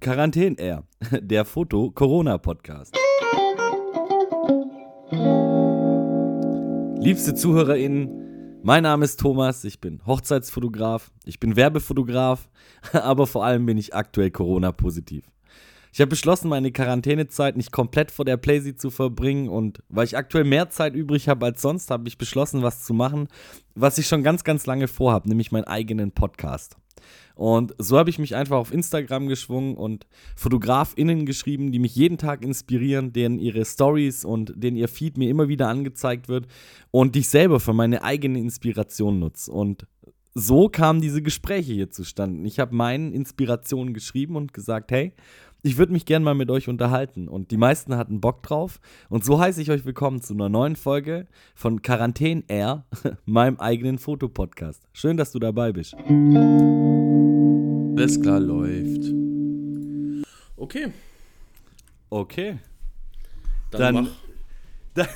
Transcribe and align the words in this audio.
Quarantäne 0.00 0.58
Air, 0.58 0.84
der 1.20 1.44
Foto-Corona-Podcast. 1.44 2.96
Liebste 6.98 7.34
ZuhörerInnen, 7.34 8.60
mein 8.62 8.84
Name 8.84 9.04
ist 9.04 9.20
Thomas, 9.20 9.64
ich 9.64 9.80
bin 9.80 10.00
Hochzeitsfotograf, 10.06 11.10
ich 11.26 11.38
bin 11.38 11.56
Werbefotograf, 11.56 12.48
aber 12.92 13.26
vor 13.26 13.44
allem 13.44 13.66
bin 13.66 13.76
ich 13.76 13.94
aktuell 13.94 14.30
Corona-positiv. 14.30 15.24
Ich 15.92 16.00
habe 16.00 16.10
beschlossen, 16.10 16.48
meine 16.48 16.72
Quarantänezeit 16.72 17.56
nicht 17.56 17.72
komplett 17.72 18.10
vor 18.12 18.24
der 18.24 18.36
Playsee 18.36 18.76
zu 18.76 18.90
verbringen 18.90 19.48
und 19.48 19.82
weil 19.88 20.04
ich 20.06 20.16
aktuell 20.16 20.44
mehr 20.44 20.70
Zeit 20.70 20.94
übrig 20.94 21.28
habe 21.28 21.46
als 21.46 21.60
sonst, 21.60 21.90
habe 21.90 22.08
ich 22.08 22.16
beschlossen, 22.16 22.62
was 22.62 22.84
zu 22.84 22.94
machen, 22.94 23.28
was 23.74 23.98
ich 23.98 24.06
schon 24.06 24.22
ganz, 24.22 24.44
ganz 24.44 24.64
lange 24.66 24.88
vorhabe, 24.88 25.28
nämlich 25.28 25.52
meinen 25.52 25.64
eigenen 25.64 26.12
Podcast. 26.12 26.76
Und 27.40 27.74
so 27.78 27.96
habe 27.96 28.10
ich 28.10 28.18
mich 28.18 28.36
einfach 28.36 28.58
auf 28.58 28.70
Instagram 28.70 29.26
geschwungen 29.26 29.74
und 29.74 30.06
FotografInnen 30.36 31.24
geschrieben, 31.24 31.72
die 31.72 31.78
mich 31.78 31.96
jeden 31.96 32.18
Tag 32.18 32.44
inspirieren, 32.44 33.14
denen 33.14 33.38
ihre 33.38 33.64
Stories 33.64 34.26
und 34.26 34.52
denen 34.54 34.76
ihr 34.76 34.88
Feed 34.88 35.16
mir 35.16 35.30
immer 35.30 35.48
wieder 35.48 35.66
angezeigt 35.68 36.28
wird 36.28 36.48
und 36.90 37.14
die 37.14 37.20
ich 37.20 37.30
selber 37.30 37.58
für 37.58 37.72
meine 37.72 38.04
eigene 38.04 38.38
Inspiration 38.38 39.20
nutze. 39.20 39.50
Und 39.50 39.86
so 40.34 40.68
kamen 40.68 41.00
diese 41.00 41.22
Gespräche 41.22 41.72
hier 41.72 41.88
zustande. 41.88 42.46
Ich 42.46 42.60
habe 42.60 42.74
meinen 42.74 43.14
Inspirationen 43.14 43.94
geschrieben 43.94 44.36
und 44.36 44.52
gesagt, 44.52 44.92
hey, 44.92 45.14
ich 45.62 45.78
würde 45.78 45.94
mich 45.94 46.04
gerne 46.04 46.26
mal 46.26 46.34
mit 46.34 46.50
euch 46.50 46.68
unterhalten. 46.68 47.26
Und 47.26 47.52
die 47.52 47.56
meisten 47.56 47.96
hatten 47.96 48.20
Bock 48.20 48.42
drauf. 48.42 48.80
Und 49.08 49.24
so 49.24 49.40
heiße 49.40 49.62
ich 49.62 49.70
euch 49.70 49.86
willkommen 49.86 50.20
zu 50.20 50.34
einer 50.34 50.50
neuen 50.50 50.76
Folge 50.76 51.26
von 51.54 51.80
Quarantäne 51.80 52.44
Air, 52.48 52.84
meinem 53.24 53.58
eigenen 53.58 53.98
Fotopodcast. 53.98 54.86
Schön, 54.92 55.16
dass 55.16 55.32
du 55.32 55.38
dabei 55.38 55.72
bist. 55.72 55.96
Alles 57.96 58.20
klar 58.20 58.40
läuft. 58.40 59.12
Okay. 60.56 60.92
Okay. 62.08 62.58
Dann, 63.70 63.94
Dann-. 63.94 64.08
Dann, 64.94 65.06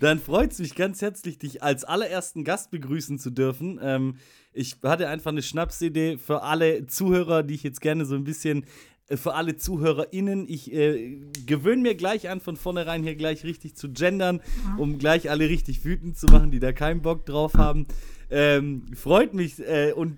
dann 0.00 0.18
freut 0.18 0.52
es 0.52 0.58
mich 0.58 0.74
ganz 0.74 1.00
herzlich, 1.00 1.38
dich 1.38 1.62
als 1.62 1.82
allerersten 1.82 2.44
Gast 2.44 2.70
begrüßen 2.70 3.18
zu 3.18 3.30
dürfen. 3.30 3.80
Ähm, 3.82 4.16
ich 4.52 4.76
hatte 4.82 5.08
einfach 5.08 5.30
eine 5.30 5.40
Schnapsidee 5.40 6.18
für 6.18 6.42
alle 6.42 6.86
Zuhörer, 6.86 7.42
die 7.42 7.54
ich 7.54 7.62
jetzt 7.62 7.80
gerne 7.80 8.04
so 8.04 8.14
ein 8.14 8.24
bisschen, 8.24 8.66
äh, 9.08 9.16
für 9.16 9.34
alle 9.34 9.56
ZuhörerInnen, 9.56 10.46
ich 10.46 10.72
äh, 10.72 11.20
gewöhne 11.46 11.82
mir 11.82 11.94
gleich 11.94 12.28
an, 12.28 12.40
von 12.40 12.56
vornherein 12.56 13.02
hier 13.02 13.16
gleich 13.16 13.44
richtig 13.44 13.76
zu 13.76 13.90
gendern, 13.90 14.40
um 14.76 14.98
gleich 14.98 15.30
alle 15.30 15.48
richtig 15.48 15.84
wütend 15.84 16.18
zu 16.18 16.26
machen, 16.26 16.50
die 16.50 16.60
da 16.60 16.72
keinen 16.72 17.00
Bock 17.00 17.24
drauf 17.24 17.54
haben. 17.54 17.86
Ähm, 18.30 18.84
freut 18.94 19.32
mich 19.32 19.58
äh, 19.60 19.92
und 19.92 20.16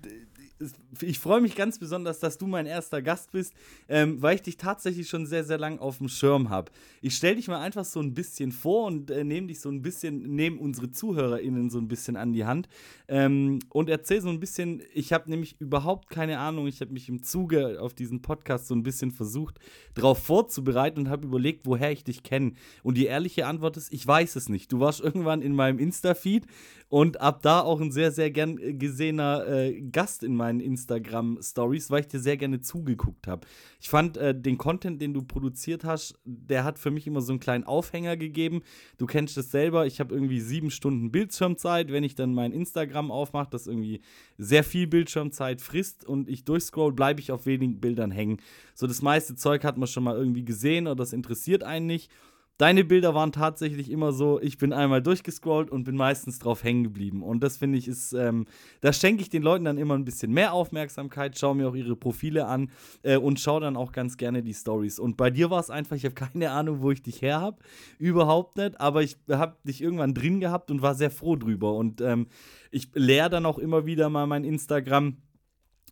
ich 1.01 1.19
freue 1.19 1.41
mich 1.41 1.55
ganz 1.55 1.79
besonders, 1.79 2.19
dass 2.19 2.37
du 2.37 2.47
mein 2.47 2.65
erster 2.65 3.01
Gast 3.01 3.31
bist, 3.31 3.53
ähm, 3.89 4.21
weil 4.21 4.35
ich 4.35 4.41
dich 4.41 4.57
tatsächlich 4.57 5.09
schon 5.09 5.25
sehr, 5.25 5.43
sehr 5.43 5.57
lang 5.57 5.79
auf 5.79 5.97
dem 5.97 6.07
Schirm 6.07 6.49
habe. 6.49 6.71
Ich 7.01 7.15
stelle 7.15 7.35
dich 7.35 7.47
mal 7.47 7.59
einfach 7.59 7.83
so 7.83 7.99
ein 7.99 8.13
bisschen 8.13 8.51
vor 8.51 8.87
und 8.87 9.11
äh, 9.11 9.23
nehme 9.23 9.47
dich 9.47 9.59
so 9.59 9.69
ein 9.69 9.81
bisschen, 9.81 10.35
nehme 10.35 10.59
unsere 10.59 10.91
ZuhörerInnen 10.91 11.69
so 11.69 11.79
ein 11.79 11.87
bisschen 11.87 12.15
an 12.15 12.31
die 12.31 12.45
Hand 12.45 12.69
ähm, 13.07 13.59
und 13.69 13.89
erzähle 13.89 14.21
so 14.21 14.29
ein 14.29 14.39
bisschen, 14.39 14.81
ich 14.93 15.11
habe 15.11 15.29
nämlich 15.29 15.59
überhaupt 15.59 16.09
keine 16.09 16.39
Ahnung, 16.39 16.67
ich 16.67 16.79
habe 16.81 16.93
mich 16.93 17.09
im 17.09 17.21
Zuge 17.21 17.81
auf 17.81 17.93
diesen 17.93 18.21
Podcast 18.21 18.67
so 18.67 18.75
ein 18.75 18.83
bisschen 18.83 19.11
versucht, 19.11 19.59
darauf 19.93 20.19
vorzubereiten 20.19 20.99
und 20.99 21.09
habe 21.09 21.27
überlegt, 21.27 21.65
woher 21.65 21.91
ich 21.91 22.03
dich 22.03 22.23
kenne. 22.23 22.53
Und 22.83 22.97
die 22.97 23.05
ehrliche 23.05 23.47
Antwort 23.47 23.77
ist, 23.77 23.91
ich 23.91 24.05
weiß 24.05 24.35
es 24.37 24.49
nicht. 24.49 24.71
Du 24.71 24.79
warst 24.79 25.01
irgendwann 25.01 25.41
in 25.41 25.53
meinem 25.53 25.79
Insta-Feed 25.79 26.45
und 26.89 27.19
ab 27.19 27.41
da 27.41 27.61
auch 27.61 27.81
ein 27.81 27.91
sehr, 27.91 28.11
sehr 28.11 28.31
gern 28.31 28.57
äh, 28.57 28.73
gesehener 28.73 29.47
äh, 29.47 29.81
Gast 29.81 30.23
in 30.23 30.35
meinen 30.45 30.59
Instagram-Stories, 30.59 31.89
weil 31.89 32.01
ich 32.01 32.07
dir 32.07 32.19
sehr 32.19 32.37
gerne 32.37 32.61
zugeguckt 32.61 33.27
habe. 33.27 33.47
Ich 33.79 33.89
fand 33.89 34.17
äh, 34.17 34.39
den 34.39 34.59
Content, 34.59 35.01
den 35.01 35.13
du 35.13 35.23
produziert 35.23 35.83
hast, 35.83 36.19
der 36.23 36.63
hat 36.63 36.77
für 36.77 36.91
mich 36.91 37.07
immer 37.07 37.21
so 37.21 37.33
einen 37.33 37.39
kleinen 37.39 37.63
Aufhänger 37.63 38.15
gegeben. 38.15 38.61
Du 38.97 39.07
kennst 39.07 39.37
das 39.37 39.49
selber, 39.49 39.87
ich 39.87 39.99
habe 39.99 40.13
irgendwie 40.13 40.39
sieben 40.39 40.69
Stunden 40.69 41.11
Bildschirmzeit, 41.11 41.91
wenn 41.91 42.03
ich 42.03 42.13
dann 42.13 42.35
mein 42.35 42.51
Instagram 42.51 43.09
aufmache, 43.09 43.49
das 43.49 43.65
irgendwie 43.65 44.01
sehr 44.37 44.63
viel 44.63 44.85
Bildschirmzeit 44.85 45.61
frisst 45.61 46.05
und 46.05 46.29
ich 46.29 46.45
durchscroll, 46.45 46.93
bleibe 46.93 47.19
ich 47.19 47.31
auf 47.31 47.47
wenigen 47.47 47.79
Bildern 47.79 48.11
hängen. 48.11 48.37
So 48.75 48.85
das 48.85 49.01
meiste 49.01 49.35
Zeug 49.35 49.63
hat 49.63 49.77
man 49.77 49.87
schon 49.87 50.03
mal 50.03 50.15
irgendwie 50.15 50.45
gesehen 50.45 50.85
oder 50.85 50.97
das 50.97 51.13
interessiert 51.13 51.63
einen 51.63 51.87
nicht. 51.87 52.11
Deine 52.57 52.85
Bilder 52.85 53.13
waren 53.13 53.33
tatsächlich 53.33 53.91
immer 53.91 54.13
so, 54.13 54.39
ich 54.39 54.57
bin 54.57 54.71
einmal 54.71 55.01
durchgescrollt 55.01 55.69
und 55.69 55.83
bin 55.83 55.97
meistens 55.97 56.39
drauf 56.39 56.63
hängen 56.63 56.85
geblieben. 56.85 57.21
Und 57.21 57.43
das 57.43 57.57
finde 57.57 57.77
ich 57.77 57.89
ist, 57.89 58.13
ähm, 58.13 58.45
da 58.79 58.93
schenke 58.93 59.21
ich 59.21 59.29
den 59.29 59.43
Leuten 59.43 59.65
dann 59.65 59.77
immer 59.77 59.95
ein 59.95 60.05
bisschen 60.05 60.31
mehr 60.31 60.53
Aufmerksamkeit, 60.53 61.37
schaue 61.37 61.55
mir 61.55 61.67
auch 61.67 61.75
ihre 61.75 61.97
Profile 61.97 62.45
an 62.47 62.71
äh, 63.03 63.17
und 63.17 63.41
schaue 63.41 63.59
dann 63.59 63.75
auch 63.75 63.91
ganz 63.91 64.15
gerne 64.15 64.41
die 64.41 64.53
Stories. 64.53 64.99
Und 64.99 65.17
bei 65.17 65.29
dir 65.29 65.49
war 65.49 65.59
es 65.59 65.69
einfach, 65.69 65.97
ich 65.97 66.05
habe 66.05 66.15
keine 66.31 66.51
Ahnung, 66.51 66.81
wo 66.81 66.91
ich 66.91 67.01
dich 67.01 67.21
her 67.21 67.41
habe, 67.41 67.57
überhaupt 67.99 68.55
nicht, 68.55 68.79
aber 68.79 69.03
ich 69.03 69.17
habe 69.29 69.57
dich 69.65 69.81
irgendwann 69.81 70.13
drin 70.13 70.39
gehabt 70.39 70.71
und 70.71 70.81
war 70.81 70.95
sehr 70.95 71.11
froh 71.11 71.35
drüber. 71.35 71.73
Und 71.73 71.99
ähm, 71.99 72.27
ich 72.71 72.89
leere 72.93 73.29
dann 73.29 73.45
auch 73.45 73.59
immer 73.59 73.85
wieder 73.85 74.09
mal 74.09 74.27
mein 74.27 74.45
Instagram 74.45 75.17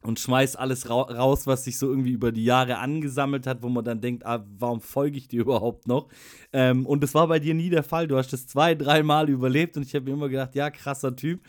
und 0.03 0.19
schmeiß 0.19 0.56
alles 0.56 0.90
ra 0.90 1.02
raus, 1.02 1.47
was 1.47 1.64
sich 1.64 1.78
so 1.78 1.90
irgendwie 1.90 2.12
über 2.12 2.31
die 2.31 2.46
Jahre 2.46 2.78
angesammelt 2.78 3.47
hat, 3.47 3.62
wo 3.64 3.69
man 3.69 3.84
dann 3.84 4.02
denkt, 4.02 4.25
ah, 4.25 4.46
warum 4.58 4.81
folge 4.81 5.18
ich 5.18 5.28
dir 5.28 5.41
überhaupt 5.41 5.88
noch? 5.88 6.08
Ähm, 6.52 6.86
und 6.86 7.03
das 7.03 7.14
war 7.14 7.28
bei 7.28 7.40
dir 7.40 7.53
nie 7.53 7.69
der 7.69 7.84
Fall. 7.84 8.08
Du 8.08 8.18
hast 8.18 8.34
das 8.34 8.47
zwei, 8.47 8.75
dreimal 8.75 9.30
überlebt 9.30 9.78
und 9.78 9.84
ich 9.84 9.96
habe 9.96 10.06
mir 10.06 10.12
immer 10.12 10.30
gedacht, 10.30 10.56
ja, 10.56 10.69
krasser 10.69 11.16
Typ. 11.16 11.41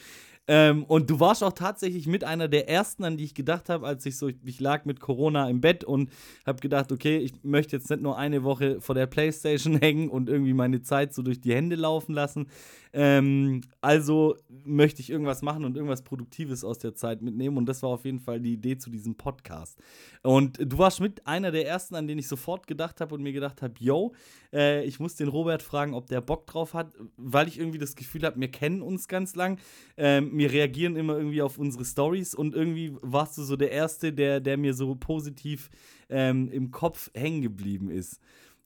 Ähm, 0.47 0.85
und 0.85 1.09
du 1.09 1.21
warst 1.21 1.43
auch 1.43 1.55
tatsächlich 1.55 2.07
mit 2.07 2.23
einer 2.23 2.49
der 2.49 2.69
ersten, 2.69 3.05
an 3.05 3.17
die 3.17 3.25
ich 3.25 3.35
gedacht 3.35 3.71
habe, 3.71 3.87
als 3.87 4.05
ich 4.05 4.19
so, 4.19 4.29
ich 4.45 4.61
lag 4.61 4.85
mit 4.85 5.01
Corona 5.01 5.49
im 5.49 5.63
Bett 5.63 5.85
und 5.85 6.11
habe 6.45 6.61
gedacht, 6.61 6.93
okay, 6.93 7.17
ich 7.17 7.33
möchte 7.43 7.77
jetzt 7.77 7.89
nicht 7.89 8.03
nur 8.03 8.19
eine 8.19 8.45
Woche 8.45 8.81
vor 8.81 8.95
der 8.95 9.07
Playstation 9.07 9.77
hängen 9.81 10.11
und 10.11 10.29
irgendwie 10.29 10.53
meine 10.53 10.83
Zeit 10.83 11.15
so 11.15 11.23
durch 11.23 11.41
die 11.41 11.55
Hände 11.55 11.77
laufen 11.77 12.13
lassen. 12.15 12.49
Ähm, 12.97 13.63
also 13.81 14.37
möchte 14.65 15.01
ich 15.01 15.11
irgendwas 15.11 15.43
machen 15.43 15.65
und 15.65 15.77
irgendwas 15.77 16.03
Produktives 16.03 16.63
aus 16.63 16.79
der 16.79 16.95
Zeit 16.95 17.23
mitnehmen. 17.23 17.57
Und 17.57 17.67
das 17.67 17.83
war 17.83 17.91
auf 17.91 18.05
jeden 18.05 18.21
Fall 18.21 18.41
die 18.41 18.53
Idee 18.53 18.79
zu 18.79 18.89
diesem 18.89 19.17
Podcast. 19.17 19.81
Und 20.23 20.59
du 20.61 20.79
warst 20.79 21.01
mit 21.01 21.27
einer 21.27 21.51
der 21.51 21.67
ersten, 21.67 21.97
an 21.97 22.07
den 22.07 22.21
ich 22.21 22.29
sofort 22.29 22.69
gedacht 22.69 23.01
habe 23.01 23.17
und 23.17 23.23
mir 23.23 23.33
gedacht 23.33 23.63
habe, 23.63 23.75
yo, 23.81 24.15
äh, 24.53 24.85
ich 24.85 25.01
muss 25.01 25.17
den 25.17 25.27
Robert 25.27 25.63
fragen, 25.63 25.93
ob 25.93 26.07
der 26.07 26.21
Bock 26.21 26.47
drauf 26.47 26.73
hat, 26.73 26.95
weil 27.17 27.49
ich 27.49 27.59
irgendwie 27.59 27.79
das 27.79 27.97
Gefühl 27.97 28.23
habe, 28.23 28.41
wir 28.41 28.51
kennen 28.51 28.81
uns 28.81 29.09
ganz 29.09 29.35
lang. 29.35 29.59
Ähm, 29.97 30.31
wir 30.39 30.53
reagieren 30.53 30.95
immer 30.95 31.17
irgendwie 31.17 31.43
auf 31.43 31.59
unsere 31.59 31.85
Stories 31.85 32.33
und 32.33 32.55
irgendwie 32.55 32.97
warst 33.03 33.37
du 33.37 33.43
so 33.43 33.57
der 33.57 33.73
Erste, 33.73 34.13
der, 34.13 34.39
der 34.39 34.57
mir 34.57 34.73
so 34.73 34.95
positiv 34.95 35.69
ähm, 36.09 36.49
im 36.53 36.71
Kopf 36.71 37.11
hängen 37.13 37.43
geblieben 37.43 37.91
ist. 37.91 38.21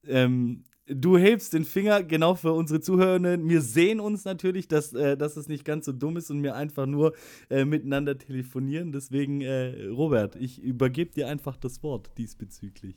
Ähm, 0.06 0.64
du 0.88 1.18
hebst 1.18 1.52
den 1.52 1.64
Finger 1.64 2.02
genau 2.02 2.34
für 2.34 2.52
unsere 2.52 2.80
Zuhörenden. 2.80 3.48
Wir 3.48 3.60
sehen 3.60 4.00
uns 4.00 4.24
natürlich, 4.24 4.68
dass, 4.68 4.92
äh, 4.92 5.16
dass 5.16 5.36
es 5.36 5.48
nicht 5.48 5.64
ganz 5.64 5.86
so 5.86 5.92
dumm 5.92 6.16
ist 6.16 6.30
und 6.30 6.42
wir 6.42 6.54
einfach 6.54 6.86
nur 6.86 7.14
äh, 7.50 7.64
miteinander 7.64 8.18
telefonieren. 8.18 8.92
Deswegen, 8.92 9.40
äh, 9.40 9.86
Robert, 9.86 10.36
ich 10.36 10.62
übergebe 10.62 11.12
dir 11.12 11.28
einfach 11.28 11.56
das 11.56 11.82
Wort 11.82 12.10
diesbezüglich. 12.18 12.96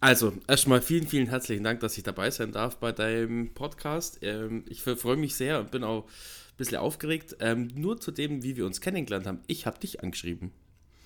Also, 0.00 0.32
erstmal 0.48 0.82
vielen, 0.82 1.06
vielen 1.06 1.28
herzlichen 1.28 1.62
Dank, 1.62 1.80
dass 1.80 1.96
ich 1.96 2.02
dabei 2.02 2.30
sein 2.30 2.50
darf 2.50 2.76
bei 2.78 2.90
deinem 2.90 3.54
Podcast. 3.54 4.18
Ähm, 4.22 4.64
ich 4.68 4.82
freue 4.82 5.16
mich 5.16 5.36
sehr 5.36 5.60
und 5.60 5.70
bin 5.70 5.84
auch 5.84 6.04
ein 6.04 6.56
bisschen 6.56 6.78
aufgeregt. 6.78 7.36
Ähm, 7.40 7.68
nur 7.74 8.00
zu 8.00 8.10
dem, 8.10 8.42
wie 8.42 8.56
wir 8.56 8.66
uns 8.66 8.80
kennengelernt 8.80 9.26
haben. 9.26 9.40
Ich 9.46 9.66
habe 9.66 9.78
dich 9.78 10.02
angeschrieben. 10.02 10.50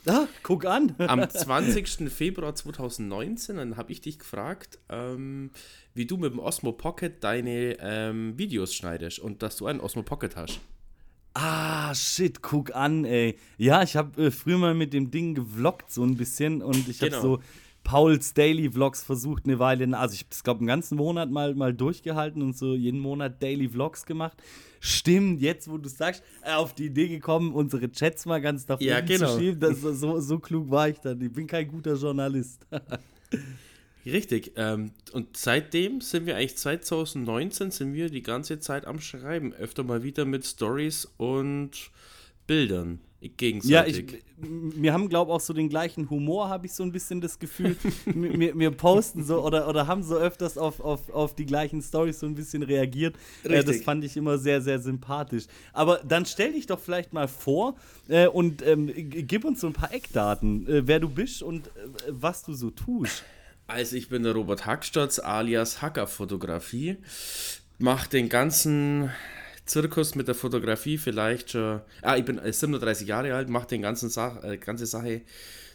Ah, 0.08 0.26
guck 0.42 0.64
an. 0.64 0.94
Am 0.98 1.28
20. 1.28 2.10
Februar 2.10 2.54
2019, 2.54 3.56
dann 3.56 3.76
habe 3.76 3.92
ich 3.92 4.00
dich 4.00 4.18
gefragt, 4.18 4.78
ähm, 4.88 5.50
wie 5.94 6.06
du 6.06 6.16
mit 6.16 6.32
dem 6.32 6.38
Osmo 6.38 6.72
Pocket 6.72 7.22
deine 7.22 7.76
ähm, 7.80 8.38
Videos 8.38 8.74
schneidest 8.74 9.18
und 9.18 9.42
dass 9.42 9.56
du 9.56 9.66
einen 9.66 9.80
Osmo 9.80 10.02
Pocket 10.02 10.34
hast. 10.36 10.60
Ah, 11.34 11.94
shit, 11.94 12.42
guck 12.42 12.74
an, 12.74 13.04
ey. 13.04 13.36
Ja, 13.58 13.82
ich 13.82 13.96
habe 13.96 14.26
äh, 14.26 14.30
früher 14.30 14.58
mal 14.58 14.74
mit 14.74 14.92
dem 14.92 15.10
Ding 15.10 15.34
gevloggt 15.34 15.90
so 15.92 16.02
ein 16.02 16.16
bisschen 16.16 16.62
und 16.62 16.88
ich 16.88 17.00
habe 17.00 17.10
Genau. 17.10 17.22
so 17.22 17.40
Pauls 17.84 18.34
Daily 18.34 18.70
Vlogs 18.70 19.02
versucht 19.02 19.44
eine 19.44 19.58
Weile, 19.58 19.96
also 19.96 20.14
ich 20.14 20.20
habe 20.20 20.42
glaube 20.42 20.58
einen 20.60 20.66
ganzen 20.66 20.96
Monat 20.96 21.30
mal, 21.30 21.54
mal 21.54 21.72
durchgehalten 21.72 22.42
und 22.42 22.56
so 22.56 22.74
jeden 22.74 23.00
Monat 23.00 23.42
Daily 23.42 23.68
Vlogs 23.68 24.04
gemacht. 24.04 24.36
Stimmt, 24.80 25.40
jetzt 25.40 25.68
wo 25.70 25.78
du 25.78 25.88
sagst, 25.88 26.22
äh, 26.42 26.52
auf 26.52 26.74
die 26.74 26.86
Idee 26.86 27.08
gekommen, 27.08 27.52
unsere 27.52 27.90
Chats 27.90 28.26
mal 28.26 28.40
ganz 28.40 28.66
nach 28.68 28.80
Ja, 28.80 29.00
genau. 29.00 29.32
zu 29.32 29.38
schieben. 29.40 29.60
Das, 29.60 29.80
so, 29.80 30.20
so 30.20 30.38
klug 30.38 30.70
war 30.70 30.88
ich 30.88 30.98
dann. 30.98 31.20
Ich 31.20 31.32
bin 31.32 31.46
kein 31.46 31.68
guter 31.68 31.94
Journalist. 31.94 32.66
Richtig. 34.06 34.52
Ähm, 34.56 34.92
und 35.12 35.36
seitdem 35.36 36.00
sind 36.00 36.26
wir 36.26 36.36
eigentlich 36.36 36.56
2019 36.56 37.70
sind 37.70 37.92
wir 37.92 38.08
die 38.08 38.22
ganze 38.22 38.58
Zeit 38.58 38.86
am 38.86 39.00
Schreiben. 39.00 39.52
Öfter 39.52 39.84
mal 39.84 40.02
wieder 40.02 40.24
mit 40.24 40.46
Stories 40.46 41.08
und 41.16 41.90
Bildern. 42.46 43.00
Gegenseitig. 43.20 44.12
Ja, 44.12 44.18
ich, 44.18 44.24
wir 44.36 44.92
haben, 44.92 45.08
glaube 45.08 45.30
ich, 45.30 45.34
auch 45.34 45.40
so 45.40 45.52
den 45.52 45.68
gleichen 45.68 46.08
Humor, 46.08 46.48
habe 46.48 46.66
ich 46.66 46.72
so 46.72 46.84
ein 46.84 46.92
bisschen 46.92 47.20
das 47.20 47.38
Gefühl. 47.38 47.76
wir, 48.06 48.56
wir, 48.56 48.70
posten 48.70 49.24
so 49.24 49.44
oder, 49.44 49.68
oder 49.68 49.88
haben 49.88 50.04
so 50.04 50.16
öfters 50.16 50.56
auf, 50.56 50.80
auf, 50.80 51.10
auf 51.10 51.34
die 51.34 51.44
gleichen 51.44 51.82
Stories 51.82 52.20
so 52.20 52.26
ein 52.26 52.36
bisschen 52.36 52.62
reagiert. 52.62 53.16
Äh, 53.42 53.64
das 53.64 53.82
fand 53.82 54.04
ich 54.04 54.16
immer 54.16 54.38
sehr, 54.38 54.62
sehr 54.62 54.78
sympathisch. 54.78 55.46
Aber 55.72 55.98
dann 56.06 56.26
stell 56.26 56.52
dich 56.52 56.66
doch 56.66 56.78
vielleicht 56.78 57.12
mal 57.12 57.26
vor 57.26 57.76
äh, 58.08 58.28
und 58.28 58.64
ähm, 58.64 58.92
gib 58.94 59.44
uns 59.44 59.60
so 59.60 59.66
ein 59.66 59.72
paar 59.72 59.92
Eckdaten, 59.92 60.68
äh, 60.68 60.86
wer 60.86 61.00
du 61.00 61.08
bist 61.08 61.42
und 61.42 61.66
äh, 61.66 61.70
was 62.08 62.44
du 62.44 62.52
so 62.52 62.70
tust. 62.70 63.24
Also 63.66 63.96
ich 63.96 64.08
bin 64.08 64.22
der 64.22 64.32
Robert 64.32 64.64
Hackstotz 64.64 65.18
alias 65.18 65.82
Hackerfotografie. 65.82 66.98
Mach 67.78 68.06
den 68.06 68.28
ganzen 68.28 69.10
Zirkus 69.68 70.14
mit 70.14 70.28
der 70.28 70.34
Fotografie 70.34 70.98
vielleicht 70.98 71.50
schon. 71.50 71.80
Ah, 72.02 72.16
ich 72.16 72.24
bin 72.24 72.40
37 72.42 73.06
Jahre 73.06 73.34
alt, 73.34 73.48
mache 73.48 73.68
den 73.68 73.82
ganzen 73.82 74.08
Sach, 74.08 74.42
äh, 74.42 74.56
ganze 74.56 74.86
Sache 74.86 75.22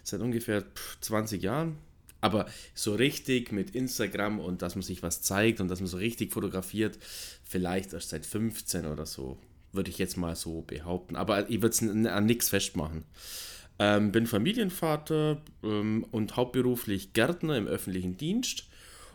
seit 0.04 0.22
ungefähr 0.22 0.64
20 1.02 1.42
Jahren. 1.42 1.78
Aber 2.22 2.46
so 2.74 2.96
richtig 2.96 3.52
mit 3.52 3.76
Instagram 3.76 4.40
und 4.40 4.62
dass 4.62 4.76
man 4.76 4.82
sich 4.82 5.04
was 5.04 5.22
zeigt 5.22 5.60
und 5.60 5.68
dass 5.68 5.82
man 5.82 5.88
so 5.88 5.98
richtig 5.98 6.32
fotografiert, 6.32 6.98
vielleicht 7.44 7.94
erst 7.94 8.10
seit 8.10 8.26
15 8.26 8.86
oder 8.86 9.06
so, 9.06 9.38
würde 9.74 9.90
ich 9.90 9.98
jetzt 9.98 10.16
mal 10.18 10.36
so 10.36 10.62
behaupten. 10.62 11.16
Aber 11.16 11.50
ich 11.50 11.62
würde 11.62 11.76
es 11.76 11.82
an 11.82 12.26
nichts 12.26 12.50
festmachen. 12.50 13.04
Ähm, 13.78 14.12
bin 14.12 14.26
Familienvater 14.26 15.42
ähm, 15.64 16.06
und 16.12 16.38
hauptberuflich 16.38 17.12
Gärtner 17.12 17.58
im 17.58 17.68
öffentlichen 17.68 18.16
Dienst. 18.18 18.68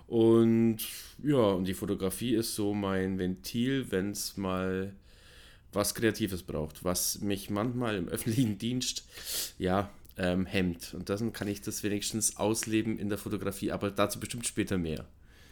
Und 0.08 0.78
ja, 1.22 1.37
und 1.37 1.66
die 1.66 1.75
Fotografie 1.75 2.34
ist 2.34 2.55
so 2.55 2.72
mein 2.72 3.19
Ventil, 3.19 3.90
wenn 3.90 4.10
es 4.12 4.38
mal 4.38 4.94
was 5.72 5.94
Kreatives 5.94 6.43
braucht, 6.43 6.82
was 6.82 7.20
mich 7.20 7.50
manchmal 7.50 7.96
im 7.96 8.08
öffentlichen 8.08 8.56
Dienst 8.56 9.05
ja 9.58 9.90
ähm, 10.16 10.46
hemmt. 10.46 10.94
Und 10.94 11.10
dann 11.10 11.32
kann 11.34 11.46
ich 11.46 11.60
das 11.60 11.82
wenigstens 11.82 12.38
ausleben 12.38 12.99
in 12.99 13.10
der 13.10 13.19
Fotografie, 13.19 13.70
aber 13.70 13.90
dazu 13.90 14.19
bestimmt 14.19 14.46
später 14.46 14.78
mehr. 14.78 15.05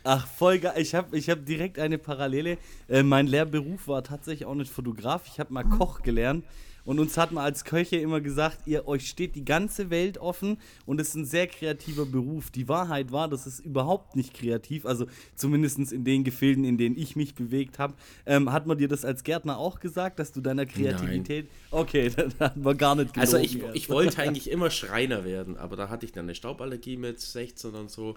Ach, 0.05 0.27
voll 0.27 0.61
geil. 0.61 0.81
Ich 0.81 0.95
habe 0.95 1.19
ich 1.19 1.29
hab 1.29 1.45
direkt 1.45 1.79
eine 1.79 1.99
Parallele. 1.99 2.57
Äh, 2.89 3.03
mein 3.03 3.27
Lehrberuf 3.27 3.89
war 3.89 4.05
tatsächlich 4.05 4.47
auch 4.47 4.55
nicht 4.55 4.73
Fotograf. 4.73 5.25
Ich 5.27 5.39
habe 5.39 5.53
mal 5.53 5.65
Koch 5.65 6.01
gelernt. 6.01 6.45
Und 6.87 7.01
uns 7.01 7.19
hat 7.19 7.33
man 7.33 7.45
als 7.45 7.65
Köche 7.65 7.97
immer 7.97 8.21
gesagt, 8.21 8.67
ihr 8.67 8.87
euch 8.89 9.09
steht 9.09 9.35
die 9.35 9.45
ganze 9.45 9.91
Welt 9.91 10.19
offen 10.19 10.59
und 10.87 11.01
es 11.01 11.09
ist 11.09 11.15
ein 11.17 11.25
sehr 11.27 11.49
kreativer 11.49 12.07
Beruf. 12.07 12.51
Die 12.51 12.69
Wahrheit 12.69 13.13
war, 13.13 13.29
das 13.29 13.47
ist 13.47 13.59
überhaupt 13.59 14.17
nicht 14.17 14.33
kreativ. 14.33 14.87
Also 14.87 15.07
zumindest 15.35 15.93
in 15.93 16.05
den 16.05 16.23
Gefilden, 16.23 16.65
in 16.65 16.79
denen 16.79 16.97
ich 16.97 17.17
mich 17.17 17.35
bewegt 17.35 17.81
habe. 17.81 17.95
Ähm, 18.25 18.53
hat 18.53 18.67
man 18.67 18.79
dir 18.79 18.89
das 18.89 19.05
als 19.05 19.25
Gärtner 19.25 19.59
auch 19.59 19.81
gesagt, 19.81 20.21
dass 20.21 20.33
du 20.33 20.41
deiner 20.41 20.65
Kreativität. 20.65 21.47
Nein. 21.47 21.81
Okay, 21.81 22.11
dann 22.17 22.33
hat 22.39 22.57
man 22.57 22.79
gar 22.79 22.95
nicht 22.95 23.13
gelogen, 23.13 23.35
Also 23.35 23.39
ich, 23.39 23.63
ich 23.75 23.91
wollte 23.91 24.23
eigentlich 24.23 24.49
immer 24.51 24.71
Schreiner 24.71 25.25
werden, 25.25 25.57
aber 25.57 25.75
da 25.75 25.89
hatte 25.89 26.07
ich 26.07 26.13
dann 26.13 26.27
eine 26.27 26.37
Stauballergie 26.37 26.97
mit 26.97 27.21
16 27.21 27.75
und 27.75 27.91
so. 27.91 28.15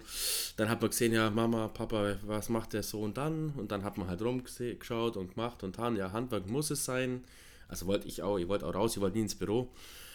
Dann 0.56 0.68
hat 0.68 0.80
man 0.80 0.90
gesehen, 0.90 1.12
ja, 1.12 1.28
Mama, 1.28 1.68
Papa, 1.68 2.16
was 2.24 2.48
macht 2.48 2.72
der 2.72 2.84
so 2.84 3.00
und 3.00 3.16
dann? 3.16 3.50
Und 3.56 3.72
dann 3.72 3.82
hat 3.82 3.98
man 3.98 4.06
halt 4.06 4.22
rumgeschaut 4.22 5.16
und 5.16 5.34
gemacht 5.34 5.64
und 5.64 5.76
dann, 5.78 5.96
ja, 5.96 6.12
Handwerk 6.12 6.48
muss 6.48 6.70
es 6.70 6.84
sein. 6.84 7.24
Also 7.70 7.86
wollte 7.86 8.08
ich 8.08 8.22
auch, 8.22 8.38
ich 8.38 8.48
wollte 8.48 8.66
auch 8.66 8.74
raus, 8.74 8.96
ich 8.96 9.00
wollte 9.00 9.16
nie 9.16 9.22
ins 9.22 9.34
Büro. 9.34 9.70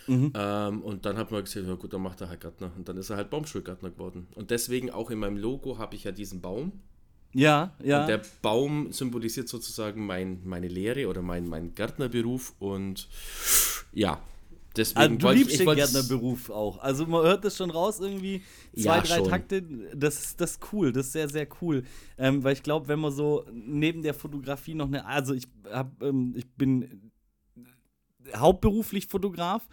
Mhm. 0.08 0.32
Ähm, 0.36 0.82
und 0.82 1.06
dann 1.06 1.18
hat 1.18 1.32
man 1.32 1.44
gesehen, 1.44 1.68
ja 1.68 1.76
gut, 1.76 1.94
dann 1.94 2.02
macht 2.02 2.22
er 2.22 2.30
halt 2.30 2.42
Gärtner. 2.42 2.72
Und 2.78 2.88
dann 2.88 2.98
ist 2.98 3.10
er 3.10 3.18
halt 3.18 3.30
Baumschulgärtner 3.30 3.92
geworden. 3.92 4.28
Und 4.36 4.52
deswegen 4.52 4.92
auch 4.92 5.10
in 5.10 5.20
meinem 5.20 5.38
Logo 5.38 5.78
habe 5.78 5.96
ich 5.96 6.04
ja 6.04 6.12
diesen 6.12 6.42
Baum. 6.42 6.74
Ja, 7.34 7.76
ja. 7.84 8.02
Und 8.02 8.08
der 8.08 8.22
Baum 8.42 8.92
symbolisiert 8.92 9.50
sozusagen 9.50 10.06
mein, 10.06 10.42
meine 10.46 10.68
Lehre 10.68 11.08
oder 11.08 11.22
mein, 11.22 11.48
mein 11.48 11.76
Gärtnerberuf. 11.76 12.54
Und 12.60 13.10
ja, 13.92 14.22
deswegen 14.78 15.00
also, 15.00 15.18
du 15.18 15.30
liebst 15.32 15.56
ich, 15.56 15.60
ich 15.60 15.68
den 15.68 15.76
Gärtnerberuf 15.76 16.50
auch. 16.50 16.78
Also 16.78 17.06
man 17.06 17.24
hört 17.24 17.44
das 17.44 17.58
schon 17.58 17.72
raus 17.72 18.00
irgendwie. 18.00 18.42
Zwei, 18.74 18.98
ja, 18.98 19.02
drei 19.02 19.18
schon. 19.18 19.28
Takte, 19.28 19.64
das, 19.94 20.38
das 20.38 20.52
ist 20.52 20.60
cool, 20.72 20.94
das 20.94 21.08
ist 21.08 21.14
sehr, 21.14 21.28
sehr 21.28 21.48
cool. 21.62 21.84
Ähm, 22.18 22.44
weil 22.44 22.54
ich 22.54 22.64
glaube, 22.64 22.88
wenn 22.88 23.00
man 23.00 23.12
so 23.12 23.44
neben 23.52 24.02
der 24.02 24.14
Fotografie 24.14 24.76
noch 24.76 24.88
eine, 24.88 25.06
also 25.06 25.34
ich 25.34 25.48
hab, 25.70 26.02
ähm, 26.04 26.36
ich 26.38 26.48
bin 26.56 27.12
hauptberuflich 28.36 29.08
Fotograf 29.08 29.68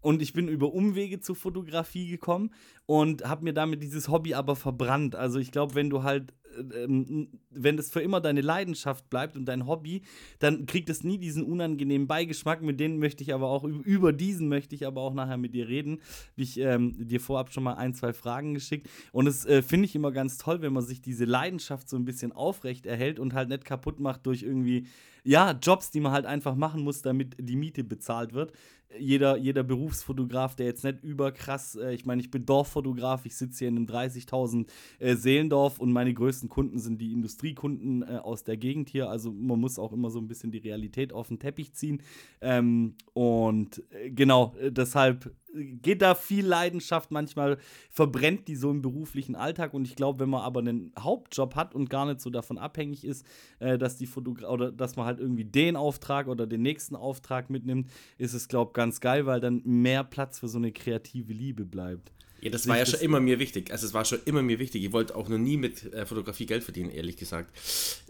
und 0.00 0.20
ich 0.20 0.32
bin 0.32 0.48
über 0.48 0.72
Umwege 0.72 1.20
zur 1.20 1.36
Fotografie 1.36 2.08
gekommen 2.08 2.50
und 2.86 3.24
habe 3.24 3.44
mir 3.44 3.52
damit 3.52 3.82
dieses 3.82 4.08
Hobby 4.08 4.34
aber 4.34 4.56
verbrannt. 4.56 5.14
Also 5.14 5.38
ich 5.38 5.52
glaube, 5.52 5.74
wenn 5.74 5.90
du 5.90 6.02
halt 6.02 6.34
ähm, 6.74 7.28
wenn 7.50 7.76
das 7.76 7.90
für 7.90 8.00
immer 8.00 8.20
deine 8.20 8.40
Leidenschaft 8.40 9.08
bleibt 9.10 9.36
und 9.36 9.46
dein 9.46 9.66
Hobby, 9.66 10.02
dann 10.38 10.66
kriegt 10.66 10.88
es 10.90 11.04
nie 11.04 11.18
diesen 11.18 11.44
unangenehmen 11.44 12.06
Beigeschmack. 12.06 12.62
Mit 12.62 12.80
denen 12.80 12.98
möchte 12.98 13.22
ich 13.22 13.34
aber 13.34 13.48
auch, 13.48 13.64
über 13.64 14.12
diesen 14.12 14.48
möchte 14.48 14.74
ich 14.74 14.86
aber 14.86 15.00
auch 15.00 15.14
nachher 15.14 15.36
mit 15.36 15.54
dir 15.54 15.68
reden. 15.68 16.00
Wie 16.34 16.42
ich 16.42 16.58
ähm, 16.58 16.94
dir 17.06 17.20
vorab 17.20 17.52
schon 17.52 17.64
mal 17.64 17.74
ein, 17.74 17.94
zwei 17.94 18.12
Fragen 18.12 18.54
geschickt. 18.54 18.88
Und 19.12 19.26
das 19.26 19.44
äh, 19.44 19.62
finde 19.62 19.86
ich 19.86 19.94
immer 19.94 20.12
ganz 20.12 20.38
toll, 20.38 20.62
wenn 20.62 20.72
man 20.72 20.84
sich 20.84 21.00
diese 21.00 21.24
Leidenschaft 21.24 21.88
so 21.88 21.96
ein 21.96 22.04
bisschen 22.04 22.32
aufrecht 22.32 22.86
erhält 22.86 23.18
und 23.18 23.34
halt 23.34 23.48
nicht 23.48 23.64
kaputt 23.64 24.00
macht 24.00 24.26
durch 24.26 24.42
irgendwie, 24.42 24.86
ja, 25.24 25.52
Jobs, 25.52 25.90
die 25.90 26.00
man 26.00 26.12
halt 26.12 26.26
einfach 26.26 26.54
machen 26.54 26.82
muss, 26.82 27.02
damit 27.02 27.36
die 27.38 27.56
Miete 27.56 27.84
bezahlt 27.84 28.32
wird 28.32 28.52
jeder, 28.98 29.36
jeder 29.36 29.62
Berufsfotograf, 29.62 30.54
der 30.54 30.66
jetzt 30.66 30.84
nicht 30.84 31.02
überkrass, 31.02 31.76
äh, 31.76 31.94
ich 31.94 32.04
meine, 32.04 32.20
ich 32.20 32.30
bin 32.30 32.44
Dorffotograf, 32.44 33.24
ich 33.24 33.36
sitze 33.36 33.60
hier 33.60 33.68
in 33.68 33.76
einem 33.76 33.86
30.000 33.86 34.66
äh, 34.98 35.14
Seelendorf 35.14 35.78
und 35.78 35.92
meine 35.92 36.12
größten 36.12 36.48
Kunden 36.48 36.78
sind 36.78 37.00
die 37.00 37.12
Industriekunden 37.12 38.02
äh, 38.02 38.18
aus 38.22 38.44
der 38.44 38.56
Gegend 38.56 38.88
hier. 38.88 39.08
Also 39.08 39.32
man 39.32 39.60
muss 39.60 39.78
auch 39.78 39.92
immer 39.92 40.10
so 40.10 40.18
ein 40.18 40.28
bisschen 40.28 40.50
die 40.50 40.58
Realität 40.58 41.12
auf 41.12 41.28
den 41.28 41.38
Teppich 41.38 41.74
ziehen. 41.74 42.02
Ähm, 42.40 42.94
und 43.12 43.82
äh, 43.90 44.10
genau, 44.10 44.54
äh, 44.60 44.72
deshalb 44.72 45.34
geht 45.54 46.02
da 46.02 46.14
viel 46.14 46.46
Leidenschaft, 46.46 47.10
manchmal 47.10 47.58
verbrennt 47.90 48.48
die 48.48 48.56
so 48.56 48.70
im 48.70 48.82
beruflichen 48.82 49.34
Alltag 49.34 49.74
und 49.74 49.86
ich 49.86 49.96
glaube, 49.96 50.20
wenn 50.20 50.30
man 50.30 50.42
aber 50.42 50.60
einen 50.60 50.92
Hauptjob 50.98 51.54
hat 51.54 51.74
und 51.74 51.90
gar 51.90 52.06
nicht 52.06 52.20
so 52.20 52.30
davon 52.30 52.58
abhängig 52.58 53.04
ist, 53.04 53.26
äh, 53.58 53.78
dass 53.78 53.96
die 53.96 54.06
Fotogra 54.06 54.48
oder 54.48 54.72
dass 54.72 54.96
man 54.96 55.06
halt 55.06 55.20
irgendwie 55.20 55.44
den 55.44 55.76
Auftrag 55.76 56.28
oder 56.28 56.46
den 56.46 56.62
nächsten 56.62 56.96
Auftrag 56.96 57.50
mitnimmt, 57.50 57.90
ist 58.18 58.34
es 58.34 58.48
glaube 58.48 58.70
ich 58.70 58.74
ganz 58.74 59.00
geil, 59.00 59.26
weil 59.26 59.40
dann 59.40 59.62
mehr 59.64 60.04
Platz 60.04 60.38
für 60.38 60.48
so 60.48 60.58
eine 60.58 60.72
kreative 60.72 61.32
Liebe 61.32 61.64
bleibt. 61.64 62.12
Ja, 62.42 62.50
das 62.50 62.66
war 62.66 62.76
ja 62.76 62.84
schon 62.84 62.98
immer 63.00 63.20
mir 63.20 63.38
wichtig. 63.38 63.70
Also 63.70 63.86
es 63.86 63.94
war 63.94 64.04
schon 64.04 64.18
immer 64.24 64.42
mir 64.42 64.58
wichtig. 64.58 64.82
Ich 64.82 64.92
wollte 64.92 65.14
auch 65.14 65.28
noch 65.28 65.38
nie 65.38 65.56
mit 65.56 65.92
äh, 65.92 66.04
Fotografie 66.04 66.44
Geld 66.46 66.64
verdienen, 66.64 66.90
ehrlich 66.90 67.16
gesagt. 67.16 67.52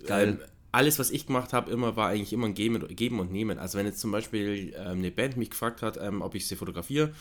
Geil. 0.07 0.39
Ähm, 0.41 0.49
alles, 0.73 0.99
was 0.99 1.11
ich 1.11 1.27
gemacht 1.27 1.53
habe, 1.53 1.71
immer 1.71 1.97
war 1.97 2.09
eigentlich 2.09 2.33
immer 2.33 2.47
ein 2.47 2.55
Geben, 2.55 3.21
und 3.21 3.31
Nehmen. 3.31 3.59
Also 3.59 3.79
wenn 3.79 3.87
jetzt 3.87 4.01
zum 4.01 4.11
Beispiel 4.11 4.75
ähm, 4.77 4.99
eine 4.99 5.11
Band 5.11 5.37
mich 5.37 5.51
gefragt 5.51 5.83
hat, 5.83 5.99
ähm, 5.99 6.23
ob 6.23 6.35
ich 6.35 6.47
sie 6.49 6.57
fotografiere, 6.57 7.13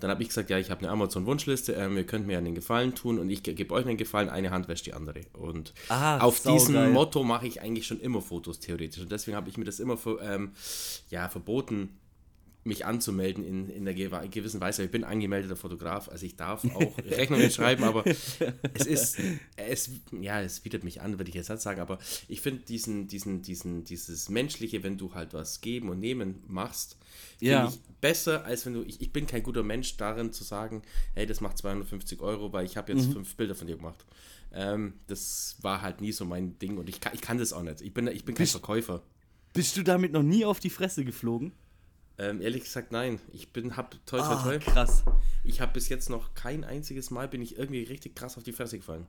dann 0.00 0.10
habe 0.10 0.22
ich 0.22 0.28
gesagt, 0.28 0.50
ja, 0.50 0.58
ich 0.58 0.70
habe 0.70 0.80
eine 0.80 0.90
Amazon-Wunschliste, 0.90 1.72
ähm, 1.72 1.96
ihr 1.96 2.04
könnt 2.04 2.26
mir 2.26 2.36
einen 2.36 2.54
Gefallen 2.54 2.94
tun 2.94 3.18
und 3.18 3.30
ich 3.30 3.42
gebe 3.42 3.72
euch 3.72 3.86
einen 3.86 3.96
Gefallen, 3.96 4.28
eine 4.28 4.50
Hand 4.50 4.68
wäscht 4.68 4.86
die 4.86 4.92
andere. 4.92 5.20
Und 5.32 5.72
ah, 5.88 6.18
auf 6.18 6.40
diesem 6.40 6.74
geil. 6.74 6.90
Motto 6.90 7.22
mache 7.22 7.46
ich 7.46 7.62
eigentlich 7.62 7.86
schon 7.86 8.00
immer 8.00 8.20
Fotos 8.20 8.58
theoretisch. 8.58 9.02
Und 9.02 9.12
deswegen 9.12 9.36
habe 9.36 9.48
ich 9.48 9.56
mir 9.56 9.64
das 9.64 9.80
immer 9.80 9.96
ähm, 10.20 10.52
ja, 11.08 11.28
verboten, 11.28 11.96
mich 12.66 12.84
anzumelden 12.84 13.44
in, 13.44 13.68
in 13.68 13.84
der 13.84 13.94
gewissen 13.94 14.60
Weise. 14.60 14.84
Ich 14.84 14.90
bin 14.90 15.04
angemeldeter 15.04 15.56
Fotograf, 15.56 16.08
also 16.08 16.26
ich 16.26 16.36
darf 16.36 16.64
auch 16.74 16.98
Rechnungen 17.10 17.50
schreiben, 17.50 17.84
aber 17.84 18.04
es 18.06 18.86
ist, 18.86 19.18
es, 19.56 19.90
ja, 20.20 20.40
es 20.40 20.60
bietet 20.60 20.84
mich 20.84 21.00
an, 21.00 21.18
würde 21.18 21.28
ich 21.28 21.34
jetzt 21.34 21.46
sagen, 21.46 21.80
aber 21.80 21.98
ich 22.28 22.40
finde 22.40 22.62
diesen, 22.62 23.08
diesen, 23.08 23.42
diesen, 23.42 23.84
dieses 23.84 24.28
Menschliche, 24.28 24.82
wenn 24.82 24.98
du 24.98 25.14
halt 25.14 25.32
was 25.32 25.60
geben 25.60 25.88
und 25.88 26.00
nehmen 26.00 26.42
machst, 26.46 26.96
ja. 27.40 27.68
ich 27.68 27.78
besser, 28.00 28.44
als 28.44 28.66
wenn 28.66 28.74
du, 28.74 28.82
ich, 28.82 29.00
ich 29.00 29.12
bin 29.12 29.26
kein 29.26 29.42
guter 29.42 29.62
Mensch 29.62 29.96
darin 29.96 30.32
zu 30.32 30.44
sagen, 30.44 30.82
hey, 31.14 31.26
das 31.26 31.40
macht 31.40 31.58
250 31.58 32.20
Euro, 32.20 32.52
weil 32.52 32.66
ich 32.66 32.76
habe 32.76 32.92
jetzt 32.92 33.08
mhm. 33.08 33.12
fünf 33.12 33.36
Bilder 33.36 33.54
von 33.54 33.66
dir 33.66 33.76
gemacht. 33.76 34.04
Ähm, 34.52 34.94
das 35.06 35.56
war 35.60 35.82
halt 35.82 36.00
nie 36.00 36.12
so 36.12 36.24
mein 36.24 36.58
Ding 36.58 36.78
und 36.78 36.88
ich 36.88 37.00
kann, 37.00 37.14
ich 37.14 37.20
kann 37.20 37.38
das 37.38 37.52
auch 37.52 37.62
nicht. 37.62 37.80
Ich 37.80 37.92
bin, 37.92 38.06
ich 38.08 38.24
bin 38.24 38.34
kein 38.34 38.44
bist, 38.44 38.52
Verkäufer. 38.52 39.02
Bist 39.52 39.76
du 39.76 39.82
damit 39.82 40.12
noch 40.12 40.22
nie 40.22 40.44
auf 40.44 40.60
die 40.60 40.70
Fresse 40.70 41.04
geflogen? 41.04 41.52
Ähm, 42.18 42.40
ehrlich 42.40 42.64
gesagt, 42.64 42.92
nein. 42.92 43.20
Ich 43.32 43.52
bin, 43.52 43.76
hab, 43.76 43.92
toll, 44.06 44.20
toll, 44.20 44.38
toll. 44.42 44.60
Ah, 44.66 44.70
krass. 44.72 45.04
Ich 45.44 45.60
habe 45.60 45.72
bis 45.72 45.88
jetzt 45.88 46.10
noch 46.10 46.34
kein 46.34 46.64
einziges 46.64 47.10
Mal 47.10 47.28
bin 47.28 47.42
ich 47.42 47.58
irgendwie 47.58 47.82
richtig 47.82 48.16
krass 48.16 48.36
auf 48.36 48.42
die 48.42 48.52
Fresse 48.52 48.78
gefallen. 48.78 49.06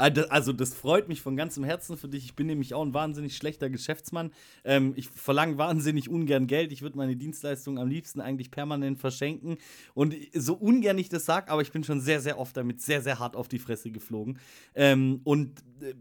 Ah, 0.00 0.10
also 0.28 0.52
das 0.52 0.74
freut 0.74 1.08
mich 1.08 1.20
von 1.22 1.36
ganzem 1.36 1.64
Herzen 1.64 1.96
für 1.96 2.08
dich. 2.08 2.24
Ich 2.24 2.36
bin 2.36 2.46
nämlich 2.46 2.72
auch 2.72 2.82
ein 2.82 2.94
wahnsinnig 2.94 3.36
schlechter 3.36 3.68
Geschäftsmann. 3.68 4.30
Ähm, 4.62 4.92
ich 4.94 5.08
verlange 5.08 5.58
wahnsinnig 5.58 6.08
ungern 6.08 6.46
Geld. 6.46 6.70
Ich 6.70 6.82
würde 6.82 6.96
meine 6.96 7.16
Dienstleistung 7.16 7.80
am 7.80 7.88
liebsten 7.88 8.20
eigentlich 8.20 8.52
permanent 8.52 9.00
verschenken. 9.00 9.58
Und 9.94 10.14
so 10.32 10.54
ungern 10.54 10.98
ich 10.98 11.08
das 11.08 11.24
sage, 11.24 11.50
aber 11.50 11.62
ich 11.62 11.72
bin 11.72 11.82
schon 11.82 12.00
sehr, 12.00 12.20
sehr 12.20 12.38
oft 12.38 12.56
damit 12.56 12.80
sehr, 12.80 13.02
sehr 13.02 13.18
hart 13.18 13.34
auf 13.34 13.48
die 13.48 13.58
Fresse 13.58 13.90
geflogen. 13.90 14.38
Ähm, 14.76 15.20
und 15.24 15.64
äh, 15.80 15.94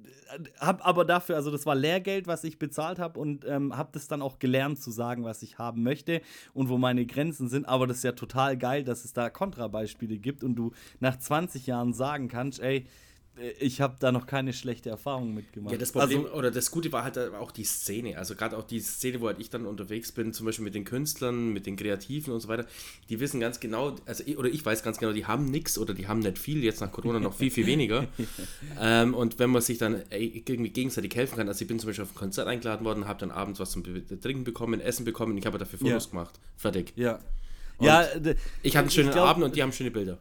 habe 0.59 0.85
aber 0.85 1.03
dafür, 1.03 1.35
also 1.35 1.49
das 1.49 1.65
war 1.65 1.73
Lehrgeld, 1.73 2.27
was 2.27 2.43
ich 2.43 2.59
bezahlt 2.59 2.99
habe 2.99 3.19
und 3.19 3.45
ähm, 3.45 3.75
habe 3.75 3.89
das 3.93 4.07
dann 4.07 4.21
auch 4.21 4.37
gelernt 4.37 4.79
zu 4.79 4.91
sagen, 4.91 5.23
was 5.23 5.41
ich 5.41 5.57
haben 5.57 5.81
möchte 5.81 6.21
und 6.53 6.69
wo 6.69 6.77
meine 6.77 7.07
Grenzen 7.07 7.49
sind. 7.49 7.67
Aber 7.67 7.87
das 7.87 7.97
ist 7.97 8.03
ja 8.03 8.11
total 8.11 8.57
geil, 8.57 8.83
dass 8.83 9.05
es 9.05 9.13
da 9.13 9.31
Kontrabeispiele 9.31 10.19
gibt 10.19 10.43
und 10.43 10.53
du 10.53 10.71
nach 10.99 11.17
20 11.17 11.65
Jahren 11.65 11.93
sagen 11.93 12.27
kannst, 12.27 12.59
ey, 12.59 12.85
ich 13.59 13.81
habe 13.81 13.95
da 13.99 14.11
noch 14.11 14.25
keine 14.25 14.53
schlechte 14.53 14.89
Erfahrung 14.89 15.33
mitgemacht. 15.33 15.71
Ja, 15.71 15.77
das 15.77 15.91
Problem 15.91 16.25
also, 16.25 16.35
oder 16.35 16.51
das 16.51 16.71
Gute 16.71 16.91
war 16.91 17.03
halt 17.03 17.17
auch 17.17 17.51
die 17.51 17.63
Szene. 17.63 18.17
Also 18.17 18.35
gerade 18.35 18.57
auch 18.57 18.63
die 18.63 18.79
Szene, 18.79 19.21
wo 19.21 19.27
halt 19.27 19.39
ich 19.39 19.49
dann 19.49 19.65
unterwegs 19.65 20.11
bin, 20.11 20.33
zum 20.33 20.45
Beispiel 20.45 20.63
mit 20.63 20.75
den 20.75 20.85
Künstlern, 20.85 21.53
mit 21.53 21.65
den 21.65 21.75
Kreativen 21.75 22.33
und 22.33 22.39
so 22.39 22.47
weiter. 22.47 22.65
Die 23.09 23.19
wissen 23.19 23.39
ganz 23.39 23.59
genau, 23.59 23.95
also 24.05 24.23
oder 24.35 24.49
ich 24.49 24.65
weiß 24.65 24.83
ganz 24.83 24.97
genau, 24.97 25.13
die 25.13 25.25
haben 25.25 25.45
nichts 25.45 25.77
oder 25.77 25.93
die 25.93 26.07
haben 26.07 26.19
nicht 26.19 26.37
viel. 26.37 26.63
Jetzt 26.63 26.81
nach 26.81 26.91
Corona 26.91 27.19
noch 27.19 27.33
viel 27.33 27.51
viel 27.51 27.65
weniger. 27.65 28.07
ähm, 28.79 29.13
und 29.13 29.39
wenn 29.39 29.49
man 29.49 29.61
sich 29.61 29.77
dann 29.77 30.01
irgendwie 30.11 30.69
gegenseitig 30.69 31.15
helfen 31.15 31.37
kann, 31.37 31.47
also 31.47 31.61
ich 31.61 31.67
bin 31.67 31.79
zum 31.79 31.89
Beispiel 31.89 32.03
auf 32.03 32.11
ein 32.11 32.15
Konzert 32.15 32.47
eingeladen 32.47 32.85
worden, 32.85 33.07
habe 33.07 33.19
dann 33.19 33.31
abends 33.31 33.59
was 33.59 33.71
zum 33.71 33.83
Trinken 33.83 34.43
bekommen, 34.43 34.79
Essen 34.79 35.05
bekommen. 35.05 35.37
Ich 35.37 35.45
habe 35.45 35.57
dafür 35.57 35.79
Fotos 35.79 36.05
ja. 36.05 36.09
gemacht. 36.09 36.39
Fertig. 36.55 36.93
Ja. 36.95 37.19
Und 37.77 37.85
ja, 37.85 38.07
ich 38.63 38.75
hatte 38.75 38.85
einen 38.85 38.91
schönen 38.91 39.11
glaub, 39.11 39.27
Abend 39.27 39.43
und 39.43 39.55
die 39.55 39.61
haben 39.61 39.71
schöne 39.71 39.91
Bilder. 39.91 40.17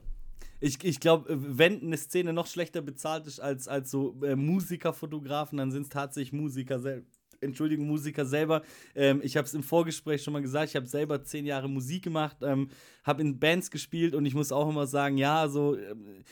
Ich, 0.60 0.82
ich 0.82 1.00
glaube, 1.00 1.26
wenn 1.28 1.82
eine 1.82 1.96
Szene 1.96 2.32
noch 2.32 2.46
schlechter 2.46 2.82
bezahlt 2.82 3.26
ist 3.26 3.40
als, 3.40 3.68
als 3.68 3.90
so 3.90 4.18
äh, 4.22 4.36
Musikerfotografen, 4.36 5.58
dann 5.58 5.70
sind 5.70 5.82
es 5.82 5.88
tatsächlich 5.88 6.32
Musiker 6.32 6.78
selbst. 6.78 7.20
Entschuldigung, 7.40 7.86
Musiker 7.86 8.24
selber. 8.24 8.62
Ähm, 8.94 9.20
ich 9.22 9.36
habe 9.36 9.46
es 9.46 9.54
im 9.54 9.62
Vorgespräch 9.62 10.22
schon 10.22 10.32
mal 10.32 10.42
gesagt, 10.42 10.70
ich 10.70 10.76
habe 10.76 10.86
selber 10.86 11.22
zehn 11.22 11.44
Jahre 11.44 11.68
Musik 11.68 12.04
gemacht, 12.04 12.38
ähm, 12.42 12.68
habe 13.04 13.22
in 13.22 13.38
Bands 13.38 13.70
gespielt 13.70 14.14
und 14.14 14.24
ich 14.24 14.34
muss 14.34 14.52
auch 14.52 14.68
immer 14.68 14.86
sagen, 14.86 15.18
ja, 15.18 15.48
so. 15.48 15.76
Ähm, 15.76 16.24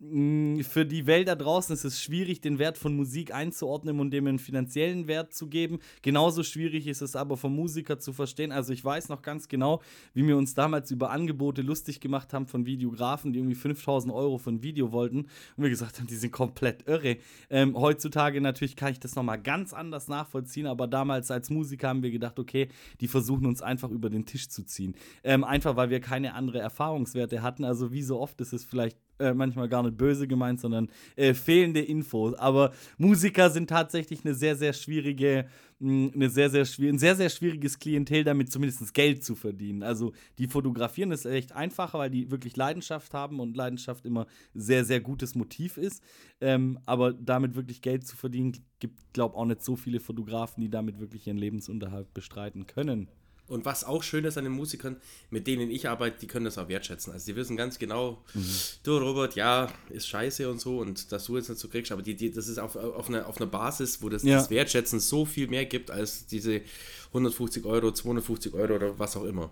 für 0.00 0.86
die 0.86 1.06
Welt 1.06 1.28
da 1.28 1.34
draußen 1.34 1.74
ist 1.74 1.84
es 1.84 2.00
schwierig, 2.00 2.40
den 2.40 2.58
Wert 2.58 2.78
von 2.78 2.96
Musik 2.96 3.34
einzuordnen 3.34 4.00
und 4.00 4.10
dem 4.12 4.26
einen 4.26 4.38
finanziellen 4.38 5.08
Wert 5.08 5.34
zu 5.34 5.46
geben. 5.46 5.78
Genauso 6.00 6.42
schwierig 6.42 6.86
ist 6.86 7.02
es 7.02 7.16
aber 7.16 7.36
vom 7.36 7.54
Musiker 7.54 7.98
zu 7.98 8.14
verstehen. 8.14 8.50
Also 8.50 8.72
ich 8.72 8.82
weiß 8.82 9.10
noch 9.10 9.20
ganz 9.20 9.48
genau, 9.48 9.82
wie 10.14 10.26
wir 10.26 10.38
uns 10.38 10.54
damals 10.54 10.90
über 10.90 11.10
Angebote 11.10 11.60
lustig 11.60 12.00
gemacht 12.00 12.32
haben 12.32 12.46
von 12.46 12.64
Videografen, 12.64 13.34
die 13.34 13.40
irgendwie 13.40 13.54
5000 13.54 14.10
Euro 14.14 14.38
für 14.38 14.50
ein 14.50 14.62
Video 14.62 14.90
wollten 14.90 15.18
und 15.56 15.62
wir 15.62 15.68
gesagt 15.68 15.98
haben, 15.98 16.06
die 16.06 16.16
sind 16.16 16.32
komplett 16.32 16.88
irre. 16.88 17.18
Ähm, 17.50 17.78
heutzutage 17.78 18.40
natürlich 18.40 18.76
kann 18.76 18.92
ich 18.92 19.00
das 19.00 19.16
nochmal 19.16 19.42
ganz 19.42 19.74
anders 19.74 20.08
nachvollziehen, 20.08 20.66
aber 20.66 20.86
damals 20.86 21.30
als 21.30 21.50
Musiker 21.50 21.88
haben 21.88 22.02
wir 22.02 22.10
gedacht, 22.10 22.38
okay, 22.38 22.68
die 23.02 23.08
versuchen 23.08 23.44
uns 23.44 23.60
einfach 23.60 23.90
über 23.90 24.08
den 24.08 24.24
Tisch 24.24 24.48
zu 24.48 24.64
ziehen. 24.64 24.94
Ähm, 25.22 25.44
einfach 25.44 25.76
weil 25.76 25.90
wir 25.90 26.00
keine 26.00 26.32
andere 26.32 26.60
Erfahrungswerte 26.60 27.42
hatten. 27.42 27.64
Also 27.64 27.92
wie 27.92 28.02
so 28.02 28.18
oft 28.18 28.40
ist 28.40 28.54
es 28.54 28.64
vielleicht 28.64 28.96
äh, 29.20 29.34
manchmal 29.34 29.68
gar 29.68 29.82
nicht 29.82 29.96
böse 29.96 30.26
gemeint, 30.26 30.60
sondern 30.60 30.88
äh, 31.16 31.34
fehlende 31.34 31.80
Infos. 31.80 32.34
Aber 32.34 32.72
Musiker 32.98 33.50
sind 33.50 33.68
tatsächlich 33.68 34.24
eine 34.24 34.34
sehr, 34.34 34.56
sehr 34.56 34.72
schwierige, 34.72 35.46
mh, 35.78 36.12
eine 36.14 36.30
sehr, 36.30 36.50
sehr 36.50 36.66
ein 36.80 36.98
sehr, 36.98 37.16
sehr 37.16 37.30
schwieriges 37.30 37.78
Klientel, 37.78 38.24
damit 38.24 38.50
zumindest 38.50 38.92
Geld 38.94 39.22
zu 39.22 39.34
verdienen. 39.34 39.82
Also 39.82 40.12
die 40.38 40.48
fotografieren 40.48 41.12
ist 41.12 41.26
echt 41.26 41.52
einfacher, 41.52 41.98
weil 41.98 42.10
die 42.10 42.30
wirklich 42.30 42.56
Leidenschaft 42.56 43.14
haben 43.14 43.40
und 43.40 43.56
Leidenschaft 43.56 44.06
immer 44.06 44.26
sehr, 44.54 44.84
sehr 44.84 45.00
gutes 45.00 45.34
Motiv 45.34 45.76
ist. 45.76 46.02
Ähm, 46.40 46.78
aber 46.86 47.12
damit 47.12 47.54
wirklich 47.54 47.82
Geld 47.82 48.06
zu 48.06 48.16
verdienen, 48.16 48.56
gibt, 48.78 49.12
glaube 49.12 49.34
ich, 49.34 49.38
auch 49.38 49.44
nicht 49.44 49.62
so 49.62 49.76
viele 49.76 50.00
Fotografen, 50.00 50.60
die 50.62 50.70
damit 50.70 50.98
wirklich 50.98 51.26
ihren 51.26 51.36
Lebensunterhalt 51.36 52.12
bestreiten 52.14 52.66
können. 52.66 53.08
Und 53.50 53.64
was 53.64 53.84
auch 53.84 54.02
schön 54.02 54.24
ist 54.24 54.38
an 54.38 54.44
den 54.44 54.52
Musikern, 54.52 54.96
mit 55.28 55.46
denen 55.46 55.70
ich 55.70 55.88
arbeite, 55.88 56.18
die 56.20 56.26
können 56.26 56.44
das 56.44 56.56
auch 56.56 56.68
wertschätzen. 56.68 57.12
Also 57.12 57.26
die 57.26 57.36
wissen 57.36 57.56
ganz 57.56 57.78
genau, 57.78 58.22
mhm. 58.32 58.54
du 58.84 58.96
Robert, 58.96 59.34
ja, 59.34 59.70
ist 59.88 60.08
scheiße 60.08 60.48
und 60.48 60.60
so 60.60 60.78
und 60.78 61.10
dass 61.12 61.24
du 61.24 61.36
jetzt 61.36 61.48
nicht 61.48 61.60
so 61.60 61.68
kriegst, 61.68 61.90
aber 61.92 62.02
die, 62.02 62.14
die, 62.14 62.30
das 62.30 62.48
ist 62.48 62.58
auf, 62.58 62.76
auf, 62.76 63.08
einer, 63.08 63.26
auf 63.26 63.38
einer 63.38 63.50
Basis, 63.50 64.02
wo 64.02 64.08
das, 64.08 64.22
ja. 64.22 64.36
das 64.36 64.50
Wertschätzen 64.50 65.00
so 65.00 65.24
viel 65.24 65.48
mehr 65.48 65.66
gibt 65.66 65.90
als 65.90 66.26
diese 66.26 66.62
150 67.08 67.64
Euro, 67.64 67.92
250 67.92 68.54
Euro 68.54 68.76
oder 68.76 68.98
was 68.98 69.16
auch 69.16 69.24
immer. 69.24 69.50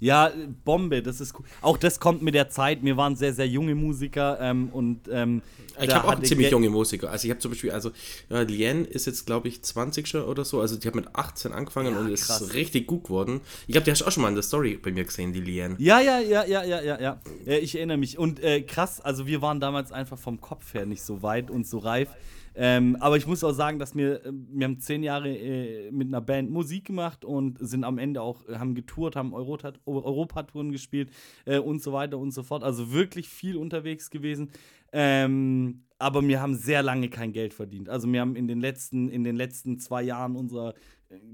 Ja, 0.00 0.30
Bombe, 0.64 1.02
das 1.02 1.20
ist 1.20 1.34
cool. 1.38 1.44
Auch 1.60 1.76
das 1.76 2.00
kommt 2.00 2.22
mit 2.22 2.34
der 2.34 2.48
Zeit. 2.48 2.82
Wir 2.82 2.96
waren 2.96 3.16
sehr, 3.16 3.32
sehr 3.32 3.48
junge 3.48 3.74
Musiker 3.74 4.38
ähm, 4.40 4.68
und 4.72 5.08
ähm, 5.10 5.42
ich 5.80 5.94
habe 5.94 6.08
auch 6.08 6.22
ziemlich 6.22 6.50
junge 6.50 6.70
Musiker. 6.70 7.10
Also 7.10 7.26
ich 7.26 7.30
habe 7.30 7.40
zum 7.40 7.50
Beispiel, 7.50 7.70
also 7.70 7.90
ja, 8.28 8.42
Lien 8.42 8.84
ist 8.84 9.06
jetzt, 9.06 9.26
glaube 9.26 9.48
ich, 9.48 9.62
20 9.62 10.14
oder 10.14 10.44
so. 10.44 10.60
Also 10.60 10.76
die 10.76 10.86
hat 10.86 10.94
mit 10.94 11.14
18 11.14 11.52
angefangen 11.52 11.94
ja, 11.94 12.00
und 12.00 12.08
krass. 12.08 12.40
ist 12.40 12.54
richtig 12.54 12.86
gut 12.86 13.04
geworden. 13.04 13.40
Ich 13.66 13.72
glaube, 13.72 13.84
die 13.84 13.90
hast 13.90 14.00
du 14.00 14.06
auch 14.06 14.12
schon 14.12 14.22
mal 14.22 14.28
in 14.28 14.34
der 14.34 14.42
Story 14.42 14.78
bei 14.80 14.92
mir 14.92 15.04
gesehen, 15.04 15.32
die 15.32 15.40
Lien. 15.40 15.76
Ja, 15.78 16.00
ja, 16.00 16.20
ja, 16.20 16.44
ja, 16.44 16.64
ja, 16.64 16.80
ja, 16.80 17.00
ja. 17.00 17.20
Ich 17.46 17.74
erinnere 17.76 17.96
mich. 17.96 18.18
Und 18.18 18.42
äh, 18.42 18.62
krass, 18.62 19.00
also 19.00 19.26
wir 19.26 19.42
waren 19.42 19.60
damals 19.60 19.92
einfach 19.92 20.18
vom 20.18 20.40
Kopf 20.40 20.74
her 20.74 20.86
nicht 20.86 21.02
so 21.02 21.22
weit 21.22 21.50
und 21.50 21.66
so 21.66 21.78
reif. 21.78 22.08
Ähm, 22.56 22.96
aber 23.00 23.16
ich 23.16 23.26
muss 23.26 23.42
auch 23.42 23.52
sagen, 23.52 23.78
dass 23.78 23.96
wir, 23.96 24.24
äh, 24.24 24.32
wir 24.32 24.64
haben 24.64 24.78
zehn 24.78 25.02
Jahre 25.02 25.28
äh, 25.28 25.90
mit 25.90 26.08
einer 26.08 26.20
Band 26.20 26.50
Musik 26.50 26.84
gemacht 26.84 27.24
und 27.24 27.58
sind 27.60 27.84
am 27.84 27.98
Ende 27.98 28.22
auch, 28.22 28.48
äh, 28.48 28.56
haben 28.56 28.74
getourt, 28.74 29.16
haben 29.16 29.34
Europatouren 29.34 30.70
gespielt 30.70 31.10
äh, 31.46 31.58
und 31.58 31.82
so 31.82 31.92
weiter 31.92 32.18
und 32.18 32.30
so 32.30 32.42
fort. 32.42 32.62
Also 32.62 32.92
wirklich 32.92 33.28
viel 33.28 33.56
unterwegs 33.56 34.10
gewesen. 34.10 34.50
Ähm, 34.92 35.84
aber 35.98 36.26
wir 36.26 36.40
haben 36.40 36.54
sehr 36.54 36.82
lange 36.82 37.08
kein 37.08 37.32
Geld 37.32 37.54
verdient. 37.54 37.88
Also 37.88 38.12
wir 38.12 38.20
haben 38.20 38.36
in 38.36 38.46
den 38.46 38.60
letzten, 38.60 39.08
in 39.08 39.24
den 39.24 39.36
letzten 39.36 39.78
zwei 39.78 40.02
Jahren 40.02 40.36
unserer 40.36 40.74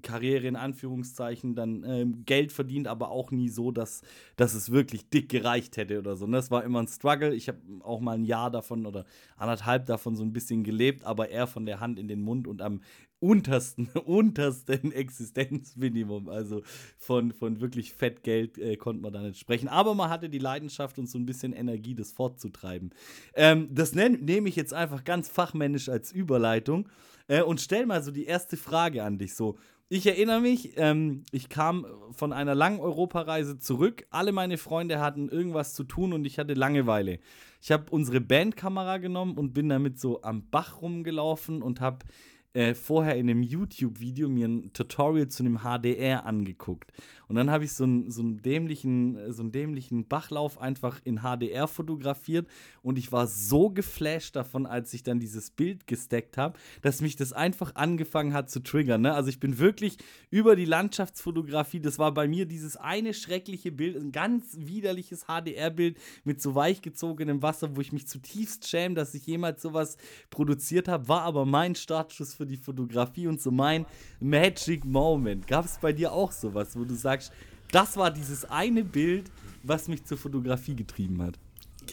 Karriere 0.03 0.47
in 0.47 0.57
Anführungszeichen 0.57 1.55
dann 1.55 1.85
ähm, 1.85 2.25
Geld 2.25 2.53
verdient, 2.53 2.89
aber 2.89 3.11
auch 3.11 3.31
nie 3.31 3.49
so, 3.49 3.71
dass, 3.71 4.03
dass 4.37 4.55
es 4.55 4.71
wirklich 4.71 5.09
dick 5.09 5.29
gereicht 5.29 5.77
hätte 5.77 5.99
oder 5.99 6.17
so. 6.17 6.25
Und 6.25 6.33
das 6.33 6.51
war 6.51 6.65
immer 6.65 6.81
ein 6.81 6.89
Struggle. 6.89 7.35
Ich 7.35 7.49
habe 7.49 7.59
auch 7.81 8.01
mal 8.01 8.13
ein 8.13 8.25
Jahr 8.25 8.51
davon 8.51 8.87
oder 8.87 9.05
anderthalb 9.37 9.87
davon 9.87 10.17
so 10.17 10.23
ein 10.23 10.33
bisschen 10.33 10.65
gelebt, 10.65 11.05
aber 11.05 11.31
eher 11.31 11.47
von 11.47 11.67
der 11.67 11.81
Hand 11.81 11.99
in 11.99 12.09
den 12.09 12.23
Mund 12.23 12.47
und 12.47 12.63
am 12.63 12.81
untersten, 13.21 13.89
untersten 14.05 14.93
Existenzminimum. 14.93 16.29
Also 16.29 16.63
von, 16.99 17.33
von 17.33 17.61
wirklich 17.61 17.93
Fettgeld 17.93 18.59
äh, 18.59 18.77
konnte 18.77 19.03
man 19.03 19.13
da 19.13 19.23
nicht 19.23 19.39
sprechen. 19.39 19.69
Aber 19.69 19.95
man 19.95 20.11
hatte 20.11 20.29
die 20.29 20.39
Leidenschaft 20.39 20.99
und 20.99 21.09
so 21.09 21.19
ein 21.19 21.27
bisschen 21.27 21.53
Energie, 21.53 21.95
das 21.95 22.13
fortzutreiben. 22.13 22.91
Ähm, 23.35 23.69
das 23.71 23.95
nehme 23.95 24.49
ich 24.49 24.57
jetzt 24.57 24.75
einfach 24.75 25.05
ganz 25.05 25.29
fachmännisch 25.29 25.89
als 25.89 26.11
Überleitung 26.13 26.89
äh, 27.31 27.43
und 27.43 27.61
stell 27.61 27.87
mal 27.87 28.03
so 28.03 28.11
die 28.11 28.25
erste 28.25 28.57
Frage 28.57 29.05
an 29.05 29.17
dich. 29.17 29.37
So, 29.37 29.57
ich 29.89 30.05
erinnere 30.07 30.41
mich, 30.41 30.73
ähm, 30.77 31.23
ich 31.31 31.49
kam 31.49 31.87
von 32.11 32.33
einer 32.33 32.57
langen 32.57 32.81
Europareise 32.81 33.59
zurück. 33.59 34.05
Alle 34.11 34.33
meine 34.33 34.59
Freunde 34.59 35.01
hatten 35.01 35.29
irgendwas 35.29 35.75
zu 35.75 35.85
tun 35.85 36.13
und 36.13 36.25
ich 36.25 36.41
hatte 36.41 36.55
Langeweile. 36.55 37.21
Ich 37.63 37.71
habe 37.71 37.85
unsere 37.91 38.21
Bandkamera 38.21 38.99
genommen 38.99 39.39
und 39.39 39.53
bin 39.53 39.69
damit 39.69 40.01
so 40.01 40.23
am 40.23 40.51
Bach 40.51 40.83
rumgelaufen 40.83 41.63
und 41.63 41.81
habe 41.81 42.05
äh, 42.53 42.75
vorher 42.75 43.17
in 43.17 43.31
einem 43.31 43.43
YouTube-Video 43.43 44.29
mir 44.29 44.49
ein 44.49 44.73
Tutorial 44.73 45.29
zu 45.29 45.45
einem 45.45 45.61
HDR 45.61 46.27
angeguckt. 46.27 46.93
Und 47.29 47.37
dann 47.37 47.49
habe 47.49 47.63
ich 47.63 47.75
so 47.75 47.85
einen, 47.85 48.11
so, 48.11 48.23
einen 48.23 48.43
dämlichen, 48.43 49.33
so 49.33 49.43
einen 49.43 49.53
dämlichen 49.53 50.09
Bachlauf 50.09 50.61
einfach 50.61 51.01
in 51.05 51.21
HDR 51.21 51.69
fotografiert 51.69 52.49
und 52.83 52.99
ich 52.99 53.13
war 53.13 53.29
so 53.29 53.71
geflasht 53.71 54.35
davon, 54.35 54.67
als 54.67 54.93
ich 54.95 55.05
dann 55.05 55.21
dieses 55.21 55.53
Bild 55.53 55.87
gesteckt 55.87 56.37
habe, 56.37 56.59
dass 56.83 57.01
mich 57.01 57.15
das 57.15 57.33
einfach 57.33 57.77
angefangen 57.77 58.35
hat 58.35 58.51
zu 58.51 58.59
triggern. 58.59 59.03
Ne? 59.03 59.15
Also 59.15 59.29
ich 59.29 59.39
bin 59.39 59.59
wirklich 59.59 59.97
über 60.31 60.57
die 60.57 60.65
Landschaftsfotografie, 60.65 61.79
das 61.79 62.01
war 62.01 62.13
bei 62.13 62.27
mir 62.27 62.47
dieses 62.47 62.77
eine 62.77 63.15
schreckliche 63.15 63.71
Bild, 63.71 63.97
ein 63.97 64.11
ganz 64.11 64.57
widerliches 64.59 65.27
HDR-Bild 65.27 65.99
mit 66.25 66.43
so 66.43 66.57
weich 66.57 66.83
gezogenem 66.83 67.43
Wasser, 67.43 67.77
wo 67.77 67.81
ich 67.81 67.93
mich 67.93 68.09
zutiefst 68.09 68.67
schäme, 68.67 68.97
dass 68.97 69.15
ich 69.15 69.25
jemals 69.27 69.63
sowas 69.63 69.99
produziert 70.31 70.89
habe, 70.89 71.07
war 71.07 71.23
aber 71.23 71.47
mein 71.47 71.77
Startschuss 71.77 72.40
für 72.41 72.47
die 72.47 72.57
Fotografie 72.57 73.27
und 73.27 73.39
so 73.39 73.51
mein 73.51 73.85
Magic 74.19 74.83
Moment. 74.87 75.47
Gab 75.47 75.67
es 75.67 75.77
bei 75.77 75.93
dir 75.93 76.11
auch 76.11 76.33
sowas, 76.33 76.75
wo 76.75 76.85
du 76.85 76.95
sagst, 76.95 77.33
das 77.71 77.99
war 77.99 78.11
dieses 78.11 78.47
eine 78.47 78.83
Bild, 78.83 79.31
was 79.63 79.89
mich 79.89 80.07
zur 80.07 80.17
Fotografie 80.17 80.75
getrieben 80.75 81.23
hat? 81.23 81.39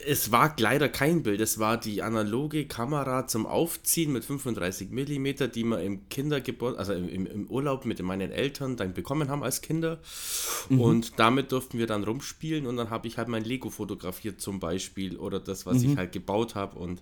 Es 0.06 0.32
war 0.32 0.56
leider 0.60 0.89
kein 0.89 1.24
Bild, 1.24 1.39
es 1.42 1.60
war 1.60 1.80
die 1.80 2.01
analoge 2.01 2.66
Kamera 2.66 3.27
zum 3.27 3.46
Aufziehen 3.46 4.12
mit 4.12 4.25
35 4.25 4.89
mm, 4.92 5.51
die 5.54 5.63
wir 5.63 5.82
im 5.82 6.10
Kindergeburt, 6.10 6.77
also 6.77 6.94
im, 6.94 7.25
im, 7.25 7.48
Urlaub 7.50 7.86
mit 7.86 8.01
meinen 8.01 8.32
Eltern 8.32 8.75
dann 8.75 8.94
bekommen 8.94 9.30
haben 9.30 9.44
als 9.44 9.62
Kinder. 9.62 10.00
Mhm. 10.70 10.82
Und 10.82 11.20
damit 11.20 11.51
durften 11.51 11.77
wir 11.77 11.88
dann 11.88 12.04
rumspielen 12.04 12.66
und 12.68 12.77
dann 12.77 12.89
habe 12.89 13.08
ich 13.08 13.18
halt 13.18 13.27
mein 13.27 13.44
Lego 13.44 13.70
fotografiert 13.70 14.42
zum 14.42 14.60
Beispiel 14.60 15.18
oder 15.18 15.39
das, 15.39 15.66
was 15.66 15.84
mhm. 15.84 15.92
ich 15.92 15.98
halt 15.98 16.12
gebaut 16.12 16.56
habe 16.56 16.77
und 16.77 17.01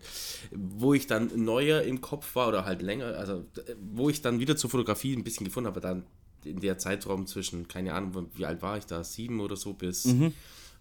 wo 0.52 0.94
ich 0.94 1.08
dann 1.08 1.32
neuer 1.36 1.82
im 1.82 2.02
Kopf 2.02 2.36
war 2.36 2.48
oder 2.48 2.66
halt 2.66 2.82
länger, 2.82 3.18
also 3.18 3.46
wo 3.94 4.10
ich 4.10 4.22
dann 4.22 4.40
wieder 4.40 4.56
zur 4.56 4.70
Fotografie 4.70 5.16
ein 5.16 5.24
bisschen 5.24 5.46
gefunden 5.46 5.68
habe, 5.68 5.82
dann 5.82 6.04
in 6.44 6.60
der 6.60 6.78
Zeitraum 6.78 7.26
zwischen, 7.26 7.68
keine 7.68 7.94
Ahnung, 7.94 8.30
wie 8.36 8.46
alt 8.46 8.62
war 8.62 8.78
ich 8.78 8.86
da, 8.86 9.04
sieben 9.04 9.40
oder 9.40 9.56
so 9.56 9.74
bis. 9.74 10.06
Mhm. 10.06 10.34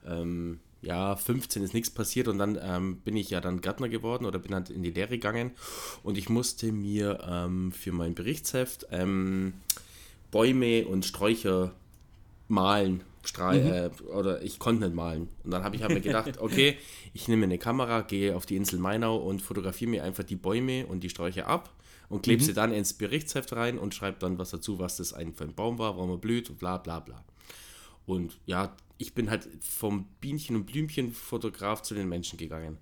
Ähm, 0.06 0.60
ja, 0.84 1.16
15 1.16 1.62
ist 1.62 1.74
nichts 1.74 1.90
passiert 1.90 2.28
und 2.28 2.38
dann 2.38 2.58
ähm, 2.60 2.98
bin 2.98 3.16
ich 3.16 3.30
ja 3.30 3.40
dann 3.40 3.60
Gärtner 3.60 3.88
geworden 3.88 4.26
oder 4.26 4.38
bin 4.38 4.54
halt 4.54 4.70
in 4.70 4.82
die 4.82 4.90
Lehre 4.90 5.10
gegangen 5.10 5.52
und 6.02 6.18
ich 6.18 6.28
musste 6.28 6.72
mir 6.72 7.20
ähm, 7.28 7.72
für 7.72 7.92
mein 7.92 8.14
Berichtsheft 8.14 8.86
ähm, 8.90 9.54
Bäume 10.30 10.86
und 10.86 11.04
Sträucher 11.04 11.72
malen. 12.48 13.02
Strahl, 13.26 13.62
mhm. 13.62 13.70
äh, 13.70 14.10
oder 14.10 14.42
ich 14.42 14.58
konnte 14.58 14.84
nicht 14.84 14.94
malen. 14.94 15.28
Und 15.44 15.50
dann 15.50 15.64
habe 15.64 15.76
ich 15.76 15.82
hab 15.82 15.90
mir 15.90 16.02
gedacht, 16.02 16.38
okay, 16.40 16.76
ich 17.14 17.26
nehme 17.26 17.44
eine 17.44 17.56
Kamera, 17.56 18.02
gehe 18.02 18.36
auf 18.36 18.44
die 18.44 18.56
Insel 18.56 18.78
Mainau 18.78 19.16
und 19.16 19.40
fotografiere 19.40 19.90
mir 19.90 20.04
einfach 20.04 20.24
die 20.24 20.36
Bäume 20.36 20.86
und 20.86 21.00
die 21.00 21.08
Sträucher 21.08 21.46
ab 21.46 21.70
und 22.10 22.22
klebe 22.22 22.42
mhm. 22.42 22.46
sie 22.46 22.52
dann 22.52 22.72
ins 22.72 22.92
Berichtsheft 22.92 23.54
rein 23.54 23.78
und 23.78 23.94
schreibe 23.94 24.18
dann 24.18 24.38
was 24.38 24.50
dazu, 24.50 24.78
was 24.78 24.98
das 24.98 25.14
ein 25.14 25.32
für 25.32 25.44
ein 25.44 25.54
Baum 25.54 25.78
war, 25.78 25.96
warum 25.96 26.10
er 26.10 26.18
blüht 26.18 26.50
und 26.50 26.58
bla 26.58 26.76
bla 26.76 27.00
bla. 27.00 27.24
Und 28.06 28.38
ja, 28.44 28.74
ich 28.98 29.14
bin 29.14 29.30
halt 29.30 29.48
vom 29.60 30.06
Bienchen- 30.20 30.56
und 30.56 30.66
Blümchen-Fotograf 30.66 31.82
zu 31.82 31.94
den 31.94 32.08
Menschen 32.08 32.38
gegangen. 32.38 32.78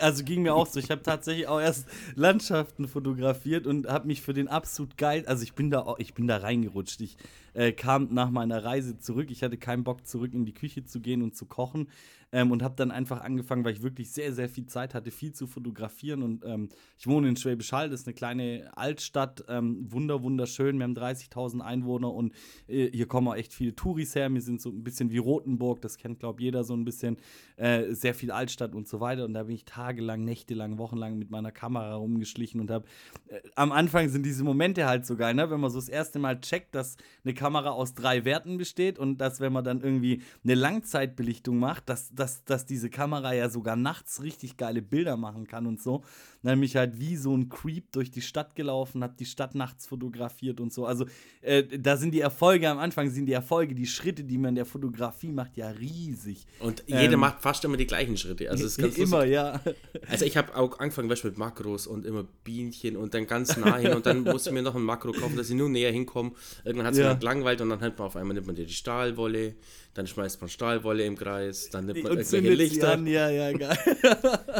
Also 0.00 0.24
ging 0.24 0.42
mir 0.42 0.54
auch 0.54 0.66
so. 0.66 0.80
Ich 0.80 0.90
habe 0.90 1.02
tatsächlich 1.02 1.48
auch 1.48 1.60
erst 1.60 1.86
Landschaften 2.14 2.88
fotografiert 2.88 3.66
und 3.66 3.86
habe 3.88 4.06
mich 4.06 4.22
für 4.22 4.32
den 4.32 4.48
absolut 4.48 4.96
geil. 4.96 5.24
Also 5.26 5.42
ich 5.42 5.52
bin 5.52 5.70
da, 5.70 5.94
ich 5.98 6.14
bin 6.14 6.26
da 6.26 6.38
reingerutscht. 6.38 7.00
Ich 7.02 7.18
äh, 7.52 7.72
kam 7.72 8.08
nach 8.14 8.30
meiner 8.30 8.64
Reise 8.64 8.98
zurück. 8.98 9.30
Ich 9.30 9.42
hatte 9.42 9.58
keinen 9.58 9.84
Bock 9.84 10.06
zurück 10.06 10.32
in 10.32 10.46
die 10.46 10.54
Küche 10.54 10.86
zu 10.86 11.00
gehen 11.00 11.20
und 11.20 11.36
zu 11.36 11.44
kochen 11.44 11.88
ähm, 12.34 12.50
und 12.50 12.62
habe 12.62 12.74
dann 12.76 12.90
einfach 12.90 13.22
angefangen, 13.22 13.64
weil 13.64 13.72
ich 13.72 13.82
wirklich 13.82 14.10
sehr 14.10 14.34
sehr 14.34 14.48
viel 14.48 14.66
Zeit 14.66 14.92
hatte, 14.92 15.10
viel 15.10 15.32
zu 15.32 15.46
fotografieren 15.46 16.22
und 16.22 16.44
ähm, 16.44 16.68
ich 16.98 17.06
wohne 17.06 17.28
in 17.28 17.36
Schwäbisch 17.36 17.72
Hall. 17.72 17.88
Das 17.88 18.00
ist 18.00 18.06
eine 18.06 18.14
kleine 18.14 18.70
Altstadt, 18.76 19.44
ähm, 19.48 19.86
wunder 19.90 20.22
wunderschön. 20.22 20.76
Wir 20.76 20.84
haben 20.84 20.94
30.000 20.94 21.60
Einwohner 21.60 22.12
und 22.12 22.34
äh, 22.68 22.90
hier 22.90 23.06
kommen 23.06 23.28
auch 23.28 23.36
echt 23.36 23.54
viele 23.54 23.74
Touris 23.74 24.14
her. 24.14 24.32
Wir 24.34 24.42
sind 24.42 24.60
so 24.60 24.68
ein 24.68 24.82
bisschen 24.84 25.10
wie 25.10 25.18
Rothenburg. 25.18 25.80
Das 25.80 25.96
kennt 25.96 26.18
glaube 26.18 26.42
jeder 26.42 26.64
so 26.64 26.74
ein 26.74 26.84
bisschen. 26.84 27.16
Äh, 27.56 27.94
sehr 27.94 28.14
viel 28.14 28.32
Altstadt 28.32 28.74
und 28.74 28.88
so 28.88 28.98
weiter 28.98 29.24
und 29.24 29.32
da 29.34 29.44
bin 29.44 29.54
ich 29.54 29.64
tagelang, 29.64 30.24
nächtelang, 30.24 30.76
wochenlang 30.76 31.16
mit 31.18 31.30
meiner 31.30 31.52
Kamera 31.52 31.94
rumgeschlichen 31.94 32.60
und 32.60 32.68
habe 32.68 32.84
äh, 33.28 33.40
am 33.54 33.70
Anfang 33.70 34.08
sind 34.08 34.26
diese 34.26 34.42
Momente 34.42 34.86
halt 34.86 35.06
so 35.06 35.16
geil, 35.16 35.34
ne? 35.34 35.48
wenn 35.50 35.60
man 35.60 35.70
so 35.70 35.78
das 35.78 35.88
erste 35.88 36.18
Mal 36.18 36.40
checkt, 36.40 36.74
dass 36.74 36.96
eine 37.24 37.32
Kamera 37.32 37.70
aus 37.70 37.94
drei 37.94 38.24
Werten 38.24 38.58
besteht 38.58 38.98
und 38.98 39.18
dass, 39.18 39.38
wenn 39.38 39.52
man 39.52 39.62
dann 39.62 39.82
irgendwie 39.82 40.22
eine 40.42 40.54
Langzeitbelichtung 40.54 41.58
macht, 41.58 41.88
dass, 41.88 42.12
dass, 42.24 42.42
dass 42.44 42.64
diese 42.64 42.88
Kamera 42.88 43.34
ja 43.34 43.50
sogar 43.50 43.76
nachts 43.76 44.22
richtig 44.22 44.56
geile 44.56 44.80
Bilder 44.80 45.16
machen 45.16 45.46
kann 45.46 45.66
und 45.66 45.82
so. 45.82 46.02
Dann 46.44 46.60
bin 46.60 46.66
ich 46.66 46.76
halt 46.76 47.00
wie 47.00 47.16
so 47.16 47.34
ein 47.34 47.48
Creep 47.48 47.90
durch 47.92 48.10
die 48.10 48.20
Stadt 48.20 48.54
gelaufen, 48.54 49.02
habe 49.02 49.14
die 49.18 49.24
Stadt 49.24 49.54
nachts 49.54 49.86
fotografiert 49.86 50.60
und 50.60 50.72
so. 50.72 50.84
Also 50.84 51.06
äh, 51.40 51.64
da 51.64 51.96
sind 51.96 52.12
die 52.12 52.20
Erfolge 52.20 52.68
am 52.68 52.78
Anfang, 52.78 53.08
sind 53.08 53.26
die 53.26 53.32
Erfolge, 53.32 53.74
die 53.74 53.86
Schritte, 53.86 54.24
die 54.24 54.36
man 54.36 54.50
in 54.50 54.56
der 54.56 54.66
Fotografie 54.66 55.32
macht, 55.32 55.56
ja 55.56 55.70
riesig. 55.70 56.46
Und 56.60 56.84
jeder 56.86 57.14
ähm, 57.14 57.20
macht 57.20 57.40
fast 57.40 57.64
immer 57.64 57.78
die 57.78 57.86
gleichen 57.86 58.18
Schritte. 58.18 58.50
Also 58.50 58.66
ist 58.66 58.76
ganz 58.76 58.98
immer, 58.98 59.18
lustig. 59.18 59.32
ja. 59.32 59.60
Also 60.08 60.26
ich 60.26 60.36
habe 60.36 60.54
auch 60.54 60.78
angefangen 60.80 61.08
weißt, 61.08 61.24
mit 61.24 61.38
Makros 61.38 61.86
und 61.86 62.04
immer 62.04 62.26
Bienchen 62.44 62.96
und 62.96 63.14
dann 63.14 63.26
ganz 63.26 63.56
nah 63.56 63.78
hin 63.78 63.94
und 63.94 64.04
dann 64.04 64.22
musste 64.24 64.50
ich 64.50 64.54
mir 64.54 64.62
noch 64.62 64.74
ein 64.74 64.82
Makro 64.82 65.12
kaufen, 65.12 65.36
dass 65.36 65.48
ich 65.48 65.56
nur 65.56 65.70
näher 65.70 65.92
hinkomme. 65.92 66.32
Irgendwann 66.64 66.86
hat 66.86 66.92
es 66.92 66.98
ja. 66.98 67.04
mir 67.06 67.10
halt 67.10 67.22
langweilt 67.22 67.60
und 67.62 67.70
dann 67.70 67.80
hat 67.80 67.98
man 67.98 68.06
auf 68.06 68.16
einmal 68.16 68.34
nimmt 68.34 68.46
man 68.46 68.56
die 68.56 68.68
Stahlwolle, 68.68 69.54
dann 69.94 70.06
schmeißt 70.06 70.42
man 70.42 70.50
Stahlwolle 70.50 71.04
im 71.04 71.16
Kreis, 71.16 71.70
dann 71.70 71.86
nimmt 71.86 72.02
man 72.02 72.12
und 72.12 72.18
irgendwelche 72.18 72.54
Lichter. 72.54 72.92
An. 72.92 73.06
Ja, 73.06 73.30
ja, 73.30 73.50
geil. 73.52 73.78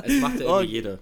Es 0.05 0.21
macht 0.21 0.41
ja 0.41 0.47
irgendwie 0.47 0.49
oh. 0.49 0.61
jeder. 0.61 0.99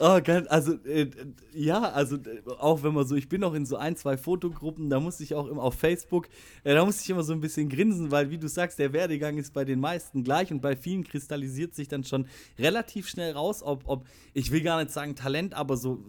Oh, 0.00 0.20
geil. 0.22 0.46
Also, 0.48 0.74
äh, 0.84 1.08
ja, 1.52 1.80
also 1.80 2.18
auch 2.58 2.82
wenn 2.82 2.94
man 2.94 3.06
so, 3.06 3.14
ich 3.14 3.28
bin 3.28 3.40
noch 3.42 3.54
in 3.54 3.64
so 3.64 3.76
ein, 3.76 3.94
zwei 3.96 4.16
Fotogruppen, 4.16 4.90
da 4.90 4.98
muss 4.98 5.20
ich 5.20 5.34
auch 5.34 5.46
immer 5.46 5.62
auf 5.62 5.74
Facebook, 5.74 6.28
äh, 6.64 6.74
da 6.74 6.84
muss 6.84 7.00
ich 7.00 7.10
immer 7.10 7.22
so 7.22 7.32
ein 7.32 7.40
bisschen 7.40 7.68
grinsen, 7.68 8.10
weil, 8.10 8.28
wie 8.30 8.38
du 8.38 8.48
sagst, 8.48 8.80
der 8.80 8.92
Werdegang 8.92 9.38
ist 9.38 9.52
bei 9.52 9.64
den 9.64 9.78
meisten 9.78 10.24
gleich 10.24 10.50
und 10.50 10.60
bei 10.60 10.76
vielen 10.76 11.04
kristallisiert 11.04 11.74
sich 11.74 11.86
dann 11.86 12.02
schon 12.02 12.26
relativ 12.58 13.08
schnell 13.08 13.32
raus, 13.32 13.62
ob, 13.62 13.82
ob 13.86 14.06
ich 14.32 14.50
will 14.50 14.62
gar 14.62 14.82
nicht 14.82 14.92
sagen 14.92 15.14
Talent, 15.14 15.54
aber 15.54 15.76
so 15.76 16.04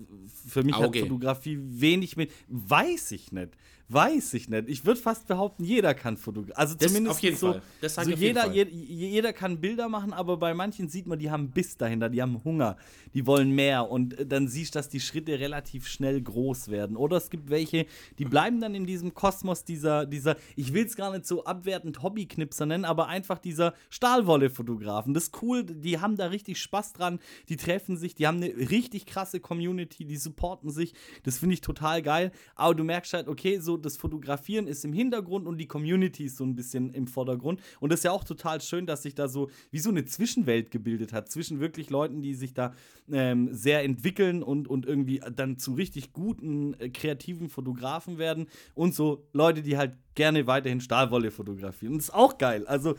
für 0.48 0.63
mich 0.63 0.74
Auge. 0.75 1.00
hat 1.00 1.08
Fotografie 1.08 1.60
wenig 1.62 2.18
mit, 2.18 2.32
weiß 2.48 3.12
ich 3.12 3.32
nicht. 3.32 3.51
Weiß 3.88 4.34
ich 4.34 4.50
nicht. 4.50 4.68
Ich 4.68 4.84
würde 4.84 5.00
fast 5.00 5.27
behaupten, 5.27 5.63
jeder 5.63 5.94
kann 5.94 6.18
fotografieren. 6.18 6.58
Also 6.58 6.74
das 6.74 6.88
zumindest 6.88 7.18
auf 7.18 7.22
jeden 7.22 7.38
so, 7.38 7.51
Fall. 7.51 7.62
Das 7.82 7.96
so 7.96 8.10
jeder, 8.10 8.51
je, 8.51 8.63
jeder 8.63 9.32
kann 9.32 9.62
Bilder 9.62 9.89
machen, 9.89 10.12
aber 10.12 10.38
bei 10.38 10.56
manchen 10.56 10.89
sieht 10.89 11.06
man, 11.06 11.20
die 11.20 11.30
haben 11.30 11.51
Biss 11.51 11.77
dahinter, 11.77 12.10
die 12.10 12.20
haben 12.20 12.44
Hunger, 12.44 12.77
die 13.13 13.27
wollen 13.27 13.51
mehr 13.51 13.92
und 13.92 14.18
äh, 14.18 14.25
dann 14.25 14.48
siehst 14.48 14.74
du, 14.74 14.80
dass 14.80 14.89
die 14.89 15.00
Schritte 15.00 15.39
relativ 15.39 15.88
schnell 15.88 16.20
groß 16.20 16.70
werden. 16.70 16.98
Oder 16.98 17.18
es 17.18 17.30
gibt 17.30 17.51
welche, 17.51 17.86
die 18.18 18.25
bleiben 18.25 18.60
dann 18.60 18.74
in 18.74 18.88
diesem 18.88 19.13
Kosmos 19.13 19.65
dieser, 19.65 20.08
dieser 20.08 20.36
ich 20.56 20.74
will 20.74 20.88
es 20.88 20.96
gar 20.96 21.12
nicht 21.12 21.27
so 21.27 21.46
abwertend 21.46 22.01
Hobbyknipser 22.01 22.65
nennen, 22.65 22.86
aber 22.86 23.08
einfach 23.08 23.38
dieser 23.38 23.75
Stahlwolle-Fotografen. 23.92 25.13
Das 25.13 25.25
ist 25.25 25.44
cool, 25.44 25.63
die 25.63 26.00
haben 26.00 26.18
da 26.18 26.27
richtig 26.27 26.60
Spaß 26.60 26.94
dran, 26.94 27.20
die 27.50 27.58
treffen 27.58 27.98
sich, 27.98 28.15
die 28.15 28.25
haben 28.25 28.38
eine 28.38 28.48
richtig 28.48 29.06
krasse 29.06 29.39
Community, 29.39 30.06
die 30.06 30.18
supporten 30.18 30.72
sich. 30.72 30.96
Das 31.22 31.38
finde 31.38 31.54
ich 31.54 31.62
total 31.62 32.01
geil. 32.01 32.32
Aber 32.56 32.74
du 32.74 32.84
merkst 32.84 33.13
halt, 33.13 33.27
okay, 33.27 33.60
so 33.60 33.75
das 33.77 33.98
Fotografieren 33.98 34.67
ist 34.67 34.86
im 34.86 34.94
Hintergrund 34.94 35.48
und 35.48 35.58
die 35.58 35.67
Community 35.67 36.25
ist 36.25 36.38
so 36.38 36.44
ein 36.44 36.55
bisschen 36.55 36.91
im 36.91 37.08
Vordergrund. 37.08 37.62
Und 37.79 37.91
das 37.91 38.00
ist 38.00 38.03
ja 38.03 38.12
auch 38.12 38.24
total 38.24 38.62
schön, 38.62 38.86
dass 38.86 39.03
sich 39.03 39.15
da 39.15 39.27
so 39.27 39.50
wie 39.72 39.79
so 39.79 39.89
eine 39.89 40.05
Zwischenwelt 40.05 40.72
gebildet 40.72 41.13
hat, 41.13 41.29
zwischen 41.29 41.60
wirklich 41.60 41.89
Leuten, 41.89 42.22
die 42.22 42.34
sich 42.34 42.53
da 42.53 42.74
ähm, 43.12 43.50
sehr 43.53 43.84
entwickeln 43.84 44.44
und, 44.44 44.67
und 44.67 44.86
irgendwie 44.86 45.22
dann 45.36 45.58
zu 45.58 45.74
richtig 45.74 46.13
guten, 46.13 46.74
äh, 46.79 46.89
kreativen 46.89 47.50
Fotografen 47.50 48.17
werden 48.17 48.48
und 48.74 48.94
so 48.96 49.27
Leute, 49.34 49.62
die 49.62 49.77
halt 49.77 49.98
gerne 50.15 50.48
weiterhin 50.48 50.82
Stahlwolle 50.82 51.29
fotografieren. 51.29 51.94
Und 51.94 52.00
das 52.00 52.10
ist 52.10 52.15
auch 52.15 52.38
geil. 52.38 52.65
Also 52.67 52.96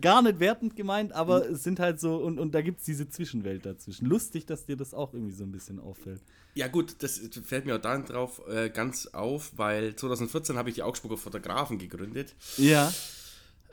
gar 0.00 0.22
nicht 0.22 0.40
wertend 0.40 0.74
gemeint, 0.74 1.12
aber 1.12 1.44
mhm. 1.44 1.54
es 1.54 1.62
sind 1.62 1.78
halt 1.78 2.00
so, 2.00 2.16
und, 2.16 2.38
und 2.38 2.54
da 2.54 2.62
gibt 2.62 2.80
es 2.80 2.86
diese 2.86 3.08
Zwischenwelt 3.08 3.66
dazwischen. 3.66 4.06
Lustig, 4.06 4.46
dass 4.46 4.64
dir 4.64 4.76
das 4.76 4.94
auch 4.94 5.14
irgendwie 5.14 5.34
so 5.34 5.44
ein 5.44 5.52
bisschen 5.52 5.78
auffällt. 5.78 6.22
Ja, 6.56 6.68
gut, 6.68 6.96
das 7.00 7.20
fällt 7.44 7.66
mir 7.66 7.76
auch 7.76 7.80
dann 7.80 8.06
drauf 8.06 8.40
äh, 8.48 8.70
ganz 8.70 9.08
auf, 9.08 9.52
weil 9.56 9.94
2014 9.94 10.56
habe 10.56 10.70
ich 10.70 10.76
die 10.76 10.82
Augsburger 10.82 11.18
Fotografen 11.18 11.76
gegründet. 11.76 12.34
Ja. 12.56 12.90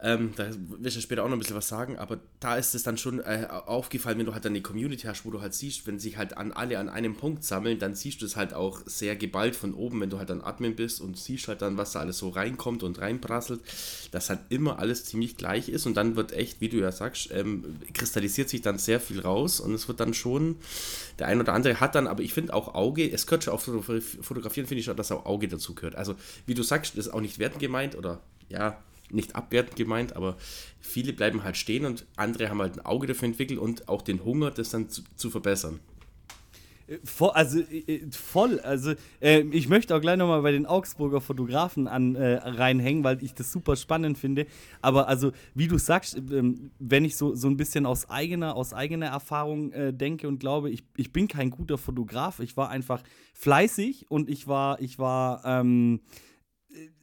Ähm, 0.06 0.34
da 0.36 0.50
wirst 0.80 0.98
du 0.98 1.02
später 1.02 1.24
auch 1.24 1.30
noch 1.30 1.38
ein 1.38 1.40
bisschen 1.40 1.56
was 1.56 1.70
sagen, 1.70 1.98
aber 1.98 2.20
da 2.42 2.58
ist 2.58 2.76
es 2.76 2.84
dann 2.84 2.98
schon 2.98 3.22
äh, 3.22 3.48
aufgefallen, 3.50 4.20
wenn 4.20 4.26
du 4.26 4.34
halt 4.34 4.44
dann 4.44 4.54
die 4.54 4.62
Community 4.62 5.08
hast, 5.08 5.24
wo 5.24 5.32
du 5.32 5.40
halt 5.40 5.54
siehst, 5.54 5.88
wenn 5.88 5.98
sich 5.98 6.18
halt 6.18 6.36
an 6.36 6.52
alle 6.52 6.78
an 6.78 6.90
einem 6.90 7.16
Punkt 7.16 7.46
sammeln, 7.46 7.80
dann 7.80 7.96
siehst 7.96 8.22
du 8.22 8.26
es 8.26 8.36
halt 8.36 8.54
auch 8.54 8.82
sehr 8.86 9.16
geballt 9.16 9.56
von 9.56 9.74
oben, 9.74 10.02
wenn 10.02 10.10
du 10.10 10.18
halt 10.18 10.30
dann 10.30 10.42
Admin 10.42 10.76
bist 10.76 11.00
und 11.00 11.18
siehst 11.18 11.48
halt 11.48 11.62
dann, 11.62 11.78
was 11.78 11.94
da 11.94 12.02
alles 12.02 12.18
so 12.18 12.28
reinkommt 12.28 12.84
und 12.84 13.00
reinprasselt, 13.00 13.62
dass 14.12 14.30
halt 14.30 14.42
immer 14.50 14.78
alles 14.78 15.06
ziemlich 15.06 15.38
gleich 15.38 15.70
ist 15.70 15.86
und 15.86 15.96
dann 15.96 16.18
wird 16.18 16.34
echt, 16.34 16.60
wie 16.60 16.68
du 16.68 16.80
ja 16.80 16.92
sagst, 16.92 17.32
ähm, 17.32 17.64
kristallisiert 17.94 18.50
sich 18.50 18.62
dann 18.62 18.80
sehr 18.80 19.00
viel 19.00 19.22
raus 19.22 19.62
und 19.62 19.74
es 19.74 19.88
wird 19.88 20.02
dann 20.02 20.14
schon, 20.14 20.58
der 21.18 21.28
ein 21.28 21.40
oder 21.40 21.54
andere 21.54 21.80
hat 21.80 21.96
dann, 21.96 22.08
aber 22.08 22.24
ich 22.24 22.34
finde 22.34 22.54
auch 22.54 22.76
Auge, 22.76 23.10
es 23.10 23.26
gehört 23.26 23.46
schon 23.46 23.54
auf 23.54 23.64
Fotografieren, 23.64 24.68
finde 24.68 24.80
ich 24.80 24.86
schon, 24.86 24.98
dass 24.98 25.14
auch 25.14 25.26
Auge 25.26 25.48
dazu 25.48 25.74
gehört. 25.74 25.96
Also, 25.96 26.16
wie 26.46 26.56
du 26.56 26.64
sagst, 26.64 26.96
ist 26.98 27.08
auch 27.08 27.22
nicht 27.22 27.40
wertend 27.40 27.62
gemeint 27.62 27.96
oder 27.96 28.20
ja, 28.50 28.78
nicht 29.14 29.36
abwertend 29.36 29.76
gemeint, 29.76 30.16
aber 30.16 30.38
viele 30.80 31.14
bleiben 31.14 31.44
halt 31.44 31.58
stehen 31.58 31.86
und 31.86 32.06
andere 32.16 32.50
haben 32.50 32.62
halt 32.62 32.78
ein 32.78 32.86
Auge 32.86 33.08
dafür 33.08 33.28
entwickelt 33.28 33.60
und 33.60 33.88
auch 33.88 34.02
den 34.02 34.24
Hunger, 34.24 34.52
das 34.52 34.70
dann 34.70 34.90
zu, 34.90 35.04
zu 35.16 35.30
verbessern. 35.30 35.80
Äh, 36.88 36.98
voll, 37.04 37.32
also 37.32 37.60
äh, 37.60 38.02
voll. 38.12 38.60
Also 38.60 38.94
äh, 39.22 39.42
ich 39.52 39.70
möchte 39.70 39.96
auch 39.96 40.02
gleich 40.02 40.18
nochmal 40.18 40.42
bei 40.42 40.52
den 40.52 40.66
Augsburger 40.66 41.22
Fotografen 41.22 41.88
an, 41.88 42.16
äh, 42.16 42.36
reinhängen, 42.36 43.04
weil 43.04 43.24
ich 43.24 43.34
das 43.34 43.52
super 43.52 43.76
spannend 43.76 44.18
finde. 44.18 44.46
Aber 44.82 45.08
also, 45.08 45.32
wie 45.54 45.68
du 45.68 45.78
sagst, 45.78 46.18
ähm, 46.18 46.72
wenn 46.80 47.06
ich 47.06 47.16
so, 47.16 47.36
so 47.36 47.48
ein 47.48 47.58
bisschen 47.58 47.86
aus 47.86 48.10
eigener, 48.10 48.56
aus 48.56 48.74
eigener 48.74 49.08
Erfahrung 49.08 49.72
äh, 49.72 49.94
denke 49.94 50.28
und 50.28 50.40
glaube, 50.40 50.70
ich, 50.70 50.84
ich 50.98 51.12
bin 51.14 51.28
kein 51.28 51.50
guter 51.50 51.78
Fotograf. 51.78 52.40
Ich 52.40 52.58
war 52.58 52.70
einfach 52.70 53.04
fleißig 53.34 54.10
und 54.10 54.30
ich 54.30 54.48
war, 54.48 54.82
ich 54.82 55.00
war, 55.00 55.44
ähm, 55.46 56.02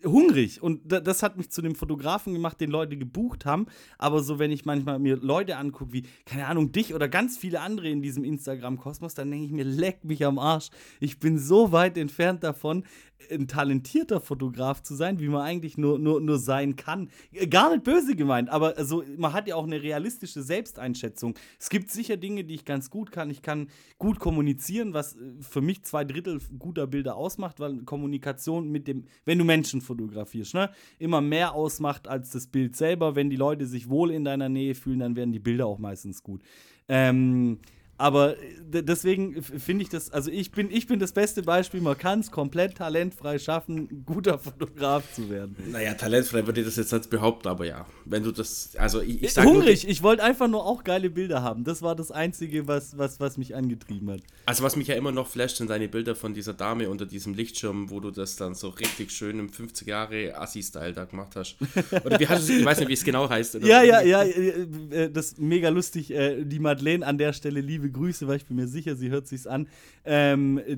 hungrig 0.05 0.63
und 0.63 0.81
das 0.87 1.23
hat 1.23 1.37
mich 1.37 1.51
zu 1.51 1.63
dem 1.63 1.75
Fotografen 1.75 2.33
gemacht, 2.33 2.61
den 2.61 2.71
Leute 2.71 2.97
gebucht 2.97 3.45
haben. 3.45 3.67
Aber 3.99 4.23
so, 4.23 4.39
wenn 4.39 4.51
ich 4.51 4.65
manchmal 4.65 4.99
mir 4.99 5.17
Leute 5.17 5.57
angucke, 5.57 5.93
wie, 5.93 6.05
keine 6.25 6.47
Ahnung, 6.47 6.73
dich 6.73 6.95
oder 6.95 7.09
ganz 7.09 7.39
viele 7.39 7.61
andere 7.61 7.89
in 7.89 8.03
diesem 8.03 8.25
Instagram-Kosmos, 8.25 9.15
dann 9.15 9.31
denke 9.31 9.47
ich 9.47 9.53
mir, 9.53 9.65
leck 9.65 10.05
mich 10.05 10.25
am 10.25 10.39
Arsch. 10.39 10.71
Ich 10.99 11.21
bin 11.21 11.39
so 11.39 11.73
weit 11.73 11.97
entfernt 11.97 12.43
davon, 12.43 12.85
ein 13.31 13.47
talentierter 13.47 14.21
Fotograf 14.21 14.83
zu 14.83 14.95
sein, 14.95 15.21
wie 15.21 15.29
man 15.29 15.43
eigentlich 15.43 15.77
nur, 15.77 15.99
nur, 15.99 16.21
nur 16.21 16.39
sein 16.39 16.75
kann. 16.77 17.11
Gar 17.51 17.73
nicht 17.73 17.85
böse 17.85 18.17
gemeint, 18.17 18.49
aber 18.49 18.77
also, 18.79 19.05
man 19.19 19.35
hat 19.35 19.47
ja 19.47 19.57
auch 19.57 19.67
eine 19.67 19.83
realistische 19.83 20.43
Selbsteinschätzung. 20.43 21.35
Es 21.59 21.69
gibt 21.69 21.91
sicher 21.91 22.17
Dinge, 22.17 22.45
die 22.45 22.55
ich 22.55 22.65
ganz 22.65 22.89
gut 22.89 23.13
kann. 23.13 23.29
Ich 23.29 23.43
kann 23.43 23.69
gut 23.99 24.19
kommunizieren, 24.19 24.95
was 24.95 25.17
für 25.41 25.61
mich 25.61 25.83
zwei 25.83 26.05
Drittel 26.05 26.41
guter 26.59 26.87
Bilder 26.87 27.17
ausmacht, 27.17 27.61
weil 27.61 27.83
Kommunikation 27.83 28.71
mit 28.71 28.89
dem, 28.89 29.05
wenn 29.27 29.39
du 29.39 29.45
Menschen 29.45 29.60
fotografierst, 29.81 30.55
ne, 30.55 30.71
immer 30.99 31.21
mehr 31.21 31.55
ausmacht 31.55 32.09
als 32.09 32.31
das 32.31 32.47
Bild 32.47 32.77
selber. 32.77 33.15
Wenn 33.15 33.31
die 33.31 33.37
Leute 33.37 33.67
sich 33.67 33.89
wohl 33.89 34.11
in 34.11 34.25
deiner 34.25 34.49
Nähe 34.49 34.75
fühlen, 34.75 35.01
dann 35.01 35.17
werden 35.17 35.33
die 35.33 35.39
Bilder 35.39 35.67
auch 35.67 35.79
meistens 35.79 36.23
gut. 36.23 36.43
Ähm, 36.89 37.59
aber 38.01 38.39
äh, 38.39 38.83
deswegen 38.83 39.43
finde 39.43 39.83
ich 39.83 39.91
das, 39.91 40.11
also 40.11 40.31
ich 40.31 40.53
bin, 40.53 40.71
ich 40.71 40.87
bin 40.87 40.99
das 40.99 41.13
beste 41.13 41.43
Beispiel, 41.43 41.83
man 41.83 41.99
kann 41.99 42.21
es 42.21 42.31
komplett 42.31 42.77
talentfrei 42.77 43.39
schaffen, 43.39 44.05
guter 44.07 44.39
Fotograf 44.39 45.05
zu 45.13 45.29
werden. 45.29 45.55
Naja, 45.71 45.93
talentfrei 45.93 46.47
würde 46.47 46.61
ich 46.61 46.67
das 46.67 46.77
jetzt 46.77 46.93
nicht 46.93 47.11
behaupten, 47.11 47.49
aber 47.49 47.67
ja, 47.67 47.85
wenn 48.07 48.23
du 48.23 48.33
das, 48.33 48.71
also 48.79 49.03
ich, 49.03 49.23
ich 49.23 49.35
sage 49.35 49.49
Hungrig, 49.49 49.87
ich 49.87 50.03
wollte 50.03 50.23
einfach 50.23 50.49
nur 50.49 50.65
auch 50.65 50.83
geile 50.83 51.11
Bilder 51.11 51.43
haben. 51.43 51.63
Das 51.65 51.83
war 51.83 51.95
das 51.95 52.11
Einzige, 52.11 52.67
was, 52.67 52.97
was, 52.97 53.21
was 53.21 53.37
mich 53.37 53.55
angetrieben 53.55 54.11
hat. 54.11 54.21
Also 54.47 54.65
was 54.65 54.77
mich 54.77 54.87
ja 54.87 54.95
immer 54.95 55.13
noch 55.13 55.27
flasht, 55.27 55.59
sind 55.59 55.69
deine 55.69 55.89
Bilder 55.89 56.15
von 56.15 56.33
dieser 56.33 56.55
Dame 56.55 56.89
unter 56.89 57.05
diesem 57.05 57.35
Lichtschirm, 57.35 57.91
wo 57.91 58.01
du 58.01 58.11
das 58.11 58.37
dann 58.37 58.55
so 58.55 58.71
richtig 58.71 59.11
schön 59.11 59.39
im 59.39 59.51
50 59.51 59.87
Jahre 59.87 60.39
Assi-Style 60.39 60.95
da 60.95 61.05
gemacht 61.05 61.37
hast. 61.37 61.57
Oder 62.05 62.19
wie 62.19 62.27
hast 62.27 62.49
du 62.49 62.55
ich 62.55 62.65
weiß 62.65 62.79
nicht, 62.79 62.89
wie 62.89 62.95
es 62.95 63.05
genau 63.05 63.29
heißt. 63.29 63.57
ja, 63.63 63.83
ja, 63.83 64.01
ja, 64.01 64.23
äh, 64.23 64.67
äh, 64.91 65.11
das 65.11 65.27
ist 65.27 65.39
mega 65.39 65.69
lustig. 65.69 66.09
Die 66.09 66.59
Madeleine 66.59 67.07
an 67.07 67.19
der 67.19 67.35
Stelle, 67.35 67.61
liebe 67.61 67.90
Grüße, 67.93 68.27
weil 68.29 68.37
ich 68.37 68.47
bin 68.47 68.57
mir 68.57 68.69
sicher, 68.69 68.97
sie 68.97 69.11
hört 69.11 69.27
sich's 69.27 69.47
an. 69.47 69.69
Ähm, 70.05 70.59
äh, 70.59 70.77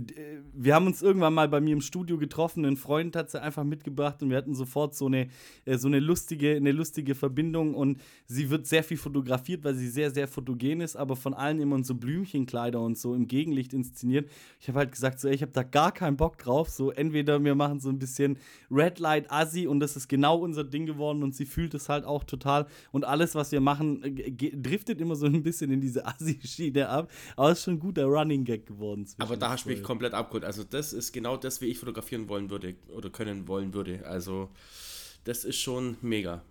wir 0.53 0.75
haben 0.75 0.87
uns 0.87 1.03
irgendwann 1.03 1.35
mal 1.35 1.49
bei 1.49 1.61
mir 1.61 1.73
im 1.73 1.81
Studio 1.81 2.19
getroffen. 2.19 2.65
Ein 2.65 2.77
Freund 2.77 3.17
hat 3.17 3.31
sie 3.31 3.41
einfach 3.41 3.65
mitgebracht 3.65 4.23
und 4.23 4.31
wir 4.31 4.37
hatten 4.37 4.55
sofort 4.55 4.95
so 4.95 5.07
eine, 5.07 5.29
äh, 5.65 5.79
so 5.79 5.89
eine 5.89 6.01
lustige, 6.01 6.57
eine 6.57 6.73
lustige 6.73 7.15
Verbindung. 7.15 7.75
Und 7.75 8.01
sie 8.27 8.51
wird 8.51 8.67
sehr 8.67 8.85
viel 8.85 8.97
fotografiert, 8.97 9.65
weil 9.65 9.75
sie 9.75 9.89
sehr, 9.89 10.11
sehr 10.11 10.29
fotogen 10.29 10.81
ist, 10.81 10.97
aber 10.97 11.17
von 11.17 11.35
allen 11.35 11.61
immer 11.61 11.77
in 11.77 11.85
so 11.85 11.95
Blümchenkleider 11.95 12.81
und 12.81 12.99
so 12.99 13.15
im 13.15 13.27
Gegenlicht 13.27 13.73
inszeniert. 13.73 14.29
Ich 14.61 14.69
habe 14.69 14.81
halt 14.81 14.93
gesagt, 14.93 15.21
so, 15.21 15.29
ey, 15.29 15.35
ich 15.35 15.43
habe 15.43 15.53
da 15.53 15.63
gar 15.63 15.93
keinen 15.93 16.17
Bock 16.17 16.39
drauf. 16.39 16.69
So, 16.69 16.91
entweder 16.91 17.43
wir 17.43 17.55
machen 17.55 17.81
so 17.81 17.89
ein 17.89 17.99
bisschen 17.99 18.39
Red 18.71 18.99
Light 18.99 19.31
Assi 19.31 19.67
und 19.67 19.81
das 19.81 19.97
ist 19.97 20.09
genau 20.09 20.39
unser 20.39 20.65
Ding 20.65 20.87
geworden 20.87 21.23
und 21.23 21.35
sie 21.35 21.47
fühlt 21.47 21.75
es 21.75 21.89
halt 21.89 22.05
auch 22.05 22.25
total. 22.25 22.67
Und 22.91 23.05
alles, 23.05 23.35
was 23.35 23.53
wir 23.53 23.61
machen, 23.61 24.03
äh, 24.03 24.31
driftet 24.31 25.01
immer 25.01 25.17
so 25.17 25.27
ein 25.27 25.43
bisschen 25.43 25.71
in 25.71 25.81
diese 25.81 26.07
Assi-Schiene 26.07 26.89
ab. 26.89 27.02
Aber 27.37 27.51
es 27.51 27.59
ist 27.59 27.65
schon 27.65 27.75
ein 27.75 27.81
guter 27.81 28.05
Running 28.05 28.45
Gag 28.45 28.67
geworden. 28.67 29.07
Aber 29.19 29.37
da 29.37 29.51
hast 29.51 29.65
du 29.65 29.71
mich 29.71 29.83
komplett 29.83 30.15
abgeholt. 30.15 30.45
Also, 30.45 30.65
das 30.65 30.93
ist 30.93 31.13
genau 31.13 31.37
das, 31.37 31.61
wie 31.61 31.67
ich 31.67 31.79
fotografieren 31.79 32.29
wollen 32.29 32.51
würde 32.51 32.75
oder 32.95 33.11
können 33.11 33.49
wollen 33.49 33.75
würde. 33.75 34.07
Also, 34.07 34.49
das 35.25 35.45
ist 35.45 35.59
schon 35.59 35.97
mega. 36.01 36.43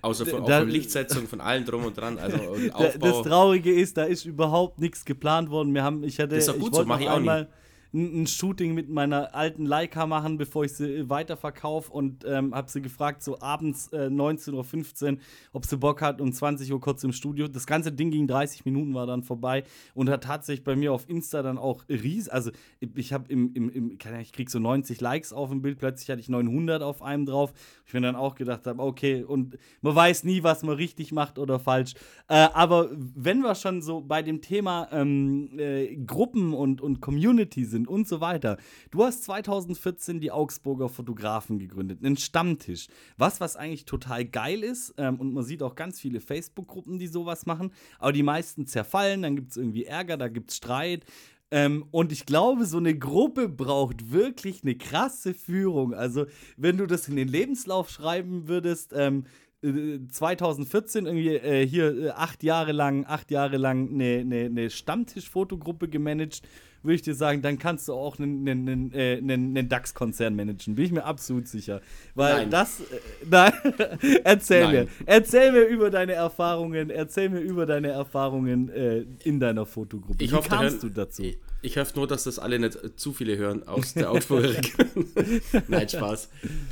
Außer 0.00 0.26
von, 0.26 0.44
da, 0.44 0.60
von 0.60 0.68
Lichtsetzung, 0.68 1.26
von 1.26 1.40
allen 1.40 1.64
drum 1.64 1.84
und 1.84 1.96
dran. 1.96 2.18
Also 2.18 2.56
das 3.00 3.22
Traurige 3.22 3.72
ist, 3.72 3.96
da 3.96 4.04
ist 4.04 4.24
überhaupt 4.24 4.78
nichts 4.78 5.04
geplant 5.04 5.50
worden. 5.50 5.74
Wir 5.74 5.82
haben, 5.82 6.04
ich 6.04 6.20
hatte, 6.20 6.36
das 6.36 6.46
ist 6.46 6.54
doch 6.54 6.58
gut 6.58 6.74
so, 6.74 6.84
mach 6.84 7.00
ich 7.00 7.08
auch 7.08 7.18
nicht 7.18 7.48
ein, 7.92 8.26
Shooting 8.26 8.74
mit 8.74 8.88
meiner 8.88 9.34
alten 9.34 9.64
Leica 9.64 10.06
machen, 10.06 10.36
bevor 10.36 10.64
ich 10.64 10.74
sie 10.74 10.98
äh, 10.98 11.08
weiterverkaufe 11.08 11.90
und 11.92 12.24
ähm, 12.26 12.54
habe 12.54 12.70
sie 12.70 12.82
gefragt, 12.82 13.22
so 13.22 13.40
abends 13.40 13.88
äh, 13.92 14.08
19.15 14.08 15.12
Uhr, 15.12 15.18
ob 15.52 15.64
sie 15.64 15.76
Bock 15.76 16.02
hat, 16.02 16.20
um 16.20 16.32
20 16.32 16.72
Uhr 16.72 16.80
kurz 16.80 17.04
im 17.04 17.12
Studio. 17.12 17.48
Das 17.48 17.66
ganze 17.66 17.92
Ding 17.92 18.10
ging 18.10 18.26
30 18.26 18.64
Minuten, 18.64 18.94
war 18.94 19.06
dann 19.06 19.22
vorbei 19.22 19.64
und 19.94 20.10
hat 20.10 20.24
tatsächlich 20.24 20.64
bei 20.64 20.76
mir 20.76 20.92
auf 20.92 21.08
Insta 21.08 21.42
dann 21.42 21.58
auch 21.58 21.84
ries, 21.88 22.28
also 22.28 22.50
ich 22.80 23.12
habe 23.12 23.30
im, 23.32 23.52
im, 23.54 23.70
im, 23.70 23.98
ich 24.20 24.32
krieg 24.32 24.50
so 24.50 24.58
90 24.58 25.00
Likes 25.00 25.32
auf 25.32 25.50
dem 25.50 25.62
Bild, 25.62 25.78
plötzlich 25.78 26.10
hatte 26.10 26.20
ich 26.20 26.28
900 26.28 26.82
auf 26.82 27.02
einem 27.02 27.26
drauf. 27.26 27.52
Ich 27.86 27.94
mir 27.94 28.00
dann 28.00 28.16
auch 28.16 28.34
gedacht 28.34 28.66
habe, 28.66 28.82
okay, 28.82 29.22
und 29.22 29.56
man 29.80 29.94
weiß 29.94 30.24
nie, 30.24 30.42
was 30.42 30.62
man 30.62 30.76
richtig 30.76 31.12
macht 31.12 31.38
oder 31.38 31.58
falsch. 31.58 31.94
Äh, 32.28 32.48
aber 32.52 32.90
wenn 32.92 33.40
wir 33.40 33.54
schon 33.54 33.82
so 33.82 34.00
bei 34.00 34.22
dem 34.22 34.40
Thema 34.40 34.88
ähm, 34.92 35.58
äh, 35.58 35.96
Gruppen 35.96 36.52
und, 36.52 36.80
und 36.80 37.00
Community 37.00 37.64
sind, 37.64 37.77
sind 37.78 37.88
und 37.88 38.08
so 38.08 38.20
weiter. 38.20 38.58
Du 38.90 39.04
hast 39.04 39.24
2014 39.24 40.20
die 40.20 40.30
Augsburger 40.30 40.88
Fotografen 40.88 41.58
gegründet, 41.58 42.04
einen 42.04 42.16
Stammtisch. 42.16 42.88
Was, 43.16 43.40
was 43.40 43.56
eigentlich 43.56 43.84
total 43.84 44.24
geil 44.24 44.62
ist. 44.62 44.94
Ähm, 44.98 45.20
und 45.20 45.32
man 45.32 45.44
sieht 45.44 45.62
auch 45.62 45.74
ganz 45.74 46.00
viele 46.00 46.20
Facebook-Gruppen, 46.20 46.98
die 46.98 47.06
sowas 47.06 47.46
machen. 47.46 47.72
Aber 47.98 48.12
die 48.12 48.22
meisten 48.22 48.66
zerfallen, 48.66 49.22
dann 49.22 49.36
gibt 49.36 49.52
es 49.52 49.56
irgendwie 49.56 49.84
Ärger, 49.84 50.16
da 50.16 50.28
gibt 50.28 50.50
es 50.50 50.56
Streit. 50.56 51.04
Ähm, 51.50 51.86
und 51.92 52.12
ich 52.12 52.26
glaube, 52.26 52.66
so 52.66 52.76
eine 52.76 52.98
Gruppe 52.98 53.48
braucht 53.48 54.12
wirklich 54.12 54.62
eine 54.62 54.74
krasse 54.74 55.32
Führung. 55.32 55.94
Also, 55.94 56.26
wenn 56.56 56.76
du 56.76 56.86
das 56.86 57.08
in 57.08 57.16
den 57.16 57.28
Lebenslauf 57.28 57.88
schreiben 57.88 58.48
würdest, 58.48 58.92
ähm, 58.94 59.24
2014 59.62 61.04
äh, 61.04 61.08
irgendwie 61.08 61.34
äh, 61.34 61.66
hier 61.66 61.98
äh, 61.98 62.10
acht 62.10 62.42
Jahre 62.42 62.72
lang, 62.72 63.04
acht 63.06 63.30
Jahre 63.30 63.56
lang 63.56 63.90
eine, 63.92 64.18
eine, 64.20 64.44
eine 64.46 64.70
Stammtisch-Fotogruppe 64.70 65.88
gemanagt 65.88 66.42
würde 66.82 66.94
ich 66.94 67.02
dir 67.02 67.14
sagen, 67.14 67.42
dann 67.42 67.58
kannst 67.58 67.88
du 67.88 67.92
auch 67.94 68.18
einen, 68.18 68.48
einen, 68.48 68.92
einen, 68.94 69.56
einen 69.56 69.68
DAX-Konzern 69.68 70.36
managen. 70.36 70.74
Bin 70.74 70.84
ich 70.84 70.92
mir 70.92 71.04
absolut 71.04 71.48
sicher. 71.48 71.80
Weil 72.14 72.36
nein. 72.36 72.50
das. 72.50 72.80
Äh, 72.80 72.84
nein, 73.28 73.52
erzähl 74.24 74.64
nein. 74.64 74.72
mir. 74.72 74.88
Erzähl 75.06 75.52
mir 75.52 75.62
über 75.62 75.90
deine 75.90 76.12
Erfahrungen. 76.12 76.90
Erzähl 76.90 77.30
mir 77.30 77.40
über 77.40 77.66
deine 77.66 77.88
Erfahrungen 77.88 78.68
äh, 78.68 79.04
in 79.24 79.40
deiner 79.40 79.66
Fotogruppe. 79.66 80.22
Ich 80.22 80.30
Wie 80.30 80.34
hoffe, 80.34 80.48
kamst 80.48 80.82
du 80.82 80.88
dazu? 80.88 81.22
Ich, 81.22 81.38
ich 81.62 81.76
hoffe 81.76 81.92
nur, 81.96 82.06
dass 82.06 82.24
das 82.24 82.38
alle 82.38 82.58
nicht 82.58 82.78
zu 82.96 83.12
viele 83.12 83.36
hören 83.36 83.66
aus 83.66 83.94
der 83.94 84.10
Augsburger 84.10 84.50
Region. 84.56 85.06
nein, 85.68 85.88
Spaß. 85.88 86.28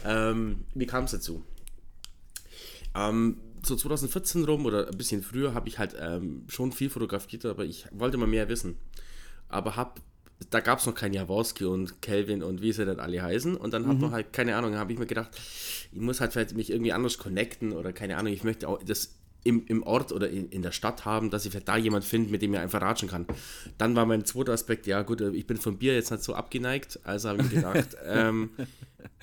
Ähm, 0.07 0.61
wie 0.75 0.87
kam 0.87 1.05
es 1.05 1.11
dazu? 1.13 1.43
Ähm, 2.97 3.37
so 3.63 3.77
2014 3.77 4.45
rum 4.45 4.65
oder 4.65 4.89
ein 4.89 4.97
bisschen 4.97 5.23
früher 5.23 5.55
habe 5.55 5.69
ich 5.69 5.79
halt 5.79 5.97
ähm, 6.01 6.45
schon 6.49 6.73
viel 6.73 6.89
fotografiert, 6.89 7.45
aber 7.45 7.65
ich 7.65 7.87
wollte 7.93 8.17
mal 8.17 8.27
mehr 8.27 8.49
wissen 8.49 8.77
aber 9.49 9.77
hab, 9.77 10.01
da 10.51 10.61
gab 10.61 10.79
es 10.79 10.87
noch 10.87 10.95
kein 10.95 11.13
Jaworski 11.13 11.65
und 11.65 12.03
Kelvin 12.03 12.43
und 12.43 12.61
wie 12.63 12.73
sie 12.73 12.85
dann 12.85 13.01
alle 13.01 13.23
heißen. 13.23 13.57
Und 13.57 13.73
dann 13.73 13.83
mhm. 13.83 13.89
hat 13.89 13.99
man 13.99 14.11
halt, 14.13 14.33
keine 14.33 14.57
Ahnung, 14.57 14.77
habe 14.77 14.93
ich 14.93 14.99
mir 14.99 15.07
gedacht, 15.07 15.31
ich 15.93 16.01
muss 16.01 16.21
halt 16.21 16.33
vielleicht 16.33 16.57
mich 16.57 16.71
irgendwie 16.71 16.93
anders 16.93 17.19
connecten 17.19 17.73
oder 17.73 17.93
keine 17.93 18.17
Ahnung, 18.17 18.33
ich 18.33 18.45
möchte 18.45 18.69
auch 18.69 18.83
das 18.83 19.17
im, 19.45 19.65
im 19.67 19.85
Ort 19.85 20.11
oder 20.11 20.29
in, 20.29 20.49
in 20.49 20.63
der 20.63 20.73
Stadt 20.73 21.05
haben, 21.05 21.31
dass 21.31 21.45
ich 21.45 21.53
vielleicht 21.53 21.69
da 21.69 21.77
jemand 21.77 22.05
finde, 22.05 22.31
mit 22.31 22.43
dem 22.43 22.53
ich 22.53 22.59
einfach 22.59 22.83
ratschen 22.83 23.09
kann. 23.09 23.27
Dann 23.79 23.95
war 23.95 24.05
mein 24.05 24.25
zweiter 24.25 24.53
Aspekt, 24.53 24.89
ja 24.89 25.03
gut, 25.03 25.21
ich 25.21 25.47
bin 25.47 25.57
vom 25.57 25.79
Bier 25.79 25.95
jetzt 25.95 26.11
nicht 26.11 26.25
so 26.25 26.35
abgeneigt, 26.35 26.99
also 27.05 27.29
habe 27.29 27.43
ich 27.43 27.53
mir 27.53 27.63
gedacht, 27.63 27.97
ähm, 28.05 28.51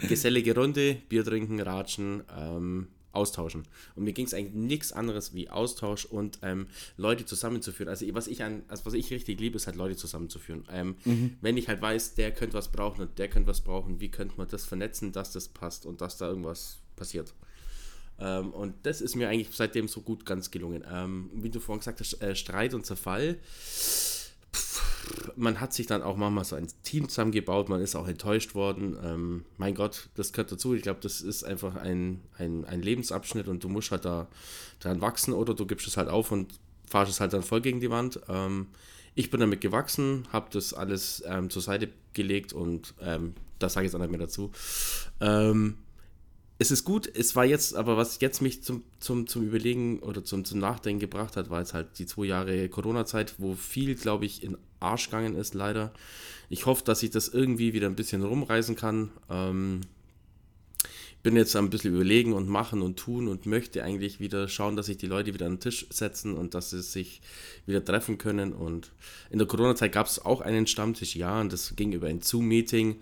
gesellige 0.07 0.55
Runde, 0.55 0.95
Bier 1.09 1.25
trinken, 1.25 1.59
ratschen, 1.59 2.23
ähm, 2.39 2.87
austauschen. 3.13 3.63
Und 3.95 4.03
mir 4.03 4.13
ging 4.13 4.25
es 4.25 4.33
eigentlich 4.33 4.53
nichts 4.53 4.91
anderes 4.91 5.33
wie 5.33 5.49
Austausch 5.49 6.05
und 6.05 6.39
ähm, 6.41 6.67
Leute 6.97 7.25
zusammenzuführen. 7.25 7.89
Also 7.89 8.05
was 8.13 8.27
ich 8.27 8.43
an, 8.43 8.63
also 8.67 8.85
was 8.85 8.93
ich 8.93 9.11
richtig 9.11 9.39
liebe, 9.39 9.55
ist 9.55 9.67
halt 9.67 9.77
Leute 9.77 9.95
zusammenzuführen. 9.95 10.65
Ähm, 10.71 10.95
mhm. 11.05 11.37
Wenn 11.39 11.55
ich 11.55 11.67
halt 11.67 11.81
weiß, 11.81 12.15
der 12.15 12.31
könnte 12.31 12.57
was 12.57 12.71
brauchen 12.71 13.01
und 13.01 13.17
der 13.19 13.29
könnte 13.29 13.47
was 13.47 13.61
brauchen, 13.61 14.01
wie 14.01 14.09
könnte 14.09 14.35
man 14.37 14.47
das 14.49 14.65
vernetzen, 14.65 15.11
dass 15.11 15.31
das 15.31 15.47
passt 15.47 15.85
und 15.85 16.01
dass 16.01 16.17
da 16.17 16.27
irgendwas 16.27 16.79
passiert. 16.95 17.33
Ähm, 18.19 18.51
und 18.51 18.73
das 18.83 19.01
ist 19.01 19.15
mir 19.15 19.29
eigentlich 19.29 19.49
seitdem 19.55 19.87
so 19.87 20.01
gut 20.01 20.25
ganz 20.25 20.51
gelungen. 20.51 20.83
Ähm, 20.91 21.29
wie 21.33 21.49
du 21.49 21.59
vorhin 21.59 21.79
gesagt 21.79 21.99
hast, 21.99 22.21
äh, 22.21 22.35
Streit 22.35 22.73
und 22.73 22.85
Zerfall 22.85 23.37
man 25.35 25.59
hat 25.59 25.73
sich 25.73 25.87
dann 25.87 26.01
auch 26.01 26.15
manchmal 26.15 26.45
so 26.45 26.55
ein 26.55 26.67
Team 26.83 27.09
zusammengebaut, 27.09 27.69
man 27.69 27.81
ist 27.81 27.95
auch 27.95 28.07
enttäuscht 28.07 28.55
worden. 28.55 28.97
Ähm, 29.03 29.45
mein 29.57 29.75
Gott, 29.75 30.09
das 30.15 30.33
gehört 30.33 30.51
dazu. 30.51 30.73
Ich 30.73 30.83
glaube, 30.83 30.99
das 31.01 31.21
ist 31.21 31.43
einfach 31.43 31.75
ein, 31.75 32.21
ein, 32.37 32.65
ein 32.65 32.81
Lebensabschnitt 32.81 33.47
und 33.47 33.63
du 33.63 33.69
musst 33.69 33.91
halt 33.91 34.05
da 34.05 34.27
dran 34.79 35.01
wachsen 35.01 35.33
oder 35.33 35.53
du 35.53 35.65
gibst 35.65 35.87
es 35.87 35.97
halt 35.97 36.09
auf 36.09 36.31
und 36.31 36.53
fahrst 36.85 37.11
es 37.11 37.19
halt 37.19 37.33
dann 37.33 37.43
voll 37.43 37.61
gegen 37.61 37.79
die 37.79 37.89
Wand. 37.89 38.19
Ähm, 38.27 38.67
ich 39.15 39.29
bin 39.29 39.39
damit 39.39 39.61
gewachsen, 39.61 40.27
habe 40.31 40.47
das 40.51 40.73
alles 40.73 41.23
ähm, 41.25 41.49
zur 41.49 41.61
Seite 41.61 41.89
gelegt 42.13 42.53
und 42.53 42.93
ähm, 43.01 43.33
das 43.59 43.73
sage 43.73 43.85
ich 43.85 43.91
jetzt 43.91 43.95
auch 43.95 44.01
nicht 44.01 44.11
mehr 44.11 44.19
dazu. 44.19 44.51
Ähm, 45.21 45.77
es 46.63 46.71
ist 46.71 46.85
gut, 46.85 47.11
es 47.13 47.35
war 47.35 47.43
jetzt, 47.43 47.75
aber 47.75 47.97
was 47.97 48.21
jetzt 48.21 48.41
mich 48.41 48.63
zum, 48.63 48.83
zum, 48.99 49.27
zum 49.27 49.43
Überlegen 49.43 49.99
oder 49.99 50.23
zum, 50.23 50.45
zum 50.45 50.59
Nachdenken 50.59 51.01
gebracht 51.01 51.35
hat, 51.35 51.49
war 51.49 51.59
jetzt 51.59 51.73
halt 51.73 51.99
die 51.99 52.05
zwei 52.05 52.23
Jahre 52.23 52.69
Corona-Zeit, 52.69 53.35
wo 53.37 53.53
viel, 53.53 53.95
glaube 53.95 54.25
ich, 54.25 54.43
in 54.43 54.57
Arsch 54.79 55.07
gegangen 55.07 55.35
ist, 55.35 55.55
leider. 55.55 55.91
Ich 56.49 56.65
hoffe, 56.65 56.85
dass 56.85 57.03
ich 57.03 57.09
das 57.09 57.27
irgendwie 57.27 57.73
wieder 57.73 57.87
ein 57.87 57.97
bisschen 57.97 58.23
rumreißen 58.23 58.77
kann. 58.77 59.11
Ähm, 59.29 59.81
bin 61.21 61.35
jetzt 61.35 61.53
ein 61.57 61.69
bisschen 61.69 61.95
überlegen 61.95 62.31
und 62.31 62.47
machen 62.47 62.81
und 62.81 62.97
tun 62.97 63.27
und 63.27 63.45
möchte 63.45 63.83
eigentlich 63.83 64.21
wieder 64.21 64.47
schauen, 64.47 64.77
dass 64.77 64.85
sich 64.85 64.97
die 64.97 65.07
Leute 65.07 65.33
wieder 65.33 65.47
an 65.47 65.55
den 65.55 65.59
Tisch 65.59 65.85
setzen 65.89 66.33
und 66.33 66.53
dass 66.53 66.69
sie 66.69 66.81
sich 66.81 67.19
wieder 67.65 67.83
treffen 67.83 68.17
können. 68.17 68.53
Und 68.53 68.91
in 69.29 69.37
der 69.37 69.47
Corona-Zeit 69.49 69.91
gab 69.91 70.07
es 70.07 70.23
auch 70.23 70.39
einen 70.39 70.67
Stammtisch, 70.67 71.17
ja, 71.17 71.41
und 71.41 71.51
das 71.51 71.75
ging 71.75 71.91
über 71.91 72.07
ein 72.07 72.21
Zoom-Meeting. 72.21 73.01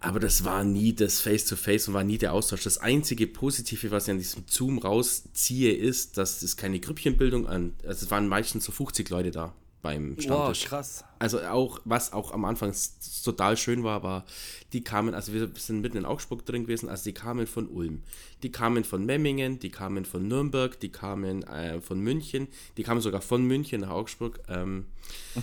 Aber 0.00 0.18
das 0.18 0.44
war 0.44 0.64
nie 0.64 0.94
das 0.94 1.20
Face-to-Face 1.20 1.84
-face 1.84 1.88
und 1.88 1.94
war 1.94 2.04
nie 2.04 2.16
der 2.16 2.32
Austausch. 2.32 2.64
Das 2.64 2.78
einzige 2.78 3.26
Positive, 3.26 3.90
was 3.90 4.04
ich 4.04 4.10
an 4.12 4.18
diesem 4.18 4.44
Zoom 4.48 4.78
rausziehe, 4.78 5.72
ist, 5.72 6.16
dass 6.16 6.42
es 6.42 6.56
keine 6.56 6.80
Grüppchenbildung 6.80 7.46
an. 7.46 7.74
Also 7.86 8.06
es 8.06 8.10
waren 8.10 8.26
meistens 8.26 8.64
so 8.64 8.72
50 8.72 9.10
Leute 9.10 9.30
da 9.30 9.54
beim 9.82 10.18
Stammtisch. 10.20 10.62
Wow, 10.62 10.68
krass. 10.68 11.04
Also 11.18 11.40
auch, 11.42 11.80
was 11.84 12.12
auch 12.12 12.32
am 12.32 12.44
Anfang 12.44 12.74
total 13.24 13.56
schön 13.56 13.84
war, 13.84 14.02
war, 14.02 14.24
die 14.72 14.82
kamen, 14.82 15.14
also 15.14 15.32
wir 15.32 15.50
sind 15.54 15.80
mitten 15.80 15.98
in 15.98 16.04
Augsburg 16.04 16.44
drin 16.46 16.62
gewesen, 16.62 16.88
also 16.88 17.04
die 17.04 17.12
kamen 17.12 17.46
von 17.46 17.68
Ulm, 17.68 18.02
die 18.42 18.52
kamen 18.52 18.84
von 18.84 19.04
Memmingen, 19.04 19.58
die 19.58 19.70
kamen 19.70 20.04
von 20.04 20.26
Nürnberg, 20.28 20.78
die 20.80 20.90
kamen 20.90 21.42
äh, 21.44 21.80
von 21.80 22.00
München, 22.00 22.48
die 22.76 22.82
kamen 22.82 23.00
sogar 23.00 23.20
von 23.20 23.44
München 23.44 23.82
nach 23.82 23.90
Augsburg. 23.90 24.40
Ähm, 24.48 24.86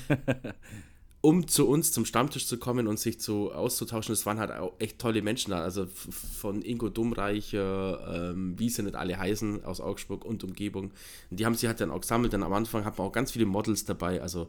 um 1.21 1.47
zu 1.47 1.67
uns 1.67 1.91
zum 1.91 2.05
Stammtisch 2.05 2.45
zu 2.45 2.57
kommen 2.57 2.87
und 2.87 2.99
sich 2.99 3.19
zu 3.19 3.51
auszutauschen. 3.51 4.13
Das 4.13 4.25
waren 4.25 4.39
halt 4.39 4.51
auch 4.51 4.73
echt 4.79 4.99
tolle 4.99 5.21
Menschen 5.21 5.51
da. 5.51 5.61
Also 5.61 5.87
von 5.87 6.61
Ingo 6.61 6.89
Dummreicher, 6.89 8.31
ähm, 8.31 8.57
wie 8.57 8.69
sie 8.69 8.83
nicht 8.83 8.95
alle 8.95 9.17
heißen, 9.17 9.63
aus 9.63 9.81
Augsburg 9.81 10.23
und 10.23 10.43
Umgebung. 10.43 10.91
Und 11.31 11.39
die 11.39 11.45
haben 11.45 11.55
sich 11.55 11.67
halt 11.67 11.81
dann 11.81 11.89
auch 11.89 12.01
gesammelt. 12.01 12.33
Dann 12.33 12.43
am 12.43 12.53
Anfang 12.53 12.85
hatten 12.85 12.99
wir 12.99 13.03
auch 13.03 13.11
ganz 13.11 13.31
viele 13.31 13.45
Models 13.45 13.83
dabei, 13.85 14.21
also 14.21 14.47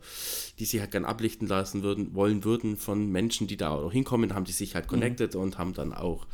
die 0.59 0.67
sich 0.67 0.81
halt 0.81 0.91
gern 0.91 1.07
ablichten 1.07 1.49
lassen 1.49 1.83
würden, 1.83 2.15
wollen 2.15 2.45
würden 2.45 2.77
von 2.77 3.11
Menschen, 3.11 3.47
die 3.47 3.57
da 3.57 3.71
auch 3.71 3.91
hinkommen, 3.91 4.35
haben 4.35 4.45
die 4.45 4.53
sich 4.53 4.75
halt 4.75 4.87
mhm. 4.87 4.91
connected 4.91 5.35
mhm. 5.35 5.41
und 5.41 5.59
haben 5.59 5.73
dann 5.73 5.95
auch 5.95 6.27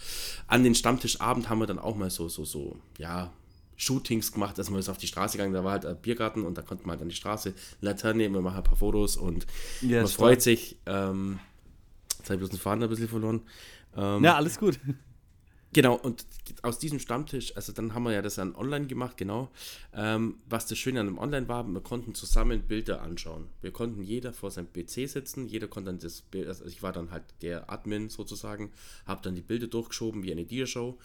an 0.49 0.64
den 0.64 0.75
Stammtischabend 0.75 1.49
haben 1.49 1.61
wir 1.61 1.66
dann 1.66 1.79
auch 1.79 1.97
mal 1.97 2.11
so, 2.11 2.29
so, 2.29 2.44
so, 2.44 2.77
ja, 2.99 3.33
Shootings 3.76 4.32
gemacht, 4.32 4.58
dass 4.58 4.70
man 4.70 4.80
ist 4.80 4.88
auf 4.88 4.98
die 4.98 5.06
Straße 5.06 5.37
gegangen, 5.37 5.54
da 5.54 5.64
war 5.64 5.72
halt 5.72 5.87
ein 5.87 5.96
Biergarten 5.96 6.44
und 6.44 6.56
da 6.56 6.62
konnte 6.62 6.84
man 6.84 6.92
halt 6.92 7.02
an 7.02 7.08
die 7.08 7.14
Straße 7.14 7.54
Laterne 7.80 8.18
nehmen, 8.18 8.34
wir 8.34 8.42
machen 8.42 8.58
ein 8.58 8.64
paar 8.64 8.76
Fotos 8.76 9.16
und 9.16 9.46
ja, 9.80 10.02
man 10.02 10.08
freut 10.08 10.42
sich. 10.42 10.76
Ähm, 10.87 11.38
jetzt 12.18 12.24
habe 12.24 12.34
ich 12.34 12.38
bloß 12.40 12.50
den 12.50 12.58
Faden 12.58 12.82
ein 12.82 12.88
bisschen 12.88 13.08
verloren. 13.08 13.42
Ähm, 13.96 14.24
ja, 14.24 14.37
alles 14.37 14.58
gut. 14.58 14.78
Genau, 15.74 15.96
und 15.96 16.24
aus 16.62 16.78
diesem 16.78 17.00
Stammtisch, 17.00 17.56
also 17.56 17.72
dann 17.72 17.94
haben 17.94 18.04
wir 18.04 18.12
ja 18.12 18.22
das 18.22 18.37
dann 18.37 18.54
online 18.54 18.87
gemacht, 18.87 19.16
genau. 19.16 19.50
Ähm, 19.92 20.37
was 20.48 20.66
das 20.66 20.78
Schöne 20.78 21.00
an 21.00 21.06
dem 21.06 21.18
Online 21.18 21.48
war, 21.48 21.64
wir 21.64 21.80
konnten 21.80 22.14
zusammen 22.14 22.62
Bilder 22.62 23.02
anschauen. 23.02 23.48
Wir 23.60 23.72
konnten 23.72 24.00
jeder 24.04 24.32
vor 24.32 24.52
seinem 24.52 24.72
PC 24.72 25.08
sitzen, 25.08 25.48
jeder 25.48 25.66
konnte 25.66 25.90
dann 25.90 25.98
das 25.98 26.22
Bild, 26.22 26.46
also 26.46 26.64
ich 26.64 26.84
war 26.84 26.92
dann 26.92 27.10
halt 27.10 27.24
der 27.42 27.70
Admin 27.70 28.08
sozusagen, 28.08 28.70
habe 29.04 29.22
dann 29.22 29.34
die 29.34 29.42
Bilder 29.42 29.66
durchgeschoben 29.66 30.22
wie 30.22 30.30
eine 30.30 30.44
Dia-Show 30.44 30.96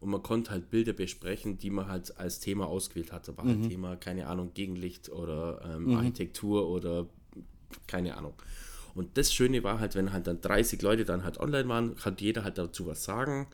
und 0.00 0.10
man 0.10 0.22
konnte 0.22 0.50
halt 0.50 0.70
Bilder 0.70 0.92
besprechen, 0.92 1.58
die 1.58 1.70
man 1.70 1.88
halt 1.88 2.18
als 2.18 2.40
Thema 2.40 2.66
ausgewählt 2.66 3.12
hatte. 3.12 3.36
War 3.36 3.44
halt 3.44 3.56
mhm. 3.56 3.62
halt 3.62 3.70
Thema, 3.72 3.96
keine 3.96 4.28
Ahnung, 4.28 4.52
Gegenlicht 4.54 5.10
oder 5.10 5.60
ähm, 5.64 5.86
mhm. 5.86 5.96
Architektur 5.96 6.68
oder 6.68 7.06
keine 7.86 8.16
Ahnung. 8.16 8.34
Und 8.94 9.16
das 9.16 9.32
Schöne 9.32 9.62
war 9.62 9.80
halt, 9.80 9.94
wenn 9.94 10.12
halt 10.12 10.26
dann 10.26 10.40
30 10.40 10.80
Leute 10.82 11.04
dann 11.04 11.24
halt 11.24 11.38
online 11.38 11.68
waren, 11.68 11.96
kann 11.96 12.16
jeder 12.18 12.44
halt 12.44 12.58
dazu 12.58 12.86
was 12.86 13.04
sagen 13.04 13.46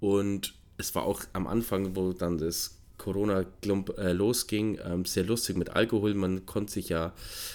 und 0.00 0.54
es 0.78 0.94
war 0.94 1.04
auch 1.04 1.22
am 1.34 1.46
Anfang, 1.46 1.94
wo 1.94 2.12
dann 2.12 2.38
das 2.38 2.79
Corona-Klump 3.00 3.96
äh, 3.98 4.12
losging, 4.12 4.78
ähm, 4.84 5.04
sehr 5.06 5.24
lustig 5.24 5.56
mit 5.56 5.70
Alkohol. 5.70 6.12
Man 6.12 6.44
konnte 6.44 6.72
sich 6.72 6.90
ja 6.90 7.12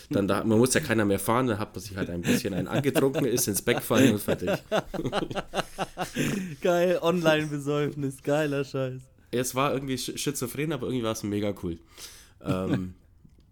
dann 0.10 0.28
da, 0.28 0.44
man 0.44 0.58
muss 0.58 0.74
ja 0.74 0.82
keiner 0.82 1.06
mehr 1.06 1.20
fahren, 1.20 1.48
da 1.48 1.60
hat 1.60 1.76
man 1.76 1.84
sich 1.84 1.96
halt 1.96 2.10
ein 2.10 2.22
bisschen 2.22 2.54
ein 2.54 2.68
angetrunken, 2.68 3.26
ist 3.26 3.48
ins 3.48 3.62
Bett 3.62 3.78
gefallen 3.78 4.14
und 4.14 4.22
fertig. 4.22 4.50
Geil, 6.62 7.00
Online-Besäufnis, 7.02 8.24
geiler 8.24 8.64
Scheiß. 8.64 9.02
Es 9.32 9.54
war 9.54 9.74
irgendwie 9.74 9.98
schizophren, 9.98 10.72
aber 10.72 10.88
irgendwie 10.88 11.04
war 11.04 11.12
es 11.12 11.22
mega 11.22 11.54
cool. 11.62 11.78
ähm, 12.44 12.96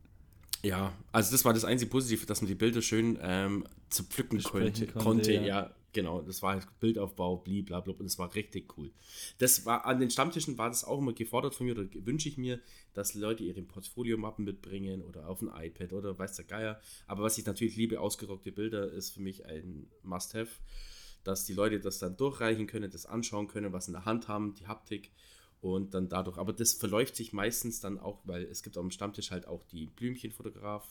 ja, 0.63 0.93
also 1.12 1.32
das 1.32 1.45
war 1.45 1.53
das 1.53 1.63
einzige 1.63 1.91
Positive, 1.91 2.25
dass 2.25 2.41
man 2.41 2.47
die 2.47 2.56
Bilder 2.56 2.82
schön 2.82 3.19
ähm, 3.21 3.65
zerpflücken 3.89 4.41
konnte, 4.41 4.88
konnte, 4.88 5.34
ja. 5.34 5.41
ja 5.41 5.69
Genau, 5.93 6.23
das 6.23 6.41
war 6.41 6.53
halt 6.53 6.67
Bildaufbau, 6.79 7.38
blablabla, 7.38 7.93
und 7.93 8.03
das 8.06 8.17
war 8.17 8.34
richtig 8.34 8.75
cool. 8.77 8.91
Das 9.38 9.63
war, 9.67 9.86
an 9.86 9.99
den 9.99 10.10
Stammtischen 10.10 10.58
war 10.58 10.69
das 10.69 10.84
auch 10.84 10.97
immer 10.97 11.13
gefordert 11.13 11.53
von 11.53 11.67
mir, 11.67 11.77
oder 11.77 11.88
wünsche 12.06 12.27
ich 12.27 12.38
mir, 12.38 12.60
dass 12.93 13.13
Leute 13.13 13.43
ihre 13.43 13.62
Portfoliomappen 13.62 14.43
mitbringen 14.43 15.03
oder 15.03 15.29
auf 15.29 15.43
ein 15.43 15.51
iPad 15.53 15.93
oder 15.93 16.17
weiß 16.17 16.36
der 16.36 16.45
Geier. 16.45 16.82
Aber 17.06 17.21
was 17.21 17.38
ich 17.38 17.45
natürlich 17.45 17.75
liebe, 17.75 17.99
ausgerockte 17.99 18.51
Bilder, 18.51 18.91
ist 18.91 19.12
für 19.12 19.21
mich 19.21 19.45
ein 19.45 19.88
Must-Have, 20.01 20.49
dass 21.23 21.45
die 21.45 21.53
Leute 21.53 21.79
das 21.79 21.99
dann 21.99 22.17
durchreichen 22.17 22.65
können, 22.65 22.89
das 22.89 23.06
anschauen 23.06 23.47
können, 23.47 23.71
was 23.71 23.88
in 23.88 23.93
der 23.93 24.06
Hand 24.06 24.27
haben, 24.27 24.56
die 24.56 24.65
Haptik 24.65 25.12
und 25.62 25.93
dann 25.93 26.10
dadurch. 26.10 26.39
Aber 26.39 26.53
das 26.53 26.73
verläuft 26.73 27.15
sich 27.15 27.34
meistens 27.34 27.82
dann 27.82 27.99
auch, 27.99 28.19
weil 28.25 28.43
es 28.45 28.63
gibt 28.63 28.77
am 28.79 28.89
Stammtisch 28.89 29.29
halt 29.29 29.47
auch 29.47 29.63
die 29.65 29.86
Blümchenfotograf. 29.86 30.88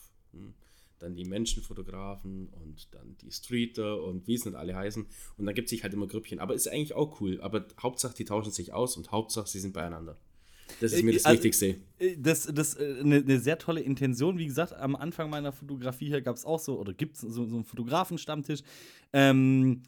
Dann 0.99 1.15
die 1.15 1.25
Menschenfotografen 1.25 2.47
und 2.49 2.93
dann 2.93 3.17
die 3.21 3.31
Streeter 3.31 4.01
und 4.03 4.27
wie 4.27 4.35
es 4.35 4.45
nicht 4.45 4.55
alle 4.55 4.75
heißen. 4.75 5.05
Und 5.37 5.45
dann 5.45 5.53
gibt 5.53 5.65
es 5.65 5.69
sich 5.71 5.83
halt 5.83 5.93
immer 5.93 6.07
Grüppchen. 6.07 6.39
Aber 6.39 6.53
ist 6.53 6.67
eigentlich 6.67 6.93
auch 6.93 7.19
cool. 7.19 7.41
Aber 7.41 7.65
Hauptsache, 7.81 8.15
die 8.15 8.25
tauschen 8.25 8.51
sich 8.51 8.73
aus 8.73 8.95
und 8.95 9.11
Hauptsache, 9.11 9.47
sie 9.47 9.59
sind 9.59 9.73
beieinander. 9.73 10.17
Das 10.79 10.93
ist 10.93 11.03
mir 11.03 11.13
das 11.13 11.25
also, 11.25 11.43
Wichtigste. 11.43 11.75
Das 12.17 12.45
ist 12.45 12.79
eine, 12.79 13.17
eine, 13.17 13.39
sehr 13.39 13.57
tolle 13.57 13.81
Intention. 13.81 14.37
Wie 14.37 14.45
gesagt, 14.45 14.73
am 14.73 14.95
Anfang 14.95 15.29
meiner 15.29 15.51
Fotografie 15.51 16.07
hier 16.07 16.21
gab 16.21 16.35
es 16.35 16.45
auch 16.45 16.59
so, 16.59 16.79
oder 16.79 16.93
gibt 16.93 17.15
es 17.15 17.21
so, 17.21 17.45
so 17.45 17.55
einen 17.55 17.65
Fotografenstammtisch. 17.65 18.61
Ähm, 19.11 19.83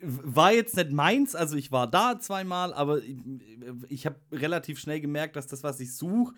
war 0.00 0.52
jetzt 0.52 0.76
nicht 0.76 0.92
meins, 0.92 1.34
also 1.34 1.56
ich 1.56 1.72
war 1.72 1.90
da 1.90 2.20
zweimal, 2.20 2.72
aber 2.72 3.02
ich, 3.02 3.16
ich 3.88 4.06
habe 4.06 4.20
relativ 4.30 4.78
schnell 4.78 5.00
gemerkt, 5.00 5.36
dass 5.36 5.46
das, 5.46 5.62
was 5.62 5.80
ich 5.80 5.94
suche, 5.96 6.34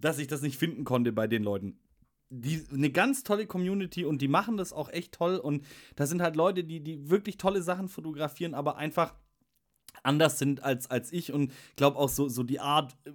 dass 0.00 0.18
ich 0.18 0.28
das 0.28 0.40
nicht 0.40 0.56
finden 0.56 0.84
konnte 0.84 1.12
bei 1.12 1.26
den 1.26 1.42
Leuten 1.42 1.78
die, 2.30 2.64
eine 2.72 2.90
ganz 2.90 3.24
tolle 3.24 3.46
Community 3.46 4.04
und 4.04 4.22
die 4.22 4.28
machen 4.28 4.56
das 4.56 4.72
auch 4.72 4.88
echt 4.88 5.12
toll. 5.12 5.36
Und 5.36 5.66
da 5.96 6.06
sind 6.06 6.22
halt 6.22 6.36
Leute, 6.36 6.64
die, 6.64 6.80
die 6.80 7.10
wirklich 7.10 7.36
tolle 7.36 7.60
Sachen 7.60 7.88
fotografieren, 7.88 8.54
aber 8.54 8.76
einfach 8.76 9.14
anders 10.02 10.38
sind 10.38 10.62
als, 10.62 10.90
als 10.90 11.12
ich. 11.12 11.32
Und 11.32 11.52
glaube 11.76 11.98
auch 11.98 12.08
so, 12.08 12.28
so 12.28 12.44
die 12.44 12.60
Art, 12.60 12.96
äh, 13.04 13.10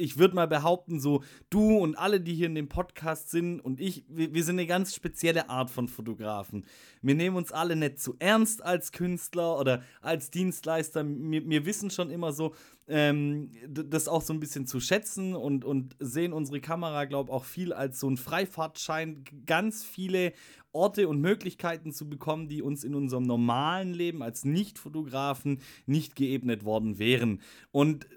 ich 0.00 0.18
würde 0.18 0.34
mal 0.34 0.48
behaupten, 0.48 0.98
so 0.98 1.22
du 1.50 1.78
und 1.78 1.96
alle, 1.96 2.20
die 2.20 2.34
hier 2.34 2.46
in 2.46 2.54
dem 2.54 2.68
Podcast 2.68 3.30
sind 3.30 3.60
und 3.60 3.80
ich, 3.80 4.04
wir, 4.08 4.34
wir, 4.34 4.44
sind 4.44 4.58
eine 4.58 4.66
ganz 4.66 4.94
spezielle 4.94 5.48
Art 5.48 5.70
von 5.70 5.88
Fotografen. 5.88 6.64
Wir 7.02 7.14
nehmen 7.14 7.36
uns 7.36 7.52
alle 7.52 7.76
nicht 7.76 8.00
zu 8.00 8.16
ernst 8.18 8.64
als 8.64 8.92
Künstler 8.92 9.58
oder 9.58 9.82
als 10.00 10.30
Dienstleister. 10.30 11.04
Wir, 11.06 11.48
wir 11.48 11.66
wissen 11.66 11.90
schon 11.90 12.10
immer 12.10 12.32
so, 12.32 12.54
ähm, 12.88 13.50
das 13.68 14.08
auch 14.08 14.22
so 14.22 14.32
ein 14.32 14.40
bisschen 14.40 14.66
zu 14.66 14.80
schätzen 14.80 15.36
und, 15.36 15.64
und 15.64 15.96
sehen 16.00 16.32
unsere 16.32 16.60
Kamera, 16.60 17.04
glaube 17.04 17.30
ich, 17.30 17.34
auch 17.34 17.44
viel 17.44 17.72
als 17.72 18.00
so 18.00 18.08
ein 18.10 18.16
Freifahrtschein, 18.16 19.24
ganz 19.46 19.84
viele 19.84 20.32
Orte 20.72 21.08
und 21.08 21.20
Möglichkeiten 21.20 21.92
zu 21.92 22.08
bekommen, 22.08 22.48
die 22.48 22.62
uns 22.62 22.84
in 22.84 22.94
unserem 22.94 23.24
normalen 23.24 23.92
Leben 23.92 24.22
als 24.22 24.44
Nicht-Fotografen 24.44 25.60
nicht 25.86 26.16
geebnet 26.16 26.64
worden 26.64 26.98
wären. 26.98 27.40
Und 27.70 28.06
äh, 28.06 28.10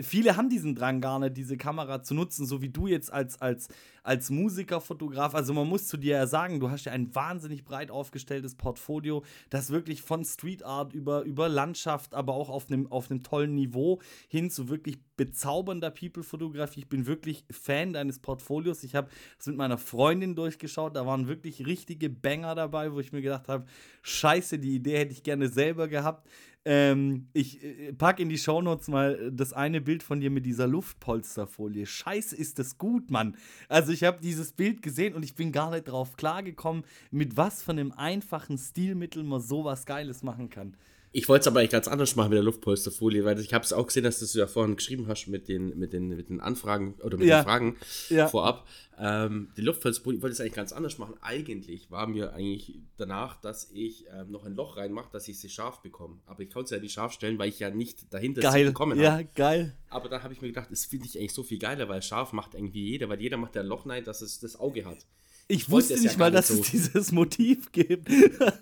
viele 0.00 0.36
haben 0.36 0.48
diesen 0.48 0.74
Drang 0.74 1.00
gar 1.00 1.18
nicht, 1.18 1.36
diese 1.36 1.56
Kamera 1.56 2.02
zu 2.02 2.14
nutzen, 2.14 2.46
so 2.46 2.62
wie 2.62 2.68
du 2.68 2.86
jetzt 2.86 3.12
als, 3.12 3.40
als, 3.40 3.68
als 4.02 4.30
Musiker, 4.30 4.80
Fotograf. 4.80 5.34
Also 5.34 5.52
man 5.52 5.68
muss 5.68 5.86
zu 5.88 5.96
dir 5.96 6.16
ja 6.16 6.26
sagen, 6.26 6.60
du 6.60 6.70
hast 6.70 6.84
ja 6.84 6.92
ein 6.92 7.14
wahnsinnig 7.14 7.64
breit 7.64 7.90
aufgestelltes 7.90 8.54
Portfolio, 8.54 9.24
das 9.50 9.70
wirklich 9.70 10.02
von 10.02 10.24
Street 10.24 10.64
Art 10.64 10.92
über, 10.92 11.22
über 11.22 11.48
Landschaft, 11.48 12.14
aber 12.14 12.34
auch 12.34 12.48
auf 12.48 12.70
einem 12.70 12.90
auf 12.90 13.08
tollen 13.22 13.54
Niveau 13.54 14.00
hin 14.28 14.50
zu 14.50 14.68
wirklich 14.68 14.98
bezaubernder 15.16 15.90
People-Fotografie. 15.90 16.80
Ich 16.80 16.88
bin 16.88 17.06
wirklich 17.06 17.44
Fan 17.50 17.92
deines 17.92 18.20
Portfolios. 18.20 18.84
Ich 18.84 18.94
habe 18.94 19.08
es 19.38 19.46
mit 19.46 19.56
meiner 19.56 19.78
Freundin 19.78 20.34
durchgeschaut, 20.36 20.94
da 20.94 21.06
waren 21.06 21.26
wirklich 21.26 21.66
richtige 21.66 22.08
Banger 22.08 22.54
dabei, 22.54 22.92
wo 22.92 23.00
ich 23.00 23.12
mir 23.12 23.22
gedacht 23.22 23.48
habe, 23.48 23.66
scheiße, 24.02 24.58
die 24.58 24.76
Idee 24.76 24.98
hätte 24.98 25.12
ich 25.12 25.22
gerne 25.22 25.48
selber 25.48 25.88
gehabt. 25.88 26.28
Ähm, 26.70 27.28
ich 27.32 27.64
äh, 27.64 27.94
pack 27.94 28.20
in 28.20 28.28
die 28.28 28.36
Shownotes 28.36 28.88
mal 28.88 29.32
das 29.32 29.54
eine 29.54 29.80
Bild 29.80 30.02
von 30.02 30.20
dir 30.20 30.28
mit 30.28 30.44
dieser 30.44 30.66
Luftpolsterfolie. 30.66 31.86
Scheiße, 31.86 32.36
ist 32.36 32.58
das 32.58 32.76
gut, 32.76 33.10
Mann. 33.10 33.38
Also 33.70 33.90
ich 33.90 34.04
habe 34.04 34.20
dieses 34.20 34.52
Bild 34.52 34.82
gesehen 34.82 35.14
und 35.14 35.22
ich 35.22 35.34
bin 35.34 35.50
gar 35.50 35.70
nicht 35.70 35.84
drauf 35.84 36.18
klargekommen, 36.18 36.84
mit 37.10 37.38
was 37.38 37.62
von 37.62 37.78
einem 37.78 37.92
einfachen 37.92 38.58
Stilmittel 38.58 39.24
man 39.24 39.40
sowas 39.40 39.86
Geiles 39.86 40.22
machen 40.22 40.50
kann. 40.50 40.76
Ich 41.12 41.28
wollte 41.28 41.42
es 41.42 41.46
aber 41.46 41.60
eigentlich 41.60 41.70
ganz 41.70 41.88
anders 41.88 42.16
machen 42.16 42.30
mit 42.30 42.36
der 42.36 42.42
Luftpolsterfolie, 42.42 43.24
weil 43.24 43.38
ich 43.40 43.54
habe 43.54 43.64
es 43.64 43.72
auch 43.72 43.86
gesehen, 43.86 44.04
dass 44.04 44.18
du 44.18 44.38
ja 44.38 44.46
vorhin 44.46 44.76
geschrieben 44.76 45.06
hast 45.08 45.26
mit 45.26 45.48
den, 45.48 45.78
mit 45.78 45.92
den, 45.92 46.08
mit 46.08 46.28
den 46.28 46.40
Anfragen 46.40 46.94
oder 47.02 47.16
mit 47.16 47.26
ja. 47.26 47.40
den 47.40 47.44
Fragen 47.44 47.76
ja. 48.10 48.28
vorab. 48.28 48.66
Ähm, 49.00 49.48
die 49.56 49.62
Luftpolsterfolie 49.62 50.20
wollte 50.20 50.34
ich 50.34 50.40
eigentlich 50.40 50.54
ganz 50.54 50.72
anders 50.72 50.98
machen. 50.98 51.14
Eigentlich 51.22 51.90
war 51.90 52.06
mir 52.06 52.34
eigentlich 52.34 52.80
danach, 52.96 53.40
dass 53.40 53.70
ich 53.72 54.06
ähm, 54.12 54.30
noch 54.30 54.44
ein 54.44 54.54
Loch 54.54 54.76
reinmache, 54.76 55.08
dass 55.12 55.28
ich 55.28 55.38
sie 55.38 55.48
scharf 55.48 55.80
bekomme. 55.80 56.18
Aber 56.26 56.42
ich 56.42 56.50
konnte 56.50 56.70
sie 56.70 56.74
ja 56.74 56.80
nicht 56.80 56.92
scharf 56.92 57.12
stellen, 57.12 57.38
weil 57.38 57.48
ich 57.48 57.58
ja 57.58 57.70
nicht 57.70 58.12
dahinter 58.12 58.42
geil. 58.42 58.64
sie 58.64 58.64
bekommen 58.64 58.92
habe. 58.92 59.02
Ja, 59.02 59.22
geil. 59.34 59.76
Aber 59.88 60.08
da 60.08 60.22
habe 60.22 60.34
ich 60.34 60.42
mir 60.42 60.48
gedacht, 60.48 60.70
das 60.70 60.84
finde 60.84 61.06
ich 61.06 61.18
eigentlich 61.18 61.32
so 61.32 61.42
viel 61.42 61.58
geiler, 61.58 61.88
weil 61.88 62.02
scharf 62.02 62.32
macht 62.32 62.54
irgendwie 62.54 62.90
jeder, 62.90 63.08
weil 63.08 63.20
jeder 63.20 63.36
macht 63.36 63.54
ja 63.54 63.62
ein 63.62 63.68
Loch 63.68 63.86
rein, 63.86 64.04
dass 64.04 64.20
es 64.20 64.40
das 64.40 64.58
Auge 64.58 64.84
hat. 64.84 65.06
Ich 65.50 65.70
wusste 65.70 65.94
nicht 65.94 66.12
ja 66.12 66.18
mal, 66.18 66.30
dass 66.30 66.48
so. 66.48 66.60
es 66.60 66.70
dieses 66.70 67.10
Motiv 67.10 67.72
gibt. 67.72 68.10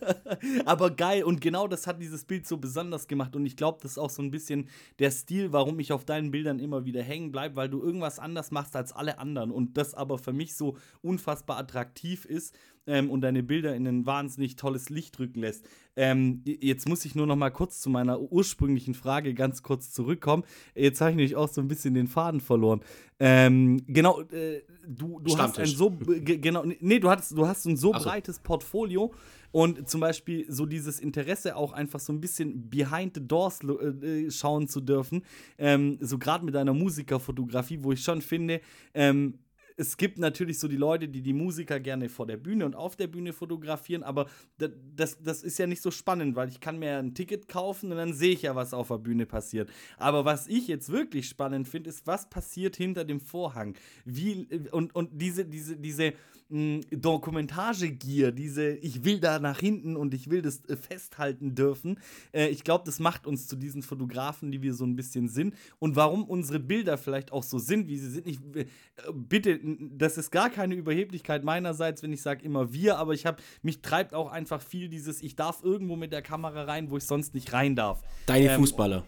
Aber 0.64 0.90
geil. 0.90 1.25
Und 1.25 1.40
genau 1.40 1.66
das 1.66 1.88
hat 1.88 2.01
dieses 2.01 2.25
Bild 2.25 2.46
so 2.46 2.59
besonders 2.59 3.09
gemacht. 3.09 3.35
Und 3.35 3.44
ich 3.44 3.57
glaube, 3.57 3.81
das 3.83 3.92
ist 3.92 3.99
auch 3.99 4.11
so 4.11 4.22
ein 4.22 4.31
bisschen 4.31 4.68
der 5.01 5.11
Stil, 5.11 5.53
warum 5.53 5.81
ich 5.81 5.92
auf 5.92 6.05
deinen 6.05 6.31
Bildern 6.31 6.61
immer 6.61 6.85
wieder 6.85 7.03
hängen 7.03 7.33
bleibe, 7.33 7.57
weil 7.57 7.68
du 7.68 7.83
irgendwas 7.83 8.20
anders 8.20 8.53
machst 8.53 8.77
als 8.77 8.92
alle 8.92 9.18
anderen. 9.18 9.51
Und 9.51 9.77
das 9.77 9.94
aber 9.94 10.16
für 10.16 10.33
mich 10.33 10.55
so 10.55 10.77
unfassbar 11.03 11.59
attraktiv 11.59 12.25
ist 12.25 12.55
ähm, 12.87 13.11
und 13.11 13.20
deine 13.20 13.42
Bilder 13.42 13.75
in 13.75 13.87
ein 13.87 14.07
wahnsinnig 14.07 14.57
tolles 14.57 14.88
Licht 14.88 15.18
rücken 15.18 15.40
lässt. 15.40 15.64
Ähm, 15.96 16.42
jetzt 16.44 16.88
muss 16.88 17.05
ich 17.05 17.14
nur 17.14 17.27
noch 17.27 17.37
mal 17.37 17.51
kurz 17.51 17.81
zu 17.81 17.88
meiner 17.88 18.20
ursprünglichen 18.20 18.94
Frage 18.94 19.35
ganz 19.35 19.62
kurz 19.62 19.92
zurückkommen. 19.92 20.44
Jetzt 20.75 21.01
habe 21.01 21.11
ich 21.11 21.16
nämlich 21.16 21.37
auch 21.37 21.49
so 21.49 21.61
ein 21.61 21.68
bisschen 21.68 21.94
den 21.94 22.07
Faden 22.07 22.40
verloren. 22.40 22.81
Ähm, 23.18 23.83
genau, 23.87 24.20
äh, 24.20 24.62
du, 24.87 25.20
du 25.20 25.38
hast 25.38 25.59
ein 25.59 25.66
so 25.66 25.90
genau, 25.90 26.64
nee, 26.81 26.99
du 26.99 27.09
hast, 27.09 27.33
du 27.33 27.46
hast 27.46 27.64
ein 27.64 27.77
so, 27.77 27.94
so. 27.94 27.99
breites 27.99 28.38
Portfolio 28.40 29.12
und 29.53 29.88
zum 29.88 30.03
Beispiel 30.03 30.44
so 30.53 30.66
dieses 30.66 31.01
Interesse 31.01 31.57
auch 31.57 31.72
einfach 31.72 31.99
so 31.99 32.12
ein 32.12 32.20
bisschen 32.20 32.68
behind 32.68 33.14
the 33.14 33.27
doors 33.27 33.61
äh, 33.62 34.31
schauen 34.31 34.68
zu 34.68 34.83
dürfen, 34.83 35.22
ähm, 35.57 35.96
so 36.03 36.18
gerade 36.18 36.44
mit 36.44 36.55
deiner 36.55 36.75
Musikerfotografie, 36.75 37.79
wo 37.83 37.92
ich 37.92 38.03
schon 38.03 38.20
finde, 38.20 38.61
ähm, 38.92 39.38
es 39.77 39.97
gibt 39.97 40.19
natürlich 40.19 40.59
so 40.59 40.69
die 40.69 40.77
Leute, 40.77 41.09
die 41.09 41.23
die 41.23 41.33
Musiker 41.33 41.81
gerne 41.81 42.09
vor 42.09 42.27
der 42.27 42.37
Bühne 42.37 42.65
und 42.65 42.75
auf 42.75 42.97
der 42.97 43.07
Bühne 43.07 43.33
fotografieren, 43.33 44.03
aber 44.03 44.27
das, 44.59 45.23
das 45.23 45.43
ist 45.43 45.59
ja 45.59 45.67
nicht 45.67 45.83
so 45.83 45.91
spannend, 45.91 46.35
weil 46.35 46.49
ich 46.49 46.61
kann 46.61 46.79
mir 46.79 46.99
ein 46.99 47.15
Ticket 47.15 47.49
kaufen 47.49 47.91
und 47.91 47.99
dann 47.99 48.15
sehe 48.15 48.33
ich 48.33 48.43
ja, 48.43 48.55
was 48.55 48.73
auf 48.73 48.89
der 48.89 48.99
Bühne 48.99 49.27
passiert. 49.27 49.71
Aber 49.99 50.25
was 50.25 50.47
ich 50.47 50.67
jetzt 50.69 50.91
wirklich 50.91 51.29
spannend 51.29 51.69
finde, 51.69 51.91
ist, 51.91 52.07
was 52.07 52.29
passiert 52.29 52.77
hinter 52.77 53.05
dem 53.05 53.21
Vorhang. 53.21 53.75
Wie, 54.05 54.49
und, 54.73 54.95
und 54.95 55.11
diese, 55.21 55.45
diese, 55.45 55.77
diese 55.77 56.15
mh, 56.49 56.81
Dokumentagegier, 56.91 58.33
diese, 58.33 58.71
ich 58.77 59.05
will 59.05 59.21
da 59.21 59.39
nach 59.39 59.59
hinten 59.59 59.97
und 59.97 60.15
ich 60.15 60.31
will 60.31 60.43
das 60.43 60.65
äh, 60.67 60.77
festhalten 60.77 61.55
dürfen. 61.55 61.99
Äh, 62.33 62.49
ich 62.49 62.65
glaube, 62.65 62.85
das 62.85 62.99
macht 62.99 63.27
uns 63.27 63.47
zu 63.47 63.57
diesen 63.57 63.83
Fotografen, 63.83 64.51
die 64.51 64.62
wir 64.62 64.75
so 64.75 64.85
ein 64.85 64.97
bisschen 64.97 65.29
sind. 65.29 65.55
Und 65.79 65.97
warum 65.97 66.25
unsere 66.25 66.61
Bilder 66.61 66.99
vielleicht 66.99 67.33
auch 67.33 67.43
so 67.43 67.59
sind, 67.59 67.89
wie 67.89 67.99
sie 67.99 68.11
sind. 68.11 68.27
Ich, 68.27 68.39
äh, 68.55 68.67
bitte 69.15 69.51
das 69.66 70.16
ist 70.18 70.31
gar 70.31 70.50
keine 70.50 70.74
Überheblichkeit 70.74 71.44
meinerseits, 71.44 72.02
wenn 72.02 72.12
ich 72.12 72.22
sage 72.22 72.44
immer 72.44 72.72
wir, 72.72 72.98
aber 72.98 73.14
ich 73.14 73.26
habe, 73.26 73.42
mich 73.62 73.81
treibt 73.83 74.14
auch 74.14 74.31
einfach 74.31 74.61
viel 74.61 74.88
dieses, 74.88 75.22
ich 75.22 75.37
darf 75.37 75.62
irgendwo 75.62 75.96
mit 75.96 76.12
der 76.12 76.22
Kamera 76.22 76.64
rein, 76.64 76.90
wo 76.90 76.96
ich 76.96 77.05
sonst 77.05 77.35
nicht 77.35 77.52
rein 77.52 77.74
darf. 77.74 78.02
Deine 78.26 78.52
ähm, 78.52 78.61
Fußballer. 78.61 79.05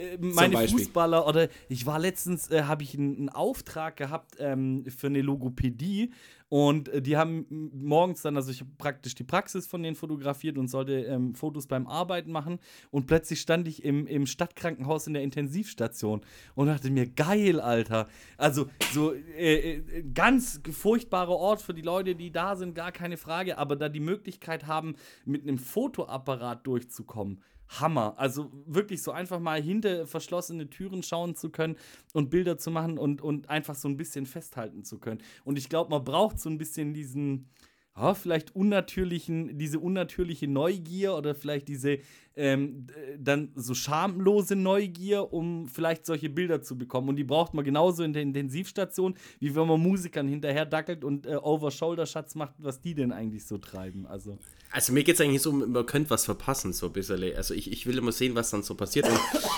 Äh, 0.00 0.18
meine 0.20 0.68
Fußballer 0.68 1.26
oder 1.26 1.48
ich 1.68 1.86
war 1.86 1.98
letztens, 1.98 2.50
äh, 2.50 2.62
habe 2.62 2.82
ich 2.82 2.94
einen, 2.94 3.16
einen, 3.16 3.28
Auftrag 3.28 3.96
gehabt 3.96 4.36
ähm, 4.38 4.84
für 4.86 5.08
eine 5.08 5.22
Logopädie 5.22 6.12
und 6.48 6.88
äh, 6.88 7.02
die 7.02 7.16
haben 7.16 7.70
morgens 7.72 8.22
dann, 8.22 8.36
also 8.36 8.50
ich 8.50 8.60
habe 8.60 8.70
praktisch 8.78 9.14
die 9.14 9.24
Praxis 9.24 9.66
von 9.66 9.82
denen 9.82 9.96
fotografiert 9.96 10.58
und 10.58 10.68
sollte 10.68 11.04
ähm, 11.04 11.34
Fotos 11.34 11.66
beim 11.66 11.86
Arbeiten 11.86 12.32
machen 12.32 12.58
und 12.90 13.06
plötzlich 13.06 13.40
stand 13.40 13.68
ich 13.68 13.84
im, 13.84 14.06
im 14.06 14.26
Stadtkrankenhaus 14.26 15.06
in 15.06 15.14
der 15.14 15.22
Intensivstation 15.22 16.22
und 16.54 16.66
dachte 16.66 16.90
mir, 16.90 17.06
geil, 17.06 17.60
Alter. 17.60 18.08
Also 18.36 18.66
so 18.92 19.12
äh, 19.12 19.76
äh 19.76 20.02
ganz 20.14 20.60
furchtbarer 20.70 21.36
Ort 21.36 21.60
für 21.60 21.74
die 21.74 21.82
Leute, 21.82 22.14
die 22.14 22.30
da 22.30 22.56
sind, 22.56 22.74
gar 22.74 22.92
keine 22.92 23.16
Frage, 23.16 23.58
aber 23.58 23.76
da 23.76 23.88
die 23.88 24.00
Möglichkeit 24.00 24.66
haben, 24.66 24.94
mit 25.24 25.42
einem 25.42 25.58
Fotoapparat 25.58 26.66
durchzukommen 26.66 27.42
Hammer. 27.78 28.14
Also 28.16 28.50
wirklich 28.66 29.02
so 29.02 29.12
einfach 29.12 29.38
mal 29.38 29.62
hinter 29.62 30.06
verschlossene 30.06 30.68
Türen 30.68 31.02
schauen 31.02 31.36
zu 31.36 31.50
können 31.50 31.76
und 32.12 32.30
Bilder 32.30 32.58
zu 32.58 32.70
machen 32.70 32.98
und, 32.98 33.22
und 33.22 33.48
einfach 33.48 33.74
so 33.74 33.88
ein 33.88 33.96
bisschen 33.96 34.26
festhalten 34.26 34.84
zu 34.84 34.98
können. 34.98 35.20
Und 35.44 35.58
ich 35.58 35.68
glaube, 35.68 35.90
man 35.90 36.04
braucht 36.04 36.40
so 36.40 36.50
ein 36.50 36.58
bisschen 36.58 36.94
diesen, 36.94 37.48
oh, 37.94 38.14
vielleicht 38.14 38.56
unnatürlichen, 38.56 39.56
diese 39.56 39.78
unnatürliche 39.78 40.48
Neugier 40.48 41.14
oder 41.14 41.34
vielleicht 41.34 41.68
diese 41.68 41.98
ähm, 42.40 42.86
dann 43.18 43.50
so 43.54 43.74
schamlose 43.74 44.56
Neugier, 44.56 45.30
um 45.30 45.68
vielleicht 45.68 46.06
solche 46.06 46.30
Bilder 46.30 46.62
zu 46.62 46.78
bekommen. 46.78 47.10
Und 47.10 47.16
die 47.16 47.24
braucht 47.24 47.52
man 47.52 47.66
genauso 47.66 48.02
in 48.02 48.14
der 48.14 48.22
Intensivstation, 48.22 49.14
wie 49.40 49.54
wenn 49.54 49.66
man 49.66 49.78
Musikern 49.78 50.26
hinterher 50.26 50.64
dackelt 50.64 51.04
und 51.04 51.26
äh, 51.26 51.36
Over-Shoulder-Shots 51.36 52.36
macht, 52.36 52.54
was 52.56 52.80
die 52.80 52.94
denn 52.94 53.12
eigentlich 53.12 53.44
so 53.44 53.58
treiben. 53.58 54.06
Also. 54.06 54.38
Also 54.72 54.94
mir 54.94 55.04
geht 55.04 55.16
es 55.16 55.20
eigentlich 55.20 55.42
so, 55.42 55.52
man 55.52 55.84
könnte 55.84 56.08
was 56.08 56.24
verpassen, 56.24 56.72
so 56.72 56.86
ein 56.86 56.92
bisschen. 56.92 57.22
Also 57.36 57.52
ich, 57.52 57.70
ich 57.70 57.86
will 57.86 57.98
immer 57.98 58.12
sehen, 58.12 58.34
was 58.34 58.50
dann 58.50 58.62
so 58.62 58.74
passiert. 58.74 59.06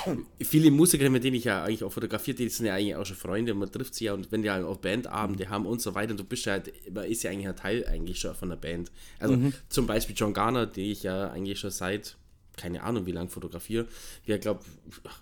Und 0.07 0.27
viele 0.45 0.73
Musiker, 0.73 1.09
mit 1.09 1.23
denen 1.23 1.37
ich 1.37 1.45
ja 1.45 1.63
eigentlich 1.63 1.85
auch 1.85 1.93
fotografiert, 1.93 2.41
die 2.41 2.49
sind 2.49 2.67
ja 2.67 2.75
eigentlich 2.75 2.97
auch 2.97 3.07
schon 3.07 3.17
Freunde, 3.17 3.55
man 3.55 3.71
trifft 3.71 3.95
sie 3.95 4.07
ja 4.07 4.15
und 4.15 4.33
wenn 4.33 4.43
die 4.43 4.51
halt 4.51 4.65
auch 4.65 4.79
Bandabende 4.79 5.49
haben 5.49 5.67
und 5.67 5.81
so 5.81 5.95
weiter, 5.95 6.11
und 6.13 6.21
du 6.21 6.25
bist 6.25 6.47
ja 6.47 6.55
halt, 6.55 6.73
man 6.93 7.05
ist 7.05 7.23
ja 7.23 7.31
eigentlich 7.31 7.47
ein 7.47 7.57
Teil 7.57 7.87
eigentlich 7.87 8.19
schon 8.19 8.35
von 8.35 8.49
der 8.49 8.57
Band. 8.57 8.91
Also 9.21 9.37
mhm. 9.37 9.53
zum 9.69 9.87
Beispiel 9.87 10.17
John 10.17 10.35
Garner, 10.35 10.67
die 10.67 10.91
ich 10.91 11.05
ja 11.05 11.31
eigentlich 11.31 11.61
schon 11.61 11.71
seit 11.71 12.17
keine 12.63 12.83
Ahnung, 12.85 13.07
wie 13.07 13.13
lange 13.13 13.29
fotografiere. 13.29 13.89
Ja, 14.25 14.39
glaube, 14.39 14.61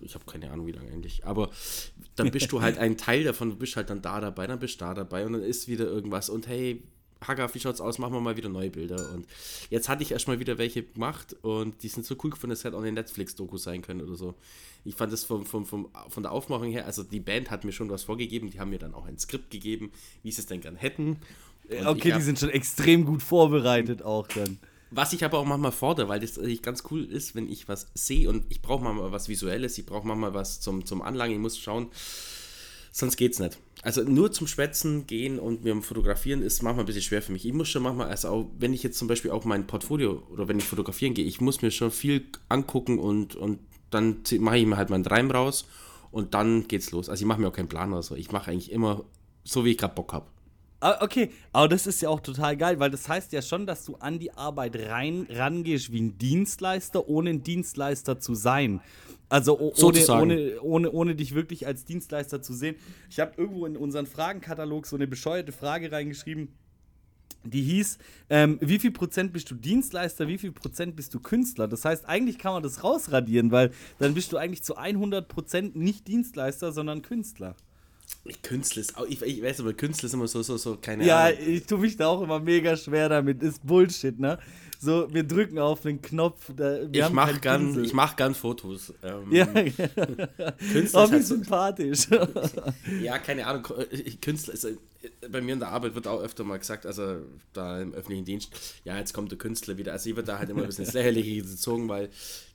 ich 0.01 0.13
habe 0.13 0.25
keine 0.25 0.51
Ahnung, 0.51 0.67
wie 0.67 0.71
lange 0.71 0.91
eigentlich. 0.91 1.25
Aber 1.25 1.49
dann 2.15 2.29
bist 2.29 2.51
du 2.51 2.61
halt 2.61 2.77
ein 2.77 2.97
Teil 2.97 3.23
davon, 3.23 3.49
du 3.49 3.55
bist 3.55 3.75
halt 3.75 3.89
dann 3.89 4.01
da 4.01 4.21
dabei, 4.21 4.45
dann 4.45 4.59
bist 4.59 4.79
du 4.79 4.85
da 4.85 4.93
dabei 4.93 5.25
und 5.25 5.33
dann 5.33 5.43
ist 5.43 5.67
wieder 5.67 5.85
irgendwas 5.85 6.29
und 6.29 6.47
hey, 6.47 6.83
Haga, 7.25 7.53
wie 7.53 7.59
schaut's 7.59 7.81
aus? 7.81 7.99
Machen 7.99 8.13
wir 8.13 8.19
mal 8.19 8.35
wieder 8.35 8.49
neue 8.49 8.71
Bilder. 8.71 9.11
Und 9.13 9.27
jetzt 9.69 9.89
hatte 9.89 10.01
ich 10.01 10.11
erstmal 10.11 10.39
wieder 10.39 10.57
welche 10.57 10.81
gemacht 10.83 11.35
und 11.43 11.83
die 11.83 11.87
sind 11.87 12.03
so 12.03 12.15
cool 12.23 12.31
gefunden, 12.31 12.49
dass 12.51 12.59
es 12.59 12.65
hätte 12.65 12.75
auch 12.75 12.81
eine 12.81 12.91
Netflix-Doku 12.91 13.57
sein 13.57 13.83
können 13.83 14.01
oder 14.01 14.15
so. 14.15 14.33
Ich 14.85 14.95
fand 14.95 15.13
das 15.13 15.23
vom, 15.23 15.45
vom, 15.45 15.65
vom, 15.65 15.89
von 16.09 16.23
der 16.23 16.31
Aufmachung 16.31 16.71
her, 16.71 16.87
also 16.87 17.03
die 17.03 17.19
Band 17.19 17.51
hat 17.51 17.63
mir 17.63 17.71
schon 17.71 17.91
was 17.91 18.03
vorgegeben, 18.03 18.49
die 18.49 18.59
haben 18.59 18.71
mir 18.71 18.79
dann 18.79 18.95
auch 18.95 19.05
ein 19.05 19.19
Skript 19.19 19.51
gegeben, 19.51 19.91
wie 20.23 20.31
sie 20.31 20.41
es 20.41 20.47
denn 20.47 20.61
gern 20.61 20.75
hätten. 20.75 21.17
Und 21.69 21.87
okay, 21.87 22.11
die 22.11 22.21
sind 22.21 22.39
schon 22.39 22.49
extrem 22.49 23.05
gut 23.05 23.21
vorbereitet 23.21 24.01
auch 24.01 24.27
dann. 24.27 24.57
Was 24.93 25.13
ich 25.13 25.23
aber 25.23 25.39
auch 25.39 25.45
manchmal 25.45 25.71
fordere, 25.71 26.09
weil 26.09 26.19
das 26.19 26.37
ganz 26.61 26.83
cool 26.91 27.05
ist, 27.05 27.33
wenn 27.33 27.49
ich 27.49 27.69
was 27.69 27.87
sehe 27.93 28.29
und 28.29 28.45
ich 28.49 28.61
brauche 28.61 28.83
manchmal 28.83 29.13
was 29.13 29.29
Visuelles, 29.29 29.77
ich 29.77 29.85
brauche 29.85 30.05
manchmal 30.05 30.33
was 30.33 30.59
zum, 30.59 30.85
zum 30.85 31.01
Anlangen, 31.01 31.35
ich 31.35 31.39
muss 31.39 31.57
schauen, 31.57 31.87
sonst 32.91 33.15
geht's 33.15 33.39
nicht. 33.39 33.57
Also 33.83 34.03
nur 34.03 34.33
zum 34.33 34.47
Schwätzen 34.47 35.07
gehen 35.07 35.39
und 35.39 35.63
mir 35.63 35.81
Fotografieren 35.81 36.41
ist 36.41 36.61
manchmal 36.61 36.83
ein 36.83 36.87
bisschen 36.87 37.01
schwer 37.01 37.21
für 37.21 37.31
mich. 37.31 37.45
Ich 37.45 37.53
muss 37.53 37.69
schon 37.69 37.83
manchmal, 37.83 38.09
also 38.09 38.27
auch, 38.27 38.51
wenn 38.59 38.73
ich 38.73 38.83
jetzt 38.83 38.97
zum 38.97 39.07
Beispiel 39.07 39.31
auch 39.31 39.45
mein 39.45 39.65
Portfolio 39.65 40.23
oder 40.29 40.49
wenn 40.49 40.59
ich 40.59 40.65
fotografieren 40.65 41.13
gehe, 41.13 41.25
ich 41.25 41.39
muss 41.39 41.61
mir 41.61 41.71
schon 41.71 41.89
viel 41.89 42.25
angucken 42.49 42.99
und, 42.99 43.35
und 43.35 43.59
dann 43.91 44.17
mache 44.39 44.57
ich 44.57 44.65
mir 44.65 44.75
halt 44.75 44.89
meinen 44.89 45.05
Reim 45.05 45.31
raus 45.31 45.65
und 46.11 46.33
dann 46.33 46.67
geht's 46.67 46.91
los. 46.91 47.07
Also 47.07 47.21
ich 47.21 47.27
mache 47.27 47.39
mir 47.39 47.47
auch 47.47 47.53
keinen 47.53 47.69
Plan 47.69 47.93
oder 47.93 48.03
so. 48.03 48.15
Ich 48.15 48.31
mache 48.31 48.51
eigentlich 48.51 48.71
immer 48.71 49.05
so, 49.45 49.63
wie 49.63 49.71
ich 49.71 49.77
gerade 49.77 49.95
Bock 49.95 50.11
habe. 50.11 50.27
Ah, 50.83 50.97
okay, 50.99 51.29
aber 51.53 51.67
das 51.67 51.85
ist 51.85 52.01
ja 52.01 52.09
auch 52.09 52.21
total 52.21 52.57
geil, 52.57 52.79
weil 52.79 52.89
das 52.89 53.07
heißt 53.07 53.33
ja 53.33 53.43
schon, 53.43 53.67
dass 53.67 53.85
du 53.85 53.97
an 53.97 54.17
die 54.17 54.33
Arbeit 54.33 54.75
rein 54.75 55.27
rangehst 55.29 55.91
wie 55.91 56.01
ein 56.01 56.17
Dienstleister, 56.17 57.07
ohne 57.07 57.29
ein 57.29 57.43
Dienstleister 57.43 58.19
zu 58.19 58.33
sein. 58.33 58.81
Also 59.29 59.59
ohne, 59.59 60.07
ohne, 60.09 60.61
ohne, 60.61 60.91
ohne 60.91 61.15
dich 61.15 61.35
wirklich 61.35 61.67
als 61.67 61.85
Dienstleister 61.85 62.41
zu 62.41 62.55
sehen. 62.55 62.75
Ich 63.11 63.19
habe 63.19 63.33
irgendwo 63.37 63.67
in 63.67 63.77
unseren 63.77 64.07
Fragenkatalog 64.07 64.87
so 64.87 64.95
eine 64.95 65.07
bescheuerte 65.07 65.51
Frage 65.51 65.91
reingeschrieben, 65.91 66.49
die 67.43 67.61
hieß, 67.61 67.99
ähm, 68.31 68.57
wie 68.59 68.79
viel 68.79 68.91
Prozent 68.91 69.33
bist 69.33 69.51
du 69.51 69.55
Dienstleister, 69.55 70.27
wie 70.27 70.39
viel 70.39 70.51
Prozent 70.51 70.95
bist 70.95 71.13
du 71.13 71.19
Künstler? 71.19 71.67
Das 71.67 71.85
heißt, 71.85 72.07
eigentlich 72.07 72.39
kann 72.39 72.53
man 72.53 72.63
das 72.63 72.83
rausradieren, 72.83 73.51
weil 73.51 73.71
dann 73.99 74.15
bist 74.15 74.31
du 74.31 74.37
eigentlich 74.37 74.63
zu 74.63 74.77
100 74.77 75.27
Prozent 75.27 75.75
nicht 75.75 76.07
Dienstleister, 76.07 76.71
sondern 76.71 77.03
Künstler. 77.03 77.55
Künstler 78.43 78.81
ist, 78.81 78.93
ich, 79.07 79.21
ich 79.21 79.41
weiß 79.41 79.61
aber, 79.61 79.73
Künstler 79.73 80.07
ist 80.07 80.13
immer 80.13 80.27
so, 80.27 80.41
so, 80.43 80.57
so, 80.57 80.77
keine 80.77 81.05
ja, 81.05 81.25
Ahnung. 81.25 81.39
Ja, 81.39 81.47
ich 81.47 81.65
tue 81.65 81.79
mich 81.79 81.97
da 81.97 82.07
auch 82.07 82.21
immer 82.21 82.39
mega 82.39 82.77
schwer 82.77 83.09
damit. 83.09 83.41
Ist 83.41 83.65
Bullshit, 83.65 84.19
ne? 84.19 84.37
so, 84.81 85.13
wir 85.13 85.23
drücken 85.23 85.59
auf 85.59 85.81
den 85.81 86.01
Knopf. 86.01 86.51
Da, 86.55 86.81
ich 86.91 87.09
mache 87.11 87.39
gern, 87.39 87.87
mach 87.93 88.15
gern 88.15 88.33
Fotos. 88.33 88.91
Ähm, 89.03 89.31
ja, 89.31 89.45
Künstler 90.73 91.03
oh, 91.03 91.07
wie 91.07 91.13
halt 91.13 91.25
sympathisch. 91.25 92.07
ja, 93.01 93.19
keine 93.19 93.45
Ahnung. 93.45 93.67
Künstler 94.21 94.55
ist, 94.55 94.67
bei 95.29 95.41
mir 95.41 95.53
in 95.53 95.59
der 95.59 95.69
Arbeit 95.69 95.95
wird 95.95 96.07
auch 96.07 96.21
öfter 96.21 96.43
mal 96.43 96.59
gesagt, 96.59 96.85
also 96.85 97.17
da 97.53 97.81
im 97.81 97.93
öffentlichen 97.93 98.25
Dienst, 98.25 98.53
ja, 98.83 98.97
jetzt 98.97 99.13
kommt 99.13 99.31
der 99.31 99.37
Künstler 99.37 99.77
wieder. 99.77 99.91
Also 99.93 100.09
ich 100.09 100.15
wird 100.15 100.27
da 100.27 100.39
halt 100.39 100.49
immer 100.49 100.61
ein 100.61 100.67
bisschen 100.67 100.85
ins 100.85 100.93
Lächerliche 100.93 101.41
gezogen, 101.41 101.89
weil 101.89 102.09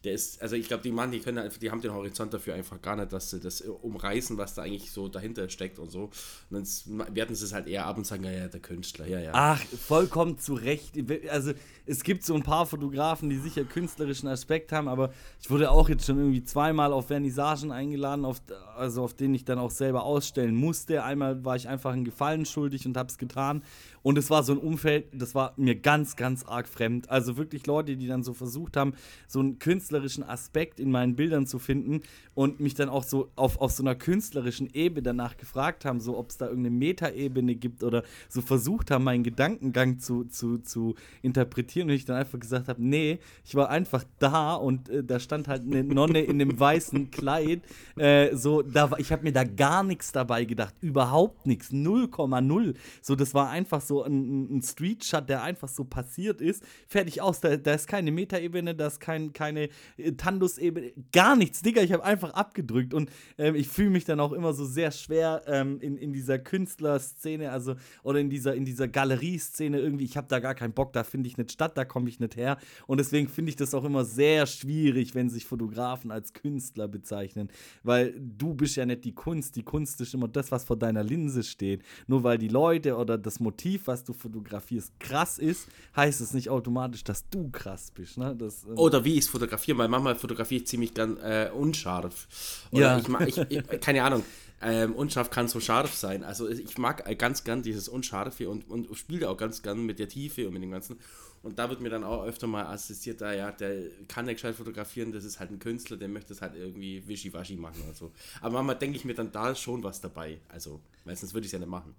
der 0.04 0.14
ist, 0.14 0.40
also 0.40 0.54
ich 0.54 0.68
glaube, 0.68 0.84
die 0.84 0.92
Mann, 0.92 1.10
die 1.10 1.18
können 1.18 1.38
einfach, 1.38 1.58
die 1.58 1.70
haben 1.70 1.80
den 1.80 1.92
Horizont 1.92 2.32
dafür 2.32 2.54
einfach 2.54 2.80
gar 2.80 2.94
nicht, 2.96 3.12
dass 3.12 3.30
sie 3.30 3.40
das 3.40 3.60
umreißen, 3.60 4.38
was 4.38 4.54
da 4.54 4.62
eigentlich 4.62 4.92
so 4.92 5.08
dahinter 5.08 5.48
steckt 5.48 5.78
und 5.78 5.90
so. 5.90 6.10
Und 6.50 6.68
dann 6.88 7.14
werden 7.14 7.34
sie 7.34 7.44
es 7.44 7.52
halt 7.52 7.66
eher 7.66 7.86
ab 7.86 7.98
und 7.98 8.06
sagen, 8.06 8.22
ja, 8.24 8.30
ja, 8.30 8.48
der 8.48 8.60
Künstler, 8.60 9.06
ja, 9.06 9.18
ja. 9.18 9.32
Ach, 9.34 9.60
vollkommen 9.60 10.38
zu 10.38 10.54
Recht. 10.54 10.94
Also 11.28 11.52
es 11.86 12.04
gibt 12.04 12.24
so 12.24 12.34
ein 12.34 12.42
paar 12.42 12.66
Fotografen, 12.66 13.30
die 13.30 13.38
sicher 13.38 13.64
künstlerischen 13.64 14.28
Aspekt 14.28 14.72
haben, 14.72 14.88
aber 14.88 15.12
ich 15.40 15.50
wurde 15.50 15.70
auch 15.70 15.88
jetzt 15.88 16.06
schon 16.06 16.18
irgendwie 16.18 16.44
zweimal 16.44 16.92
auf 16.92 17.08
Vernissagen 17.08 17.72
eingeladen, 17.72 18.24
auf, 18.24 18.40
also 18.76 19.02
auf 19.02 19.14
denen 19.14 19.34
ich 19.34 19.44
dann 19.44 19.58
auch 19.58 19.70
selber 19.70 20.04
ausstellen 20.04 20.54
musste. 20.54 21.02
Einmal 21.02 21.44
war 21.44 21.56
ich 21.56 21.68
einfach 21.68 21.92
einen 21.92 22.04
Gefallen 22.04 22.35
schuldig 22.44 22.86
und 22.86 22.96
habe 22.96 23.08
es 23.08 23.18
getan. 23.18 23.62
Und 24.06 24.16
es 24.18 24.30
war 24.30 24.44
so 24.44 24.52
ein 24.52 24.58
Umfeld, 24.58 25.08
das 25.12 25.34
war 25.34 25.52
mir 25.56 25.74
ganz, 25.74 26.14
ganz 26.14 26.44
arg 26.44 26.68
fremd. 26.68 27.10
Also 27.10 27.36
wirklich 27.36 27.66
Leute, 27.66 27.96
die 27.96 28.06
dann 28.06 28.22
so 28.22 28.34
versucht 28.34 28.76
haben, 28.76 28.94
so 29.26 29.40
einen 29.40 29.58
künstlerischen 29.58 30.22
Aspekt 30.22 30.78
in 30.78 30.92
meinen 30.92 31.16
Bildern 31.16 31.48
zu 31.48 31.58
finden 31.58 32.02
und 32.32 32.60
mich 32.60 32.74
dann 32.74 32.88
auch 32.88 33.02
so 33.02 33.32
auf, 33.34 33.60
auf 33.60 33.72
so 33.72 33.82
einer 33.82 33.96
künstlerischen 33.96 34.70
Ebene 34.72 35.02
danach 35.02 35.36
gefragt 35.36 35.84
haben, 35.84 35.98
so 35.98 36.16
ob 36.16 36.30
es 36.30 36.36
da 36.36 36.46
irgendeine 36.46 36.76
Metaebene 36.76 37.56
gibt 37.56 37.82
oder 37.82 38.04
so 38.28 38.42
versucht 38.42 38.92
haben, 38.92 39.02
meinen 39.02 39.24
Gedankengang 39.24 39.98
zu, 39.98 40.22
zu, 40.22 40.58
zu 40.58 40.94
interpretieren. 41.22 41.88
Und 41.88 41.96
ich 41.96 42.04
dann 42.04 42.16
einfach 42.16 42.38
gesagt 42.38 42.68
habe, 42.68 42.80
nee, 42.80 43.18
ich 43.44 43.56
war 43.56 43.70
einfach 43.70 44.04
da 44.20 44.54
und 44.54 44.88
äh, 44.88 45.02
da 45.02 45.18
stand 45.18 45.48
halt 45.48 45.62
eine 45.62 45.82
Nonne 45.82 46.20
in 46.20 46.40
einem 46.40 46.60
weißen 46.60 47.10
Kleid. 47.10 47.62
Äh, 47.96 48.36
so, 48.36 48.62
da, 48.62 48.88
ich 48.98 49.10
habe 49.10 49.24
mir 49.24 49.32
da 49.32 49.42
gar 49.42 49.82
nichts 49.82 50.12
dabei 50.12 50.44
gedacht, 50.44 50.76
überhaupt 50.80 51.44
nichts, 51.44 51.72
0,0. 51.72 52.76
So, 53.02 53.16
das 53.16 53.34
war 53.34 53.50
einfach 53.50 53.80
so 53.80 53.95
ein, 54.04 54.58
ein 54.58 54.62
Street-Shot, 54.62 55.28
der 55.28 55.42
einfach 55.42 55.68
so 55.68 55.84
passiert 55.84 56.40
ist. 56.40 56.62
Fertig 56.88 57.22
aus. 57.22 57.40
Da, 57.40 57.56
da 57.56 57.74
ist 57.74 57.88
keine 57.88 58.10
Metaebene, 58.10 58.74
da 58.74 58.86
ist 58.88 59.00
kein, 59.00 59.32
keine 59.32 59.68
äh, 59.96 60.12
Tandus-Ebene, 60.12 60.92
gar 61.12 61.36
nichts, 61.36 61.62
Digga. 61.62 61.82
Ich 61.82 61.92
habe 61.92 62.04
einfach 62.04 62.30
abgedrückt 62.34 62.94
und 62.94 63.10
ähm, 63.38 63.54
ich 63.54 63.68
fühle 63.68 63.90
mich 63.90 64.04
dann 64.04 64.20
auch 64.20 64.32
immer 64.32 64.52
so 64.52 64.64
sehr 64.64 64.90
schwer 64.90 65.42
ähm, 65.46 65.80
in, 65.80 65.96
in 65.96 66.12
dieser 66.12 66.38
Künstlerszene, 66.38 67.50
also 67.50 67.74
oder 68.02 68.20
in 68.20 68.30
dieser, 68.30 68.54
in 68.54 68.64
dieser 68.64 68.88
Galerieszene 68.88 69.78
irgendwie. 69.78 70.04
Ich 70.04 70.16
habe 70.16 70.28
da 70.28 70.38
gar 70.40 70.54
keinen 70.54 70.72
Bock, 70.72 70.92
da 70.92 71.04
finde 71.04 71.28
ich 71.28 71.36
nicht 71.36 71.52
statt, 71.52 71.76
da 71.76 71.84
komme 71.84 72.08
ich 72.08 72.20
nicht 72.20 72.36
her. 72.36 72.58
Und 72.86 72.98
deswegen 72.98 73.28
finde 73.28 73.50
ich 73.50 73.56
das 73.56 73.74
auch 73.74 73.84
immer 73.84 74.04
sehr 74.04 74.46
schwierig, 74.46 75.14
wenn 75.14 75.30
sich 75.30 75.44
Fotografen 75.44 76.10
als 76.10 76.32
Künstler 76.32 76.88
bezeichnen, 76.88 77.48
weil 77.82 78.14
du 78.18 78.54
bist 78.54 78.76
ja 78.76 78.86
nicht 78.86 79.04
die 79.04 79.14
Kunst. 79.14 79.56
Die 79.56 79.62
Kunst 79.62 80.00
ist 80.00 80.14
immer 80.14 80.28
das, 80.28 80.50
was 80.50 80.64
vor 80.64 80.76
deiner 80.76 81.02
Linse 81.02 81.42
steht. 81.42 81.82
Nur 82.06 82.22
weil 82.22 82.38
die 82.38 82.48
Leute 82.48 82.96
oder 82.96 83.18
das 83.18 83.40
Motiv 83.40 83.85
was 83.86 84.04
du 84.04 84.12
fotografierst, 84.12 84.98
krass 85.00 85.38
ist, 85.38 85.68
heißt 85.94 86.20
es 86.20 86.34
nicht 86.34 86.50
automatisch, 86.50 87.04
dass 87.04 87.28
du 87.28 87.50
krass 87.50 87.90
bist. 87.90 88.18
Ne? 88.18 88.34
Das, 88.36 88.64
ähm 88.64 88.78
Oder 88.78 89.04
wie 89.04 89.14
ich 89.14 89.20
es 89.20 89.28
fotografiere, 89.28 89.78
weil 89.78 89.88
manchmal 89.88 90.16
fotografiere 90.16 90.62
ich 90.62 90.66
ziemlich 90.66 90.94
gern 90.94 91.16
äh, 91.18 91.50
unscharf. 91.52 92.26
Oder 92.70 92.98
ja. 92.98 93.20
ich, 93.20 93.38
ich, 93.38 93.50
ich, 93.50 93.80
keine 93.80 94.02
Ahnung. 94.02 94.22
Ähm, 94.62 94.94
unscharf 94.94 95.28
kann 95.30 95.48
so 95.48 95.60
scharf 95.60 95.94
sein. 95.94 96.24
Also 96.24 96.48
ich 96.48 96.78
mag 96.78 97.04
ganz 97.18 97.44
gern 97.44 97.62
dieses 97.62 97.88
Unscharfe 97.88 98.48
und, 98.48 98.68
und 98.70 98.96
spiele 98.96 99.28
auch 99.28 99.36
ganz 99.36 99.62
gern 99.62 99.84
mit 99.84 99.98
der 99.98 100.08
Tiefe 100.08 100.46
und 100.46 100.54
mit 100.54 100.62
dem 100.62 100.70
Ganzen. 100.70 100.98
Und 101.42 101.58
da 101.58 101.68
wird 101.68 101.80
mir 101.80 101.90
dann 101.90 102.02
auch 102.02 102.24
öfter 102.24 102.46
mal 102.46 102.66
assistiert, 102.66 103.20
da 103.20 103.32
ja, 103.32 103.52
der 103.52 103.82
kann 104.08 104.24
nicht 104.24 104.36
gescheit 104.36 104.56
fotografieren, 104.56 105.12
das 105.12 105.24
ist 105.24 105.38
halt 105.38 105.50
ein 105.50 105.60
Künstler, 105.60 105.96
der 105.96 106.08
möchte 106.08 106.32
es 106.32 106.42
halt 106.42 106.56
irgendwie 106.56 107.06
wischiwaschi 107.06 107.56
machen 107.56 107.80
oder 107.84 107.94
so. 107.94 108.10
Aber 108.40 108.54
manchmal 108.54 108.76
denke 108.76 108.96
ich 108.96 109.04
mir 109.04 109.14
dann 109.14 109.30
da 109.30 109.54
schon 109.54 109.84
was 109.84 110.00
dabei. 110.00 110.40
Also, 110.48 110.80
meistens 111.04 111.34
würde 111.34 111.44
ich 111.44 111.48
es 111.48 111.52
ja 111.52 111.58
nicht 111.60 111.68
machen. 111.68 111.94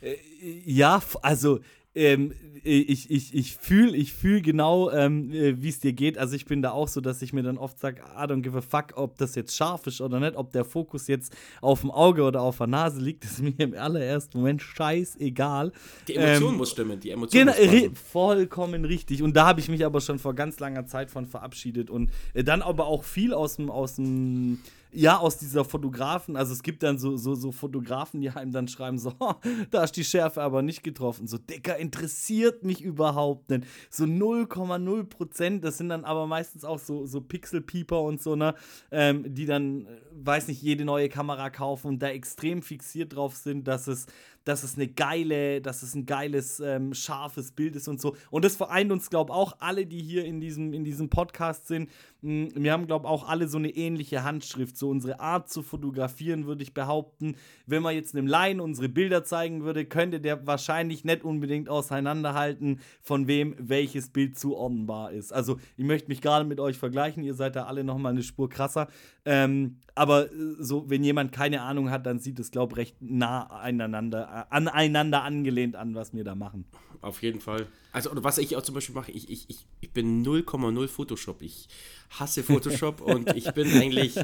Äh, 0.00 0.16
ja, 0.64 1.02
also 1.22 1.60
ähm, 1.94 2.32
ich, 2.64 3.10
ich, 3.10 3.34
ich 3.34 3.56
fühle 3.56 3.96
ich 3.96 4.12
fühl 4.12 4.40
genau, 4.40 4.90
ähm, 4.90 5.32
äh, 5.32 5.60
wie 5.60 5.68
es 5.68 5.80
dir 5.80 5.92
geht. 5.92 6.18
Also 6.18 6.36
ich 6.36 6.44
bin 6.44 6.62
da 6.62 6.70
auch 6.70 6.88
so, 6.88 7.00
dass 7.00 7.22
ich 7.22 7.32
mir 7.32 7.42
dann 7.42 7.58
oft 7.58 7.78
sage, 7.78 8.02
I 8.16 8.22
don't 8.22 8.42
give 8.42 8.56
a 8.56 8.60
fuck, 8.60 8.92
ob 8.96 9.16
das 9.18 9.34
jetzt 9.34 9.56
scharf 9.56 9.86
ist 9.86 10.00
oder 10.00 10.20
nicht, 10.20 10.36
ob 10.36 10.52
der 10.52 10.64
Fokus 10.64 11.06
jetzt 11.08 11.34
auf 11.60 11.80
dem 11.80 11.90
Auge 11.90 12.22
oder 12.22 12.42
auf 12.42 12.58
der 12.58 12.66
Nase 12.66 13.00
liegt, 13.00 13.24
ist 13.24 13.42
mir 13.42 13.58
im 13.58 13.74
allerersten 13.74 14.38
Moment 14.38 14.62
scheißegal. 14.62 15.72
Die 16.06 16.16
Emotion 16.16 16.52
ähm, 16.52 16.58
muss 16.58 16.70
stimmen, 16.70 17.00
die 17.00 17.10
Emotion 17.10 17.46
genau, 17.46 17.88
muss 17.88 17.98
vollkommen 17.98 18.84
richtig. 18.84 19.22
Und 19.22 19.34
da 19.34 19.46
habe 19.46 19.60
ich 19.60 19.68
mich 19.68 19.84
aber 19.84 20.00
schon 20.00 20.18
vor 20.18 20.34
ganz 20.34 20.60
langer 20.60 20.86
Zeit 20.86 21.10
von 21.10 21.26
verabschiedet 21.26 21.90
und 21.90 22.10
äh, 22.34 22.44
dann 22.44 22.62
aber 22.62 22.86
auch 22.86 23.04
viel 23.04 23.34
aus 23.34 23.56
dem, 23.56 23.70
aus 23.70 23.96
dem 23.96 24.58
ja, 24.90 25.18
aus 25.18 25.36
dieser 25.36 25.64
Fotografen, 25.64 26.36
also 26.36 26.52
es 26.52 26.62
gibt 26.62 26.82
dann 26.82 26.98
so, 26.98 27.16
so, 27.16 27.34
so 27.34 27.52
Fotografen, 27.52 28.20
die 28.20 28.30
einem 28.30 28.52
dann 28.52 28.68
schreiben, 28.68 28.98
so, 28.98 29.12
da 29.70 29.84
ist 29.84 29.96
die 29.96 30.04
Schärfe 30.04 30.42
aber 30.42 30.62
nicht 30.62 30.82
getroffen. 30.82 31.26
So, 31.26 31.38
Dicker, 31.38 31.76
interessiert 31.76 32.64
mich 32.64 32.80
überhaupt 32.82 33.50
nicht. 33.50 33.64
So 33.90 34.04
0,0 34.04 35.04
Prozent, 35.04 35.64
das 35.64 35.78
sind 35.78 35.90
dann 35.90 36.04
aber 36.04 36.26
meistens 36.26 36.64
auch 36.64 36.78
so, 36.78 37.06
so 37.06 37.20
Pixel-Pieper 37.20 38.00
und 38.00 38.22
so, 38.22 38.34
ne, 38.36 38.54
ähm, 38.90 39.34
die 39.34 39.46
dann, 39.46 39.86
äh, 39.86 40.00
weiß 40.12 40.48
nicht, 40.48 40.62
jede 40.62 40.84
neue 40.84 41.08
Kamera 41.08 41.50
kaufen 41.50 41.88
und 41.88 41.98
da 42.02 42.08
extrem 42.08 42.62
fixiert 42.62 43.14
drauf 43.14 43.36
sind, 43.36 43.68
dass 43.68 43.88
es, 43.88 44.06
dass 44.48 44.62
es 44.62 44.76
eine 44.76 44.88
geile, 44.88 45.60
dass 45.60 45.82
es 45.82 45.94
ein 45.94 46.06
geiles, 46.06 46.58
ähm, 46.60 46.94
scharfes 46.94 47.52
Bild 47.52 47.76
ist 47.76 47.86
und 47.86 48.00
so. 48.00 48.16
Und 48.30 48.44
das 48.44 48.56
vereint 48.56 48.90
uns, 48.90 49.10
glaube 49.10 49.30
ich, 49.32 49.36
auch 49.36 49.56
alle, 49.60 49.84
die 49.84 50.00
hier 50.00 50.24
in 50.24 50.40
diesem, 50.40 50.72
in 50.72 50.84
diesem 50.84 51.10
Podcast 51.10 51.68
sind. 51.68 51.90
Hm, 52.22 52.48
wir 52.54 52.72
haben, 52.72 52.86
glaube 52.86 53.06
ich, 53.06 53.10
auch 53.10 53.28
alle 53.28 53.46
so 53.46 53.58
eine 53.58 53.68
ähnliche 53.68 54.24
Handschrift. 54.24 54.76
So 54.76 54.88
unsere 54.88 55.20
Art 55.20 55.50
zu 55.50 55.62
fotografieren, 55.62 56.46
würde 56.46 56.62
ich 56.62 56.72
behaupten. 56.72 57.36
Wenn 57.66 57.82
man 57.82 57.94
jetzt 57.94 58.16
einem 58.16 58.26
Laien 58.26 58.60
unsere 58.60 58.88
Bilder 58.88 59.22
zeigen 59.22 59.64
würde, 59.64 59.84
könnte 59.84 60.18
der 60.18 60.46
wahrscheinlich 60.46 61.04
nicht 61.04 61.24
unbedingt 61.24 61.68
auseinanderhalten, 61.68 62.80
von 63.02 63.26
wem 63.26 63.54
welches 63.58 64.08
Bild 64.08 64.38
zuordnenbar 64.38 65.12
ist. 65.12 65.32
Also, 65.32 65.58
ich 65.76 65.84
möchte 65.84 66.08
mich 66.08 66.22
gerade 66.22 66.46
mit 66.46 66.58
euch 66.58 66.78
vergleichen. 66.78 67.22
Ihr 67.22 67.34
seid 67.34 67.54
da 67.54 67.64
alle 67.64 67.84
nochmal 67.84 68.12
eine 68.12 68.22
Spur 68.22 68.48
krasser. 68.48 68.88
Ähm, 69.26 69.76
aber 69.94 70.32
äh, 70.32 70.56
so, 70.58 70.88
wenn 70.88 71.04
jemand 71.04 71.32
keine 71.32 71.60
Ahnung 71.60 71.90
hat, 71.90 72.06
dann 72.06 72.18
sieht 72.18 72.38
es, 72.38 72.50
glaube 72.50 72.72
ich, 72.72 72.78
recht 72.78 72.96
nah 73.02 73.42
aneinander, 73.42 74.28
äh, 74.32 74.37
aneinander 74.50 75.22
angelehnt 75.22 75.76
an, 75.76 75.94
was 75.94 76.14
wir 76.14 76.24
da 76.24 76.34
machen. 76.34 76.64
Auf 77.00 77.22
jeden 77.22 77.40
Fall. 77.40 77.66
Also, 77.92 78.10
was 78.14 78.38
ich 78.38 78.56
auch 78.56 78.62
zum 78.62 78.74
Beispiel 78.74 78.94
mache, 78.94 79.12
ich, 79.12 79.30
ich, 79.30 79.48
ich, 79.48 79.66
ich 79.80 79.90
bin 79.92 80.24
0,0 80.24 80.88
Photoshop. 80.88 81.42
Ich 81.42 81.68
hasse 82.10 82.42
Photoshop 82.42 83.00
und 83.02 83.34
ich 83.34 83.52
bin 83.52 83.70
eigentlich, 83.72 84.14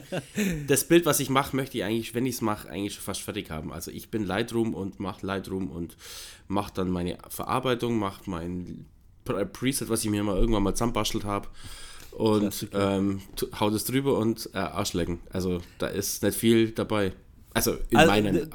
das 0.66 0.88
Bild, 0.88 1.06
was 1.06 1.20
ich 1.20 1.30
mache, 1.30 1.54
möchte 1.54 1.78
ich 1.78 1.84
eigentlich, 1.84 2.14
wenn 2.14 2.26
ich 2.26 2.36
es 2.36 2.40
mache, 2.40 2.68
eigentlich 2.68 2.98
fast 2.98 3.22
fertig 3.22 3.50
haben. 3.50 3.72
Also 3.72 3.90
ich 3.90 4.10
bin 4.10 4.24
Lightroom 4.24 4.74
und 4.74 5.00
mache 5.00 5.24
Lightroom 5.24 5.70
und 5.70 5.96
mache 6.48 6.72
dann 6.74 6.90
meine 6.90 7.18
Verarbeitung, 7.28 7.98
mache 7.98 8.28
mein 8.28 8.86
Preset, 9.24 9.88
was 9.88 10.04
ich 10.04 10.10
mir 10.10 10.22
mal 10.22 10.36
irgendwann 10.36 10.62
mal 10.62 10.74
zusammenbastelt 10.74 11.24
habe 11.24 11.48
und 12.14 12.68
ähm, 12.72 13.22
hau 13.58 13.70
das 13.70 13.84
drüber 13.84 14.18
und 14.18 14.48
äh, 14.54 14.58
ausschlecken. 14.58 15.20
Also 15.30 15.60
da 15.78 15.88
ist 15.88 16.22
nicht 16.22 16.38
viel 16.38 16.70
dabei. 16.70 17.12
Also 17.52 17.76
in 17.90 17.96
also, 17.96 18.10
meinen. 18.10 18.50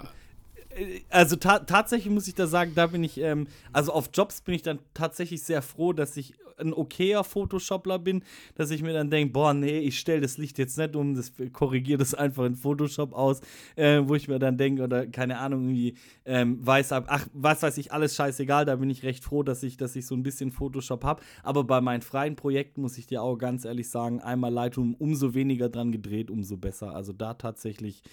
Also 1.10 1.36
ta 1.36 1.60
tatsächlich 1.60 2.12
muss 2.14 2.28
ich 2.28 2.36
da 2.36 2.48
sagen, 2.48 2.74
da 2.76 2.88
bin 2.88 3.04
ich, 3.04 3.20
ähm, 3.20 3.48
also 3.74 3.92
auf 3.94 4.10
Jobs 4.14 4.42
bin 4.42 4.56
ich 4.56 4.62
dann 4.62 4.80
tatsächlich 4.94 5.44
sehr 5.44 5.62
froh, 5.62 5.94
dass 5.94 6.16
ich 6.18 6.36
ein 6.60 6.74
okayer 6.74 7.24
Photoshopler 7.24 8.00
bin, 8.00 8.24
dass 8.56 8.72
ich 8.72 8.82
mir 8.82 8.94
dann 8.94 9.10
denke, 9.10 9.34
boah, 9.34 9.54
nee, 9.54 9.80
ich 9.80 10.00
stelle 10.00 10.22
das 10.22 10.38
Licht 10.38 10.58
jetzt 10.58 10.78
nicht 10.78 10.96
um, 10.96 11.16
das 11.16 11.32
korrigiere 11.54 11.98
das 11.98 12.14
einfach 12.14 12.46
in 12.46 12.56
Photoshop 12.56 13.14
aus, 13.14 13.42
äh, 13.76 14.02
wo 14.04 14.16
ich 14.16 14.28
mir 14.28 14.40
dann 14.40 14.58
denke, 14.58 14.84
oder 14.84 15.08
keine 15.08 15.38
Ahnung, 15.40 15.64
irgendwie 15.64 15.96
ähm, 16.26 16.66
weiß 16.66 16.92
ab, 16.92 17.06
ach, 17.08 17.28
was 17.34 17.64
weiß 17.64 17.78
ich, 17.78 17.92
alles 17.92 18.16
scheißegal, 18.16 18.66
da 18.66 18.76
bin 18.76 18.90
ich 18.90 19.04
recht 19.04 19.24
froh, 19.24 19.44
dass 19.44 19.64
ich, 19.64 19.78
dass 19.78 19.96
ich 19.96 20.06
so 20.06 20.16
ein 20.16 20.24
bisschen 20.24 20.52
Photoshop 20.52 21.04
habe. 21.04 21.22
Aber 21.44 21.64
bei 21.64 21.82
meinen 21.82 22.02
freien 22.02 22.36
Projekten 22.36 22.82
muss 22.82 22.98
ich 22.98 23.08
dir 23.08 23.22
auch 23.22 23.38
ganz 23.38 23.66
ehrlich 23.66 23.90
sagen, 23.90 24.20
einmal 24.20 24.52
Lightroom 24.52 24.96
umso 24.96 25.34
weniger 25.34 25.70
dran 25.70 25.92
gedreht, 25.92 26.30
umso 26.30 26.58
besser. 26.58 26.94
Also 26.94 27.14
da 27.14 27.34
tatsächlich, 27.34 28.04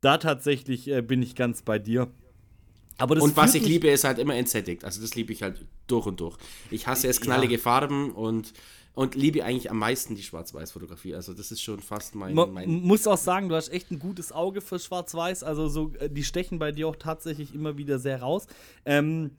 da 0.00 0.18
tatsächlich 0.18 0.88
äh, 0.88 1.02
bin 1.02 1.22
ich 1.22 1.34
ganz 1.34 1.62
bei 1.62 1.78
dir 1.78 2.10
und 3.08 3.36
was 3.36 3.54
ich 3.54 3.66
liebe, 3.66 3.88
ist 3.88 4.04
halt 4.04 4.18
immer 4.18 4.34
entsättigt. 4.34 4.84
Also 4.84 5.00
das 5.00 5.14
liebe 5.14 5.32
ich 5.32 5.42
halt 5.42 5.64
durch 5.86 6.06
und 6.06 6.20
durch. 6.20 6.36
Ich 6.70 6.86
hasse 6.86 7.08
es 7.08 7.20
knallige 7.20 7.54
ja. 7.54 7.60
Farben 7.60 8.12
und, 8.12 8.52
und 8.94 9.14
liebe 9.14 9.44
eigentlich 9.44 9.70
am 9.70 9.78
meisten 9.78 10.14
die 10.14 10.22
Schwarz-Weiß-Fotografie. 10.22 11.14
Also 11.14 11.32
das 11.32 11.50
ist 11.50 11.62
schon 11.62 11.80
fast 11.80 12.14
mein, 12.14 12.34
Man 12.34 12.52
mein 12.52 12.68
muss 12.68 13.06
auch 13.06 13.16
sagen, 13.16 13.48
du 13.48 13.54
hast 13.54 13.70
echt 13.70 13.90
ein 13.90 13.98
gutes 13.98 14.32
Auge 14.32 14.60
für 14.60 14.78
Schwarz-Weiß. 14.78 15.42
Also 15.42 15.68
so, 15.68 15.92
äh, 15.98 16.10
die 16.10 16.24
stechen 16.24 16.58
bei 16.58 16.72
dir 16.72 16.88
auch 16.88 16.96
tatsächlich 16.96 17.54
immer 17.54 17.78
wieder 17.78 17.98
sehr 17.98 18.20
raus. 18.20 18.46
Ähm, 18.84 19.30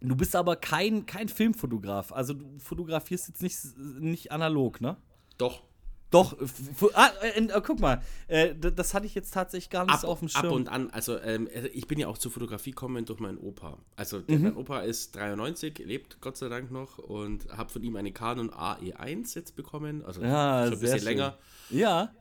du 0.00 0.14
bist 0.14 0.36
aber 0.36 0.56
kein, 0.56 1.06
kein 1.06 1.28
Filmfotograf. 1.28 2.12
Also 2.12 2.34
du 2.34 2.44
fotografierst 2.58 3.28
jetzt 3.28 3.42
nicht, 3.42 3.58
nicht 3.98 4.30
analog, 4.30 4.80
ne? 4.80 4.96
Doch. 5.38 5.62
Doch, 6.10 6.36
ah, 6.94 7.10
äh, 7.22 7.38
äh, 7.38 7.62
guck 7.62 7.80
mal, 7.80 8.02
äh, 8.28 8.54
das 8.54 8.94
hatte 8.94 9.04
ich 9.04 9.14
jetzt 9.14 9.34
tatsächlich 9.34 9.68
gar 9.68 9.84
nicht 9.84 9.94
ab, 9.94 10.00
so 10.00 10.08
auf 10.08 10.20
dem 10.20 10.28
Schirm. 10.28 10.46
Ab 10.46 10.52
und 10.52 10.68
an, 10.68 10.90
also 10.90 11.18
ähm, 11.20 11.48
äh, 11.48 11.66
ich 11.68 11.86
bin 11.86 11.98
ja 11.98 12.08
auch 12.08 12.16
zur 12.16 12.32
Fotografie 12.32 12.70
gekommen 12.70 13.04
durch 13.04 13.20
meinen 13.20 13.36
Opa. 13.36 13.78
Also 13.94 14.22
mhm. 14.26 14.42
mein 14.42 14.56
Opa 14.56 14.80
ist 14.80 15.16
93, 15.16 15.78
lebt 15.80 16.20
Gott 16.22 16.38
sei 16.38 16.48
Dank 16.48 16.70
noch 16.70 16.98
und 16.98 17.46
habe 17.54 17.70
von 17.70 17.82
ihm 17.82 17.96
eine 17.96 18.12
Canon 18.12 18.50
AE1 18.50 19.34
jetzt 19.34 19.54
bekommen, 19.54 20.02
also 20.02 20.22
ja, 20.22 20.64
schon 20.64 20.74
ein 20.74 20.80
bisschen 20.80 21.04
länger. 21.04 21.38
Ja. 21.68 22.14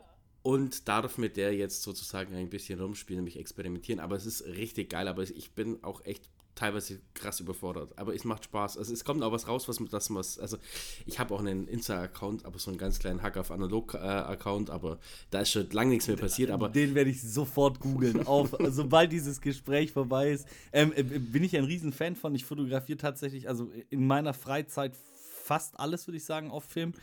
Und 0.43 0.87
darf 0.87 1.17
mit 1.17 1.35
der 1.37 1.53
jetzt 1.53 1.81
sozusagen 1.83 2.33
ein 2.35 2.49
bisschen 2.49 2.79
rumspielen, 2.79 3.19
nämlich 3.19 3.37
experimentieren. 3.37 3.99
Aber 3.99 4.15
es 4.15 4.25
ist 4.25 4.45
richtig 4.45 4.89
geil, 4.89 5.07
aber 5.07 5.23
ich 5.23 5.51
bin 5.51 5.83
auch 5.83 6.05
echt 6.05 6.29
teilweise 6.57 6.99
krass 7.13 7.39
überfordert. 7.39 7.97
Aber 7.97 8.13
es 8.15 8.23
macht 8.23 8.45
Spaß. 8.45 8.77
Also 8.77 8.91
es 8.91 9.05
kommt 9.05 9.23
auch 9.23 9.31
was 9.31 9.47
raus, 9.47 9.69
was 9.69 9.77
das 9.89 10.13
was. 10.13 10.39
Also 10.39 10.57
ich 11.05 11.19
habe 11.19 11.33
auch 11.33 11.39
einen 11.39 11.67
Insta-Account, 11.67 12.45
aber 12.45 12.59
so 12.59 12.71
einen 12.71 12.77
ganz 12.77 12.99
kleinen 12.99 13.21
Hack 13.21 13.37
auf 13.37 13.51
Analog-Account, 13.51 14.69
aber 14.69 14.97
da 15.29 15.41
ist 15.41 15.51
schon 15.51 15.69
lange 15.69 15.91
nichts 15.91 16.07
mehr 16.07 16.17
passiert. 16.17 16.49
Aber 16.49 16.69
den 16.69 16.95
werde 16.95 17.11
ich 17.11 17.21
sofort 17.21 17.79
googeln. 17.79 18.25
sobald 18.69 19.11
dieses 19.11 19.39
Gespräch 19.39 19.91
vorbei 19.91 20.31
ist. 20.31 20.47
Ähm, 20.73 20.91
äh, 20.95 21.03
bin 21.03 21.43
ich 21.43 21.55
ein 21.55 21.63
Riesenfan 21.63 22.15
von. 22.15 22.33
Ich 22.35 22.45
fotografiere 22.45 22.97
tatsächlich, 22.97 23.47
also 23.47 23.71
in 23.89 24.07
meiner 24.07 24.33
Freizeit 24.33 24.97
fast 25.43 25.79
alles, 25.79 26.07
würde 26.07 26.17
ich 26.17 26.25
sagen, 26.25 26.51
auf 26.51 26.63
Film. 26.65 26.93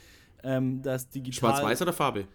Ähm, 0.42 0.82
das 0.82 1.08
digital. 1.08 1.52
Schwarz-Weiß 1.52 1.82
oder 1.82 1.92
Farbe? 1.92 2.26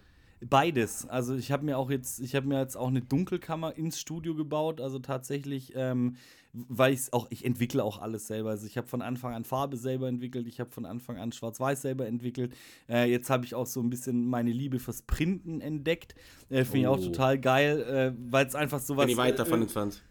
Beides. 0.42 1.06
Also 1.06 1.34
ich 1.34 1.52
habe 1.52 1.66
mir 1.66 1.76
auch 1.76 1.90
jetzt, 1.90 2.18
ich 2.20 2.34
habe 2.34 2.46
mir 2.46 2.60
jetzt 2.60 2.76
auch 2.76 2.88
eine 2.88 3.02
Dunkelkammer 3.02 3.76
ins 3.76 4.00
Studio 4.00 4.34
gebaut. 4.34 4.80
Also 4.80 4.98
tatsächlich, 4.98 5.72
ähm, 5.76 6.16
weil 6.52 6.92
ich 6.92 7.12
auch, 7.12 7.26
ich 7.30 7.44
entwickle 7.44 7.82
auch 7.84 8.00
alles 8.00 8.26
selber. 8.26 8.50
Also 8.50 8.66
ich 8.66 8.76
habe 8.76 8.86
von 8.86 9.02
Anfang 9.02 9.34
an 9.34 9.44
Farbe 9.44 9.76
selber 9.76 10.08
entwickelt, 10.08 10.46
ich 10.46 10.60
habe 10.60 10.70
von 10.70 10.84
Anfang 10.84 11.18
an 11.18 11.32
Schwarz-Weiß 11.32 11.82
selber 11.82 12.06
entwickelt. 12.06 12.54
Äh, 12.88 13.10
jetzt 13.10 13.30
habe 13.30 13.44
ich 13.44 13.54
auch 13.54 13.66
so 13.66 13.80
ein 13.80 13.90
bisschen 13.90 14.26
meine 14.26 14.50
Liebe 14.50 14.78
fürs 14.78 15.02
Printen 15.02 15.60
entdeckt. 15.60 16.14
Äh, 16.48 16.64
Finde 16.64 16.90
oh. 16.90 16.94
ich 16.94 16.98
auch 16.98 17.06
oh. 17.06 17.10
total 17.10 17.38
geil, 17.38 17.82
äh, 17.82 18.32
weil 18.32 18.46
es 18.46 18.54
einfach 18.54 18.80
so 18.80 18.96
was. 18.96 19.06
Bin 19.06 19.12
ich 19.12 19.16
weit 19.16 19.38
davon 19.38 19.62
entfernt 19.62 20.02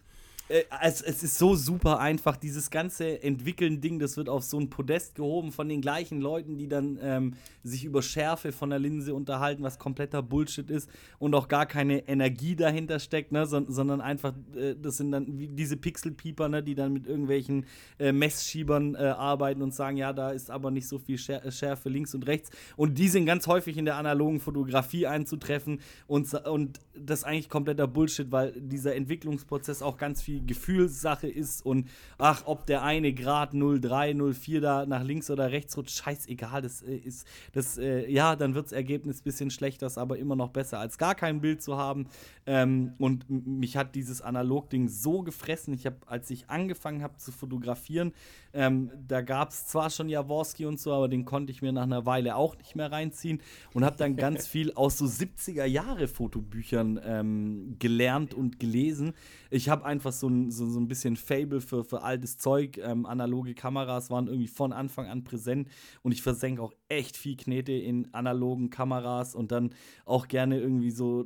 es, 0.49 1.01
es, 1.01 1.21
ist 1.21 1.37
so 1.37 1.55
super 1.55 1.99
einfach, 1.99 2.35
dieses 2.35 2.71
ganze 2.71 3.21
Entwickeln-Ding, 3.21 3.99
das 3.99 4.17
wird 4.17 4.29
auf 4.29 4.43
so 4.43 4.59
ein 4.59 4.71
Podest 4.71 5.13
gehoben 5.13 5.51
von 5.51 5.69
den 5.69 5.79
gleichen 5.79 6.21
Leuten, 6.21 6.57
die 6.57 6.67
dann 6.67 6.97
ähm, 7.03 7.33
sich 7.63 7.85
über 7.85 8.01
Schärfe 8.01 8.51
von 8.51 8.71
der 8.71 8.79
Linse 8.79 9.13
unterhalten, 9.13 9.61
was 9.61 9.77
kompletter 9.77 10.23
Bullshit 10.23 10.71
ist 10.71 10.89
und 11.19 11.35
auch 11.35 11.49
gar 11.49 11.67
keine 11.67 12.07
Energie 12.07 12.55
dahinter 12.55 12.99
steckt, 12.99 13.31
ne, 13.31 13.45
so, 13.45 13.63
sondern 13.67 14.01
einfach, 14.01 14.33
äh, 14.55 14.75
das 14.75 14.97
sind 14.97 15.11
dann 15.11 15.25
diese 15.55 15.77
Pixelpieper, 15.77 16.49
ne, 16.49 16.63
die 16.63 16.73
dann 16.73 16.93
mit 16.93 17.05
irgendwelchen 17.05 17.67
äh, 17.99 18.11
Messschiebern 18.11 18.95
äh, 18.95 18.97
arbeiten 18.97 19.61
und 19.61 19.75
sagen, 19.75 19.97
ja, 19.97 20.13
da 20.13 20.31
ist 20.31 20.49
aber 20.49 20.71
nicht 20.71 20.87
so 20.87 20.97
viel 20.97 21.19
Schärfe 21.19 21.89
links 21.89 22.15
und 22.15 22.25
rechts. 22.25 22.49
Und 22.75 22.97
die 22.97 23.07
sind 23.07 23.27
ganz 23.27 23.45
häufig 23.45 23.77
in 23.77 23.85
der 23.85 23.97
analogen 23.97 24.39
Fotografie 24.39 25.05
einzutreffen 25.05 25.79
und, 26.07 26.33
und 26.33 26.79
das 26.95 27.19
ist 27.19 27.25
eigentlich 27.25 27.49
kompletter 27.49 27.87
Bullshit, 27.87 28.31
weil 28.31 28.53
dieser 28.59 28.95
Entwicklungsprozess 28.95 29.83
auch 29.83 29.97
ganz 29.97 30.23
viel 30.23 30.38
Gefühlssache 30.45 31.27
ist 31.27 31.65
und 31.65 31.89
ach, 32.17 32.43
ob 32.45 32.65
der 32.65 32.83
eine 32.83 33.13
Grad 33.13 33.53
03, 33.53 34.15
04 34.33 34.61
da 34.61 34.85
nach 34.85 35.03
links 35.03 35.29
oder 35.29 35.51
rechts 35.51 35.77
rutscht, 35.77 35.97
scheißegal, 36.03 36.61
das 36.61 36.81
äh, 36.81 36.95
ist, 36.95 37.27
das, 37.53 37.77
äh, 37.77 38.09
ja, 38.11 38.35
dann 38.35 38.55
wird 38.55 38.67
das 38.67 38.71
Ergebnis 38.71 39.19
ein 39.19 39.23
bisschen 39.23 39.51
schlechter, 39.51 39.87
ist 39.87 39.97
aber 39.97 40.17
immer 40.17 40.35
noch 40.35 40.49
besser, 40.49 40.79
als 40.79 40.97
gar 40.97 41.15
kein 41.15 41.41
Bild 41.41 41.61
zu 41.61 41.77
haben. 41.77 42.07
Ähm, 42.51 42.93
und 42.97 43.29
mich 43.29 43.77
hat 43.77 43.93
dieses 43.93 44.23
Analog-Ding 44.23 44.87
so 44.87 45.21
gefressen. 45.21 45.71
Ich 45.75 45.85
habe, 45.85 45.97
als 46.07 46.31
ich 46.31 46.49
angefangen 46.49 47.03
habe 47.03 47.15
zu 47.17 47.31
fotografieren, 47.31 48.11
ähm, 48.53 48.89
da 49.07 49.21
gab 49.21 49.51
es 49.51 49.67
zwar 49.67 49.91
schon 49.91 50.09
Jaworski 50.09 50.65
und 50.65 50.79
so, 50.79 50.91
aber 50.91 51.07
den 51.09 51.25
konnte 51.25 51.51
ich 51.51 51.61
mir 51.61 51.71
nach 51.71 51.83
einer 51.83 52.07
Weile 52.07 52.35
auch 52.35 52.57
nicht 52.57 52.75
mehr 52.75 52.91
reinziehen 52.91 53.43
und 53.75 53.85
habe 53.85 53.97
dann 53.97 54.15
ganz 54.15 54.47
viel 54.47 54.73
aus 54.73 54.97
so 54.97 55.05
70er 55.05 55.65
Jahre 55.65 56.07
Fotobüchern 56.07 56.99
ähm, 57.03 57.75
gelernt 57.77 58.33
und 58.33 58.59
gelesen. 58.59 59.13
Ich 59.51 59.69
habe 59.69 59.85
einfach 59.85 60.11
so 60.11 60.27
ein, 60.27 60.49
so, 60.49 60.65
so 60.65 60.79
ein 60.79 60.87
bisschen 60.87 61.17
Fable 61.17 61.61
für, 61.61 61.83
für 61.83 62.01
altes 62.01 62.39
Zeug. 62.39 62.79
Ähm, 62.79 63.05
analoge 63.05 63.53
Kameras 63.53 64.09
waren 64.09 64.25
irgendwie 64.25 64.47
von 64.47 64.73
Anfang 64.73 65.05
an 65.05 65.23
präsent 65.23 65.69
und 66.01 66.13
ich 66.13 66.23
versenke 66.23 66.63
auch 66.63 66.73
echt 66.87 67.15
viel 67.15 67.37
Knete 67.37 67.73
in 67.73 68.11
analogen 68.11 68.71
Kameras 68.71 69.35
und 69.35 69.51
dann 69.51 69.69
auch 70.05 70.27
gerne 70.27 70.59
irgendwie 70.59 70.89
so 70.89 71.25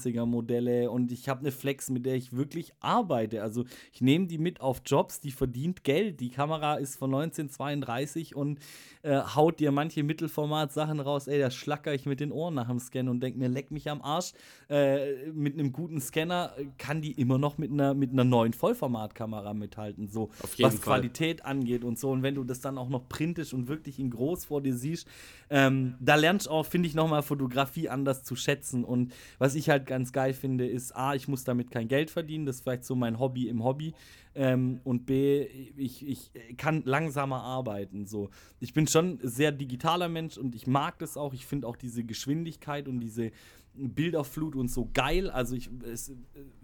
1920er 0.00 0.26
Modelle 0.26 0.90
und 0.90 1.12
ich 1.12 1.28
habe 1.28 1.40
eine 1.40 1.52
Flex, 1.52 1.90
mit 1.90 2.06
der 2.06 2.14
ich 2.14 2.32
wirklich 2.32 2.72
arbeite. 2.80 3.42
Also 3.42 3.64
ich 3.92 4.00
nehme 4.00 4.26
die 4.26 4.38
mit 4.38 4.60
auf 4.60 4.82
Jobs, 4.84 5.20
die 5.20 5.30
verdient 5.30 5.84
Geld. 5.84 6.20
Die 6.20 6.30
Kamera 6.30 6.76
ist 6.76 6.96
von 6.96 7.14
1932 7.14 8.34
und 8.34 8.58
äh, 9.02 9.20
haut 9.34 9.60
dir 9.60 9.72
manche 9.72 10.02
Mittelformat-Sachen 10.02 11.00
raus. 11.00 11.26
Ey, 11.26 11.38
da 11.38 11.50
schlacker 11.50 11.94
ich 11.94 12.06
mit 12.06 12.20
den 12.20 12.32
Ohren 12.32 12.54
nach 12.54 12.68
dem 12.68 12.78
Scan 12.78 13.08
und 13.08 13.20
denke 13.20 13.38
mir, 13.38 13.48
leck 13.48 13.70
mich 13.70 13.90
am 13.90 14.02
Arsch. 14.02 14.32
Äh, 14.68 15.30
mit 15.32 15.54
einem 15.54 15.72
guten 15.72 16.00
Scanner 16.00 16.52
kann 16.78 17.00
die 17.00 17.12
immer 17.12 17.38
noch 17.38 17.58
mit 17.58 17.70
einer, 17.70 17.94
mit 17.94 18.12
einer 18.12 18.24
neuen 18.24 18.52
Vollformatkamera 18.52 19.54
mithalten. 19.54 20.08
So, 20.08 20.30
was 20.40 20.76
Fall. 20.76 21.00
Qualität 21.00 21.44
angeht 21.44 21.84
und 21.84 21.98
so. 21.98 22.10
Und 22.10 22.22
wenn 22.22 22.34
du 22.34 22.44
das 22.44 22.60
dann 22.60 22.78
auch 22.78 22.88
noch 22.88 23.08
printest 23.08 23.54
und 23.54 23.68
wirklich 23.68 23.98
in 23.98 24.10
groß 24.10 24.46
vor 24.46 24.60
dir 24.60 24.74
siehst, 24.74 25.08
ähm, 25.48 25.94
da 26.00 26.14
lernst 26.14 26.46
du 26.46 26.50
auch, 26.50 26.66
finde 26.66 26.88
ich, 26.88 26.94
nochmal 26.94 27.22
Fotografie 27.22 27.88
anders 27.88 28.22
zu 28.22 28.36
schätzen. 28.36 28.84
Und 28.84 29.12
was 29.38 29.54
ich 29.54 29.68
halt 29.68 29.86
ganz 29.90 30.12
geil 30.12 30.34
finde, 30.34 30.68
ist, 30.68 30.94
A, 30.94 31.16
ich 31.16 31.26
muss 31.26 31.42
damit 31.42 31.72
kein 31.72 31.88
Geld 31.88 32.12
verdienen. 32.12 32.46
Das 32.46 32.56
ist 32.56 32.62
vielleicht 32.62 32.84
so 32.84 32.94
mein 32.94 33.18
Hobby 33.18 33.48
im 33.48 33.64
Hobby. 33.64 33.92
Ähm, 34.36 34.80
und 34.84 35.04
B, 35.04 35.42
ich, 35.76 36.06
ich 36.06 36.30
kann 36.56 36.82
langsamer 36.84 37.42
arbeiten. 37.42 38.06
So. 38.06 38.30
Ich 38.60 38.72
bin 38.72 38.86
schon 38.86 39.18
sehr 39.24 39.50
digitaler 39.50 40.08
Mensch 40.08 40.38
und 40.38 40.54
ich 40.54 40.68
mag 40.68 41.00
das 41.00 41.16
auch. 41.16 41.34
Ich 41.34 41.44
finde 41.44 41.66
auch 41.66 41.74
diese 41.74 42.04
Geschwindigkeit 42.04 42.86
und 42.86 43.00
diese 43.00 43.32
Bilderflut 43.74 44.56
und 44.56 44.68
so 44.68 44.90
geil. 44.92 45.30
Also 45.30 45.56
ich, 45.56 45.70
es, 45.90 46.12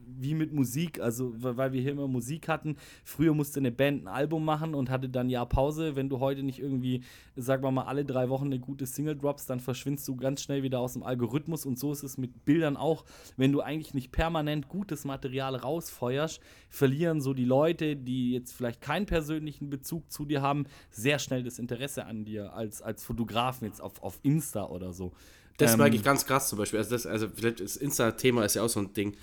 wie 0.06 0.34
mit 0.34 0.52
Musik, 0.52 1.00
also 1.00 1.32
weil 1.36 1.72
wir 1.72 1.80
hier 1.80 1.92
immer 1.92 2.08
Musik 2.08 2.48
hatten. 2.48 2.76
Früher 3.04 3.34
musste 3.34 3.60
eine 3.60 3.72
Band 3.72 4.04
ein 4.04 4.08
Album 4.08 4.44
machen 4.44 4.74
und 4.74 4.90
hatte 4.90 5.08
dann 5.08 5.30
ja 5.30 5.44
Pause. 5.44 5.96
Wenn 5.96 6.08
du 6.08 6.20
heute 6.20 6.42
nicht 6.42 6.58
irgendwie, 6.58 7.02
sagen 7.36 7.62
wir 7.62 7.70
mal, 7.70 7.84
alle 7.84 8.04
drei 8.04 8.28
Wochen 8.28 8.46
eine 8.46 8.58
gute 8.58 8.86
Single 8.86 9.16
drops, 9.16 9.46
dann 9.46 9.60
verschwindest 9.60 10.06
du 10.08 10.16
ganz 10.16 10.42
schnell 10.42 10.62
wieder 10.62 10.80
aus 10.80 10.94
dem 10.94 11.02
Algorithmus. 11.02 11.66
Und 11.66 11.78
so 11.78 11.92
ist 11.92 12.02
es 12.02 12.18
mit 12.18 12.44
Bildern 12.44 12.76
auch. 12.76 13.04
Wenn 13.36 13.52
du 13.52 13.60
eigentlich 13.60 13.94
nicht 13.94 14.12
permanent 14.12 14.68
gutes 14.68 15.04
Material 15.04 15.56
rausfeuerst, 15.56 16.40
verlieren 16.68 17.20
so 17.20 17.34
die 17.34 17.44
Leute, 17.44 17.96
die 17.96 18.32
jetzt 18.32 18.52
vielleicht 18.52 18.80
keinen 18.80 19.06
persönlichen 19.06 19.70
Bezug 19.70 20.10
zu 20.10 20.24
dir 20.24 20.42
haben, 20.42 20.66
sehr 20.90 21.18
schnell 21.18 21.42
das 21.42 21.58
Interesse 21.58 22.06
an 22.06 22.24
dir 22.24 22.52
als, 22.52 22.82
als 22.82 23.04
Fotografen 23.04 23.66
jetzt 23.66 23.80
auf, 23.80 24.02
auf 24.02 24.18
Insta 24.22 24.66
oder 24.66 24.92
so. 24.92 25.12
Das 25.58 25.72
ähm, 25.72 25.78
merke 25.78 25.96
ich 25.96 26.02
ganz 26.02 26.26
krass 26.26 26.48
zum 26.48 26.58
Beispiel. 26.58 26.78
Also, 26.78 26.90
das, 26.90 27.06
also 27.06 27.28
vielleicht 27.34 27.60
das 27.60 27.76
Insta-Thema 27.76 28.44
ist 28.44 28.54
ja 28.54 28.62
auch 28.62 28.68
so 28.68 28.80
ein 28.80 28.92
Ding 28.92 29.16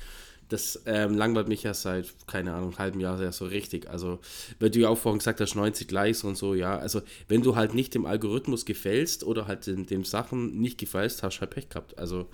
das 0.50 0.82
ähm, 0.86 1.16
langweilt 1.16 1.48
mich 1.48 1.64
ja 1.64 1.74
seit, 1.74 2.14
keine 2.28 2.54
Ahnung, 2.54 2.70
einem 2.70 2.80
halben 2.80 3.00
Jahr 3.00 3.22
ja 3.22 3.32
so 3.32 3.46
richtig. 3.46 3.90
Also, 3.90 4.20
wenn 4.60 4.72
du 4.72 4.80
ja 4.80 4.90
auch 4.90 4.98
vorhin 4.98 5.20
gesagt 5.20 5.40
hast, 5.42 5.56
90 5.56 5.90
Likes 5.92 6.24
und 6.24 6.36
so, 6.36 6.54
ja. 6.54 6.78
Also, 6.78 7.02
wenn 7.28 7.42
du 7.42 7.56
halt 7.56 7.74
nicht 7.74 7.94
dem 7.96 8.06
Algorithmus 8.06 8.66
gefällst 8.66 9.24
oder 9.24 9.48
halt 9.48 9.68
den, 9.68 9.86
dem 9.86 10.04
Sachen 10.04 10.60
nicht 10.60 10.78
gefällst, 10.78 11.24
hast 11.24 11.38
du 11.38 11.42
halt 11.42 11.52
Pech 11.52 11.70
gehabt. 11.70 11.98
Also. 11.98 12.28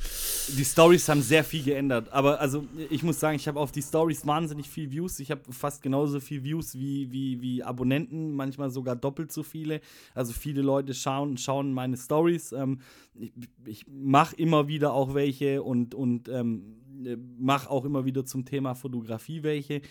Die 0.58 0.66
Stories 0.66 1.08
haben 1.10 1.22
sehr 1.22 1.44
viel 1.44 1.64
geändert. 1.64 2.12
Aber 2.12 2.40
also, 2.40 2.66
ich 2.90 3.04
muss 3.04 3.20
sagen, 3.20 3.36
ich 3.36 3.48
habe 3.48 3.60
auf 3.60 3.72
die 3.72 3.82
Stories 3.82 4.26
wahnsinnig 4.26 4.70
viel 4.70 4.92
Views. 4.92 5.20
Ich 5.20 5.32
habe 5.32 5.42
fast 5.52 5.82
genauso 5.82 6.20
viel 6.20 6.44
Views 6.44 6.76
wie, 6.76 7.12
wie, 7.12 7.42
wie 7.42 7.64
Abonnenten, 7.64 8.34
manchmal 8.34 8.70
sogar 8.70 8.96
doppelt 8.96 9.32
so 9.32 9.44
viele. 9.44 9.82
Also, 10.16 10.34
viele 10.34 10.62
Leute 10.62 10.94
schauen, 10.94 11.38
schauen 11.38 11.74
meine 11.74 11.98
Stories. 11.98 12.52
Ähm, 12.52 12.80
ich, 13.16 13.32
ich 13.66 13.86
mache 13.88 14.36
immer 14.36 14.68
wieder 14.68 14.94
auch 14.94 15.14
welche 15.14 15.62
und, 15.62 15.94
und 15.94 16.30
ähm, 16.30 16.60
äh, 16.60 16.89
mache 17.38 17.70
auch 17.70 17.86
immer 17.86 18.06
wieder 18.06 18.26
zum 18.26 18.46
Thema 18.46 18.76
Fotografie 18.76 19.44
welche. 19.44 19.82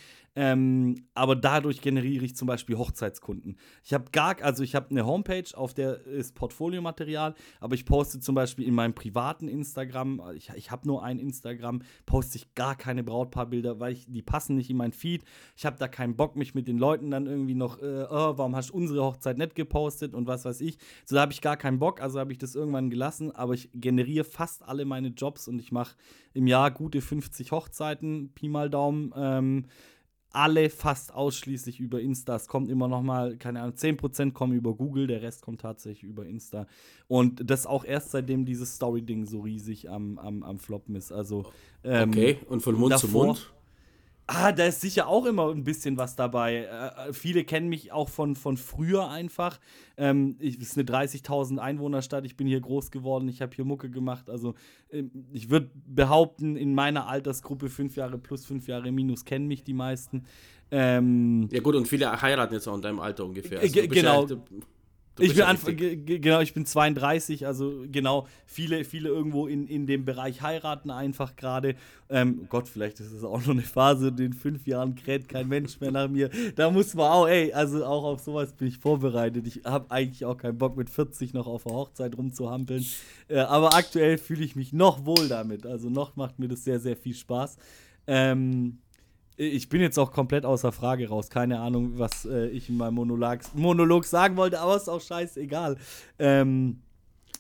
Ähm, 0.41 0.95
aber 1.15 1.35
dadurch 1.35 1.81
generiere 1.81 2.25
ich 2.25 2.37
zum 2.37 2.47
Beispiel 2.47 2.79
Hochzeitskunden. 2.79 3.57
Ich 3.83 3.93
habe 3.93 4.05
gar, 4.13 4.41
also 4.41 4.63
ich 4.63 4.77
habe 4.77 4.89
eine 4.91 5.05
Homepage, 5.05 5.49
auf 5.55 5.75
der 5.75 6.07
ist 6.07 6.37
Portfoliomaterial, 6.37 7.35
aber 7.59 7.75
ich 7.75 7.85
poste 7.85 8.21
zum 8.21 8.37
Beispiel 8.37 8.65
in 8.65 8.73
meinem 8.73 8.95
privaten 8.95 9.49
Instagram, 9.49 10.23
ich, 10.37 10.51
ich 10.55 10.71
habe 10.71 10.87
nur 10.87 11.03
ein 11.03 11.19
Instagram, 11.19 11.83
poste 12.07 12.37
ich 12.37 12.55
gar 12.55 12.77
keine 12.77 13.03
Brautpaarbilder, 13.03 13.81
weil 13.81 13.95
ich, 13.95 14.07
die 14.07 14.23
passen 14.23 14.55
nicht 14.55 14.71
in 14.71 14.77
mein 14.77 14.93
Feed. 14.93 15.25
Ich 15.57 15.67
habe 15.67 15.77
da 15.77 15.89
keinen 15.89 16.15
Bock, 16.15 16.37
mich 16.37 16.55
mit 16.55 16.69
den 16.69 16.79
Leuten 16.79 17.11
dann 17.11 17.27
irgendwie 17.27 17.57
noch, 17.57 17.83
äh, 17.83 18.07
oh, 18.09 18.39
warum 18.39 18.55
hast 18.55 18.71
du 18.71 18.75
unsere 18.75 19.03
Hochzeit 19.03 19.39
nicht 19.39 19.57
gepostet 19.57 20.15
und 20.15 20.29
was 20.29 20.45
weiß 20.45 20.61
ich. 20.61 20.79
So 21.05 21.17
da 21.17 21.23
habe 21.23 21.33
ich 21.33 21.41
gar 21.41 21.57
keinen 21.57 21.81
Bock, 21.81 22.01
also 22.01 22.21
habe 22.21 22.31
ich 22.31 22.39
das 22.39 22.55
irgendwann 22.55 22.91
gelassen, 22.91 23.33
aber 23.33 23.55
ich 23.55 23.71
generiere 23.75 24.23
fast 24.25 24.63
alle 24.63 24.85
meine 24.85 25.09
Jobs 25.09 25.49
und 25.49 25.59
ich 25.59 25.73
mache 25.73 25.97
im 26.33 26.47
Jahr 26.47 26.71
gute 26.71 27.01
50 27.01 27.51
Hochzeiten, 27.51 28.33
Pi 28.35 28.49
mal 28.49 28.71
Daumen. 28.71 29.13
Ähm, 29.17 29.67
alle 30.39 30.71
fast 30.71 31.13
ausschließlich 31.13 31.81
über 31.81 32.01
Insta. 32.01 32.37
Es 32.37 32.47
kommt 32.47 32.71
immer 32.71 32.87
noch 32.87 33.03
mal, 33.03 33.37
keine 33.37 33.61
Ahnung, 33.61 33.75
10% 33.75 34.33
kommen 34.33 34.53
über 34.53 34.73
Google, 34.73 35.09
der 35.09 35.21
Rest 35.21 35.43
kommt 35.43 35.61
tatsächlich 35.61 36.05
über 36.05 36.27
Insta. 36.27 36.69
Und 37.09 37.51
das 37.51 37.67
auch 37.67 37.85
erst 37.85 38.13
seitdem 38.13 38.45
dieses 38.45 38.77
Story-Ding 38.77 39.27
so 39.27 39.41
riesig 39.41 39.91
am, 39.91 40.17
am, 40.19 40.45
am 40.45 40.61
Floppen 40.61 40.95
ist. 40.95 41.11
Also, 41.11 41.47
ähm, 41.83 42.11
okay, 42.11 42.39
und 42.49 42.63
von 42.63 42.77
Mund 42.77 42.93
davor, 42.93 43.09
zu 43.09 43.17
Mund? 43.27 43.53
Ah, 44.31 44.53
da 44.53 44.67
ist 44.67 44.83
sicher 44.83 45.09
auch 45.09 45.25
immer 45.25 45.51
ein 45.51 45.65
bisschen 45.65 45.97
was 45.97 46.15
dabei. 46.15 46.67
Äh, 46.67 47.15
viele 47.15 47.45
kennen 47.45 47.71
mich 47.71 47.93
auch 47.93 48.11
von, 48.11 48.37
von 48.37 48.59
früher 48.59 49.09
einfach. 49.09 49.59
Ähm, 49.97 50.37
ich, 50.39 50.59
es 50.61 50.77
ist 50.77 50.79
eine 50.79 50.87
30.000 50.87 51.57
Einwohnerstadt. 51.57 52.27
Ich 52.27 52.37
bin 52.37 52.47
hier 52.47 52.61
groß 52.61 52.91
geworden. 52.91 53.27
Ich 53.29 53.41
habe 53.41 53.57
hier 53.57 53.65
Mucke 53.65 53.89
gemacht. 53.89 54.29
Also, 54.29 54.55
ähm, 54.91 55.11
ich 55.33 55.49
würde 55.49 55.71
behaupten, 55.87 56.57
in 56.57 56.75
meiner 56.75 57.09
Altersgruppe 57.09 57.71
fünf 57.71 57.97
Jahre 57.97 58.19
plus, 58.19 58.45
fünf 58.45 58.69
Jahre 58.69 58.93
minus 58.93 59.25
kennen 59.25 59.49
mich 59.49 59.65
die 59.65 59.73
meisten. 59.73 60.25
Ähm, 60.71 61.49
ja, 61.51 61.61
gut, 61.61 61.75
und 61.75 61.89
viele 61.89 62.21
heiraten 62.21 62.53
jetzt 62.53 62.69
auch 62.69 62.75
in 62.75 62.83
deinem 62.83 63.01
Alter 63.01 63.25
ungefähr. 63.25 63.61
Also, 63.61 63.81
genau. 63.89 64.27
Ja, 64.27 64.37
ich 65.19 65.35
bin, 65.35 65.43
Anfang, 65.43 65.77
genau, 65.77 66.41
ich 66.41 66.55
bin 66.55 66.67
32, 66.67 67.47
also 67.47 67.85
genau, 67.91 68.27
viele, 68.47 68.85
viele 68.85 69.09
irgendwo 69.09 69.47
in, 69.47 69.67
in 69.67 69.87
dem 69.87 70.05
Bereich 70.05 70.43
heiraten 70.43 70.91
einfach 70.91 71.37
gerade. 71.37 71.75
Ähm, 72.11 72.47
Gott, 72.49 72.69
vielleicht 72.69 73.01
ist 73.01 73.13
es 73.13 73.25
auch 73.25 73.41
noch 73.41 73.51
eine 73.51 73.63
Phase, 73.63 74.15
in 74.19 74.33
fünf 74.33 74.67
Jahren 74.67 74.95
kräht 74.95 75.29
kein 75.29 75.49
Mensch 75.49 75.81
mehr 75.81 75.91
nach 75.91 76.09
mir. 76.09 76.31
Da 76.57 76.71
muss 76.71 76.95
man 76.95 77.11
auch, 77.11 77.29
ey, 77.29 77.53
also 77.53 77.85
auch 77.85 78.05
auf 78.05 78.21
sowas 78.21 78.53
bin 78.53 78.69
ich 78.69 78.79
vorbereitet. 78.79 79.47
Ich 79.47 79.63
habe 79.65 79.91
eigentlich 79.91 80.25
auch 80.25 80.37
keinen 80.37 80.59
Bock 80.59 80.77
mit 80.77 80.91
40 80.91 81.35
noch 81.35 81.47
auf 81.47 81.65
der 81.65 81.73
Hochzeit 81.73 82.17
rumzuhampeln. 82.17 82.87
Äh, 83.29 83.41
aber 83.41 83.75
aktuell 83.75 84.19
fühle 84.19 84.45
ich 84.45 84.57
mich 84.57 84.73
noch 84.73 85.05
wohl 85.05 85.29
damit. 85.29 85.67
Also 85.67 85.91
noch 85.91 86.17
macht 86.17 86.39
mir 86.39 86.49
das 86.49 86.65
sehr, 86.65 86.81
sehr 86.81 86.97
viel 86.97 87.15
Spaß. 87.15 87.57
Ähm, 88.07 88.79
ich 89.39 89.69
bin 89.69 89.81
jetzt 89.81 89.99
auch 89.99 90.11
komplett 90.11 90.45
außer 90.45 90.73
Frage 90.73 91.09
raus. 91.09 91.31
Keine 91.31 91.61
Ahnung, 91.61 91.99
was 91.99 92.25
äh, 92.25 92.49
ich 92.49 92.69
in 92.69 92.77
meinem 92.77 92.95
Monolog, 92.95 93.41
Monolog 93.55 94.05
sagen 94.05 94.37
wollte, 94.37 94.59
aber 94.59 94.77
ist 94.77 94.89
auch 94.89 95.01
scheißegal. 95.01 95.77
Ähm, 96.19 96.83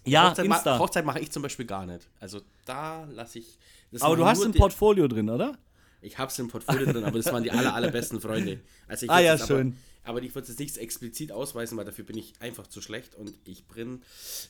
ja, 0.05 0.31
Hochzeit, 0.31 0.47
Insta. 0.47 0.75
Ma 0.75 0.79
Hochzeit 0.79 1.05
mache 1.05 1.19
ich 1.19 1.33
zum 1.33 1.43
Beispiel 1.43 1.67
gar 1.67 1.85
nicht. 1.87 2.09
Also 2.21 2.41
da 2.65 3.05
lasse 3.13 3.41
ich. 3.41 3.59
aber 4.01 4.17
du 4.17 4.25
hast 4.25 4.45
ein 4.45 4.53
Portfolio 4.53 5.09
drin, 5.09 5.29
oder? 5.29 5.59
Ich 6.01 6.17
habe 6.19 6.31
es 6.31 6.39
im 6.39 6.47
Portfolio 6.47 6.87
drin, 6.87 7.03
aber 7.03 7.19
das 7.19 7.33
waren 7.33 7.43
die 7.43 7.51
aller, 7.51 7.75
allerbesten 7.75 8.21
Freunde. 8.21 8.61
Also 8.87 9.07
ah 9.09 9.19
ja, 9.19 9.37
schön. 9.37 9.77
Aber, 10.05 10.19
aber 10.19 10.23
ich 10.23 10.33
würde 10.37 10.51
es 10.51 10.57
nicht 10.57 10.79
explizit 10.79 11.33
ausweisen, 11.33 11.77
weil 11.77 11.85
dafür 11.85 12.05
bin 12.05 12.17
ich 12.17 12.35
einfach 12.39 12.69
zu 12.69 12.81
schlecht 12.81 13.17
und 13.17 13.35
ich 13.45 13.67
bringe 13.67 13.99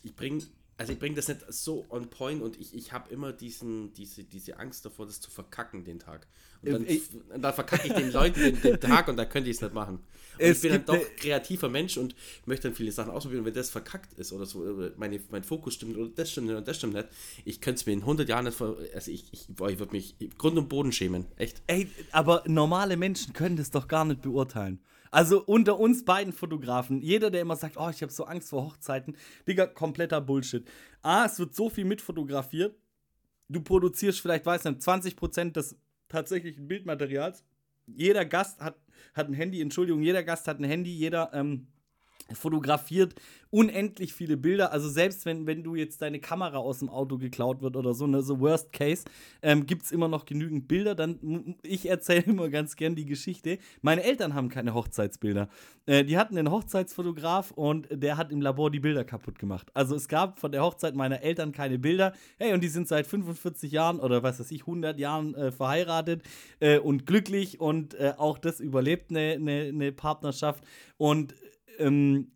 ich 0.02 0.14
bring 0.14 0.42
also 0.78 0.92
ich 0.92 1.00
bringe 1.00 1.16
das 1.16 1.26
nicht 1.26 1.40
so 1.48 1.84
on 1.90 2.08
point 2.08 2.40
und 2.40 2.58
ich, 2.58 2.72
ich 2.72 2.92
habe 2.92 3.12
immer 3.12 3.32
diesen, 3.32 3.92
diese, 3.94 4.22
diese 4.22 4.58
Angst 4.60 4.84
davor, 4.84 5.06
das 5.06 5.20
zu 5.20 5.28
verkacken, 5.28 5.82
den 5.84 5.98
Tag. 5.98 6.28
Und 6.62 6.72
dann, 6.72 6.86
ich, 6.86 7.02
dann 7.36 7.52
verkacke 7.52 7.88
ich 7.88 7.94
den 7.94 8.12
Leuten 8.12 8.40
den, 8.40 8.62
den, 8.62 8.80
Tag 8.80 9.08
und 9.08 9.16
da 9.16 9.24
könnte 9.24 9.50
ich 9.50 9.56
es 9.56 9.62
nicht 9.62 9.74
machen. 9.74 9.98
Und 10.38 10.46
ich 10.46 10.60
bin 10.60 10.70
dann 10.70 10.84
doch 10.84 11.16
kreativer 11.16 11.68
Mensch 11.68 11.96
und 11.96 12.14
möchte 12.46 12.68
dann 12.68 12.76
viele 12.76 12.92
Sachen 12.92 13.10
ausprobieren. 13.10 13.40
Und 13.40 13.46
wenn 13.46 13.54
das 13.54 13.70
verkackt 13.70 14.16
ist 14.20 14.32
oder 14.32 14.46
so, 14.46 14.60
oder 14.60 14.92
meine, 14.96 15.20
mein 15.30 15.42
Fokus 15.42 15.74
stimmt 15.74 15.96
oder 15.96 16.10
das 16.14 16.30
stimmt 16.30 16.46
nicht 16.46 16.56
und 16.56 16.68
das 16.68 16.76
stimmt 16.76 16.94
nicht, 16.94 17.08
ich 17.44 17.60
könnte 17.60 17.80
es 17.80 17.86
mir 17.86 17.94
in 17.94 18.00
100 18.00 18.28
Jahren 18.28 18.44
nicht, 18.44 18.56
ver 18.56 18.76
also 18.94 19.10
ich, 19.10 19.24
ich, 19.32 19.48
ich 19.48 19.58
würde 19.58 19.90
mich 19.90 20.14
Grund 20.38 20.56
und 20.58 20.68
Boden 20.68 20.92
schämen, 20.92 21.26
echt. 21.36 21.60
Ey, 21.66 21.88
aber 22.12 22.44
normale 22.46 22.96
Menschen 22.96 23.32
können 23.32 23.56
das 23.56 23.72
doch 23.72 23.88
gar 23.88 24.04
nicht 24.04 24.22
beurteilen. 24.22 24.78
Also 25.10 25.44
unter 25.44 25.78
uns 25.78 26.04
beiden 26.04 26.32
Fotografen, 26.32 27.00
jeder, 27.00 27.30
der 27.30 27.42
immer 27.42 27.56
sagt, 27.56 27.76
oh, 27.76 27.88
ich 27.88 28.02
habe 28.02 28.12
so 28.12 28.24
Angst 28.24 28.50
vor 28.50 28.64
Hochzeiten, 28.64 29.16
Digga, 29.46 29.66
kompletter 29.66 30.20
Bullshit. 30.20 30.68
A, 31.02 31.24
es 31.24 31.38
wird 31.38 31.54
so 31.54 31.70
viel 31.70 31.84
mitfotografiert. 31.84 32.76
Du 33.48 33.62
produzierst 33.62 34.20
vielleicht, 34.20 34.44
weiß 34.44 34.64
nicht, 34.64 34.80
20% 34.80 35.52
des 35.52 35.76
tatsächlichen 36.08 36.68
Bildmaterials. 36.68 37.44
Jeder 37.86 38.24
Gast 38.24 38.60
hat, 38.60 38.76
hat 39.14 39.28
ein 39.28 39.34
Handy, 39.34 39.60
Entschuldigung, 39.60 40.02
jeder 40.02 40.22
Gast 40.22 40.46
hat 40.46 40.58
ein 40.60 40.64
Handy, 40.64 40.92
jeder 40.92 41.32
ähm, 41.32 41.68
fotografiert 42.32 43.14
unendlich 43.50 44.12
viele 44.12 44.36
Bilder. 44.36 44.72
Also 44.72 44.88
selbst 44.88 45.24
wenn, 45.24 45.46
wenn 45.46 45.62
du 45.62 45.74
jetzt 45.74 46.02
deine 46.02 46.20
Kamera 46.20 46.58
aus 46.58 46.80
dem 46.80 46.90
Auto 46.90 47.16
geklaut 47.18 47.62
wird 47.62 47.76
oder 47.76 47.94
so, 47.94 48.06
ne, 48.06 48.22
so 48.22 48.40
Worst 48.40 48.72
Case, 48.72 49.04
ähm, 49.42 49.66
gibt 49.66 49.84
es 49.84 49.92
immer 49.92 50.08
noch 50.08 50.26
genügend 50.26 50.68
Bilder. 50.68 50.94
Dann, 50.94 51.56
ich 51.62 51.88
erzähle 51.88 52.22
immer 52.26 52.50
ganz 52.50 52.76
gern 52.76 52.94
die 52.94 53.06
Geschichte. 53.06 53.58
Meine 53.80 54.02
Eltern 54.02 54.34
haben 54.34 54.48
keine 54.48 54.74
Hochzeitsbilder. 54.74 55.48
Äh, 55.86 56.04
die 56.04 56.18
hatten 56.18 56.36
einen 56.36 56.50
Hochzeitsfotograf 56.50 57.52
und 57.52 57.88
der 57.90 58.16
hat 58.18 58.32
im 58.32 58.42
Labor 58.42 58.70
die 58.70 58.80
Bilder 58.80 59.04
kaputt 59.04 59.38
gemacht. 59.38 59.70
Also 59.72 59.94
es 59.94 60.08
gab 60.08 60.38
von 60.38 60.52
der 60.52 60.62
Hochzeit 60.62 60.94
meiner 60.94 61.22
Eltern 61.22 61.52
keine 61.52 61.78
Bilder. 61.78 62.12
Hey, 62.38 62.52
und 62.52 62.62
die 62.62 62.68
sind 62.68 62.86
seit 62.86 63.06
45 63.06 63.72
Jahren 63.72 63.98
oder 63.98 64.22
was 64.22 64.40
weiß 64.40 64.50
ich, 64.50 64.62
100 64.62 64.98
Jahren 64.98 65.34
äh, 65.34 65.52
verheiratet 65.52 66.22
äh, 66.60 66.78
und 66.78 67.06
glücklich 67.06 67.60
und 67.60 67.94
äh, 67.94 68.12
auch 68.18 68.36
das 68.38 68.60
überlebt 68.60 69.10
eine, 69.10 69.32
eine, 69.32 69.68
eine 69.68 69.92
Partnerschaft. 69.92 70.62
Und 70.98 71.34
ähm, 71.78 72.32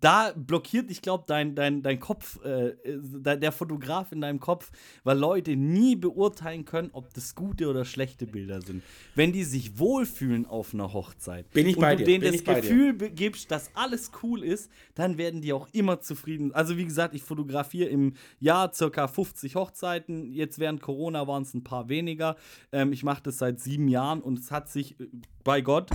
da 0.00 0.32
blockiert, 0.36 0.90
ich 0.90 1.02
glaube, 1.02 1.24
dein, 1.26 1.54
dein, 1.54 1.82
dein 1.82 1.98
Kopf, 1.98 2.42
äh, 2.44 2.74
der 2.84 3.52
Fotograf 3.52 4.12
in 4.12 4.20
deinem 4.20 4.40
Kopf, 4.40 4.70
weil 5.04 5.18
Leute 5.18 5.56
nie 5.56 5.96
beurteilen 5.96 6.64
können, 6.64 6.90
ob 6.92 7.12
das 7.14 7.34
gute 7.34 7.68
oder 7.68 7.84
schlechte 7.84 8.26
Bilder 8.26 8.60
sind. 8.60 8.82
Wenn 9.14 9.32
die 9.32 9.44
sich 9.44 9.78
wohlfühlen 9.78 10.46
auf 10.46 10.74
einer 10.74 10.92
Hochzeit 10.92 11.50
Bin 11.50 11.66
ich 11.66 11.76
und 11.76 11.82
bei 11.82 11.96
du 11.96 12.04
dir, 12.04 12.18
denen 12.18 12.32
bin 12.32 12.44
das. 12.44 12.60
Gefühl 12.60 12.94
gibst, 13.10 13.50
dass 13.50 13.70
alles 13.74 14.12
cool 14.22 14.44
ist, 14.44 14.70
dann 14.94 15.18
werden 15.18 15.40
die 15.40 15.52
auch 15.52 15.68
immer 15.72 16.00
zufrieden. 16.00 16.52
Also 16.52 16.76
wie 16.76 16.84
gesagt, 16.84 17.14
ich 17.14 17.22
fotografiere 17.22 17.88
im 17.88 18.14
Jahr 18.38 18.72
circa 18.72 19.08
50 19.08 19.56
Hochzeiten. 19.56 20.32
Jetzt 20.32 20.58
während 20.58 20.82
Corona 20.82 21.26
waren 21.26 21.42
es 21.42 21.54
ein 21.54 21.64
paar 21.64 21.88
weniger. 21.88 22.36
Ähm, 22.72 22.92
ich 22.92 23.02
mache 23.02 23.22
das 23.22 23.38
seit 23.38 23.60
sieben 23.60 23.88
Jahren 23.88 24.20
und 24.20 24.38
es 24.38 24.50
hat 24.50 24.68
sich 24.68 25.00
äh, 25.00 25.06
bei 25.42 25.60
Gott 25.60 25.90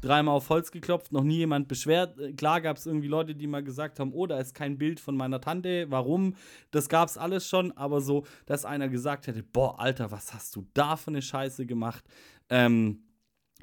dreimal 0.00 0.34
auf 0.34 0.48
Holz 0.48 0.70
geklopft, 0.70 1.12
noch 1.12 1.24
nie 1.24 1.38
jemand 1.38 1.68
beschwert. 1.68 2.18
Klar 2.36 2.60
gab 2.60 2.76
es 2.76 2.86
irgendwie 2.86 3.08
Leute, 3.08 3.34
die 3.34 3.46
mal 3.46 3.62
gesagt 3.62 4.00
haben, 4.00 4.12
oh, 4.12 4.26
da 4.26 4.38
ist 4.38 4.54
kein 4.54 4.78
Bild 4.78 5.00
von 5.00 5.16
meiner 5.16 5.40
Tante, 5.40 5.86
warum? 5.90 6.34
Das 6.70 6.88
gab 6.88 7.08
es 7.08 7.18
alles 7.18 7.48
schon, 7.48 7.72
aber 7.72 8.00
so, 8.00 8.24
dass 8.46 8.64
einer 8.64 8.88
gesagt 8.88 9.26
hätte, 9.26 9.42
boah, 9.42 9.78
Alter, 9.80 10.10
was 10.10 10.34
hast 10.34 10.54
du 10.56 10.66
da 10.74 10.96
für 10.96 11.08
eine 11.08 11.22
Scheiße 11.22 11.66
gemacht? 11.66 12.04
Ähm, 12.48 13.05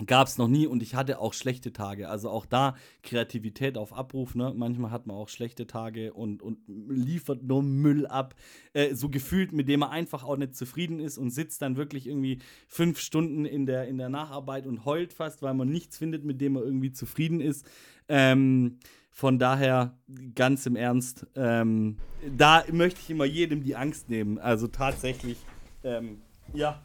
Gab 0.07 0.27
es 0.27 0.39
noch 0.39 0.47
nie 0.47 0.65
und 0.65 0.81
ich 0.81 0.95
hatte 0.95 1.19
auch 1.19 1.33
schlechte 1.33 1.71
Tage. 1.71 2.09
Also 2.09 2.31
auch 2.31 2.47
da 2.47 2.75
Kreativität 3.03 3.77
auf 3.77 3.93
Abruf. 3.93 4.33
Ne? 4.33 4.51
Manchmal 4.55 4.89
hat 4.89 5.05
man 5.05 5.15
auch 5.15 5.29
schlechte 5.29 5.67
Tage 5.67 6.13
und, 6.13 6.41
und 6.41 6.57
liefert 6.67 7.43
nur 7.43 7.61
Müll 7.61 8.07
ab. 8.07 8.33
Äh, 8.73 8.95
so 8.95 9.07
gefühlt, 9.07 9.53
mit 9.53 9.69
dem 9.69 9.81
man 9.81 9.91
einfach 9.91 10.23
auch 10.23 10.35
nicht 10.35 10.55
zufrieden 10.55 10.99
ist 10.99 11.19
und 11.19 11.29
sitzt 11.29 11.61
dann 11.61 11.77
wirklich 11.77 12.07
irgendwie 12.07 12.39
fünf 12.67 12.99
Stunden 12.99 13.45
in 13.45 13.67
der, 13.67 13.87
in 13.87 13.99
der 13.99 14.09
Nacharbeit 14.09 14.65
und 14.65 14.83
heult 14.83 15.13
fast, 15.13 15.43
weil 15.43 15.53
man 15.53 15.69
nichts 15.69 15.99
findet, 15.99 16.23
mit 16.23 16.41
dem 16.41 16.53
man 16.53 16.63
irgendwie 16.63 16.91
zufrieden 16.91 17.39
ist. 17.39 17.63
Ähm, 18.07 18.79
von 19.11 19.37
daher, 19.37 19.95
ganz 20.33 20.65
im 20.65 20.75
Ernst, 20.75 21.27
ähm, 21.35 21.97
da 22.35 22.63
möchte 22.71 22.99
ich 22.99 23.11
immer 23.11 23.25
jedem 23.25 23.61
die 23.61 23.75
Angst 23.75 24.09
nehmen. 24.09 24.39
Also 24.39 24.67
tatsächlich, 24.67 25.37
ähm, 25.83 26.19
ja, 26.51 26.83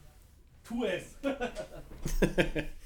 tu 0.62 0.84
es. 0.84 1.16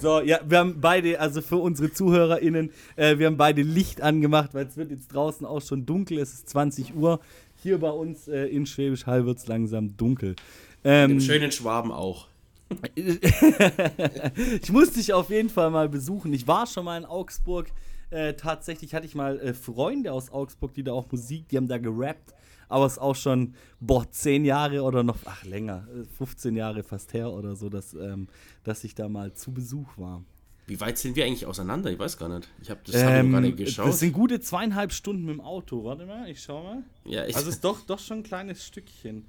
So, 0.00 0.20
ja, 0.20 0.40
wir 0.46 0.58
haben 0.58 0.80
beide, 0.80 1.18
also 1.18 1.40
für 1.40 1.56
unsere 1.56 1.90
ZuhörerInnen, 1.90 2.70
äh, 2.96 3.18
wir 3.18 3.26
haben 3.26 3.36
beide 3.36 3.62
Licht 3.62 4.02
angemacht, 4.02 4.52
weil 4.52 4.66
es 4.66 4.76
wird 4.76 4.90
jetzt 4.90 5.08
draußen 5.08 5.46
auch 5.46 5.62
schon 5.62 5.86
dunkel, 5.86 6.18
es 6.18 6.34
ist 6.34 6.50
20 6.50 6.94
Uhr. 6.94 7.20
Hier 7.62 7.78
bei 7.78 7.90
uns 7.90 8.28
äh, 8.28 8.46
in 8.46 8.66
Schwäbisch 8.66 9.06
Hall 9.06 9.24
wird 9.24 9.38
es 9.38 9.46
langsam 9.46 9.96
dunkel. 9.96 10.36
Ähm, 10.84 11.12
Im 11.12 11.20
schönen 11.20 11.52
Schwaben 11.52 11.90
auch. 11.90 12.28
ich 12.94 14.70
muss 14.70 14.92
dich 14.92 15.12
auf 15.14 15.30
jeden 15.30 15.48
Fall 15.48 15.70
mal 15.70 15.88
besuchen. 15.88 16.32
Ich 16.34 16.46
war 16.46 16.66
schon 16.66 16.84
mal 16.84 16.98
in 16.98 17.06
Augsburg. 17.06 17.68
Äh, 18.10 18.34
tatsächlich 18.34 18.94
hatte 18.94 19.06
ich 19.06 19.14
mal 19.14 19.40
äh, 19.40 19.54
Freunde 19.54 20.12
aus 20.12 20.30
Augsburg, 20.30 20.74
die 20.74 20.82
da 20.82 20.92
auch 20.92 21.10
Musik, 21.10 21.48
die 21.48 21.56
haben 21.56 21.68
da 21.68 21.78
gerappt. 21.78 22.34
Aber 22.68 22.86
es 22.86 22.92
ist 22.94 22.98
auch 22.98 23.16
schon, 23.16 23.54
boah, 23.80 24.10
zehn 24.10 24.44
Jahre 24.44 24.82
oder 24.82 25.02
noch, 25.02 25.16
ach 25.24 25.44
länger, 25.44 25.86
äh, 25.94 26.04
15 26.16 26.56
Jahre 26.56 26.82
fast 26.82 27.14
her 27.14 27.32
oder 27.32 27.56
so, 27.56 27.68
dass, 27.68 27.94
ähm, 27.94 28.28
dass 28.64 28.84
ich 28.84 28.94
da 28.94 29.08
mal 29.08 29.32
zu 29.32 29.52
Besuch 29.52 29.88
war. 29.96 30.22
Wie 30.66 30.78
weit 30.80 30.98
sind 30.98 31.16
wir 31.16 31.24
eigentlich 31.24 31.46
auseinander? 31.46 31.90
Ich 31.90 31.98
weiß 31.98 32.18
gar 32.18 32.28
nicht. 32.28 32.46
Ich 32.60 32.68
habe 32.68 32.80
das 32.84 33.02
hab 33.02 33.24
noch 33.24 33.32
gar 33.32 33.40
nicht 33.40 33.56
geschaut. 33.56 33.86
Ähm, 33.86 33.90
das 33.90 34.00
sind 34.00 34.12
gute 34.12 34.38
zweieinhalb 34.38 34.92
Stunden 34.92 35.24
mit 35.24 35.34
dem 35.36 35.40
Auto. 35.40 35.82
Warte 35.82 36.04
mal, 36.04 36.28
ich 36.28 36.42
schau 36.42 36.62
mal. 36.62 36.82
ja, 37.06 37.24
ich, 37.24 37.36
Also 37.36 37.48
es 37.48 37.54
ist 37.56 37.64
doch, 37.64 37.80
doch 37.86 37.98
schon 37.98 38.18
ein 38.18 38.22
kleines 38.22 38.66
Stückchen. 38.66 39.24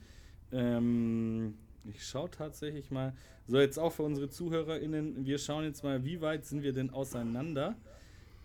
Ähm, 0.51 1.53
ich 1.85 2.05
schaue 2.05 2.29
tatsächlich 2.29 2.91
mal. 2.91 3.13
So, 3.47 3.57
jetzt 3.57 3.79
auch 3.79 3.91
für 3.93 4.03
unsere 4.03 4.29
ZuhörerInnen. 4.29 5.25
Wir 5.25 5.37
schauen 5.37 5.63
jetzt 5.63 5.81
mal, 5.83 6.03
wie 6.03 6.19
weit 6.19 6.45
sind 6.45 6.61
wir 6.61 6.73
denn 6.73 6.89
auseinander? 6.89 7.75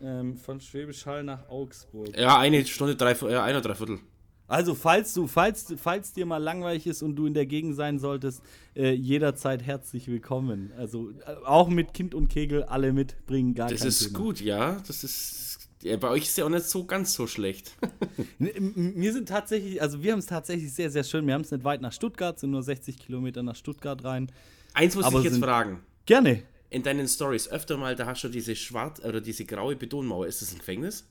Ähm, 0.01 0.37
von 0.37 0.61
Schwäbisch 0.61 1.05
Hall 1.07 1.25
nach 1.25 1.49
Augsburg. 1.49 2.17
ja, 2.17 2.39
eine 2.39 2.65
Stunde, 2.65 2.95
drei, 2.95 3.13
ja, 3.31 3.43
ein 3.43 3.57
oder 3.57 3.69
drei 3.69 3.75
Viertel. 3.75 3.99
Also, 4.47 4.75
falls 4.75 5.15
du, 5.15 5.27
falls, 5.27 5.73
falls 5.79 6.13
dir 6.13 6.27
mal 6.27 6.37
langweilig 6.37 6.87
ist 6.87 7.03
und 7.03 7.17
du 7.17 7.27
in 7.27 7.33
der 7.35 7.47
Gegend 7.47 7.77
sein 7.77 7.99
solltest, 7.99 8.43
äh, 8.77 8.93
jederzeit 8.93 9.63
herzlich 9.63 10.07
willkommen. 10.07 10.71
Also 10.77 11.11
äh, 11.11 11.35
auch 11.47 11.69
mit 11.69 11.95
Kind 11.95 12.15
und 12.15 12.29
Kegel 12.29 12.63
alle 12.65 12.93
mitbringen, 12.93 13.55
gar 13.55 13.71
Das 13.71 13.85
ist 13.85 14.09
Thema. 14.09 14.19
gut, 14.19 14.41
ja. 14.41 14.83
Das 14.87 15.03
ist. 15.03 15.59
Ja, 15.83 15.99
bei 15.99 16.09
euch 16.09 16.23
ist 16.23 16.39
ja 16.39 16.47
auch 16.47 16.51
nicht 16.51 16.65
so 16.65 16.85
ganz 16.85 17.13
so 17.13 17.27
schlecht. 17.27 17.77
Wir 18.39 19.13
sind 19.13 19.29
tatsächlich, 19.29 19.83
also 19.83 20.03
wir 20.03 20.13
haben 20.13 20.19
es 20.19 20.25
tatsächlich 20.27 20.73
sehr, 20.73 20.91
sehr 20.91 21.05
schön. 21.05 21.27
Wir 21.27 21.35
haben 21.35 21.43
es 21.43 21.51
nicht 21.51 21.63
weit 21.63 21.83
nach 21.83 21.93
Stuttgart, 21.93 22.39
sind 22.39 22.53
nur 22.53 22.63
60 22.63 22.99
Kilometer 22.99 23.43
nach 23.43 23.55
Stuttgart 23.57 24.03
rein. 24.03 24.33
Eins 24.73 24.97
muss 24.97 25.05
Aber 25.05 25.19
ich 25.19 25.25
jetzt 25.27 25.39
fragen. 25.39 25.81
Gerne. 26.07 26.43
In 26.71 26.83
deinen 26.83 27.07
Stories 27.07 27.49
öfter 27.49 27.77
mal, 27.77 27.97
da 27.97 28.07
hast 28.07 28.25
du 28.25 28.29
diese 28.29 28.57
schwarz 28.57 29.01
oder 29.05 29.21
diese 29.21 29.45
graue 29.45 29.77
Betonmauer. 29.77 30.27
Ist 30.27 30.41
das 30.41 30.53
ein 30.53 30.59
Gefängnis? 30.59 31.07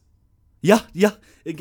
Ja, 0.66 0.82
ja. 0.94 1.12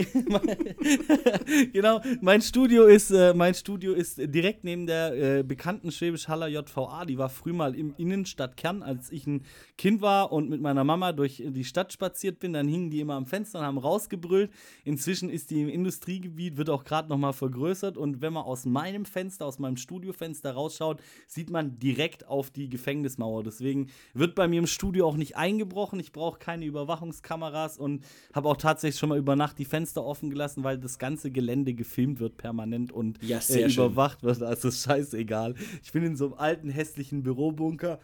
genau. 1.72 2.00
Mein 2.20 2.40
Studio 2.40 2.84
ist, 2.84 3.10
äh, 3.10 3.34
mein 3.34 3.52
Studio 3.52 3.94
ist 3.94 4.16
direkt 4.16 4.62
neben 4.62 4.86
der 4.86 5.38
äh, 5.38 5.42
bekannten 5.42 5.90
Schwäbisch 5.90 6.28
Haller 6.28 6.46
JVA. 6.46 7.04
Die 7.04 7.18
war 7.18 7.28
früh 7.28 7.52
mal 7.52 7.74
im 7.74 7.92
Innenstadtkern, 7.96 8.84
als 8.84 9.10
ich 9.10 9.26
ein 9.26 9.44
Kind 9.76 10.00
war 10.02 10.30
und 10.30 10.48
mit 10.48 10.60
meiner 10.60 10.84
Mama 10.84 11.10
durch 11.10 11.42
die 11.44 11.64
Stadt 11.64 11.92
spaziert 11.92 12.38
bin. 12.38 12.52
Dann 12.52 12.68
hingen 12.68 12.90
die 12.90 13.00
immer 13.00 13.14
am 13.14 13.26
Fenster 13.26 13.58
und 13.58 13.64
haben 13.64 13.78
rausgebrüllt. 13.78 14.52
Inzwischen 14.84 15.30
ist 15.30 15.50
die 15.50 15.62
im 15.62 15.68
Industriegebiet, 15.68 16.56
wird 16.56 16.70
auch 16.70 16.84
gerade 16.84 17.08
noch 17.08 17.18
mal 17.18 17.32
vergrößert. 17.32 17.96
Und 17.96 18.20
wenn 18.20 18.34
man 18.34 18.44
aus 18.44 18.66
meinem 18.66 19.04
Fenster, 19.04 19.46
aus 19.46 19.58
meinem 19.58 19.78
Studiofenster 19.78 20.52
rausschaut, 20.52 21.02
sieht 21.26 21.50
man 21.50 21.80
direkt 21.80 22.28
auf 22.28 22.50
die 22.50 22.68
Gefängnismauer. 22.68 23.42
Deswegen 23.42 23.88
wird 24.14 24.36
bei 24.36 24.46
mir 24.46 24.60
im 24.60 24.68
Studio 24.68 25.08
auch 25.08 25.16
nicht 25.16 25.36
eingebrochen. 25.36 25.98
Ich 25.98 26.12
brauche 26.12 26.38
keine 26.38 26.66
Überwachungskameras 26.66 27.78
und 27.78 28.04
habe 28.32 28.48
auch 28.48 28.56
tatsächlich 28.56 28.91
schon 28.98 29.08
mal 29.08 29.18
über 29.18 29.36
Nacht 29.36 29.58
die 29.58 29.64
Fenster 29.64 30.04
offen 30.04 30.30
gelassen, 30.30 30.64
weil 30.64 30.78
das 30.78 30.98
ganze 30.98 31.30
Gelände 31.30 31.74
gefilmt 31.74 32.20
wird 32.20 32.36
permanent 32.36 32.92
und 32.92 33.22
Ja, 33.22 33.38
äh, 33.38 33.40
sehr 33.40 33.70
schön. 33.70 33.84
überwacht 33.86 34.22
wird. 34.22 34.42
Also 34.42 34.68
ist 34.68 34.82
scheißegal. 34.84 35.54
Ich 35.82 35.92
bin 35.92 36.04
in 36.04 36.16
so 36.16 36.26
einem 36.26 36.34
alten, 36.34 36.68
hässlichen 36.70 37.22
Bürobunker. 37.22 38.00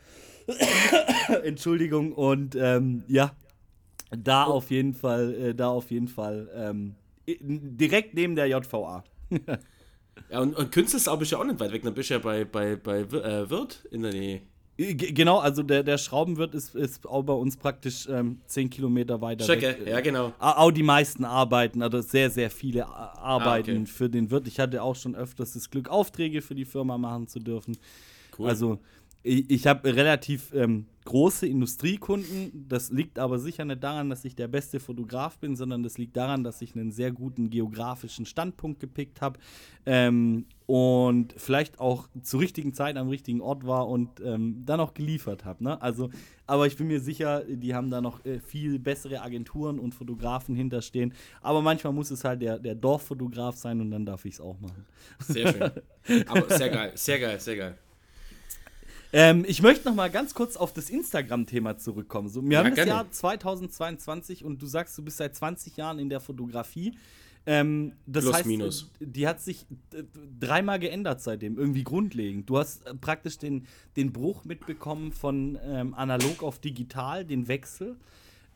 Entschuldigung. 1.45 2.13
Und 2.13 2.57
ähm, 2.57 3.03
ja, 3.09 3.33
da 4.11 4.45
auf 4.45 4.71
jeden 4.71 4.95
Fall, 4.95 5.35
äh, 5.35 5.55
da 5.55 5.69
auf 5.69 5.91
jeden 5.91 6.09
Fall 6.09 6.49
ähm, 6.55 6.95
direkt 7.27 8.15
neben 8.15 8.35
der 8.37 8.47
JVA. 8.47 9.05
Ja, 10.31 10.41
und, 10.41 10.57
und 10.57 10.73
Künstlersau 10.73 11.17
bist 11.17 11.31
du 11.31 11.37
ja 11.37 11.43
auch 11.43 11.47
nicht 11.47 11.61
weit 11.61 11.71
weg. 11.71 11.83
Dann 11.85 11.95
bist 11.95 12.11
du 12.11 12.15
ja 12.15 12.19
bei, 12.19 12.45
bei, 12.45 12.75
bei 12.75 12.99
äh, 13.03 13.49
Wirt 13.49 13.87
in 13.93 14.03
der 14.03 14.13
Nähe. 14.13 14.43
G 14.79 14.95
genau, 14.95 15.39
also 15.39 15.65
der, 15.65 15.83
der 15.83 15.99
Schraubenwirt 15.99 16.55
ist, 16.55 16.77
ist 16.77 17.05
auch 17.05 17.25
bei 17.25 17.33
uns 17.33 17.57
praktisch 17.57 18.09
ähm, 18.09 18.39
10 18.47 18.71
Kilometer 18.71 19.21
weiter 19.21 19.45
Checke, 19.45 19.77
weg. 19.81 19.89
ja, 19.89 20.01
genau. 20.01 20.33
Auch 20.39 20.71
die 20.71 20.85
meisten 20.85 21.25
arbeiten, 21.25 21.83
also 21.83 22.01
sehr, 22.01 22.31
sehr 22.31 22.49
viele 22.49 22.87
arbeiten 22.87 23.71
Ah, 23.71 23.81
okay. 23.81 23.87
für 23.87 24.09
den 24.09 24.31
Wirt. 24.31 24.47
Ich 24.47 24.61
hatte 24.61 24.81
auch 24.81 24.95
schon 24.95 25.17
öfters 25.17 25.55
das 25.55 25.69
Glück, 25.69 25.89
Aufträge 25.89 26.43
für 26.43 26.55
die 26.55 26.65
Firma 26.65 26.97
machen 26.97 27.27
zu 27.27 27.41
dürfen. 27.41 27.77
Cool. 28.39 28.49
Also 28.49 28.79
ich, 29.23 29.51
ich 29.51 29.67
habe 29.67 29.95
relativ 29.95 30.53
ähm, 30.55 30.87
große 31.09 31.47
Industriekunden. 31.47 32.67
Das 32.69 32.91
liegt 32.91 33.19
aber 33.19 33.39
sicher 33.39 33.65
nicht 33.65 33.83
daran, 33.83 34.11
dass 34.11 34.27
ich 34.27 34.37
der 34.37 34.47
beste 34.47 34.79
Fotograf 34.79 35.39
bin, 35.39 35.57
sondern 35.57 35.83
das 35.83 35.97
liegt 35.97 36.17
daran, 36.17 36.45
dass 36.45 36.61
ich 36.61 36.75
einen 36.75 36.93
sehr 36.93 37.13
guten 37.13 37.49
geografischen 37.49 38.27
Standpunkt 38.27 38.79
gepickt 38.79 39.23
habe 39.23 39.39
ähm, 39.87 40.45
und 40.67 41.33
vielleicht 41.37 41.81
auch 41.81 42.09
zur 42.23 42.41
richtigen 42.41 42.75
Zeit 42.75 42.99
am 42.99 43.09
richtigen 43.09 43.41
Ort 43.41 43.67
war 43.67 43.89
und 43.89 44.21
ähm, 44.21 44.65
dann 44.67 44.81
auch 44.81 44.93
geliefert 44.93 45.47
habe. 45.47 45.65
Ne? 45.65 45.81
Also, 45.81 46.11
aber 46.47 46.67
ich 46.67 46.77
bin 46.77 46.89
mir 46.89 47.01
sicher, 47.01 47.43
die 47.49 47.75
haben 47.75 47.91
da 47.91 48.03
noch 48.03 48.23
äh, 48.27 48.41
viel 48.41 48.79
bessere 48.79 49.23
Agenturen 49.23 49.79
und 49.79 49.95
Fotografen 49.95 50.55
hinterstehen. 50.55 51.15
Aber 51.41 51.63
manchmal 51.63 51.95
muss 51.95 52.11
es 52.11 52.23
halt 52.23 52.43
der, 52.43 52.59
der 52.59 52.75
Dorffotograf 52.75 53.57
sein 53.57 53.81
und 53.81 53.91
dann 53.91 54.05
darf 54.05 54.27
ich 54.27 54.35
es 54.35 54.41
auch 54.43 54.61
machen. 54.61 54.85
Sehr 55.21 55.53
schön. 55.53 56.27
Aber 56.29 56.55
sehr 56.55 56.69
geil, 56.69 56.93
sehr 56.95 57.19
geil, 57.19 57.41
sehr 57.41 57.57
geil. 57.57 57.79
Ähm, 59.13 59.45
ich 59.49 59.63
möchte 59.63 59.89
noch 59.89 59.95
mal 59.95 60.11
ganz 60.11 60.35
kurz 60.35 60.57
auf 60.57 60.73
das 60.73 60.91
Instagram-Thema 60.91 61.79
zurückkommen. 61.79 62.29
So, 62.29 62.43
wir 62.45 62.53
Ja, 62.53 62.65
haben 62.65 62.75
das. 62.75 62.87
Jahr 62.87 63.11
2022 63.11 64.45
und 64.45 64.61
du 64.61 64.67
sagst, 64.67 64.97
du 64.99 65.03
bist 65.03 65.17
seit 65.17 65.35
20 65.35 65.77
Jahren 65.77 65.99
in 65.99 66.09
der 66.11 66.21
Fotografie. 66.21 66.97
Ähm, 67.47 67.93
das 68.05 68.25
Plus, 68.25 68.37
heißt, 68.37 68.47
minus. 68.47 68.91
die 69.01 69.27
hat 69.27 69.41
sich 69.41 69.65
äh, 69.95 70.03
dreimal 70.39 70.79
geändert 70.79 71.23
seitdem, 71.23 71.57
irgendwie 71.57 71.85
grundlegend. 71.85 72.51
Du 72.51 72.59
hast 72.59 72.87
äh, 72.87 72.95
praktisch 72.95 73.39
den, 73.39 73.67
den 73.97 74.13
Bruch 74.13 74.45
mitbekommen 74.45 75.13
von 75.13 75.59
ähm, 75.65 75.95
analog 75.95 76.43
auf 76.43 76.59
digital, 76.59 77.25
den 77.25 77.49
Wechsel. 77.49 77.97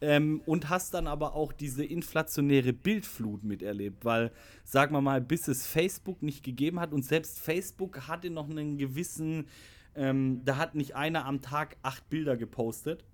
Ähm, 0.02 0.42
und 0.46 0.68
hast 0.68 0.94
dann 0.94 1.06
aber 1.06 1.34
auch 1.36 1.52
diese 1.52 1.84
inflationäre 1.84 2.72
Bildflut 2.72 3.44
miterlebt, 3.44 4.04
weil, 4.04 4.32
sagen 4.64 4.92
wir 4.94 5.00
mal, 5.00 5.20
bis 5.20 5.46
es 5.46 5.64
Facebook 5.64 6.22
nicht 6.22 6.42
gegeben 6.42 6.80
hat 6.80 6.92
und 6.92 7.04
selbst 7.04 7.38
Facebook 7.38 8.08
hatte 8.08 8.28
noch 8.28 8.50
einen 8.50 8.78
gewissen, 8.78 9.46
ähm, 9.94 10.42
da 10.44 10.56
hat 10.56 10.74
nicht 10.74 10.94
einer 10.96 11.24
am 11.26 11.40
Tag 11.42 11.76
acht 11.82 12.08
Bilder 12.10 12.36
gepostet. 12.36 13.04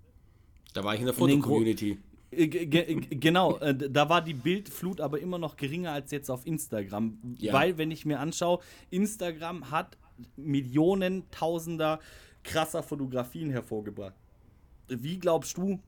Da 0.73 0.83
war 0.83 0.93
ich 0.93 0.99
in 0.99 1.05
der 1.07 1.15
Fotocommunity. 1.15 1.97
Äh, 2.31 2.47
ge- 2.47 2.95
Genau, 3.09 3.57
äh, 3.57 3.75
da 3.75 4.07
war 4.09 4.21
die 4.21 4.33
Bildflut 4.35 5.01
aber 5.01 5.19
immer 5.19 5.37
noch 5.39 5.57
geringer 5.57 5.91
als 5.93 6.11
jetzt 6.11 6.29
auf 6.29 6.45
Instagram. 6.45 7.17
Ja. 7.39 7.53
Weil, 7.53 7.77
wenn 7.77 7.89
ich 7.91 8.05
mir 8.05 8.19
anschaue, 8.19 8.59
Instagram 8.91 9.71
hat 9.71 9.97
Millionen, 10.35 11.23
Tausender 11.31 11.99
krasser 12.43 12.83
Fotografien 12.83 13.49
hervorgebracht. 13.49 14.13
Wie 14.87 15.17
glaubst 15.17 15.57
du, 15.57 15.79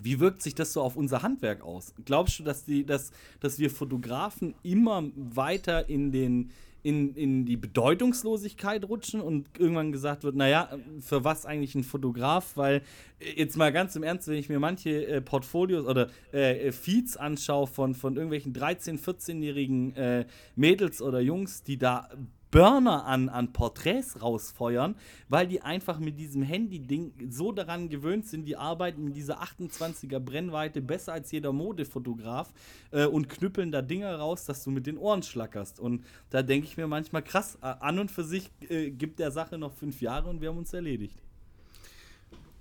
wie 0.00 0.20
wirkt 0.20 0.42
sich 0.42 0.54
das 0.54 0.72
so 0.72 0.82
auf 0.82 0.96
unser 0.96 1.22
Handwerk 1.22 1.62
aus? 1.62 1.94
Glaubst 2.04 2.38
du, 2.38 2.42
dass, 2.44 2.64
die, 2.64 2.84
dass, 2.84 3.10
dass 3.40 3.58
wir 3.58 3.70
Fotografen 3.70 4.54
immer 4.62 5.04
weiter 5.16 5.88
in, 5.88 6.12
den, 6.12 6.50
in, 6.86 7.16
in 7.16 7.44
die 7.44 7.56
Bedeutungslosigkeit 7.56 8.88
rutschen 8.88 9.20
und 9.20 9.48
irgendwann 9.58 9.90
gesagt 9.90 10.22
wird, 10.22 10.36
naja, 10.36 10.70
für 11.00 11.24
was 11.24 11.44
eigentlich 11.44 11.74
ein 11.74 11.82
Fotograf? 11.82 12.56
Weil 12.56 12.82
äh, 13.18 13.32
jetzt 13.36 13.56
mal 13.56 13.72
ganz 13.72 13.96
im 13.96 14.04
Ernst, 14.04 14.28
wenn 14.28 14.36
ich 14.36 14.48
mir 14.48 14.60
manche 14.60 15.04
äh, 15.04 15.20
Portfolios 15.20 15.84
oder 15.84 16.10
äh, 16.32 16.68
äh, 16.68 16.72
Feeds 16.72 17.16
anschaue 17.16 17.66
von, 17.66 17.96
von 17.96 18.14
irgendwelchen 18.14 18.52
13-, 18.52 19.02
14-jährigen 19.02 19.96
äh, 19.96 20.26
Mädels 20.54 21.02
oder 21.02 21.18
Jungs, 21.18 21.64
die 21.64 21.76
da 21.76 22.08
Burner 22.56 23.04
an, 23.04 23.28
an 23.28 23.52
Porträts 23.52 24.22
rausfeuern, 24.22 24.96
weil 25.28 25.46
die 25.46 25.60
einfach 25.60 25.98
mit 25.98 26.18
diesem 26.18 26.40
Handy-Ding 26.40 27.28
so 27.28 27.52
daran 27.52 27.90
gewöhnt 27.90 28.26
sind, 28.26 28.46
die 28.46 28.56
arbeiten 28.56 29.04
mit 29.04 29.14
dieser 29.14 29.42
28er 29.42 30.20
Brennweite 30.20 30.80
besser 30.80 31.12
als 31.12 31.30
jeder 31.32 31.52
Modefotograf 31.52 32.54
äh, 32.92 33.04
und 33.04 33.28
knüppeln 33.28 33.72
da 33.72 33.82
Dinger 33.82 34.16
raus, 34.16 34.46
dass 34.46 34.64
du 34.64 34.70
mit 34.70 34.86
den 34.86 34.96
Ohren 34.96 35.22
schlackerst. 35.22 35.78
Und 35.78 36.02
da 36.30 36.42
denke 36.42 36.66
ich 36.66 36.78
mir 36.78 36.86
manchmal, 36.86 37.20
krass, 37.20 37.58
an 37.60 37.98
und 37.98 38.10
für 38.10 38.24
sich 38.24 38.50
äh, 38.70 38.90
gibt 38.90 39.18
der 39.18 39.32
Sache 39.32 39.58
noch 39.58 39.74
fünf 39.74 40.00
Jahre 40.00 40.30
und 40.30 40.40
wir 40.40 40.48
haben 40.48 40.56
uns 40.56 40.72
erledigt. 40.72 41.18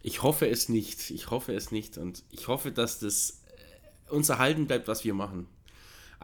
Ich 0.04 0.24
hoffe 0.24 0.50
es 0.50 0.68
nicht. 0.68 1.10
Ich 1.10 1.32
hoffe 1.32 1.54
es 1.54 1.72
nicht. 1.72 1.98
Und 1.98 2.26
ich 2.32 2.50
hoffe, 2.50 2.74
dass 2.74 3.00
das 3.00 3.44
äh, 4.10 4.12
uns 4.12 4.28
erhalten 4.28 4.68
bleibt, 4.68 4.90
was 4.90 5.06
wir 5.06 5.14
machen. 5.14 5.48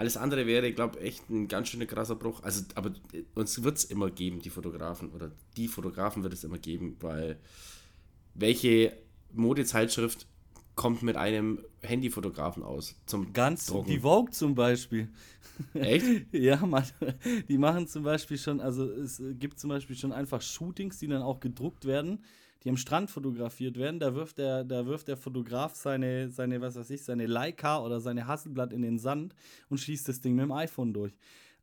Alles 0.02 0.18
andere 0.18 0.48
wäre, 0.48 0.74
glaube 0.74 0.98
ich, 0.98 1.06
echt 1.06 1.30
ein 1.30 1.48
ganz 1.48 1.68
schöner 1.68 1.86
krasser 1.86 2.16
Bruch. 2.16 2.42
Also, 2.42 2.64
aber 2.74 2.90
äh, 3.14 3.22
uns 3.36 3.62
wird 3.62 3.78
es 3.78 3.84
immer 3.84 4.10
geben, 4.10 4.40
die 4.40 4.50
Fotografen. 4.50 5.12
Oder 5.12 5.30
die 5.58 5.68
Fotografen 5.68 6.24
wird 6.24 6.34
es 6.34 6.44
immer 6.44 6.58
geben, 6.58 6.98
weil 7.02 7.38
welche 8.34 8.98
Modezeitschrift 9.32 10.26
kommt 10.74 11.04
mit 11.04 11.18
einem 11.18 11.60
Handyfotografen 11.82 12.64
aus? 12.64 12.96
Zum 13.06 13.32
Ganz, 13.32 13.68
Drucken? 13.68 13.92
die 13.92 14.00
Vogue 14.00 14.32
zum 14.32 14.56
Beispiel. 14.56 15.08
Echt? 15.76 16.06
Ja, 16.32 16.66
man, 16.66 16.84
die 17.48 17.60
machen 17.60 17.88
zum 17.88 18.02
Beispiel 18.02 18.40
schon, 18.40 18.60
also 18.60 18.90
es 18.90 19.22
gibt 19.38 19.60
zum 19.60 19.70
Beispiel 19.70 19.96
schon 19.96 20.14
einfach 20.14 20.42
Shootings, 20.42 20.98
die 20.98 21.10
dann 21.10 21.22
auch 21.22 21.40
gedruckt 21.40 21.86
werden, 21.86 22.24
die 22.64 22.70
am 22.70 22.78
Strand 22.78 23.10
fotografiert 23.10 23.78
werden. 23.78 24.00
Da 24.00 24.16
wirft 24.16 24.38
der, 24.38 24.64
da 24.64 24.86
wirft 24.86 25.08
der 25.08 25.18
Fotograf 25.18 25.76
seine, 25.76 26.30
seine, 26.30 26.62
was 26.62 26.76
weiß 26.76 26.90
ich, 26.90 27.04
seine 27.04 27.26
Leica 27.26 27.84
oder 27.84 28.00
seine 28.00 28.28
Hasselblatt 28.28 28.74
in 28.74 28.82
den 28.82 29.00
Sand 29.00 29.36
und 29.70 29.80
schießt 29.80 30.08
das 30.08 30.22
Ding 30.22 30.36
mit 30.36 30.44
dem 30.44 30.52
iPhone 30.52 30.94
durch. 30.94 31.14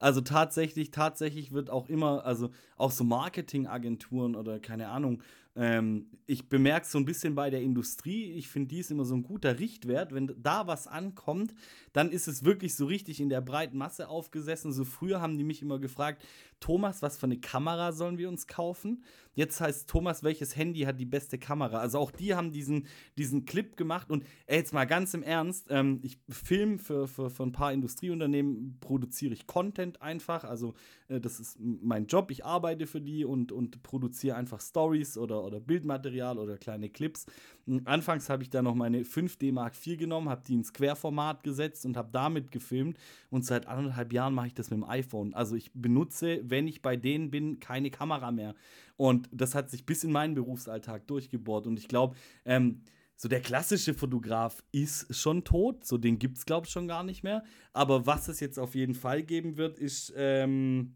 Also 0.01 0.21
tatsächlich, 0.21 0.91
tatsächlich 0.91 1.53
wird 1.53 1.71
auch 1.71 1.89
immer, 1.89 2.25
also 2.25 2.51
auch 2.77 2.93
so 2.93 3.03
Marketingagenturen 3.03 4.37
oder 4.37 4.61
keine 4.61 4.89
Ahnung, 4.89 5.23
ähm, 5.59 6.07
ich 6.27 6.49
bemerke 6.49 6.87
so 6.87 6.99
ein 6.99 7.05
bisschen 7.05 7.35
bei 7.35 7.51
der 7.51 7.63
Industrie, 7.63 8.33
ich 8.33 8.49
finde, 8.49 8.69
die 8.69 8.79
ist 8.79 8.93
immer 8.93 9.05
so 9.05 9.17
ein 9.17 9.25
guter 9.25 9.59
Richtwert. 9.59 10.15
Wenn 10.15 10.33
da 10.41 10.69
was 10.69 10.87
ankommt, 10.87 11.53
dann 11.93 12.13
ist 12.13 12.29
es 12.29 12.45
wirklich 12.45 12.77
so 12.77 12.87
richtig 12.87 13.21
in 13.21 13.29
der 13.29 13.41
breiten 13.41 13.77
Masse 13.77 14.09
aufgesessen. 14.09 14.73
So 14.73 14.85
früher 14.85 15.21
haben 15.21 15.37
die 15.37 15.43
mich 15.43 15.61
immer 15.61 15.81
gefragt, 15.81 16.25
Thomas, 16.61 17.03
was 17.03 17.19
für 17.19 17.27
eine 17.27 17.39
Kamera 17.39 17.93
sollen 17.93 18.19
wir 18.19 18.29
uns 18.29 18.47
kaufen? 18.47 19.03
Jetzt 19.39 19.61
heißt 19.61 19.89
Thomas, 19.89 20.25
welches 20.25 20.57
Handy 20.57 20.81
hat 20.81 20.99
die 20.99 21.05
beste 21.05 21.39
Kamera? 21.39 21.79
Also 21.79 22.01
auch 22.01 22.11
die 22.11 22.35
haben 22.35 22.51
diesen, 22.51 22.87
diesen 23.17 23.45
Clip 23.45 23.77
gemacht 23.77 24.11
und 24.11 24.25
ey, 24.47 24.59
jetzt 24.59 24.75
mal 24.75 24.85
ganz 24.85 25.15
im 25.15 25.23
Ernst, 25.23 25.69
ähm, 25.71 26.01
ich 26.03 26.19
film 26.29 26.81
für, 26.81 27.07
für, 27.07 27.31
für 27.31 27.45
ein 27.45 27.53
paar 27.53 27.73
Industrieunternehmen, 27.73 28.79
produziere 28.81 29.35
ich 29.35 29.47
Content 29.47 30.03
einfach, 30.03 30.43
also 30.43 30.75
äh, 31.07 31.21
das 31.21 31.39
ist 31.39 31.57
mein 31.61 32.07
Job, 32.07 32.33
ich 32.33 32.45
arbeite 32.45 32.89
für 32.89 33.01
die 33.01 33.25
und, 33.25 33.53
und 33.53 33.81
produziere 33.85 34.35
einfach 34.35 34.61
Stories 34.61 35.17
oder, 35.17 35.45
oder 35.45 35.61
Bildmaterial 35.61 36.37
oder 36.37 36.59
kleine 36.59 36.89
Clips. 36.89 37.27
M, 37.69 37.83
Anfangs 37.85 38.29
habe 38.29 38.43
ich 38.43 38.51
da 38.51 38.61
noch 38.61 38.75
meine 38.75 39.05
5D 39.05 39.53
Mark 39.53 39.75
IV 39.87 39.99
genommen, 39.99 40.29
habe 40.29 40.43
die 40.45 40.55
ins 40.55 40.73
Querformat 40.73 41.45
gesetzt 41.45 41.87
und 41.87 41.97
habe 41.97 42.09
damit 42.11 42.51
gefilmt 42.51 42.99
und 43.31 43.45
seit 43.45 43.69
anderthalb 43.69 44.13
Jahren 44.13 44.35
mache 44.35 44.49
ich 44.49 44.55
das 44.55 44.71
mit 44.71 44.81
dem 44.81 44.89
iPhone. 44.89 45.33
Also 45.33 45.55
ich 45.55 45.71
benutze, 45.75 46.48
wenn 46.51 46.67
ich 46.67 46.83
bei 46.83 46.97
denen 46.97 47.31
bin, 47.31 47.61
keine 47.61 47.91
Kamera 47.91 48.31
mehr. 48.31 48.55
Und 48.97 49.29
das 49.33 49.55
hat 49.55 49.71
sich 49.71 49.87
bis 49.87 50.05
in 50.05 50.13
meinen 50.13 50.35
Berufsalltag 50.35 51.07
durchgebohrt. 51.07 51.67
Und 51.67 51.79
ich 51.79 51.89
glaube, 51.89 52.17
ähm, 52.45 52.83
so 53.17 53.29
der 53.29 53.41
klassische 53.41 53.95
Fotograf 53.95 54.63
ist 54.71 55.15
schon 55.15 55.43
tot. 55.45 55.85
So 55.85 55.99
den 55.99 56.19
gibt 56.19 56.39
es, 56.39 56.47
glaube 56.47 56.67
ich, 56.67 56.73
schon 56.73 56.87
gar 56.87 57.03
nicht 57.03 57.25
mehr. 57.25 57.43
Aber 57.73 58.07
was 58.07 58.29
es 58.29 58.39
jetzt 58.41 58.59
auf 58.59 58.75
jeden 58.75 58.95
Fall 58.95 59.23
geben 59.23 59.57
wird, 59.57 59.79
ist, 59.79 60.13
ähm, 60.17 60.95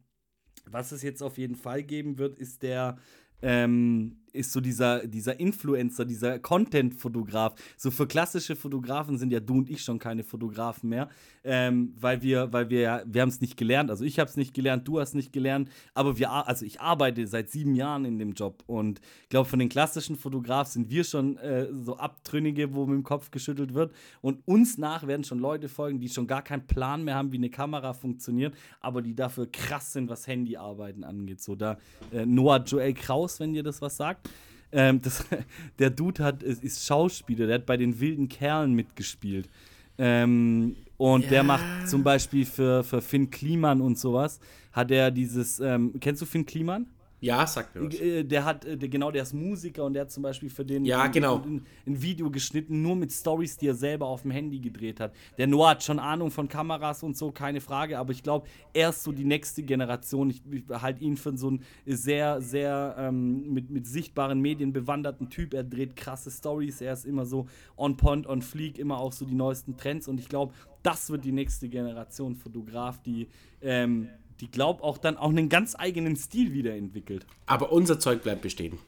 was 0.65 0.93
es 0.93 1.03
jetzt 1.03 1.23
auf 1.23 1.37
jeden 1.37 1.57
Fall 1.57 1.83
geben 1.83 2.19
wird, 2.19 2.39
ist 2.39 2.63
der, 2.63 2.97
ähm, 3.43 4.22
ist 4.33 4.53
so 4.53 4.61
dieser, 4.61 5.07
dieser 5.07 5.39
Influencer, 5.39 6.05
dieser 6.05 6.39
Content-Fotograf. 6.39 7.55
So 7.77 7.91
für 7.91 8.07
klassische 8.07 8.57
Fotografen 8.57 9.19
sind 9.19 9.33
ja 9.33 9.41
du 9.41 9.59
und 9.59 9.71
ich 9.71 9.83
schon 9.83 9.99
keine 9.99 10.25
Fotografen 10.25 10.89
mehr, 10.89 11.09
ähm, 11.45 11.95
weil 11.99 12.23
wir, 12.23 12.53
weil 12.53 12.71
wir 12.71 12.81
ja, 12.81 13.03
wir 13.07 13.23
haben 13.23 13.29
es 13.29 13.41
nicht 13.41 13.57
gelernt. 13.57 13.91
Also 13.91 14.05
ich 14.05 14.19
habe 14.19 14.29
es 14.29 14.37
nicht 14.37 14.55
gelernt, 14.55 14.87
du 14.89 15.01
hast 15.01 15.15
nicht 15.15 15.33
gelernt, 15.33 15.69
aber 15.95 16.19
wir, 16.19 16.31
also 16.31 16.65
ich 16.65 16.81
arbeite 16.81 17.27
seit 17.27 17.51
sieben 17.51 17.75
Jahren 17.75 18.05
in 18.05 18.19
dem 18.19 18.33
Job 18.33 18.63
und 18.67 19.01
ich 19.23 19.29
glaube, 19.29 19.49
von 19.49 19.59
den 19.59 19.69
klassischen 19.69 20.17
Fotografen 20.17 20.73
sind 20.73 20.91
wir 20.91 21.05
schon 21.05 21.37
äh, 21.39 21.67
so 21.73 21.97
Abtrünnige, 21.97 22.75
wo 22.75 22.87
mit 22.87 22.95
dem 22.95 23.03
Kopf 23.03 23.31
geschüttelt 23.31 23.75
wird. 23.75 23.93
Und 24.21 24.47
uns 24.47 24.79
nach 24.79 25.07
werden 25.07 25.25
schon 25.25 25.39
Leute 25.39 25.69
folgen, 25.69 26.01
die 26.01 26.09
schon 26.09 26.27
gar 26.27 26.43
keinen 26.43 26.67
Plan 26.67 27.05
mehr 27.05 27.15
haben, 27.15 27.33
wie 27.33 27.37
eine 27.37 27.51
Kamera 27.51 27.93
funktioniert, 27.93 28.55
aber 28.81 29.03
die 29.03 29.15
dafür 29.15 29.51
krass 29.51 29.93
sind, 29.93 30.09
was 30.09 30.27
Handyarbeiten 30.27 31.05
angeht. 31.05 31.41
So 31.41 31.55
da 31.55 31.79
äh, 32.13 32.27
Noah 32.27 32.59
Joel 32.59 32.95
Kraus, 32.95 33.41
wenn 33.41 33.53
dir 33.53 33.63
das 33.63 33.81
was 33.83 33.97
sagt. 33.97 34.22
Ähm, 34.73 35.01
das, 35.03 35.25
der 35.79 35.91
Dude 35.91 36.25
hat, 36.25 36.43
ist, 36.43 36.63
ist 36.65 36.85
Schauspieler, 36.87 37.47
der 37.47 37.57
hat 37.57 37.67
bei 37.67 37.77
den 37.77 38.01
wilden 38.01 38.29
Kerlen 38.29 38.75
mitgespielt. 38.75 39.49
Ähm, 39.99 40.77
und 40.97 41.31
der 41.31 41.39
Ja. 41.39 41.43
macht 41.43 41.67
zum 41.87 42.05
Beispiel 42.05 42.47
für, 42.47 42.85
für 42.85 43.03
Finn 43.03 43.31
Kliman 43.31 43.81
und 43.81 43.99
sowas, 43.99 44.39
hat 44.73 44.91
er 44.91 45.11
dieses, 45.11 45.61
ähm, 45.61 45.95
kennst 46.01 46.23
du 46.23 46.27
Finn 46.27 46.47
Kliman? 46.47 46.87
Ja, 47.23 47.47
sagt 47.47 47.77
mir 47.77 47.87
was. 47.87 47.95
Äh, 48.01 48.25
Der 48.25 48.45
hat, 48.45 48.65
äh, 48.65 48.77
der, 48.77 48.89
genau, 48.89 49.13
der 49.13 49.23
ist 49.23 49.33
Musiker 49.33 49.85
und 49.85 49.95
der 49.95 50.03
hat 50.03 50.11
zum 50.11 50.25
Beispiel 50.25 50.51
für 50.51 50.65
den 50.65 50.85
Ja, 50.85 51.03
ein, 51.03 51.13
genau. 51.13 51.37
ein, 51.37 51.65
ein 51.87 52.03
Video 52.03 52.31
geschnitten, 52.31 52.83
nur 52.83 52.97
mit 52.97 53.13
Stories, 53.13 53.57
die 53.57 53.69
er 53.69 53.77
selber 53.77 54.07
auf 54.07 54.23
dem 54.23 54.33
Handy 54.33 54.59
gedreht 54.59 54.99
hat. 54.99 55.15
Der 55.39 55.47
Noah 55.47 55.71
hat 55.71 55.85
schon 55.85 56.01
Ahnung 56.01 56.33
von 56.33 56.49
Kameras 56.49 57.05
und 57.05 57.17
so, 57.17 57.31
keine 57.31 57.61
Frage, 57.61 57.97
aber 57.97 58.11
ich 58.11 58.25
glaube, 58.25 58.49
er 58.75 58.91
ist 58.91 59.05
so 59.05 59.13
die 59.13 59.25
nächste 59.25 59.63
Generation. 59.63 60.31
Ich, 60.31 60.43
ich 60.51 60.65
halte 60.69 61.05
ihn 61.05 61.17
für 61.17 61.37
so 61.37 61.47
einen 61.49 61.63
sehr, 61.87 62.41
sehr 62.41 62.97
ähm, 62.99 63.53
mit, 63.53 63.71
mit 63.71 63.87
sichtbaren 63.87 64.41
Medien 64.41 64.73
bewanderten 64.73 65.31
Typ. 65.31 65.55
Er 65.55 65.63
dreht 65.63 65.95
krasse 65.95 66.31
Stories, 66.33 66.81
er 66.81 66.93
ist 66.93 67.07
immer 67.07 67.25
so 67.25 67.47
on 67.77 67.97
point, 67.97 68.27
on 68.27 68.43
fleek, 68.43 68.81
immer 68.81 68.99
auch 68.99 69.13
so 69.13 69.25
die 69.25 69.37
neuesten 69.37 69.77
Trends 69.77 70.09
und 70.09 70.19
ich 70.19 70.29
glaube, 70.29 70.53
das 70.83 71.11
wird 71.11 71.25
die 71.25 71.31
nächste 71.31 71.69
Generation 71.69 72.35
Fotograf, 72.35 73.01
die 73.01 73.29
ähm, 73.61 74.09
die 74.43 74.51
glaub 74.51 74.83
auch 74.83 74.99
dann 74.99 75.17
auch 75.17 75.31
einen 75.31 75.49
ganz 75.49 75.75
eigenen 75.79 76.17
Stil 76.17 76.53
wiederentwickelt. 76.53 77.25
Aber 77.47 77.73
unser 77.73 77.99
Zeug 77.99 78.23
bleibt 78.23 78.43
bestehen. 78.43 78.79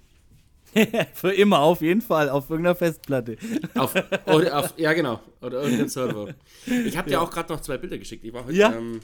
Für 1.15 1.33
immer, 1.33 1.61
auf 1.61 1.81
jeden 1.81 2.03
Fall, 2.03 2.29
auf 2.29 2.51
irgendeiner 2.51 2.75
Festplatte. 2.75 3.37
Auf, 3.77 3.95
oder 4.27 4.59
auf, 4.59 4.75
ja, 4.77 4.93
genau. 4.93 5.21
Oder 5.41 5.63
irgendein 5.63 5.89
Server. 5.89 6.35
Ich 6.67 6.97
habe 6.97 7.09
dir 7.09 7.23
auch 7.23 7.31
gerade 7.31 7.53
noch 7.53 7.61
zwei 7.61 7.79
Bilder 7.79 7.97
geschickt. 7.97 8.25
Ich 8.25 8.33
war 8.33 8.45
heute 8.45 8.57
Ja. 8.57 8.73
ähm, 8.75 8.99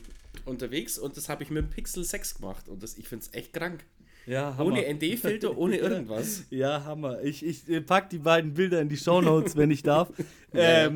unterwegs 0.44 0.98
und 0.98 1.16
das 1.16 1.28
habe 1.28 1.44
ich 1.44 1.50
mit 1.50 1.64
dem 1.64 1.70
Pixel 1.70 2.02
6 2.02 2.34
gemacht. 2.38 2.68
Und 2.68 2.82
das, 2.82 2.98
ich 2.98 3.06
finde 3.06 3.24
es 3.26 3.34
echt 3.38 3.52
krank. 3.52 3.84
Ja, 4.26 4.56
Ohne 4.58 4.82
ND-Filter, 4.92 5.56
ohne 5.56 5.76
irgendwas. 5.78 6.42
Ja, 6.50 6.84
Hammer. 6.84 7.22
Ich, 7.22 7.44
ich 7.46 7.68
äh, 7.68 7.80
pack 7.80 8.10
die 8.10 8.18
beiden 8.18 8.54
Bilder 8.54 8.80
in 8.80 8.88
die 8.88 8.96
Shownotes, 8.96 9.56
wenn 9.56 9.70
ich 9.70 9.82
darf. 9.84 10.08
Ja. 10.52 10.90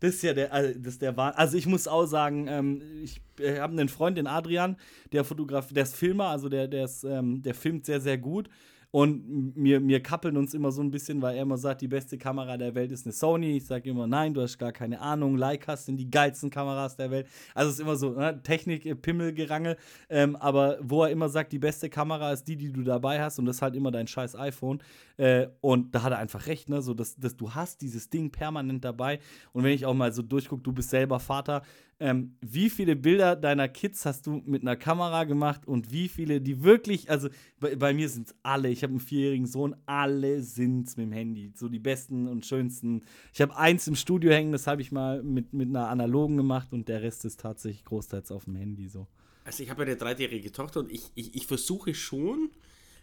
Das 0.00 0.14
ist 0.14 0.22
ja 0.22 0.32
der, 0.32 0.52
also 0.52 0.78
das 0.78 0.98
der 0.98 1.16
Wahn. 1.16 1.34
Also 1.34 1.56
ich 1.56 1.66
muss 1.66 1.88
auch 1.88 2.06
sagen, 2.06 2.46
ähm, 2.48 2.82
ich 3.02 3.20
äh, 3.40 3.58
habe 3.58 3.72
einen 3.72 3.88
Freund, 3.88 4.18
den 4.18 4.26
Adrian, 4.26 4.76
der 5.12 5.24
fotografiert, 5.24 5.76
der 5.76 5.82
ist 5.84 5.96
Filmer, 5.96 6.28
also 6.28 6.48
der, 6.48 6.68
der, 6.68 6.84
ist, 6.84 7.04
ähm, 7.04 7.42
der 7.42 7.54
filmt 7.54 7.86
sehr, 7.86 8.00
sehr 8.00 8.18
gut. 8.18 8.48
Und 8.90 9.52
wir, 9.54 9.86
wir 9.86 10.02
kappeln 10.02 10.38
uns 10.38 10.54
immer 10.54 10.72
so 10.72 10.80
ein 10.80 10.90
bisschen, 10.90 11.20
weil 11.20 11.36
er 11.36 11.42
immer 11.42 11.58
sagt, 11.58 11.82
die 11.82 11.88
beste 11.88 12.16
Kamera 12.16 12.56
der 12.56 12.74
Welt 12.74 12.90
ist 12.90 13.04
eine 13.04 13.12
Sony. 13.12 13.58
Ich 13.58 13.66
sage 13.66 13.90
immer, 13.90 14.06
nein, 14.06 14.32
du 14.32 14.40
hast 14.40 14.56
gar 14.56 14.72
keine 14.72 15.00
Ahnung. 15.00 15.36
Leicas 15.36 15.84
sind 15.84 15.98
die 15.98 16.10
geilsten 16.10 16.48
Kameras 16.48 16.96
der 16.96 17.10
Welt. 17.10 17.26
Also 17.54 17.68
es 17.68 17.74
ist 17.76 17.80
immer 17.80 17.96
so 17.96 18.12
ne? 18.12 18.42
Technik, 18.42 18.86
äh, 18.86 18.94
Pimmelgerangel. 18.94 19.76
Ähm, 20.08 20.36
aber 20.36 20.78
wo 20.80 21.04
er 21.04 21.10
immer 21.10 21.28
sagt, 21.28 21.52
die 21.52 21.58
beste 21.58 21.90
Kamera 21.90 22.32
ist 22.32 22.48
die, 22.48 22.56
die 22.56 22.72
du 22.72 22.82
dabei 22.82 23.20
hast 23.20 23.38
und 23.38 23.44
das 23.44 23.56
ist 23.56 23.62
halt 23.62 23.76
immer 23.76 23.90
dein 23.90 24.06
scheiß 24.06 24.34
iPhone. 24.36 24.82
Äh, 25.18 25.48
und 25.60 25.94
da 25.94 26.02
hat 26.02 26.12
er 26.12 26.18
einfach 26.18 26.46
recht, 26.46 26.70
ne? 26.70 26.80
So, 26.80 26.94
dass, 26.94 27.16
dass 27.16 27.36
du 27.36 27.54
hast 27.54 27.82
dieses 27.82 28.08
Ding 28.08 28.30
permanent 28.30 28.84
dabei. 28.84 29.18
Und 29.52 29.64
wenn 29.64 29.72
ich 29.72 29.84
auch 29.84 29.94
mal 29.94 30.12
so 30.12 30.22
durchgucke, 30.22 30.62
du 30.62 30.72
bist 30.72 30.88
selber 30.88 31.20
Vater, 31.20 31.62
ähm, 32.00 32.36
wie 32.40 32.70
viele 32.70 32.94
Bilder 32.94 33.34
deiner 33.34 33.68
Kids 33.68 34.06
hast 34.06 34.26
du 34.26 34.42
mit 34.44 34.62
einer 34.62 34.76
Kamera 34.76 35.24
gemacht 35.24 35.66
und 35.66 35.90
wie 35.90 36.08
viele, 36.08 36.40
die 36.40 36.62
wirklich, 36.62 37.10
also 37.10 37.28
bei, 37.58 37.74
bei 37.74 37.92
mir 37.92 38.08
sind 38.08 38.28
es 38.28 38.34
alle, 38.42 38.68
ich 38.68 38.82
habe 38.82 38.92
einen 38.92 39.00
vierjährigen 39.00 39.46
Sohn, 39.46 39.74
alle 39.86 40.42
sind 40.42 40.86
es 40.86 40.96
mit 40.96 41.06
dem 41.06 41.12
Handy, 41.12 41.52
so 41.54 41.68
die 41.68 41.80
besten 41.80 42.28
und 42.28 42.46
schönsten. 42.46 43.02
Ich 43.32 43.40
habe 43.40 43.56
eins 43.56 43.88
im 43.88 43.96
Studio 43.96 44.30
hängen, 44.30 44.52
das 44.52 44.66
habe 44.66 44.80
ich 44.80 44.92
mal 44.92 45.22
mit, 45.22 45.52
mit 45.52 45.68
einer 45.68 45.88
analogen 45.88 46.36
gemacht 46.36 46.72
und 46.72 46.88
der 46.88 47.02
Rest 47.02 47.24
ist 47.24 47.40
tatsächlich 47.40 47.84
großteils 47.84 48.30
auf 48.30 48.44
dem 48.44 48.54
Handy 48.54 48.88
so. 48.88 49.08
Also 49.44 49.62
ich 49.62 49.70
habe 49.70 49.82
eine 49.82 49.96
dreijährige 49.96 50.52
Tochter 50.52 50.80
und 50.80 50.92
ich, 50.92 51.10
ich, 51.14 51.34
ich 51.34 51.46
versuche 51.46 51.94
schon 51.94 52.50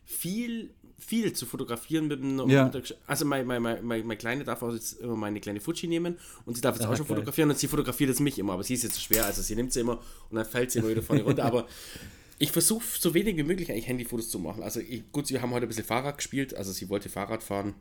viel 0.06 0.72
viel 0.98 1.34
zu 1.34 1.46
fotografieren 1.46 2.08
mit 2.08 2.20
dem. 2.20 2.50
Ja. 2.50 2.72
also, 3.06 3.26
mein, 3.26 3.46
mein, 3.46 3.62
mein, 3.62 4.06
mein 4.06 4.18
Kleine 4.18 4.44
darf 4.44 4.62
auch 4.62 4.74
jetzt 4.74 4.94
immer 5.02 5.16
meine 5.16 5.40
kleine 5.40 5.60
Fuji 5.60 5.88
nehmen 5.88 6.18
und 6.46 6.56
sie 6.56 6.62
darf 6.62 6.76
jetzt 6.76 6.86
Aha, 6.86 6.94
auch 6.94 6.98
schon 6.98 7.06
geil. 7.06 7.18
fotografieren 7.18 7.50
und 7.50 7.60
sie 7.60 7.68
fotografiert 7.68 8.10
jetzt 8.10 8.20
mich 8.20 8.40
immer, 8.40 8.54
aber 8.54 8.64
sie 8.64 8.74
ist 8.74 8.84
jetzt 8.84 9.02
schwer, 9.02 9.26
also 9.26 9.42
sie 9.42 9.56
nimmt 9.56 9.74
sie 9.74 9.82
immer 9.82 10.00
und 10.30 10.38
dann 10.38 10.46
fällt 10.46 10.72
sie 10.72 10.80
immer 10.80 10.90
wieder 10.90 11.04
ihr 11.14 11.24
runter. 11.24 11.46
aber 11.46 11.68
ich 12.40 12.52
versuche 12.52 12.84
so 12.98 13.14
wenig 13.14 13.38
wie 13.38 13.44
möglich 13.44 13.72
eigentlich 13.72 13.88
Handyfotos 13.88 14.30
zu 14.30 14.40
machen. 14.40 14.64
Also, 14.64 14.80
ich, 14.80 15.04
gut, 15.12 15.28
sie 15.28 15.40
haben 15.40 15.52
heute 15.52 15.66
ein 15.66 15.70
bisschen 15.70 15.86
Fahrrad 15.86 16.18
gespielt, 16.18 16.56
also 16.56 16.72
sie 16.72 16.90
wollte 16.90 17.10
Fahrrad 17.10 17.44
fahren. 17.44 17.76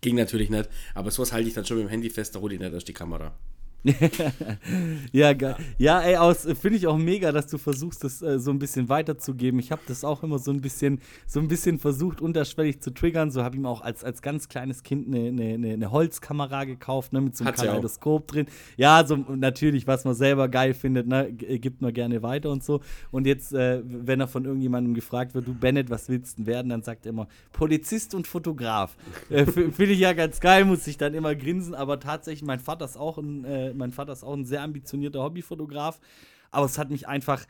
Ging 0.00 0.16
natürlich 0.16 0.50
nicht, 0.50 0.68
aber 0.94 1.10
sowas 1.12 1.32
halte 1.32 1.46
ich 1.46 1.54
dann 1.54 1.64
schon 1.64 1.76
mit 1.76 1.86
dem 1.86 1.90
Handy 1.90 2.10
fest, 2.10 2.34
da 2.34 2.40
hole 2.40 2.54
ich 2.54 2.60
nicht 2.60 2.72
erst 2.72 2.88
die 2.88 2.92
Kamera. 2.92 3.38
ja, 5.12 5.32
geil. 5.32 5.56
Ja, 5.78 6.00
ey, 6.00 6.34
finde 6.54 6.78
ich 6.78 6.86
auch 6.86 6.96
mega, 6.96 7.32
dass 7.32 7.48
du 7.48 7.58
versuchst, 7.58 8.04
das 8.04 8.22
äh, 8.22 8.38
so 8.38 8.52
ein 8.52 8.58
bisschen 8.58 8.88
weiterzugeben. 8.88 9.58
Ich 9.58 9.72
habe 9.72 9.82
das 9.88 10.04
auch 10.04 10.22
immer 10.22 10.38
so 10.38 10.52
ein 10.52 10.60
bisschen, 10.60 11.00
so 11.26 11.40
ein 11.40 11.48
bisschen 11.48 11.78
versucht, 11.80 12.20
unterschwellig 12.20 12.80
zu 12.80 12.92
triggern. 12.92 13.32
So 13.32 13.42
habe 13.42 13.56
ich 13.56 13.62
mir 13.62 13.68
auch 13.68 13.80
als, 13.80 14.04
als 14.04 14.22
ganz 14.22 14.48
kleines 14.48 14.84
Kind 14.84 15.08
eine, 15.08 15.28
eine, 15.28 15.72
eine 15.72 15.90
Holzkamera 15.90 16.64
gekauft, 16.64 17.12
ne, 17.12 17.20
mit 17.20 17.36
so 17.36 17.44
einem 17.44 17.54
Kaleidoskop 17.54 18.28
drin. 18.28 18.46
Ja, 18.76 19.04
so 19.04 19.16
natürlich, 19.16 19.86
was 19.88 20.04
man 20.04 20.14
selber 20.14 20.48
geil 20.48 20.74
findet, 20.74 21.08
ne, 21.08 21.28
äh, 21.28 21.58
gibt 21.58 21.82
man 21.82 21.92
gerne 21.92 22.22
weiter 22.22 22.50
und 22.50 22.62
so. 22.62 22.82
Und 23.10 23.26
jetzt, 23.26 23.52
äh, 23.52 23.82
wenn 23.84 24.20
er 24.20 24.28
von 24.28 24.44
irgendjemandem 24.44 24.94
gefragt 24.94 25.34
wird, 25.34 25.48
du 25.48 25.54
Bennett, 25.54 25.90
was 25.90 26.08
willst 26.08 26.38
du 26.38 26.46
werden, 26.46 26.68
dann 26.68 26.82
sagt 26.82 27.04
er 27.06 27.10
immer 27.10 27.26
Polizist 27.52 28.14
und 28.14 28.28
Fotograf. 28.28 28.96
äh, 29.28 29.44
finde 29.44 29.86
ich 29.86 29.98
ja 29.98 30.12
ganz 30.12 30.38
geil, 30.38 30.64
muss 30.64 30.86
ich 30.86 30.98
dann 30.98 31.14
immer 31.14 31.34
grinsen. 31.34 31.74
Aber 31.74 31.98
tatsächlich, 31.98 32.46
mein 32.46 32.60
Vater 32.60 32.84
ist 32.84 32.96
auch 32.96 33.18
ein 33.18 33.71
mein 33.74 33.92
Vater 33.92 34.12
ist 34.12 34.24
auch 34.24 34.34
ein 34.34 34.44
sehr 34.44 34.62
ambitionierter 34.62 35.22
Hobbyfotograf. 35.22 36.00
Aber 36.50 36.66
es 36.66 36.78
hat 36.78 36.90
mich 36.90 37.08
einfach 37.08 37.46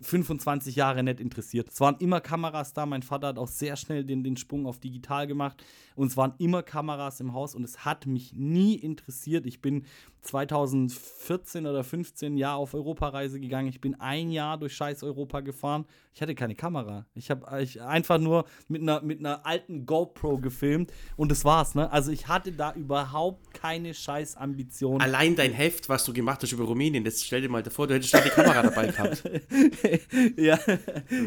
25 0.00 0.76
Jahre 0.76 1.02
nicht 1.02 1.20
interessiert. 1.20 1.68
Es 1.70 1.80
waren 1.80 1.96
immer 1.98 2.20
Kameras 2.20 2.72
da. 2.72 2.86
Mein 2.86 3.02
Vater 3.02 3.28
hat 3.28 3.38
auch 3.38 3.48
sehr 3.48 3.76
schnell 3.76 4.04
den, 4.04 4.24
den 4.24 4.36
Sprung 4.36 4.66
auf 4.66 4.78
digital 4.78 5.26
gemacht. 5.26 5.62
Und 5.94 6.08
es 6.08 6.16
waren 6.16 6.34
immer 6.38 6.62
Kameras 6.62 7.20
im 7.20 7.32
Haus 7.32 7.54
und 7.54 7.64
es 7.64 7.84
hat 7.84 8.06
mich 8.06 8.32
nie 8.34 8.74
interessiert. 8.74 9.46
Ich 9.46 9.60
bin 9.60 9.84
2014 10.22 11.66
oder 11.66 11.84
15 11.84 12.36
Jahr 12.36 12.56
auf 12.56 12.74
Europareise 12.74 13.38
gegangen. 13.40 13.68
Ich 13.68 13.80
bin 13.80 14.00
ein 14.00 14.30
Jahr 14.30 14.58
durch 14.58 14.74
scheiß 14.74 15.02
Europa 15.02 15.40
gefahren. 15.40 15.84
Ich 16.14 16.22
hatte 16.22 16.34
keine 16.34 16.54
Kamera. 16.54 17.06
Ich 17.14 17.30
habe 17.30 17.46
einfach 17.48 18.18
nur 18.18 18.46
mit 18.68 18.82
einer, 18.82 19.02
mit 19.02 19.18
einer 19.18 19.44
alten 19.44 19.84
GoPro 19.84 20.38
gefilmt 20.38 20.92
und 21.16 21.30
das 21.30 21.44
war's. 21.44 21.74
Ne? 21.74 21.90
Also 21.90 22.10
ich 22.12 22.28
hatte 22.28 22.52
da 22.52 22.72
überhaupt 22.72 23.52
keine 23.52 23.92
scheiß 23.92 24.36
Ambition. 24.36 25.00
Allein 25.00 25.36
dein 25.36 25.52
Heft, 25.52 25.88
was 25.88 26.04
du 26.04 26.12
gemacht 26.12 26.42
hast 26.42 26.52
über 26.52 26.64
Rumänien, 26.64 27.04
das 27.04 27.22
stell 27.22 27.42
dir 27.42 27.48
mal 27.48 27.64
vor, 27.64 27.86
du 27.86 27.94
hättest 27.94 28.14
da 28.14 28.20
die 28.20 28.30
Kamera 28.30 28.62
dabei 28.62 28.86
gehabt. 28.86 29.24
ja, 30.36 30.58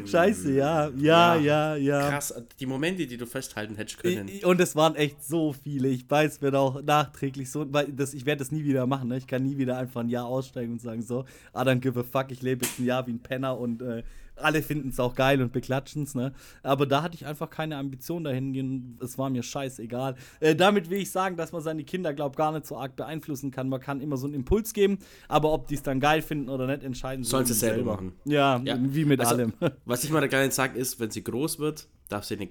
scheiße, 0.06 0.54
ja. 0.54 0.90
ja. 0.90 1.18
Ja, 1.18 1.36
ja, 1.36 1.76
ja. 1.76 2.10
Krass, 2.10 2.34
die 2.60 2.66
Momente, 2.66 3.06
die 3.06 3.18
du 3.18 3.26
festhalten 3.26 3.76
hättest 3.76 4.00
können. 4.00 4.30
Und 4.44 4.57
es 4.60 4.76
waren 4.76 4.96
echt 4.96 5.24
so 5.24 5.54
viele. 5.54 5.88
Ich 5.88 6.10
weiß, 6.10 6.42
mir 6.42 6.54
auch 6.54 6.82
nachträglich 6.82 7.52
so, 7.52 7.66
weil 7.74 7.92
das, 7.92 8.14
ich 8.14 8.26
werde 8.26 8.40
das 8.40 8.52
nie 8.52 8.64
wieder 8.64 8.86
machen. 8.86 9.10
Ne? 9.10 9.18
Ich 9.18 9.28
kann 9.28 9.44
nie 9.44 9.58
wieder 9.58 9.78
einfach 9.78 10.02
ein 10.02 10.10
Jahr 10.10 10.26
aussteigen 10.26 10.74
und 10.74 10.82
sagen 10.82 11.02
so, 11.02 11.26
I 11.56 11.60
don't 11.60 11.80
give 11.80 12.00
a 12.00 12.04
fuck, 12.04 12.32
ich 12.32 12.42
lebe 12.42 12.66
jetzt 12.66 12.80
ein 12.80 12.86
Jahr 12.86 13.06
wie 13.08 13.12
ein 13.12 13.20
Penner 13.20 13.58
und 13.58 13.82
äh, 13.82 14.04
alle 14.40 14.62
finden 14.62 14.90
es 14.90 15.00
auch 15.00 15.16
geil 15.16 15.42
und 15.42 15.52
beklatschen 15.52 16.04
es, 16.04 16.16
ne? 16.16 16.34
Aber 16.64 16.86
da 16.86 17.02
hatte 17.02 17.16
ich 17.16 17.26
einfach 17.26 17.50
keine 17.50 17.78
Ambition 17.78 18.24
dahin 18.24 18.54
gehen. 18.54 18.98
Es 19.02 19.18
war 19.18 19.30
mir 19.30 19.44
scheißegal. 19.44 20.16
Äh, 20.40 20.56
damit 20.56 20.90
will 20.90 21.00
ich 21.00 21.12
sagen, 21.12 21.38
dass 21.38 21.52
man 21.52 21.62
seine 21.62 21.84
Kinder, 21.84 22.14
glaub 22.14 22.36
gar 22.36 22.52
nicht 22.52 22.66
so 22.66 22.78
arg 22.78 22.96
beeinflussen 22.96 23.52
kann. 23.52 23.70
Man 23.70 23.82
kann 23.82 24.02
immer 24.02 24.18
so 24.18 24.28
einen 24.28 24.36
Impuls 24.36 24.74
geben, 24.74 25.00
aber 25.28 25.52
ob 25.52 25.68
die 25.68 25.76
es 25.76 25.84
dann 25.84 26.00
geil 26.00 26.22
finden 26.22 26.50
oder 26.50 26.68
nicht, 26.68 26.84
entscheiden 26.84 27.24
sie 27.24 27.32
Sollen 27.32 27.46
sie 27.46 27.54
selber 27.54 27.94
machen. 27.94 28.14
Ja, 28.26 28.62
ja, 28.64 28.78
wie 28.80 29.06
mit 29.06 29.20
also, 29.20 29.34
allem. 29.34 29.54
Was 29.86 30.04
ich 30.04 30.12
mal 30.12 30.22
da 30.22 30.28
gerne 30.28 30.52
sage, 30.52 30.78
ist, 30.78 31.00
wenn 31.00 31.12
sie 31.12 31.24
groß 31.24 31.60
wird, 31.60 31.88
darf 32.08 32.26
sie 32.26 32.36
eine, 32.36 32.48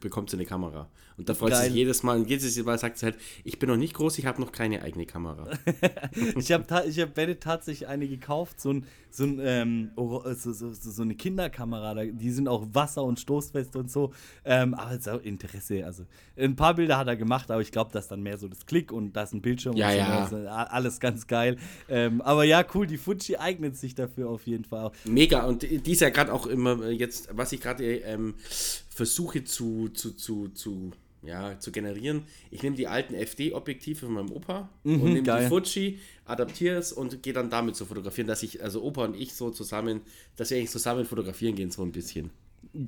bekommt 0.00 0.30
sie 0.30 0.36
eine 0.36 0.46
Kamera. 0.46 0.88
Und 1.18 1.28
da 1.28 1.34
freut 1.34 1.50
Geil. 1.50 1.62
sie 1.62 1.68
sich 1.68 1.74
jedes 1.74 2.02
Mal. 2.04 2.18
Und 2.18 2.30
jedes 2.30 2.64
Mal 2.64 2.78
sagt 2.78 2.98
sie 2.98 3.06
halt, 3.06 3.16
ich 3.42 3.58
bin 3.58 3.68
noch 3.68 3.76
nicht 3.76 3.94
groß, 3.94 4.18
ich 4.18 4.26
habe 4.26 4.40
noch 4.40 4.52
keine 4.52 4.82
eigene 4.82 5.04
Kamera. 5.04 5.50
ich 6.36 6.52
habe 6.52 6.84
ich 6.88 7.00
hab 7.00 7.14
Bennett 7.14 7.42
tatsächlich 7.42 7.88
eine 7.88 8.06
gekauft, 8.06 8.60
so, 8.60 8.72
ein, 8.72 8.86
so, 9.10 9.24
ein, 9.24 9.40
ähm, 9.42 9.90
so, 9.96 10.52
so, 10.52 10.72
so, 10.72 11.02
eine 11.02 11.16
Kinderkamera. 11.16 11.94
Die 12.04 12.30
sind 12.30 12.46
auch 12.46 12.66
wasser- 12.72 13.02
und 13.02 13.18
stoßfest 13.18 13.74
und 13.74 13.90
so. 13.90 14.12
Ähm, 14.44 14.74
aber 14.74 14.92
es 14.92 14.98
ist 14.98 15.08
auch 15.08 15.20
Interesse. 15.20 15.84
Also 15.84 16.04
ein 16.36 16.54
paar 16.54 16.74
Bilder 16.74 16.98
hat 16.98 17.08
er 17.08 17.16
gemacht, 17.16 17.50
aber 17.50 17.62
ich 17.62 17.72
glaube, 17.72 17.90
das 17.92 18.04
ist 18.04 18.12
dann 18.12 18.22
mehr 18.22 18.38
so 18.38 18.46
das 18.46 18.64
Klick 18.64 18.92
und 18.92 19.14
da 19.14 19.24
ist 19.24 19.34
ein 19.34 19.42
Bildschirm. 19.42 19.76
Ja, 19.76 19.88
und 19.88 20.30
so, 20.30 20.38
ja. 20.38 20.54
Also 20.54 20.70
alles 20.70 21.00
ganz 21.00 21.26
geil. 21.26 21.56
Ähm, 21.88 22.20
aber 22.20 22.44
ja, 22.44 22.64
cool, 22.74 22.86
die 22.86 22.96
Fuji 22.96 23.36
eignet 23.38 23.76
sich 23.76 23.96
dafür 23.96 24.28
auf 24.28 24.46
jeden 24.46 24.64
Fall. 24.64 24.92
Mega. 25.04 25.44
Und 25.46 25.62
die 25.62 25.92
ist 25.92 26.00
ja 26.00 26.10
gerade 26.10 26.32
auch 26.32 26.46
immer 26.46 26.88
jetzt, 26.90 27.28
was 27.32 27.50
ich 27.52 27.60
gerade 27.60 27.84
ähm, 27.84 28.34
versuche 28.98 29.44
zu, 29.44 29.90
zu, 29.90 30.10
zu, 30.16 30.48
zu, 30.48 30.90
ja, 31.22 31.56
zu 31.60 31.70
generieren. 31.70 32.24
Ich 32.50 32.64
nehme 32.64 32.74
die 32.74 32.88
alten 32.88 33.14
FD-Objektive 33.14 34.06
von 34.06 34.14
meinem 34.14 34.32
Opa 34.32 34.68
mhm, 34.82 35.00
und 35.00 35.12
nehme 35.12 35.40
die 35.40 35.46
Fuji, 35.46 36.00
adaptiere 36.24 36.76
es 36.78 36.92
und 36.92 37.22
gehe 37.22 37.32
dann 37.32 37.48
damit 37.48 37.76
zu 37.76 37.86
fotografieren, 37.86 38.26
dass 38.26 38.42
ich, 38.42 38.60
also 38.60 38.82
Opa 38.82 39.04
und 39.04 39.14
ich 39.14 39.34
so 39.34 39.50
zusammen, 39.50 40.00
dass 40.34 40.50
wir 40.50 40.56
eigentlich 40.56 40.70
zusammen 40.70 41.04
fotografieren 41.04 41.54
gehen, 41.54 41.70
so 41.70 41.82
ein 41.82 41.92
bisschen. 41.92 42.30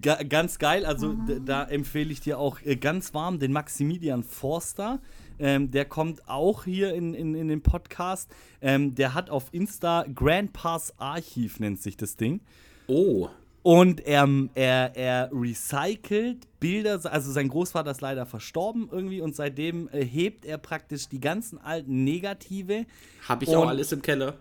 Ga 0.02 0.20
ganz 0.24 0.58
geil, 0.58 0.84
also 0.84 1.16
da 1.46 1.62
empfehle 1.62 2.10
ich 2.10 2.20
dir 2.20 2.40
auch 2.40 2.60
äh, 2.64 2.74
ganz 2.74 3.14
warm 3.14 3.38
den 3.38 3.52
Maximilian 3.52 4.24
Forster. 4.24 5.00
Ähm, 5.38 5.70
der 5.70 5.84
kommt 5.84 6.28
auch 6.28 6.64
hier 6.64 6.92
in, 6.92 7.14
in, 7.14 7.36
in 7.36 7.46
den 7.46 7.62
Podcast. 7.62 8.28
Ähm, 8.60 8.96
der 8.96 9.14
hat 9.14 9.30
auf 9.30 9.48
Insta 9.52 10.04
Grandpa's 10.12 10.92
Archiv, 10.98 11.60
nennt 11.60 11.80
sich 11.80 11.96
das 11.96 12.16
Ding. 12.16 12.40
Oh. 12.88 13.28
Und 13.62 14.06
er, 14.06 14.26
er, 14.54 14.96
er 14.96 15.30
recycelt 15.32 16.46
Bilder, 16.60 17.00
also 17.04 17.32
sein 17.32 17.48
Großvater 17.48 17.90
ist 17.90 18.00
leider 18.00 18.24
verstorben 18.26 18.88
irgendwie 18.90 19.20
und 19.20 19.36
seitdem 19.36 19.88
äh, 19.92 20.04
hebt 20.04 20.44
er 20.44 20.58
praktisch 20.58 21.08
die 21.08 21.20
ganzen 21.20 21.58
alten 21.58 22.04
Negative. 22.04 22.86
Habe 23.28 23.44
ich 23.44 23.54
auch 23.54 23.66
alles 23.66 23.92
im 23.92 24.02
Keller. 24.02 24.36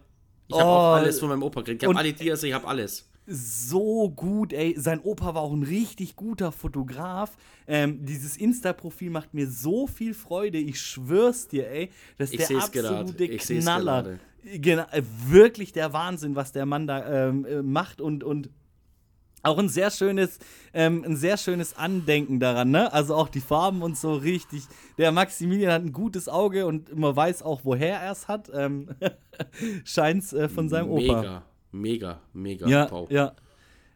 Ich 0.48 0.56
habe 0.56 0.66
oh, 0.66 0.74
auch 0.74 0.94
alles 0.96 1.20
von 1.20 1.30
meinem 1.30 1.44
Opa 1.44 1.62
gekriegt. 1.62 1.84
Ich 1.84 1.90
habe 1.90 1.98
alle 1.98 2.14
Dias, 2.14 2.44
ich 2.44 2.54
habe 2.54 2.68
alles. 2.68 3.10
So 3.28 4.10
gut, 4.10 4.54
ey. 4.54 4.74
Sein 4.78 5.02
Opa 5.02 5.36
war 5.36 5.44
auch 5.44 5.54
ein 5.54 5.64
richtig 5.64 6.16
guter 6.16 6.52
Fotograf. 6.52 7.38
Ähm, 7.68 8.04
dieses 8.04 8.38
Insta-Profil 8.38 9.12
macht 9.12 9.36
mir 9.36 9.48
so 9.48 9.86
viel 9.86 10.16
Freude. 10.16 10.58
Ich 10.58 10.82
schwör's 10.82 11.48
dir, 11.48 11.70
ey. 11.70 11.92
Das 12.18 12.32
ist 12.32 12.40
ich 12.40 12.48
der 12.48 12.58
absolute 12.58 13.28
Knaller. 13.38 14.20
Genau, 14.44 14.86
wirklich 15.28 15.74
der 15.74 15.94
Wahnsinn, 15.94 16.36
was 16.36 16.54
der 16.54 16.66
Mann 16.66 16.88
da 16.88 17.28
ähm, 17.28 17.46
äh, 17.46 17.62
macht 17.62 18.02
und, 18.02 18.24
und 18.24 18.50
auch 19.44 19.58
ein 19.58 19.70
sehr 19.70 19.92
schönes, 19.92 20.40
ähm, 20.74 21.04
ein 21.06 21.16
sehr 21.16 21.38
schönes 21.38 21.76
Andenken 21.78 22.40
daran, 22.40 22.72
ne? 22.72 22.92
Also 22.92 23.16
auch 23.16 23.30
die 23.30 23.42
Farben 23.42 23.82
und 23.82 23.98
so 23.98 24.14
richtig. 24.14 24.64
Der 24.98 25.12
Maximilian 25.12 25.72
hat 25.72 25.82
ein 25.84 25.94
gutes 25.94 26.28
Auge 26.28 26.66
und 26.66 26.98
man 26.98 27.16
weiß 27.16 27.44
auch, 27.44 27.62
woher 27.64 28.00
er 28.00 28.12
es 28.12 28.28
hat. 28.28 28.52
Ähm, 28.54 28.90
Scheint's 29.84 30.34
äh, 30.34 30.50
von 30.50 30.70
seinem 30.70 30.94
mega, 30.94 31.20
Opa. 31.20 31.44
Mega, 31.72 32.22
mega, 32.34 32.66
mega. 32.66 32.68
Ja, 32.68 33.06
ja. 33.10 33.34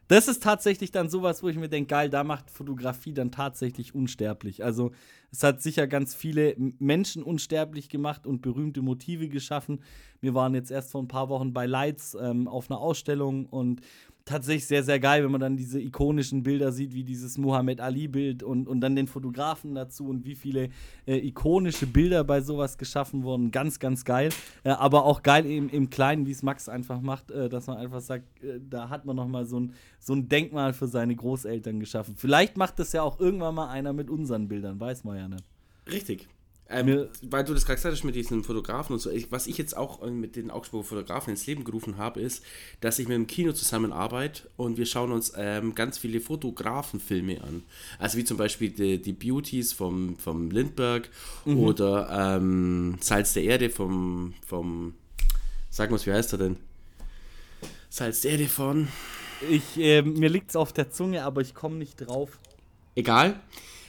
Das 0.08 0.28
ist 0.28 0.42
tatsächlich 0.42 0.90
dann 0.90 1.08
sowas, 1.08 1.42
wo 1.42 1.48
ich 1.48 1.56
mir 1.56 1.68
denke, 1.68 1.88
geil, 1.88 2.10
da 2.10 2.24
macht 2.24 2.50
Fotografie 2.50 3.14
dann 3.14 3.30
tatsächlich 3.30 3.94
unsterblich. 3.94 4.62
Also 4.62 4.92
es 5.32 5.42
hat 5.42 5.62
sicher 5.62 5.86
ganz 5.86 6.14
viele 6.14 6.54
Menschen 6.78 7.22
unsterblich 7.22 7.88
gemacht 7.88 8.26
und 8.26 8.42
berühmte 8.42 8.82
Motive 8.82 9.28
geschaffen. 9.28 9.80
Wir 10.20 10.34
waren 10.34 10.54
jetzt 10.54 10.70
erst 10.70 10.90
vor 10.90 11.02
ein 11.02 11.08
paar 11.08 11.30
Wochen 11.30 11.54
bei 11.54 11.64
Lights 11.64 12.16
ähm, 12.20 12.48
auf 12.48 12.70
einer 12.70 12.80
Ausstellung 12.80 13.46
und 13.46 13.80
tatsächlich 14.24 14.66
sehr, 14.66 14.82
sehr 14.82 14.98
geil, 14.98 15.22
wenn 15.22 15.30
man 15.30 15.40
dann 15.40 15.56
diese 15.56 15.80
ikonischen 15.80 16.42
Bilder 16.42 16.72
sieht, 16.72 16.94
wie 16.94 17.04
dieses 17.04 17.36
Muhammad 17.36 17.80
Ali-Bild 17.80 18.42
und, 18.42 18.66
und 18.68 18.80
dann 18.80 18.96
den 18.96 19.06
Fotografen 19.06 19.74
dazu 19.74 20.08
und 20.08 20.24
wie 20.24 20.34
viele 20.34 20.70
äh, 21.06 21.16
ikonische 21.16 21.86
Bilder 21.86 22.24
bei 22.24 22.40
sowas 22.40 22.78
geschaffen 22.78 23.22
wurden. 23.22 23.50
Ganz, 23.50 23.78
ganz 23.78 24.04
geil. 24.04 24.30
Äh, 24.62 24.70
aber 24.70 25.04
auch 25.04 25.22
geil 25.22 25.44
im, 25.46 25.68
im 25.68 25.90
Kleinen, 25.90 26.26
wie 26.26 26.30
es 26.30 26.42
Max 26.42 26.68
einfach 26.68 27.00
macht, 27.00 27.30
äh, 27.30 27.48
dass 27.48 27.66
man 27.66 27.76
einfach 27.76 28.00
sagt, 28.00 28.42
äh, 28.42 28.60
da 28.68 28.88
hat 28.88 29.04
man 29.04 29.16
nochmal 29.16 29.44
so 29.44 29.60
ein, 29.60 29.74
so 29.98 30.14
ein 30.14 30.28
Denkmal 30.28 30.72
für 30.72 30.86
seine 30.86 31.14
Großeltern 31.14 31.78
geschaffen. 31.78 32.14
Vielleicht 32.16 32.56
macht 32.56 32.78
das 32.78 32.92
ja 32.92 33.02
auch 33.02 33.20
irgendwann 33.20 33.54
mal 33.54 33.68
einer 33.68 33.92
mit 33.92 34.08
unseren 34.08 34.48
Bildern, 34.48 34.80
weiß 34.80 35.04
man 35.04 35.16
ja 35.16 35.28
nicht. 35.28 35.44
Richtig. 35.90 36.28
Ähm, 36.74 37.06
weil 37.22 37.44
du 37.44 37.54
das 37.54 37.66
gerade 37.66 37.76
gesagt 37.76 37.94
hast 37.94 38.02
mit 38.02 38.16
diesen 38.16 38.42
Fotografen 38.42 38.94
und 38.94 38.98
so, 38.98 39.08
ich, 39.08 39.30
was 39.30 39.46
ich 39.46 39.58
jetzt 39.58 39.76
auch 39.76 40.02
äh, 40.02 40.10
mit 40.10 40.34
den 40.34 40.50
Augsburger 40.50 40.84
Fotografen 40.84 41.30
ins 41.30 41.46
Leben 41.46 41.62
gerufen 41.62 41.98
habe, 41.98 42.20
ist, 42.20 42.42
dass 42.80 42.98
ich 42.98 43.06
mit 43.06 43.14
dem 43.14 43.28
Kino 43.28 43.52
zusammenarbeite 43.52 44.48
und 44.56 44.76
wir 44.76 44.84
schauen 44.84 45.12
uns 45.12 45.32
ähm, 45.36 45.76
ganz 45.76 45.98
viele 45.98 46.20
Fotografenfilme 46.20 47.44
an. 47.44 47.62
Also 48.00 48.18
wie 48.18 48.24
zum 48.24 48.38
Beispiel 48.38 48.70
die, 48.70 49.00
die 49.00 49.12
Beauties 49.12 49.72
vom, 49.72 50.18
vom 50.18 50.50
Lindbergh 50.50 51.08
mhm. 51.44 51.58
oder 51.60 52.36
ähm, 52.36 52.96
Salz 53.00 53.34
der 53.34 53.44
Erde 53.44 53.70
vom, 53.70 54.34
vom, 54.44 54.94
sag 55.70 55.92
mal, 55.92 56.04
wie 56.04 56.12
heißt 56.12 56.32
er 56.32 56.38
denn? 56.38 56.56
Salz 57.88 58.22
der 58.22 58.32
Erde 58.32 58.48
von. 58.48 58.88
Ich, 59.48 59.78
äh, 59.78 60.02
mir 60.02 60.28
liegt 60.28 60.50
es 60.50 60.56
auf 60.56 60.72
der 60.72 60.90
Zunge, 60.90 61.22
aber 61.22 61.40
ich 61.40 61.54
komme 61.54 61.76
nicht 61.76 61.98
drauf. 61.98 62.36
Egal. 62.96 63.40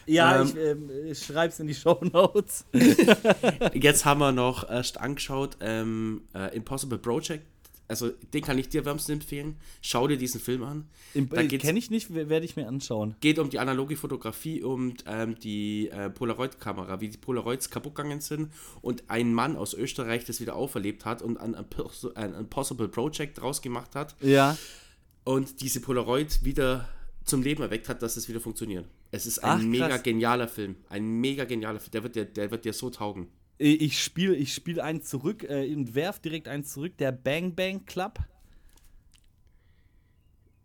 Ja, 0.05 0.41
ähm, 0.41 0.47
ich, 0.47 0.55
äh, 0.55 1.11
ich 1.11 1.25
schreib's 1.25 1.59
in 1.59 1.67
die 1.67 1.75
Show 1.75 1.99
Notes. 2.13 2.65
jetzt 3.73 4.05
haben 4.05 4.19
wir 4.19 4.31
noch 4.31 4.69
erst 4.69 4.99
angeschaut 4.99 5.57
ähm, 5.61 6.23
äh, 6.33 6.55
Impossible 6.55 6.97
Project. 6.97 7.45
Also 7.87 8.09
den 8.33 8.41
kann 8.41 8.57
ich 8.57 8.69
dir 8.69 8.83
wärmstens 8.83 9.13
empfehlen. 9.13 9.57
Schau 9.81 10.07
dir 10.07 10.17
diesen 10.17 10.41
Film 10.41 10.63
an. 10.63 10.87
Kenne 11.13 11.77
ich 11.77 11.91
nicht, 11.91 12.13
werde 12.13 12.43
ich 12.43 12.55
mir 12.55 12.67
anschauen. 12.67 13.15
Geht 13.19 13.37
um 13.37 13.49
die 13.49 13.59
analoge 13.59 13.95
Fotografie, 13.95 14.63
um 14.63 14.95
ähm, 15.05 15.37
die 15.39 15.89
äh, 15.89 16.09
Polaroid-Kamera, 16.09 16.99
wie 16.99 17.09
die 17.09 17.17
Polaroids 17.17 17.69
kaputt 17.69 17.95
gegangen 17.95 18.21
sind 18.21 18.51
und 18.81 19.03
ein 19.07 19.33
Mann 19.33 19.55
aus 19.55 19.73
Österreich 19.73 20.25
das 20.25 20.41
wieder 20.41 20.55
auferlebt 20.55 21.05
hat 21.05 21.21
und 21.21 21.37
ein, 21.37 21.55
ein 21.55 22.33
Impossible 22.33 22.87
Project 22.87 23.39
draus 23.39 23.61
gemacht 23.61 23.93
hat. 23.93 24.15
Ja. 24.19 24.57
Und 25.23 25.61
diese 25.61 25.79
Polaroid 25.79 26.43
wieder 26.43 26.89
zum 27.25 27.41
Leben 27.41 27.61
erweckt 27.63 27.89
hat, 27.89 28.01
dass 28.01 28.17
es 28.17 28.29
wieder 28.29 28.39
funktioniert. 28.39 28.85
Es 29.11 29.25
ist 29.25 29.39
ein 29.39 29.59
Ach, 29.59 29.61
mega 29.61 29.97
genialer 29.97 30.47
Film. 30.47 30.75
Ein 30.89 31.19
mega 31.19 31.43
genialer 31.43 31.79
Film. 31.79 31.91
Der 31.91 32.03
wird 32.03 32.15
dir, 32.15 32.25
der 32.25 32.51
wird 32.51 32.65
dir 32.65 32.73
so 32.73 32.89
taugen. 32.89 33.27
Ich 33.57 34.03
spiele 34.03 34.35
ich 34.35 34.53
spiel 34.53 34.81
einen 34.81 35.01
zurück 35.01 35.43
äh, 35.43 35.73
und 35.73 35.95
werf 35.95 36.19
direkt 36.19 36.47
einen 36.47 36.63
zurück. 36.63 36.97
Der 36.97 37.11
Bang 37.11 37.55
Bang 37.55 37.85
Club. 37.85 38.19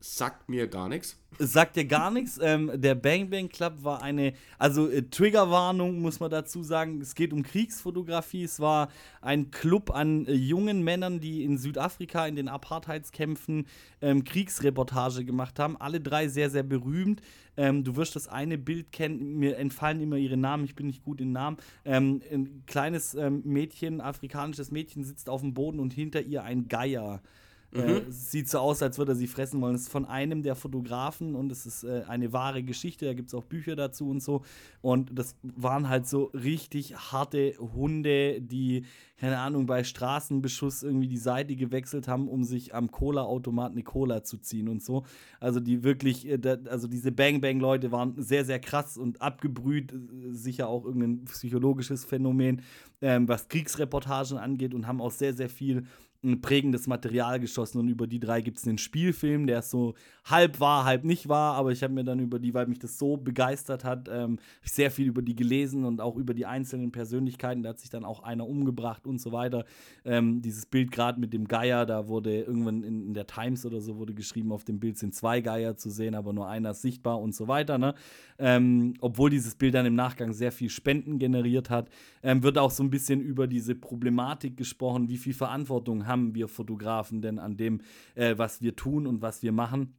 Sagt 0.03 0.49
mir 0.49 0.67
gar 0.67 0.89
nichts. 0.89 1.19
Sagt 1.39 1.77
dir 1.77 1.85
gar 1.85 2.11
nichts. 2.11 2.39
Ähm, 2.43 2.71
der 2.75 2.95
Bang 2.95 3.29
Bang 3.29 3.51
Club 3.51 3.85
war 3.85 4.03
eine, 4.03 4.33
also 4.59 4.89
äh, 4.89 5.03
Triggerwarnung 5.03 6.01
muss 6.01 6.21
man 6.21 6.31
dazu 6.31 6.63
sagen. 6.63 7.03
Es 7.03 7.15
geht 7.15 7.35
um 7.35 7.43
Kriegsfotografie. 7.43 8.45
Es 8.45 8.61
war 8.61 8.89
ein 9.21 9.51
Club 9.51 9.91
an 9.91 10.25
äh, 10.25 10.33
jungen 10.33 10.83
Männern, 10.83 11.21
die 11.21 11.45
in 11.45 11.59
Südafrika 11.59 12.27
in 12.27 12.35
den 12.35 12.49
Apartheidskämpfen 12.49 13.67
ähm, 14.01 14.25
Kriegsreportage 14.25 15.27
gemacht 15.27 15.59
haben. 15.59 15.77
Alle 15.77 16.01
drei 16.01 16.29
sehr, 16.29 16.49
sehr 16.49 16.63
berühmt. 16.63 17.21
Ähm, 17.59 17.85
du 17.85 17.95
wirst 17.97 18.17
das 18.17 18.27
eine 18.27 18.57
Bild 18.57 18.93
kennen. 18.93 19.39
Mir 19.39 19.59
entfallen 19.59 20.01
immer 20.01 20.17
ihre 20.17 20.39
Namen. 20.39 20.65
Ich 20.65 20.75
bin 20.75 20.87
nicht 20.87 21.05
gut 21.05 21.21
in 21.21 21.33
Namen. 21.33 21.59
Ähm, 21.85 22.23
ein 22.33 22.63
kleines 22.67 23.15
ähm, 23.15 23.43
Mädchen, 23.45 24.01
afrikanisches 24.01 24.71
Mädchen, 24.71 25.05
sitzt 25.05 25.29
auf 25.29 25.43
dem 25.43 25.53
Boden 25.53 25.79
und 25.79 25.93
hinter 25.93 26.23
ihr 26.23 26.43
ein 26.43 26.69
Geier. 26.69 27.21
Äh, 27.73 27.79
mhm. 27.79 28.09
Äh, 28.09 28.11
sieht 28.11 28.49
so 28.49 28.59
aus, 28.59 28.83
als 28.83 28.99
würde 28.99 29.13
er 29.13 29.17
sie 29.17 29.27
fressen 29.27 29.61
wollen. 29.61 29.75
Es 29.75 29.83
ist 29.83 29.93
von 29.93 30.05
einem 30.05 30.43
der 30.43 30.57
Fotografen 30.57 31.35
und 31.35 31.53
es 31.53 31.67
ist 31.67 31.85
äh, 31.85 32.03
eine 32.09 32.33
wahre 32.33 32.63
Geschichte. 32.63 33.07
Da 33.07 33.15
gibt 33.15 33.29
es 33.29 33.35
auch 33.35 33.45
Bücher 33.45 33.77
dazu 33.77 34.09
und 34.09 34.23
so. 34.23 34.43
Und 34.83 35.11
das 35.17 35.37
waren 35.43 35.89
halt 35.89 36.09
so 36.09 36.25
richtig 36.35 36.97
harte 36.97 37.55
Hunde, 37.59 38.41
die, 38.41 38.85
keine 39.19 39.39
Ahnung, 39.39 39.67
bei 39.67 39.85
Straßenbeschuss 39.85 40.83
irgendwie 40.83 41.07
die 41.07 41.17
Seite 41.17 41.55
gewechselt 41.55 42.09
haben, 42.09 42.29
um 42.29 42.43
sich 42.43 42.75
am 42.75 42.91
Cola-Automat 42.91 43.73
eine 43.73 43.83
Cola 43.83 44.25
zu 44.25 44.39
ziehen 44.39 44.69
und 44.69 44.83
so. 44.83 45.05
Also 45.39 45.61
die 45.61 45.85
wirklich, 45.85 46.27
äh, 46.29 46.39
da, 46.39 46.57
also 46.69 46.89
diese 46.89 47.13
Bang-Bang-Leute 47.13 47.93
waren 47.93 48.21
sehr, 48.21 48.45
sehr 48.45 48.59
krass 48.59 48.97
und 48.97 49.23
abgebrüht. 49.23 49.93
Äh, 49.93 50.33
sicher 50.33 50.69
auch 50.69 50.85
irgendein 50.85 51.25
psychologisches 51.27 52.05
Phänomen, 52.05 52.63
ähm, 53.01 53.29
was 53.29 53.49
Kriegsreportagen 53.49 54.39
angeht 54.39 54.75
und 54.75 54.89
haben 54.89 55.01
auch 55.01 55.13
sehr, 55.13 55.35
sehr 55.35 55.49
viel 55.49 55.87
ein 56.23 56.41
prägendes 56.43 56.87
Material 56.87 57.41
geschossen 57.41 57.79
und 57.79 57.89
über 57.89 58.07
die 58.07 58.21
drei 58.21 58.43
gibt 58.43 58.59
es 58.59 58.67
einen 58.67 58.79
Spielfilm, 58.79 59.47
der 59.47 59.61
ist 59.61 59.71
so 59.71 59.95
halb 60.25 60.61
wahr, 60.61 60.85
halb 60.85 61.05
nicht 61.05 61.29
wahr, 61.29 61.55
aber 61.55 61.73
ich 61.73 61.83
habe 61.83 61.95
mir 61.95 62.05
dann 62.05 62.21
über 62.21 62.39
die, 62.39 62.53
weil 62.53 62.67
mich 62.67 62.79
das 62.79 62.99
so 62.99 63.17
begeistert 63.17 63.85
hat, 63.85 64.09
ähm, 64.13 64.39
sehr 64.63 64.91
viel 64.91 65.07
über 65.07 65.23
die 65.23 65.35
gelesen 65.35 65.85
und 65.85 66.01
auch 66.01 66.17
über 66.17 66.35
die 66.35 66.45
einzelnen 66.45 66.93
Persönlichkeiten, 66.93 67.63
da 67.63 67.71
hat 67.71 67.81
sich 67.81 67.89
dann 67.89 68.05
auch 68.05 68.23
einer 68.23 68.47
umgebracht 68.47 69.07
und 69.07 69.19
so 69.19 69.33
weiter. 69.33 69.65
Ähm, 70.05 70.43
dieses 70.43 70.67
Bild 70.67 70.91
gerade 70.91 71.19
mit 71.19 71.33
dem 71.33 71.49
Geier, 71.49 71.87
da 71.87 72.07
wurde 72.07 72.43
irgendwann 72.43 72.83
in, 72.83 73.07
in, 73.07 73.15
der 73.15 73.27
Times 73.27 73.65
oder 73.65 73.81
so 73.81 73.97
wurde 73.97 74.13
geschrieben, 74.13 74.53
auf 74.53 74.65
dem 74.65 74.79
Bild 74.79 74.99
sind 74.99 75.15
zwei 75.15 75.41
Geier 75.41 75.77
zu 75.77 75.89
sehen, 75.89 76.15
aber 76.15 76.35
nur 76.35 76.49
einer 76.49 76.73
ist 76.73 76.83
sichtbar 76.83 77.19
und 77.19 77.35
so 77.35 77.49
weiter. 77.49 77.79
Ne? 77.79 77.95
Ähm, 78.39 78.95
obwohl 79.01 79.31
dieses 79.31 79.55
Bild 79.55 79.75
dann 79.75 79.87
im 79.87 79.95
Nachgang 79.95 80.33
sehr 80.35 80.53
viel 80.53 80.69
Spenden 80.69 81.19
generiert 81.19 81.71
hat, 81.71 81.89
ähm, 82.23 82.43
wird 82.43 82.59
auch 82.59 82.71
so 82.71 82.83
ein 82.83 82.91
bisschen 82.91 83.21
über 83.21 83.47
diese 83.47 83.75
Problematik 83.75 84.57
gesprochen, 84.57 85.09
wie 85.09 85.17
viel 85.17 85.35
Verantwortung 85.35 86.10
haben 86.11 86.35
wir 86.35 86.49
Fotografen 86.49 87.23
denn 87.23 87.39
an 87.39 87.57
dem, 87.57 87.81
äh, 88.15 88.37
was 88.37 88.61
wir 88.61 88.77
tun 88.77 89.07
und 89.07 89.23
was 89.23 89.43
wir 89.43 89.53
machen? 89.53 89.95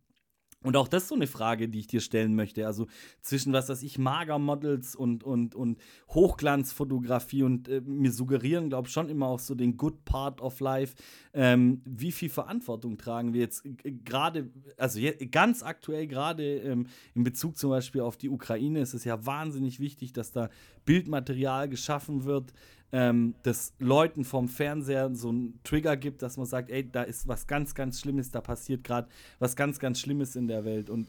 Und 0.64 0.78
auch 0.78 0.88
das 0.88 1.04
ist 1.04 1.10
so 1.10 1.16
eine 1.16 1.26
Frage, 1.26 1.70
die 1.70 1.80
ich 1.80 1.88
dir 1.88 2.02
stellen 2.02 2.36
möchte. 2.36 2.68
Also 2.68 2.86
zwischen 3.22 3.52
was 3.52 3.70
weiß 3.70 3.82
ich, 3.82 3.98
Magermodels 3.98 4.96
und, 4.96 5.24
und, 5.24 5.56
und 5.56 5.80
Hochglanzfotografie 6.10 7.42
und 7.42 7.68
äh, 7.68 7.82
mir 7.82 8.12
suggerieren, 8.12 8.70
glaube 8.70 8.88
ich, 8.88 8.94
schon 8.94 9.10
immer 9.10 9.26
auch 9.26 9.40
so 9.40 9.56
den 9.56 9.76
Good 9.76 10.06
Part 10.06 10.40
of 10.40 10.60
Life. 10.60 10.96
Ähm, 11.34 11.82
wie 11.86 12.12
viel 12.12 12.30
Verantwortung 12.30 13.00
tragen 13.00 13.34
wir 13.34 13.42
jetzt 13.42 13.66
äh, 13.66 13.92
gerade, 13.92 14.52
also 14.78 15.00
ganz 15.32 15.64
aktuell 15.64 16.06
gerade 16.06 16.58
ähm, 16.58 16.86
in 17.16 17.24
Bezug 17.24 17.58
zum 17.58 17.72
Beispiel 17.72 18.02
auf 18.02 18.18
die 18.18 18.30
Ukraine 18.30 18.82
ist 18.82 18.94
es 18.94 19.04
ja 19.04 19.26
wahnsinnig 19.26 19.80
wichtig, 19.80 20.14
dass 20.14 20.32
da 20.32 20.50
Bildmaterial 20.86 21.70
geschaffen 21.70 22.26
wird, 22.26 22.54
ähm, 22.92 23.36
das 23.44 23.74
Leuten 23.80 24.26
vom 24.26 24.48
Fernseher 24.48 25.14
so 25.16 25.30
einen 25.30 25.60
Trigger 25.64 25.96
gibt, 25.98 26.22
dass 26.22 26.38
man 26.38 26.46
sagt, 26.46 26.70
ey, 26.70 26.90
da 26.90 27.04
ist 27.04 27.28
was 27.28 27.48
ganz, 27.48 27.74
ganz 27.74 28.00
Schlimmes, 28.00 28.32
da 28.32 28.42
passiert 28.42 28.84
gerade 28.84 29.08
was 29.40 29.56
ganz, 29.56 29.80
ganz 29.80 30.00
Schlimmes 30.00 30.36
in 30.36 30.48
der 30.48 30.66
Welt. 30.66 30.90
Und 30.90 31.08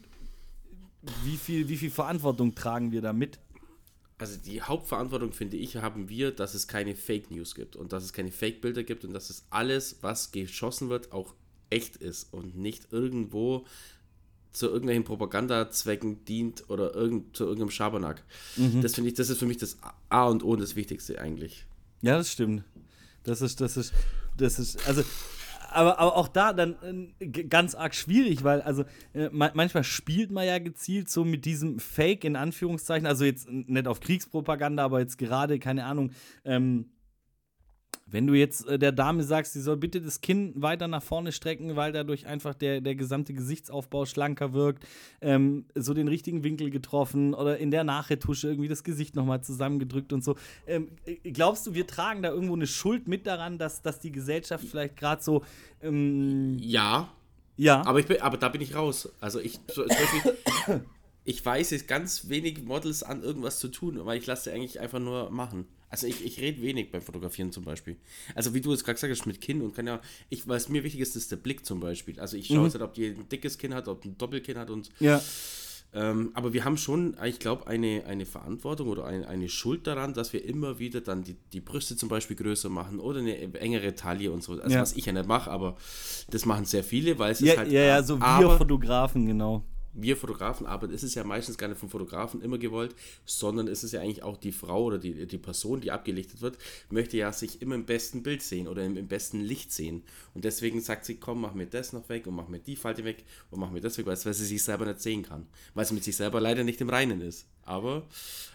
wie 1.23 1.37
viel, 1.37 1.67
wie 1.67 1.77
viel 1.77 1.91
Verantwortung 1.91 2.55
tragen 2.55 2.91
wir 2.91 3.01
damit? 3.01 3.39
Also 4.17 4.37
die 4.37 4.61
Hauptverantwortung, 4.61 5.33
finde 5.33 5.57
ich, 5.57 5.75
haben 5.77 6.07
wir, 6.07 6.31
dass 6.31 6.53
es 6.53 6.67
keine 6.67 6.95
Fake 6.95 7.29
News 7.31 7.55
gibt 7.55 7.75
und 7.75 7.91
dass 7.91 8.03
es 8.03 8.13
keine 8.13 8.31
Fake-Bilder 8.31 8.83
gibt 8.83 9.03
und 9.03 9.13
dass 9.13 9.29
es 9.29 9.45
alles, 9.49 9.97
was 10.01 10.31
geschossen 10.31 10.89
wird, 10.89 11.11
auch 11.11 11.33
echt 11.69 11.97
ist 11.97 12.31
und 12.31 12.55
nicht 12.55 12.93
irgendwo 12.93 13.65
zu 14.53 14.67
irgendwelchen 14.67 15.03
Propagandazwecken 15.03 16.23
dient 16.25 16.69
oder 16.69 16.93
irgend, 16.93 17.35
zu 17.35 17.43
irgendeinem 17.43 17.71
Schabernack. 17.71 18.23
Mhm. 18.55 18.81
Das 18.81 18.93
finde 18.95 19.09
ich, 19.09 19.15
das 19.15 19.29
ist 19.29 19.39
für 19.39 19.47
mich 19.47 19.57
das 19.57 19.77
A 20.09 20.27
und 20.27 20.43
O 20.43 20.51
und 20.51 20.61
das 20.61 20.75
Wichtigste 20.75 21.19
eigentlich. 21.19 21.65
Ja, 22.03 22.17
das 22.17 22.31
stimmt. 22.31 22.63
Das 23.23 23.41
ist, 23.41 23.61
das 23.61 23.77
ist, 23.77 23.93
das 24.37 24.59
ist, 24.59 24.85
also, 24.87 25.03
aber, 25.71 25.99
aber 25.99 26.17
auch 26.17 26.27
da 26.27 26.51
dann 26.51 27.13
äh, 27.19 27.25
ganz 27.27 27.75
arg 27.75 27.95
schwierig, 27.95 28.43
weil, 28.43 28.61
also, 28.61 28.83
äh, 29.13 29.29
manchmal 29.31 29.85
spielt 29.85 30.29
man 30.29 30.45
ja 30.45 30.59
gezielt 30.59 31.09
so 31.09 31.23
mit 31.23 31.45
diesem 31.45 31.79
Fake 31.79 32.25
in 32.25 32.35
Anführungszeichen, 32.35 33.07
also 33.07 33.23
jetzt 33.23 33.49
nicht 33.49 33.87
auf 33.87 34.01
Kriegspropaganda, 34.01 34.83
aber 34.83 34.99
jetzt 34.99 35.17
gerade, 35.17 35.59
keine 35.59 35.85
Ahnung, 35.85 36.11
ähm, 36.43 36.89
wenn 38.13 38.27
du 38.27 38.35
jetzt 38.35 38.67
äh, 38.67 38.77
der 38.77 38.91
Dame 38.91 39.23
sagst, 39.23 39.53
sie 39.53 39.61
soll 39.61 39.75
bitte 39.75 39.99
das 39.99 40.21
Kinn 40.21 40.53
weiter 40.55 40.87
nach 40.87 41.01
vorne 41.01 41.31
strecken, 41.31 41.75
weil 41.75 41.91
dadurch 41.91 42.27
einfach 42.27 42.53
der, 42.53 42.79
der 42.79 42.93
gesamte 42.93 43.33
Gesichtsaufbau 43.33 44.05
schlanker 44.05 44.53
wirkt, 44.53 44.85
ähm, 45.19 45.65
so 45.73 45.95
den 45.95 46.07
richtigen 46.07 46.43
Winkel 46.43 46.69
getroffen 46.69 47.33
oder 47.33 47.57
in 47.57 47.71
der 47.71 47.83
Nachretusche 47.83 48.47
irgendwie 48.49 48.69
das 48.69 48.83
Gesicht 48.83 49.15
nochmal 49.15 49.41
zusammengedrückt 49.41 50.13
und 50.13 50.23
so. 50.23 50.35
Ähm, 50.67 50.89
äh, 51.05 51.31
glaubst 51.31 51.65
du, 51.65 51.73
wir 51.73 51.87
tragen 51.87 52.21
da 52.21 52.29
irgendwo 52.29 52.53
eine 52.53 52.67
Schuld 52.67 53.07
mit 53.07 53.25
daran, 53.25 53.57
dass, 53.57 53.81
dass 53.81 53.99
die 53.99 54.11
Gesellschaft 54.11 54.63
vielleicht 54.63 54.95
gerade 54.95 55.23
so. 55.23 55.43
Ähm 55.81 56.57
ja. 56.59 57.09
Ja. 57.57 57.83
Aber, 57.85 57.99
ich 57.99 58.05
bin, 58.05 58.21
aber 58.21 58.37
da 58.37 58.49
bin 58.49 58.61
ich 58.61 58.75
raus. 58.75 59.09
Also 59.19 59.39
ich. 59.39 59.59
Ich 61.25 61.45
weiß 61.45 61.69
jetzt 61.71 61.87
ganz 61.87 62.27
wenig 62.27 62.63
Models 62.63 63.01
an 63.01 63.23
irgendwas 63.23 63.59
zu 63.59 63.69
tun, 63.69 63.97
weil 64.03 64.17
ich 64.17 64.25
lasse 64.25 64.51
eigentlich 64.51 64.81
einfach 64.81 64.99
nur 64.99 65.29
machen. 65.29 65.67
Also 65.93 66.07
ich, 66.07 66.25
ich 66.25 66.39
rede 66.39 66.59
wenig 66.63 66.89
beim 66.89 67.03
Fotografieren 67.03 67.51
zum 67.51 67.63
Beispiel. 67.63 67.97
Also 68.33 68.55
wie 68.55 68.61
du 68.61 68.73
es 68.73 68.83
gerade 68.83 68.95
gesagt 68.95 69.11
hast, 69.15 69.27
mit 69.27 69.39
Kinn 69.41 69.61
und 69.61 69.75
kann 69.75 69.85
ja, 69.85 70.01
ich, 70.29 70.47
was 70.47 70.67
mir 70.67 70.83
wichtig 70.83 71.01
ist, 71.01 71.15
ist 71.15 71.31
der 71.31 71.35
Blick 71.35 71.67
zum 71.67 71.79
Beispiel. 71.79 72.19
Also 72.19 72.35
ich 72.35 72.47
schaue 72.47 72.67
mhm. 72.67 72.73
halt, 72.73 72.81
ob 72.81 72.95
die 72.95 73.09
ein 73.09 73.29
dickes 73.29 73.59
Kinn 73.59 73.75
hat, 73.75 73.87
ob 73.87 74.03
ein 74.03 74.17
Doppelkinn 74.17 74.57
hat 74.57 74.71
und 74.71 74.89
ja. 74.99 75.21
Ähm, 75.93 76.31
aber 76.33 76.51
wir 76.53 76.65
haben 76.65 76.77
schon, 76.77 77.15
ich 77.23 77.37
glaube, 77.37 77.67
eine, 77.67 78.05
eine 78.07 78.25
Verantwortung 78.25 78.87
oder 78.87 79.05
eine, 79.05 79.27
eine 79.27 79.47
Schuld 79.47 79.85
daran, 79.85 80.15
dass 80.15 80.33
wir 80.33 80.43
immer 80.43 80.79
wieder 80.79 81.01
dann 81.01 81.23
die, 81.23 81.35
die 81.53 81.61
Brüste 81.61 81.95
zum 81.95 82.09
Beispiel 82.09 82.35
größer 82.35 82.69
machen 82.69 82.99
oder 82.99 83.19
eine 83.19 83.37
engere 83.59 83.93
Taille 83.93 84.31
und 84.31 84.41
so. 84.41 84.53
Also 84.53 84.73
Ja. 84.73 84.81
was 84.81 84.93
ich 84.93 85.05
ja 85.05 85.13
nicht 85.13 85.27
mache, 85.27 85.51
aber 85.51 85.77
das 86.31 86.47
machen 86.47 86.65
sehr 86.65 86.83
viele, 86.83 87.19
weil 87.19 87.33
es 87.33 87.39
Ja, 87.41 87.51
ist 87.51 87.57
halt. 87.59 87.71
ja, 87.71 87.81
ja, 87.81 88.01
so 88.01 88.19
wir 88.19 88.57
Fotografen, 88.57 89.27
genau. 89.27 89.63
Wir 89.93 90.17
Fotografen, 90.17 90.65
aber 90.65 90.89
es 90.89 91.03
ist 91.03 91.15
ja 91.15 91.23
meistens 91.23 91.57
gar 91.57 91.67
nicht 91.67 91.79
vom 91.79 91.89
Fotografen 91.89 92.41
immer 92.41 92.57
gewollt, 92.57 92.95
sondern 93.25 93.67
es 93.67 93.83
ist 93.83 93.91
ja 93.91 94.01
eigentlich 94.01 94.23
auch 94.23 94.37
die 94.37 94.51
Frau 94.51 94.83
oder 94.83 94.97
die, 94.97 95.27
die 95.27 95.37
Person, 95.37 95.81
die 95.81 95.91
abgelichtet 95.91 96.41
wird, 96.41 96.57
möchte 96.89 97.17
ja 97.17 97.31
sich 97.31 97.61
immer 97.61 97.75
im 97.75 97.85
besten 97.85 98.23
Bild 98.23 98.41
sehen 98.41 98.67
oder 98.67 98.83
im, 98.83 98.97
im 98.97 99.07
besten 99.07 99.39
Licht 99.39 99.71
sehen. 99.71 100.03
Und 100.33 100.45
deswegen 100.45 100.81
sagt 100.81 101.05
sie, 101.05 101.15
komm, 101.15 101.41
mach 101.41 101.53
mir 101.53 101.67
das 101.67 101.93
noch 101.93 102.09
weg 102.09 102.27
und 102.27 102.35
mach 102.35 102.47
mir 102.47 102.59
die 102.59 102.75
Falte 102.75 103.03
weg 103.03 103.23
und 103.51 103.59
mach 103.59 103.71
mir 103.71 103.81
das 103.81 103.97
weg, 103.97 104.05
weil 104.05 104.17
sie 104.17 104.33
sich 104.33 104.63
selber 104.63 104.85
nicht 104.85 105.01
sehen 105.01 105.23
kann. 105.23 105.47
Weil 105.73 105.85
sie 105.85 105.93
mit 105.93 106.03
sich 106.03 106.15
selber 106.15 106.41
leider 106.41 106.63
nicht 106.63 106.81
im 106.81 106.89
Reinen 106.89 107.21
ist. 107.21 107.45
Aber 107.65 108.07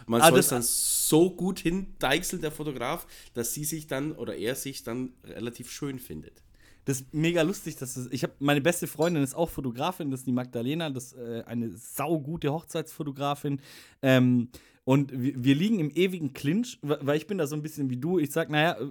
man 0.05 0.21
Ah, 0.21 0.29
soll 0.29 0.39
es 0.39 0.49
dann 0.49 0.61
so 0.61 1.31
gut 1.31 1.59
hindeichseln, 1.59 2.41
der 2.41 2.51
Fotograf, 2.51 3.07
dass 3.33 3.53
sie 3.53 3.63
sich 3.63 3.87
dann 3.87 4.11
oder 4.11 4.35
er 4.35 4.55
sich 4.55 4.83
dann 4.83 5.13
relativ 5.23 5.71
schön 5.71 5.99
findet. 5.99 6.43
Das 6.89 7.01
ist 7.01 7.13
mega 7.13 7.43
lustig, 7.43 7.75
dass 7.75 7.93
das, 7.93 8.07
ich 8.09 8.23
habe 8.23 8.33
meine 8.39 8.61
beste 8.61 8.87
Freundin 8.87 9.21
ist 9.21 9.35
auch 9.35 9.47
Fotografin, 9.47 10.09
das 10.09 10.21
ist 10.21 10.25
die 10.25 10.31
Magdalena, 10.31 10.89
das 10.89 11.13
äh, 11.13 11.43
eine 11.45 11.77
saugute 11.77 12.51
Hochzeitsfotografin. 12.51 13.61
Ähm, 14.01 14.49
und 14.89 15.11
wir, 15.13 15.53
liegen 15.53 15.77
im 15.77 15.91
ewigen 15.91 16.33
Clinch, 16.33 16.79
weil 16.81 17.15
ich 17.15 17.27
bin 17.27 17.37
da 17.37 17.45
so 17.45 17.55
ein 17.55 17.61
bisschen 17.61 17.91
wie 17.91 17.97
du. 17.97 18.17
Ich 18.17 18.31
sag, 18.31 18.49
naja, 18.49 18.71
äh, 18.71 18.89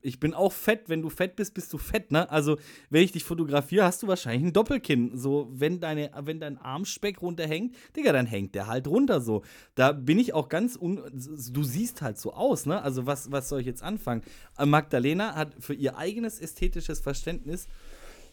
ich 0.00 0.20
bin 0.20 0.32
auch 0.32 0.52
fett. 0.52 0.82
Wenn 0.86 1.02
du 1.02 1.10
fett 1.10 1.34
bist, 1.34 1.54
bist 1.54 1.72
du 1.72 1.78
fett, 1.78 2.12
ne? 2.12 2.30
Also, 2.30 2.56
wenn 2.88 3.02
ich 3.02 3.10
dich 3.10 3.24
fotografiere, 3.24 3.84
hast 3.84 4.04
du 4.04 4.06
wahrscheinlich 4.06 4.44
ein 4.44 4.52
Doppelkinn. 4.52 5.18
So, 5.18 5.48
wenn, 5.50 5.80
deine, 5.80 6.12
wenn 6.20 6.38
dein 6.38 6.56
Armspeck 6.56 7.20
runterhängt, 7.20 7.74
Digga, 7.96 8.12
dann 8.12 8.26
hängt 8.26 8.54
der 8.54 8.68
halt 8.68 8.86
runter 8.86 9.20
so. 9.20 9.42
Da 9.74 9.90
bin 9.90 10.20
ich 10.20 10.34
auch 10.34 10.48
ganz 10.48 10.76
un. 10.80 11.02
Du 11.50 11.64
siehst 11.64 12.00
halt 12.00 12.16
so 12.16 12.32
aus, 12.32 12.64
ne? 12.64 12.80
Also, 12.80 13.06
was, 13.06 13.32
was 13.32 13.48
soll 13.48 13.58
ich 13.58 13.66
jetzt 13.66 13.82
anfangen? 13.82 14.22
Äh, 14.56 14.66
Magdalena 14.66 15.34
hat 15.34 15.56
für 15.58 15.74
ihr 15.74 15.98
eigenes 15.98 16.38
ästhetisches 16.38 17.00
Verständnis 17.00 17.66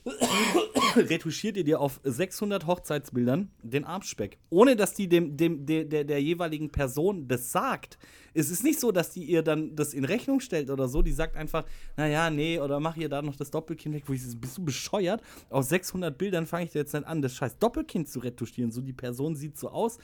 retuschiert 0.95 1.57
ihr 1.57 1.63
dir 1.63 1.79
auf 1.79 1.99
600 2.03 2.65
Hochzeitsbildern 2.65 3.51
den 3.61 3.85
Armspeck. 3.85 4.37
Ohne 4.49 4.75
dass 4.75 4.93
die 4.93 5.07
dem, 5.07 5.37
dem, 5.37 5.65
der, 5.65 5.85
der, 5.85 6.03
der 6.03 6.21
jeweiligen 6.21 6.71
Person 6.71 7.27
das 7.27 7.51
sagt. 7.51 7.97
Es 8.33 8.49
ist 8.49 8.63
nicht 8.63 8.79
so, 8.79 8.91
dass 8.91 9.11
die 9.11 9.23
ihr 9.23 9.43
dann 9.43 9.75
das 9.75 9.93
in 9.93 10.05
Rechnung 10.05 10.39
stellt 10.39 10.69
oder 10.69 10.87
so. 10.87 11.01
Die 11.01 11.11
sagt 11.11 11.35
einfach, 11.35 11.65
naja, 11.97 12.29
nee, 12.29 12.59
oder 12.59 12.79
mach 12.79 12.95
ihr 12.97 13.09
da 13.09 13.21
noch 13.21 13.35
das 13.35 13.51
Doppelkinn 13.51 13.93
weg. 13.93 14.03
Wo 14.07 14.13
ich 14.13 14.21
bist 14.39 14.57
du 14.57 14.63
bescheuert? 14.63 15.21
Aus 15.49 15.69
600 15.69 16.17
Bildern 16.17 16.45
fange 16.45 16.65
ich 16.65 16.73
jetzt 16.73 16.93
nicht 16.93 17.05
an, 17.05 17.21
das 17.21 17.35
scheiß 17.35 17.59
Doppelkinn 17.59 18.05
zu 18.05 18.19
retuschieren. 18.19 18.71
So, 18.71 18.81
die 18.81 18.93
Person 18.93 19.35
sieht 19.35 19.57
so 19.57 19.69
aus. 19.69 19.97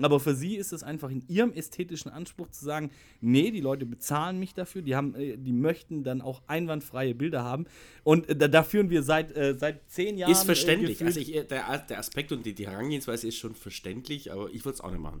Aber 0.00 0.20
für 0.20 0.34
sie 0.34 0.56
ist 0.56 0.72
es 0.72 0.82
einfach 0.82 1.10
in 1.10 1.22
ihrem 1.28 1.52
ästhetischen 1.52 2.10
Anspruch 2.10 2.48
zu 2.50 2.64
sagen, 2.64 2.90
nee, 3.20 3.50
die 3.50 3.60
Leute 3.60 3.84
bezahlen 3.84 4.38
mich 4.38 4.54
dafür. 4.54 4.80
Die, 4.80 4.96
haben, 4.96 5.14
äh, 5.14 5.36
die 5.36 5.52
möchten 5.52 6.02
dann 6.02 6.22
auch 6.22 6.42
einwandfreie 6.46 7.14
Bilder 7.14 7.44
haben. 7.44 7.66
Und 8.02 8.28
äh, 8.28 8.48
da, 8.48 8.62
führen 8.62 8.88
wir 8.88 9.02
seit, 9.02 9.36
äh, 9.36 9.54
seit 9.58 9.90
zehn 9.90 10.16
Jahren. 10.16 10.32
Ist 10.32 10.44
verständlich. 10.44 11.00
Äh, 11.00 11.04
also 11.04 11.20
ich, 11.20 11.32
der, 11.32 11.78
der 11.78 11.98
Aspekt 11.98 12.32
und 12.32 12.46
die, 12.46 12.54
die 12.54 12.66
Herangehensweise 12.66 13.28
ist 13.28 13.36
schon 13.36 13.54
verständlich, 13.54 14.32
aber 14.32 14.48
ich 14.50 14.64
würde 14.64 14.76
es 14.76 14.80
auch 14.80 14.90
nicht 14.90 15.02
machen. 15.02 15.20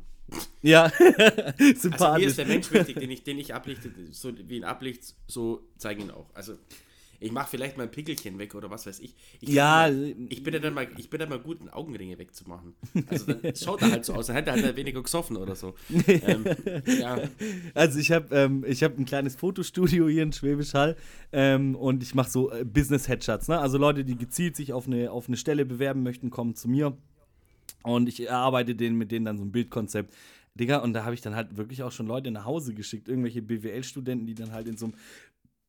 ja, 0.62 0.84
Also 0.94 1.54
mir 1.58 1.76
sympathisch. 1.76 2.26
ist 2.26 2.38
der 2.38 2.46
Mensch 2.46 2.72
wichtig, 2.72 2.96
den 2.98 3.10
ich, 3.10 3.22
den 3.22 3.38
ich 3.38 3.54
ablichte, 3.54 3.90
so 4.10 4.32
wie 4.48 4.56
ihn 4.56 4.64
ablicht, 4.64 5.14
so 5.26 5.68
zeige 5.76 6.02
ihn 6.02 6.10
auch. 6.10 6.30
Also 6.32 6.56
ich 7.22 7.32
mache 7.32 7.48
vielleicht 7.50 7.76
mal 7.76 7.84
ein 7.84 7.90
Pickelchen 7.90 8.38
weg 8.38 8.54
oder 8.54 8.70
was 8.70 8.86
weiß 8.86 9.00
ich. 9.00 9.14
ich 9.40 9.48
Ja, 9.48 9.88
ich 9.88 10.42
bin 10.42 10.54
ja 10.54 10.60
dann 10.60 10.74
mal, 10.74 10.88
ich 10.96 11.08
bin 11.08 11.20
ja 11.20 11.26
mal 11.26 11.38
gut, 11.38 11.58
Augenringe 11.72 12.18
wegzumachen. 12.18 12.74
Also 13.08 13.32
dann 13.32 13.54
schaut 13.54 13.82
er 13.82 13.92
halt 13.92 14.04
so 14.04 14.14
aus, 14.14 14.26
dann 14.26 14.36
hätte 14.36 14.50
er 14.50 14.62
halt 14.62 14.76
weniger 14.76 15.02
gesoffen 15.02 15.36
oder 15.36 15.54
so. 15.54 15.74
ähm, 16.06 16.44
ja, 16.86 17.18
Also 17.74 17.98
ich 17.98 18.10
habe 18.10 18.34
ähm, 18.34 18.64
ich 18.66 18.82
hab 18.82 18.98
ein 18.98 19.04
kleines 19.04 19.36
Fotostudio 19.36 20.08
hier 20.08 20.22
in 20.22 20.32
Schwäbisch 20.32 20.74
Hall 20.74 20.96
ähm, 21.32 21.74
und 21.74 22.02
ich 22.02 22.14
mache 22.14 22.30
so 22.30 22.50
äh, 22.50 22.64
Business-Headshots. 22.64 23.48
Ne? 23.48 23.58
Also 23.58 23.78
Leute, 23.78 24.04
die 24.04 24.16
gezielt 24.16 24.56
sich 24.56 24.72
auf 24.72 24.86
eine, 24.86 25.10
auf 25.10 25.28
eine 25.28 25.36
Stelle 25.36 25.64
bewerben 25.64 26.02
möchten, 26.02 26.30
kommen 26.30 26.54
zu 26.54 26.68
mir 26.68 26.96
und 27.82 28.08
ich 28.08 28.26
erarbeite 28.26 28.74
denen, 28.74 28.96
mit 28.96 29.12
denen 29.12 29.24
dann 29.24 29.38
so 29.38 29.44
ein 29.44 29.52
Bildkonzept. 29.52 30.12
Digga, 30.54 30.78
und 30.78 30.92
da 30.92 31.04
habe 31.04 31.14
ich 31.14 31.22
dann 31.22 31.34
halt 31.34 31.56
wirklich 31.56 31.82
auch 31.82 31.92
schon 31.92 32.06
Leute 32.06 32.30
nach 32.30 32.44
Hause 32.44 32.74
geschickt, 32.74 33.08
irgendwelche 33.08 33.40
BWL-Studenten, 33.40 34.26
die 34.26 34.34
dann 34.34 34.52
halt 34.52 34.68
in 34.68 34.76
so 34.76 34.86
einem 34.86 34.94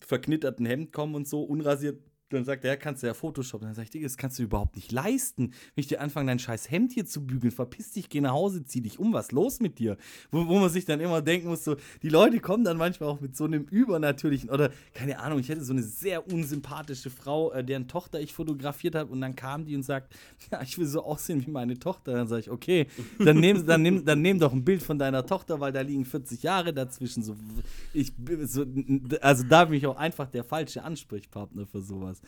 verknitterten 0.06 0.66
Hemd 0.66 0.92
kommen 0.92 1.16
und 1.16 1.28
so, 1.28 1.44
unrasiert. 1.44 2.02
Dann 2.34 2.46
sagt 2.46 2.64
er, 2.64 2.72
ja, 2.72 2.76
kannst 2.76 3.04
du 3.04 3.08
ja 3.08 3.14
Photoshop. 3.14 3.62
Dann 3.62 3.74
sag 3.74 3.84
ich, 3.84 3.90
Digga, 3.90 4.06
das 4.06 4.18
kannst 4.18 4.40
du 4.40 4.44
überhaupt 4.44 4.76
nicht 4.76 4.92
leisten. 4.92 5.52
Wenn 5.76 5.82
ich 5.82 5.88
dir 5.88 6.02
anfange, 6.02 6.28
dein 6.28 6.40
scheiß 6.40 6.70
Hemd 6.72 6.92
hier 6.94 7.06
zu 7.06 7.26
bügeln, 7.26 7.52
verpiss 7.52 7.92
dich, 7.92 8.10
geh 8.10 8.22
nach 8.22 8.34
Hause, 8.34 8.66
zieh 8.66 8.82
dich 8.82 9.00
um, 9.00 9.14
was 9.14 9.32
los 9.32 9.60
mit 9.60 9.80
dir? 9.80 9.98
Wo, 10.32 10.48
wo 10.48 10.60
man 10.60 10.70
sich 10.70 10.86
dann 10.86 11.00
immer 11.00 11.22
denken 11.22 11.48
muss, 11.48 11.64
so, 11.64 11.76
die 12.02 12.10
Leute 12.10 12.40
kommen 12.40 12.64
dann 12.64 12.78
manchmal 12.78 13.10
auch 13.10 13.22
mit 13.22 13.36
so 13.36 13.46
einem 13.46 13.64
übernatürlichen, 13.64 14.50
oder 14.50 14.72
keine 14.94 15.20
Ahnung, 15.20 15.40
ich 15.40 15.50
hätte 15.50 15.64
so 15.64 15.74
eine 15.74 15.84
sehr 15.84 16.28
unsympathische 16.32 17.10
Frau, 17.10 17.52
äh, 17.52 17.64
deren 17.64 17.88
Tochter 17.88 18.20
ich 18.20 18.34
fotografiert 18.34 18.96
habe, 18.96 19.12
und 19.12 19.22
dann 19.22 19.36
kam 19.36 19.66
die 19.66 19.76
und 19.76 19.84
sagt, 19.84 20.14
ja, 20.52 20.62
ich 20.62 20.78
will 20.78 20.88
so 20.88 21.04
aussehen 21.04 21.46
wie 21.46 21.52
meine 21.52 21.78
Tochter. 21.78 22.14
Dann 22.14 22.28
sage 22.28 22.42
ich, 22.42 22.50
okay, 22.50 22.88
dann 23.20 23.40
nehm, 23.40 23.66
dann, 23.66 23.82
nehm, 23.82 24.04
dann 24.04 24.22
nehm 24.22 24.40
doch 24.40 24.54
ein 24.54 24.64
Bild 24.64 24.82
von 24.82 24.98
deiner 24.98 25.26
Tochter, 25.26 25.60
weil 25.60 25.72
da 25.72 25.82
liegen 25.82 26.06
40 26.06 26.44
Jahre 26.44 26.74
dazwischen. 26.74 27.24
So, 27.24 27.36
ich, 27.94 28.12
so, 28.46 28.66
also 29.22 29.44
da 29.44 29.66
bin 29.66 29.78
ich 29.78 29.86
auch 29.86 29.98
einfach 29.98 30.28
der 30.30 30.44
falsche 30.44 30.84
Ansprechpartner 30.84 31.66
für 31.66 31.82
sowas. 31.82 32.22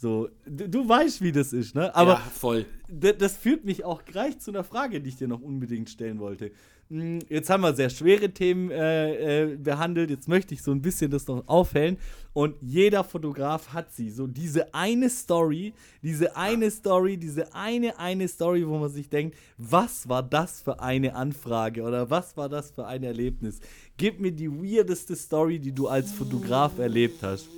So, 0.00 0.28
du, 0.46 0.68
du 0.68 0.88
weißt, 0.88 1.22
wie 1.22 1.32
das 1.32 1.52
ist, 1.52 1.74
ne? 1.74 1.94
Aber 1.94 2.12
ja, 2.12 2.18
voll. 2.18 2.66
Das 2.88 3.36
führt 3.36 3.64
mich 3.64 3.84
auch 3.84 4.04
gleich 4.04 4.38
zu 4.38 4.52
einer 4.52 4.62
Frage, 4.62 5.00
die 5.00 5.08
ich 5.08 5.16
dir 5.16 5.26
noch 5.26 5.42
unbedingt 5.42 5.90
stellen 5.90 6.20
wollte. 6.20 6.52
Hm, 6.88 7.18
Jetzt 7.28 7.50
haben 7.50 7.62
wir 7.62 7.74
sehr 7.74 7.90
schwere 7.90 8.30
Themen 8.30 8.70
äh, 8.70 9.42
äh, 9.42 9.56
behandelt. 9.56 10.10
Jetzt 10.10 10.28
möchte 10.28 10.54
ich 10.54 10.62
so 10.62 10.70
ein 10.70 10.80
bisschen 10.80 11.10
das 11.10 11.26
noch 11.26 11.42
aufhellen. 11.48 11.98
Und 12.32 12.54
jeder 12.62 13.02
Fotograf 13.02 13.72
hat 13.74 13.92
sie. 13.92 14.10
So 14.10 14.28
diese 14.28 14.72
eine 14.72 15.10
Story, 15.10 15.74
diese 16.00 16.36
eine 16.36 16.70
Story, 16.70 17.16
diese 17.16 17.52
eine, 17.52 17.98
eine 17.98 18.28
Story, 18.28 18.66
wo 18.68 18.78
man 18.78 18.90
sich 18.90 19.08
denkt, 19.08 19.36
was 19.56 20.08
war 20.08 20.22
das 20.22 20.62
für 20.62 20.78
eine 20.78 21.16
Anfrage 21.16 21.82
oder 21.82 22.08
was 22.08 22.36
war 22.36 22.48
das 22.48 22.70
für 22.70 22.86
ein 22.86 23.02
Erlebnis? 23.02 23.58
Gib 23.96 24.20
mir 24.20 24.30
die 24.30 24.48
weirdeste 24.48 25.16
Story, 25.16 25.58
die 25.58 25.72
du 25.72 25.88
als 25.88 26.12
Fotograf 26.12 26.78
erlebt 26.78 27.20
hast. 27.24 27.48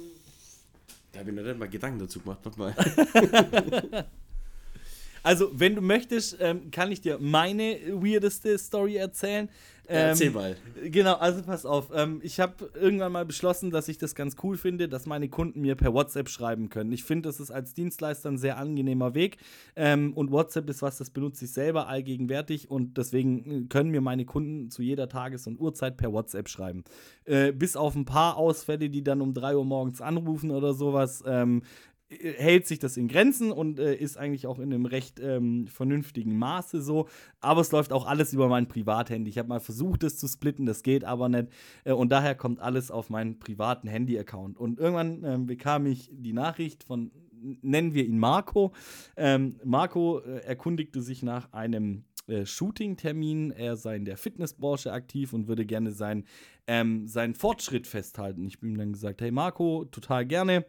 Da 1.13 1.21
habe 1.21 1.31
ich 1.31 1.37
mir 1.37 1.43
nicht 1.43 1.59
mal 1.59 1.69
Gedanken 1.69 1.99
dazu 1.99 2.21
gemacht. 2.21 2.45
Nochmal. 2.45 2.75
Also, 5.23 5.51
wenn 5.53 5.75
du 5.75 5.83
möchtest, 5.83 6.37
ähm, 6.41 6.71
kann 6.71 6.91
ich 6.93 7.01
dir 7.01 7.19
meine 7.21 7.77
weirdeste 7.93 8.57
Story 8.59 8.97
erzählen. 8.97 9.49
Ähm, 9.91 10.11
Erzähl 10.11 10.31
mal. 10.31 10.57
Genau, 10.85 11.15
also 11.15 11.43
pass 11.43 11.67
auf. 11.67 11.91
Ähm, 11.93 12.21
ich 12.23 12.39
habe 12.39 12.71
irgendwann 12.81 13.11
mal 13.11 13.25
beschlossen, 13.25 13.73
dass 13.73 13.89
ich 13.89 13.99
das 13.99 14.15
ganz 14.15 14.37
cool 14.45 14.57
finde, 14.57 14.89
dass 14.89 15.05
meine 15.05 15.29
Kunden 15.29 15.63
mir 15.63 15.75
per 15.75 15.93
WhatsApp 15.93 16.29
schreiben 16.29 16.69
können. 16.69 16.93
Ich 16.93 17.03
finde, 17.03 17.29
das 17.29 17.41
ist 17.41 17.51
als 17.51 17.75
Dienstleister 17.75 18.31
ein 18.31 18.39
sehr 18.39 18.57
angenehmer 18.57 19.15
Weg. 19.15 19.39
Ähm, 19.75 20.13
und 20.15 20.31
WhatsApp 20.31 20.71
ist 20.71 20.81
was, 20.83 20.99
das 20.99 21.11
benutze 21.11 21.45
ich 21.45 21.53
selber 21.53 21.89
allgegenwärtig. 21.89 22.71
Und 22.71 22.99
deswegen 22.99 23.65
äh, 23.65 23.67
können 23.69 23.91
mir 23.91 24.01
meine 24.01 24.25
Kunden 24.25 24.71
zu 24.71 24.83
jeder 24.83 25.09
Tages- 25.09 25.49
und 25.49 25.59
Uhrzeit 25.59 25.97
per 25.97 26.13
WhatsApp 26.13 26.49
schreiben. 26.49 26.85
Äh, 27.25 27.51
bis 27.51 27.75
auf 27.75 27.97
ein 27.97 28.05
paar 28.05 28.37
Ausfälle, 28.37 28.91
die 28.91 29.03
dann 29.03 29.21
um 29.21 29.35
3 29.35 29.57
Uhr 29.57 29.65
morgens 29.65 30.01
anrufen 30.01 30.53
oder 30.53 30.73
sowas. 30.73 31.25
Äh, 32.11 32.33
hält 32.35 32.67
sich 32.67 32.79
das 32.79 32.97
in 32.97 33.09
Grenzen 33.09 33.53
und 33.53 33.79
äh, 33.79 33.95
ist 33.95 34.17
eigentlich 34.17 34.47
auch 34.47 34.59
in 34.59 34.73
einem 34.73 34.87
recht 34.87 35.21
ähm, 35.21 35.67
vernünftigen 35.67 36.37
Maße 36.37 36.83
so. 36.83 37.09
Aber 37.41 37.61
es 37.61 37.73
läuft 37.73 37.93
auch 37.93 38.07
alles 38.07 38.33
über 38.33 38.49
mein 38.49 38.69
Privathandy. 38.69 39.31
Ich 39.31 39.39
habe 39.39 39.49
mal 39.49 39.61
versucht, 39.61 40.03
das 40.03 40.19
zu 40.19 40.29
splitten, 40.29 40.67
das 40.67 40.83
geht 40.83 41.05
aber 41.05 41.29
nicht. 41.29 41.49
Äh, 41.85 41.93
und 41.93 42.11
daher 42.11 42.35
kommt 42.35 42.61
alles 42.61 42.91
auf 42.91 43.11
meinen 43.11 43.39
privaten 43.39 43.89
Handy-Account. 43.89 44.59
Und 44.59 44.79
irgendwann 44.79 45.25
ähm, 45.25 45.47
bekam 45.47 45.87
ich 45.87 46.11
die 46.13 46.33
Nachricht 46.33 46.85
von, 46.85 47.11
nennen 47.63 47.95
wir 47.95 48.05
ihn 48.05 48.19
Marco. 48.19 48.73
Ähm, 49.17 49.57
Marco 49.65 50.21
äh, 50.21 50.41
erkundigte 50.45 51.03
sich 51.03 51.23
nach 51.23 51.53
einem 51.53 52.05
äh, 52.27 52.45
Shooting-Termin. 52.45 53.51
Er 53.51 53.77
sei 53.77 53.97
in 53.97 54.05
der 54.05 54.17
Fitnessbranche 54.17 54.93
aktiv 54.93 55.33
und 55.33 55.49
würde 55.49 55.65
gerne 55.65 55.93
sein, 55.93 56.25
ähm, 56.67 57.07
seinen 57.07 57.35
Fortschritt 57.35 57.87
festhalten. 57.87 58.45
Ich 58.47 58.61
bin 58.61 58.71
ihm 58.71 58.79
dann 58.79 58.93
gesagt, 58.93 59.23
hey 59.23 59.31
Marco, 59.31 59.87
total 59.87 60.27
gerne. 60.27 60.67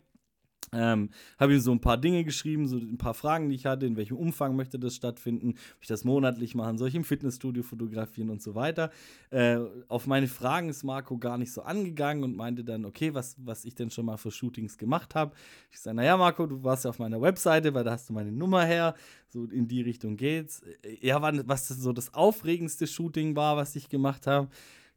Ähm, 0.74 1.10
habe 1.38 1.54
ihm 1.54 1.60
so 1.60 1.74
ein 1.74 1.82
paar 1.82 1.98
Dinge 1.98 2.24
geschrieben, 2.24 2.66
so 2.66 2.78
ein 2.78 2.98
paar 2.98 3.14
Fragen, 3.14 3.50
die 3.50 3.56
ich 3.56 3.66
hatte, 3.66 3.86
in 3.86 3.98
welchem 3.98 4.16
Umfang 4.16 4.56
möchte 4.56 4.80
das 4.80 4.96
stattfinden, 4.96 5.50
ob 5.50 5.82
ich 5.82 5.88
das 5.88 6.06
monatlich 6.06 6.56
machen, 6.56 6.78
soll 6.78 6.88
ich 6.88 6.96
im 6.96 7.04
Fitnessstudio 7.04 7.62
fotografieren 7.62 8.30
und 8.30 8.42
so 8.42 8.56
weiter. 8.56 8.90
Äh, 9.32 9.58
auf 9.90 10.08
meine 10.08 10.30
Fragen 10.30 10.70
ist 10.70 10.84
Marco 10.84 11.18
gar 11.18 11.38
nicht 11.38 11.52
so 11.52 11.64
angegangen 11.64 12.24
und 12.24 12.38
meinte 12.38 12.64
dann, 12.64 12.86
okay, 12.86 13.14
was, 13.14 13.36
was 13.40 13.66
ich 13.66 13.76
denn 13.76 13.90
schon 13.90 14.06
mal 14.06 14.16
für 14.16 14.32
Shootings 14.32 14.78
gemacht 14.78 15.14
habe. 15.14 15.34
Ich 15.72 15.80
sage, 15.80 15.98
naja, 15.98 16.16
Marco, 16.16 16.48
du 16.48 16.64
warst 16.64 16.86
ja 16.86 16.92
auf 16.92 17.00
meiner 17.00 17.22
Webseite, 17.22 17.74
weil 17.74 17.84
da 17.84 17.92
hast 17.92 18.08
du 18.08 18.14
meine 18.14 18.32
Nummer 18.32 18.64
her, 18.64 18.96
so 19.28 19.44
in 19.46 19.68
die 19.68 19.82
Richtung 19.82 20.16
geht's. 20.16 20.62
Äh, 20.84 21.06
Ja, 21.06 21.22
was 21.22 21.68
so 21.68 21.92
das 21.92 22.14
aufregendste 22.14 22.88
Shooting 22.88 23.36
war, 23.36 23.58
was 23.58 23.76
ich 23.76 23.90
gemacht 23.90 24.26
habe. 24.26 24.48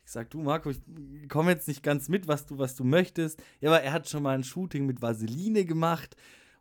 Ich 0.04 0.12
sag, 0.12 0.30
du 0.30 0.42
Marco, 0.42 0.70
ich 0.70 0.80
komme 1.28 1.52
jetzt 1.52 1.66
nicht 1.66 1.82
ganz 1.82 2.08
mit, 2.08 2.28
was 2.28 2.46
du, 2.46 2.58
was 2.58 2.76
du 2.76 2.84
möchtest. 2.84 3.42
Ja, 3.60 3.70
aber 3.70 3.82
er 3.82 3.92
hat 3.92 4.08
schon 4.08 4.22
mal 4.22 4.34
ein 4.34 4.44
Shooting 4.44 4.86
mit 4.86 5.00
Vaseline 5.00 5.64
gemacht 5.64 6.16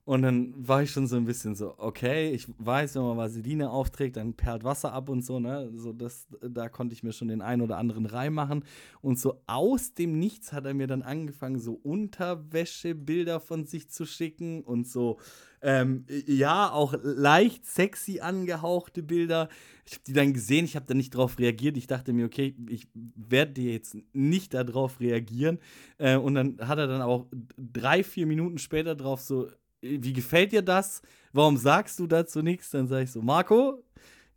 Und 0.06 0.22
dann 0.22 0.54
war 0.58 0.84
ich 0.84 0.92
schon 0.92 1.08
so 1.08 1.16
ein 1.16 1.24
bisschen 1.24 1.56
so, 1.56 1.76
okay, 1.78 2.32
ich 2.32 2.46
weiß, 2.58 2.96
wenn 2.96 3.04
man 3.04 3.18
Vaseline 3.18 3.70
aufträgt, 3.70 4.18
dann 4.18 4.34
perlt 4.34 4.66
Wasser 4.66 4.92
ab 4.92 5.08
und 5.08 5.24
so, 5.24 5.40
ne? 5.40 5.72
So 5.76 5.94
das, 5.94 6.28
da 6.42 6.68
konnte 6.68 6.94
ich 6.94 7.04
mir 7.04 7.14
schon 7.14 7.30
den 7.30 7.42
einen 7.42 7.62
oder 7.62 7.78
anderen 7.78 8.06
Reim 8.06 8.34
machen. 8.34 8.66
Und 9.00 9.18
so 9.18 9.42
aus 9.48 9.94
dem 9.94 10.20
Nichts 10.20 10.52
hat 10.52 10.66
er 10.66 10.74
mir 10.74 10.88
dann 10.88 11.04
angefangen, 11.04 11.58
so 11.58 11.80
Unterwäschebilder 11.82 13.40
von 13.40 13.66
sich 13.66 13.90
zu 13.90 14.06
schicken 14.06 14.64
und 14.64 14.86
so, 14.86 15.20
ähm, 15.62 16.06
ja, 16.28 16.70
auch 16.70 16.94
leicht 17.02 17.66
sexy 17.66 18.20
angehauchte 18.20 19.04
Bilder. 19.04 19.48
Ich 19.86 19.94
habe 19.94 20.04
die 20.06 20.14
dann 20.14 20.34
gesehen, 20.34 20.66
ich 20.66 20.76
habe 20.76 20.86
da 20.86 20.94
nicht 20.94 21.16
drauf 21.16 21.40
reagiert. 21.40 21.78
Ich 21.78 21.88
dachte 21.88 22.12
mir, 22.12 22.26
okay, 22.26 22.54
ich 22.68 22.90
werde 22.94 23.54
dir 23.54 23.72
jetzt 23.72 23.96
nicht 24.12 24.54
darauf 24.54 25.00
reagieren. 25.00 25.60
Äh, 25.98 26.18
und 26.18 26.36
dann 26.36 26.58
hat 26.60 26.78
er 26.78 26.88
dann 26.88 27.02
auch 27.02 27.28
drei, 27.56 28.04
vier 28.04 28.26
Minuten 28.26 28.58
später 28.58 28.96
drauf 28.96 29.22
so, 29.22 29.48
wie 29.84 30.14
gefällt 30.14 30.52
dir 30.52 30.62
das? 30.62 31.02
Warum 31.34 31.58
sagst 31.58 32.00
du 32.00 32.08
dazu 32.08 32.42
nichts? 32.42 32.70
Dann 32.72 32.88
sage 32.88 33.04
ich 33.04 33.12
so, 33.12 33.22
Marco, 33.22 33.84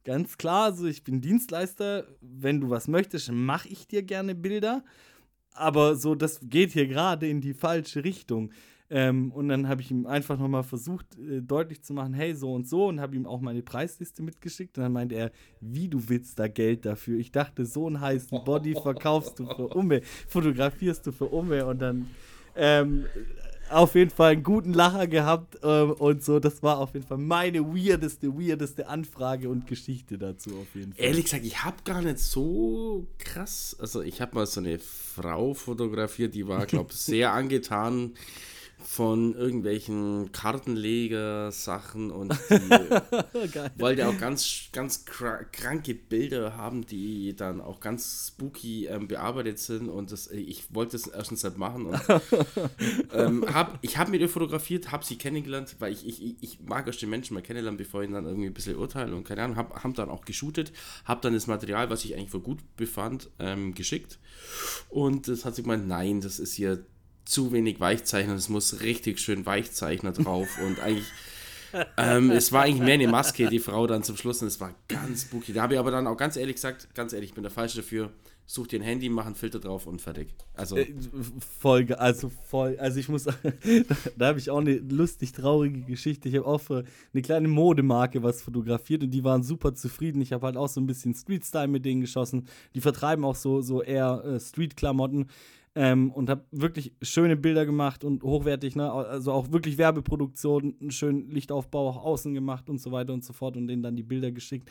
ganz 0.04 0.36
klar, 0.36 0.72
so 0.72 0.86
ich 0.86 1.04
bin 1.04 1.20
Dienstleister. 1.20 2.06
Wenn 2.20 2.60
du 2.60 2.70
was 2.70 2.88
möchtest, 2.88 3.30
mache 3.30 3.68
ich 3.68 3.86
dir 3.86 4.02
gerne 4.02 4.34
Bilder. 4.34 4.84
Aber 5.52 5.96
so, 5.96 6.14
das 6.14 6.40
geht 6.42 6.72
hier 6.72 6.86
gerade 6.86 7.28
in 7.28 7.40
die 7.40 7.54
falsche 7.54 8.04
Richtung. 8.04 8.50
Ähm, 8.88 9.32
und 9.32 9.48
dann 9.48 9.68
habe 9.68 9.80
ich 9.80 9.90
ihm 9.90 10.06
einfach 10.06 10.38
nochmal 10.38 10.62
versucht, 10.62 11.18
äh, 11.18 11.42
deutlich 11.42 11.82
zu 11.82 11.92
machen, 11.92 12.14
hey, 12.14 12.34
so 12.34 12.52
und 12.52 12.68
so, 12.68 12.86
und 12.86 13.00
habe 13.00 13.16
ihm 13.16 13.26
auch 13.26 13.40
meine 13.40 13.62
Preisliste 13.62 14.22
mitgeschickt. 14.22 14.78
Und 14.78 14.84
dann 14.84 14.92
meinte 14.92 15.16
er, 15.16 15.32
wie 15.60 15.88
du 15.88 16.08
willst 16.08 16.38
da 16.38 16.46
Geld 16.46 16.86
dafür? 16.86 17.18
Ich 17.18 17.32
dachte, 17.32 17.66
so 17.66 17.86
einen 17.86 18.00
heißen 18.00 18.44
Body 18.44 18.74
verkaufst 18.74 19.38
du 19.40 19.46
für 19.46 19.68
Umme, 19.68 20.02
fotografierst 20.28 21.06
du 21.06 21.12
für 21.12 21.26
Umme 21.26 21.66
und 21.66 21.80
dann 21.80 22.08
ähm, 22.54 23.06
auf 23.70 23.94
jeden 23.94 24.10
Fall 24.10 24.32
einen 24.32 24.42
guten 24.42 24.72
Lacher 24.72 25.06
gehabt 25.06 25.58
ähm, 25.62 25.92
und 25.92 26.24
so. 26.24 26.38
Das 26.40 26.62
war 26.62 26.78
auf 26.78 26.94
jeden 26.94 27.06
Fall 27.06 27.18
meine 27.18 27.62
weirdeste, 27.62 28.28
weirdeste 28.36 28.88
Anfrage 28.88 29.48
und 29.48 29.66
Geschichte 29.66 30.18
dazu 30.18 30.50
auf 30.50 30.74
jeden 30.74 30.92
Fall. 30.92 31.04
Ehrlich 31.04 31.24
gesagt, 31.24 31.44
ich 31.44 31.64
habe 31.64 31.76
gar 31.84 32.02
nicht 32.02 32.18
so 32.18 33.06
krass. 33.18 33.76
Also 33.78 34.02
ich 34.02 34.20
habe 34.20 34.34
mal 34.34 34.46
so 34.46 34.60
eine 34.60 34.78
Frau 34.78 35.54
fotografiert, 35.54 36.34
die 36.34 36.46
war, 36.46 36.66
glaube 36.66 36.90
ich, 36.92 36.96
sehr 37.00 37.32
angetan 37.32 38.12
von 38.86 39.34
irgendwelchen 39.34 40.30
Kartenleger-Sachen 40.30 42.12
und 42.12 42.32
die 42.48 43.80
wollte 43.80 44.08
auch 44.08 44.16
ganz, 44.16 44.68
ganz 44.72 45.04
kranke 45.04 45.92
Bilder 45.94 46.56
haben, 46.56 46.86
die 46.86 47.34
dann 47.34 47.60
auch 47.60 47.80
ganz 47.80 48.28
spooky 48.28 48.86
ähm, 48.86 49.08
bearbeitet 49.08 49.58
sind 49.58 49.88
und 49.88 50.12
das, 50.12 50.28
äh, 50.28 50.36
ich 50.36 50.72
wollte 50.72 50.92
das 50.92 51.08
erstens 51.08 51.42
nicht 51.42 51.58
machen 51.58 51.86
und 51.86 52.00
ähm, 53.12 53.44
hab, 53.52 53.76
ich 53.82 53.98
habe 53.98 54.12
mit 54.12 54.20
ihr 54.20 54.28
fotografiert, 54.28 54.92
habe 54.92 55.04
sie 55.04 55.18
kennengelernt, 55.18 55.76
weil 55.80 55.92
ich, 55.92 56.06
ich, 56.06 56.36
ich 56.40 56.60
mag 56.60 56.86
erst 56.86 57.02
den 57.02 57.10
Menschen 57.10 57.34
mal 57.34 57.42
kennenlernen, 57.42 57.76
bevor 57.76 58.02
ich 58.02 58.08
ihn 58.08 58.14
dann 58.14 58.24
irgendwie 58.24 58.46
ein 58.46 58.54
bisschen 58.54 58.76
urteilen 58.76 59.14
und 59.14 59.24
keine 59.24 59.42
Ahnung, 59.42 59.56
hab 59.56 59.94
dann 59.94 60.10
auch 60.10 60.24
geshootet, 60.24 60.72
habe 61.04 61.20
dann 61.22 61.34
das 61.34 61.48
Material, 61.48 61.90
was 61.90 62.04
ich 62.04 62.14
eigentlich 62.14 62.30
für 62.30 62.40
gut 62.40 62.60
befand, 62.76 63.30
ähm, 63.40 63.74
geschickt 63.74 64.20
und 64.88 65.26
das 65.26 65.44
hat 65.44 65.56
sie 65.56 65.62
gemeint, 65.62 65.88
nein, 65.88 66.20
das 66.20 66.38
ist 66.38 66.54
hier 66.54 66.86
zu 67.26 67.52
wenig 67.52 67.80
Weichzeichner, 67.80 68.34
es 68.34 68.48
muss 68.48 68.80
richtig 68.80 69.18
schön 69.18 69.44
Weichzeichner 69.44 70.12
drauf 70.12 70.48
und 70.66 70.80
eigentlich. 70.80 71.12
ähm, 71.98 72.30
es 72.30 72.52
war 72.52 72.62
eigentlich 72.62 72.82
mehr 72.82 72.94
eine 72.94 73.08
Maske, 73.08 73.48
die 73.48 73.58
Frau 73.58 73.86
dann 73.86 74.02
zum 74.02 74.16
Schluss 74.16 74.40
und 74.40 74.48
es 74.48 74.60
war 74.60 74.74
ganz 74.88 75.22
spooky. 75.22 75.52
Da 75.52 75.62
habe 75.62 75.74
ich 75.74 75.80
aber 75.80 75.90
dann 75.90 76.06
auch 76.06 76.16
ganz 76.16 76.36
ehrlich 76.36 76.54
gesagt, 76.54 76.94
ganz 76.94 77.12
ehrlich, 77.12 77.30
ich 77.30 77.34
bin 77.34 77.42
der 77.42 77.50
Falsche 77.50 77.78
dafür. 77.78 78.10
Such 78.48 78.68
dir 78.68 78.78
ein 78.78 78.82
Handy, 78.82 79.08
mach 79.08 79.26
einen 79.26 79.34
Filter 79.34 79.58
drauf 79.58 79.88
und 79.88 80.00
fertig. 80.00 80.28
Also 80.54 80.76
äh, 80.76 80.86
voll, 81.58 81.92
also 81.94 82.30
voll, 82.44 82.78
also 82.78 83.00
ich 83.00 83.08
muss, 83.08 83.24
da, 83.24 83.32
da 84.16 84.26
habe 84.28 84.38
ich 84.38 84.50
auch 84.50 84.60
eine 84.60 84.76
lustig 84.76 85.32
traurige 85.32 85.80
Geschichte. 85.80 86.28
Ich 86.28 86.36
habe 86.36 86.46
auch 86.46 86.60
für 86.60 86.84
eine 87.12 87.22
kleine 87.22 87.48
Modemarke 87.48 88.22
was 88.22 88.42
fotografiert 88.42 89.02
und 89.02 89.10
die 89.10 89.24
waren 89.24 89.42
super 89.42 89.74
zufrieden. 89.74 90.22
Ich 90.22 90.32
habe 90.32 90.46
halt 90.46 90.56
auch 90.56 90.68
so 90.68 90.80
ein 90.80 90.86
bisschen 90.86 91.12
Street 91.12 91.44
Style 91.44 91.66
mit 91.66 91.84
denen 91.84 92.00
geschossen. 92.00 92.46
Die 92.76 92.80
vertreiben 92.80 93.24
auch 93.24 93.34
so 93.34 93.62
so 93.62 93.82
eher 93.82 94.22
äh, 94.24 94.38
Street 94.38 94.76
Klamotten 94.76 95.26
ähm, 95.76 96.10
und 96.10 96.30
habe 96.30 96.44
wirklich 96.50 96.94
schöne 97.02 97.36
Bilder 97.36 97.66
gemacht 97.66 98.02
und 98.02 98.22
hochwertig, 98.22 98.74
ne? 98.76 98.90
Also 98.90 99.30
auch 99.30 99.52
wirklich 99.52 99.76
Werbeproduktion, 99.76 100.74
einen 100.80 100.90
schönen 100.90 101.30
Lichtaufbau 101.30 101.90
auch 101.90 102.02
außen 102.02 102.32
gemacht 102.32 102.70
und 102.70 102.80
so 102.80 102.92
weiter 102.92 103.12
und 103.12 103.22
so 103.22 103.34
fort 103.34 103.58
und 103.58 103.68
denen 103.68 103.82
dann 103.82 103.94
die 103.94 104.02
Bilder 104.02 104.32
geschickt. 104.32 104.70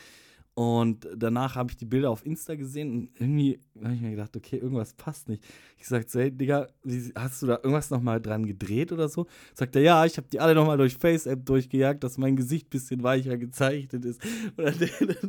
Und 0.58 1.06
danach 1.14 1.54
habe 1.54 1.70
ich 1.70 1.76
die 1.76 1.84
Bilder 1.84 2.08
auf 2.08 2.24
Insta 2.24 2.54
gesehen 2.54 2.90
und 2.90 3.10
irgendwie 3.20 3.60
habe 3.84 3.92
ich 3.92 4.00
mir 4.00 4.12
gedacht, 4.12 4.34
okay, 4.34 4.56
irgendwas 4.56 4.94
passt 4.94 5.28
nicht. 5.28 5.44
Ich 5.76 5.86
sagte 5.86 6.10
so, 6.10 6.18
hey, 6.18 6.30
Digga, 6.30 6.66
hast 7.14 7.42
du 7.42 7.46
da 7.46 7.56
irgendwas 7.56 7.90
nochmal 7.90 8.22
dran 8.22 8.46
gedreht 8.46 8.90
oder 8.90 9.10
so? 9.10 9.26
Sagt 9.52 9.76
er, 9.76 9.82
ja, 9.82 10.06
ich 10.06 10.16
habe 10.16 10.28
die 10.32 10.40
alle 10.40 10.54
nochmal 10.54 10.78
durch 10.78 10.96
Face-App 10.96 11.44
durchgejagt, 11.44 12.02
dass 12.02 12.16
mein 12.16 12.36
Gesicht 12.36 12.68
ein 12.68 12.70
bisschen 12.70 13.02
weicher 13.02 13.36
gezeichnet 13.36 14.06
ist. 14.06 14.22
Dann, 14.56 14.74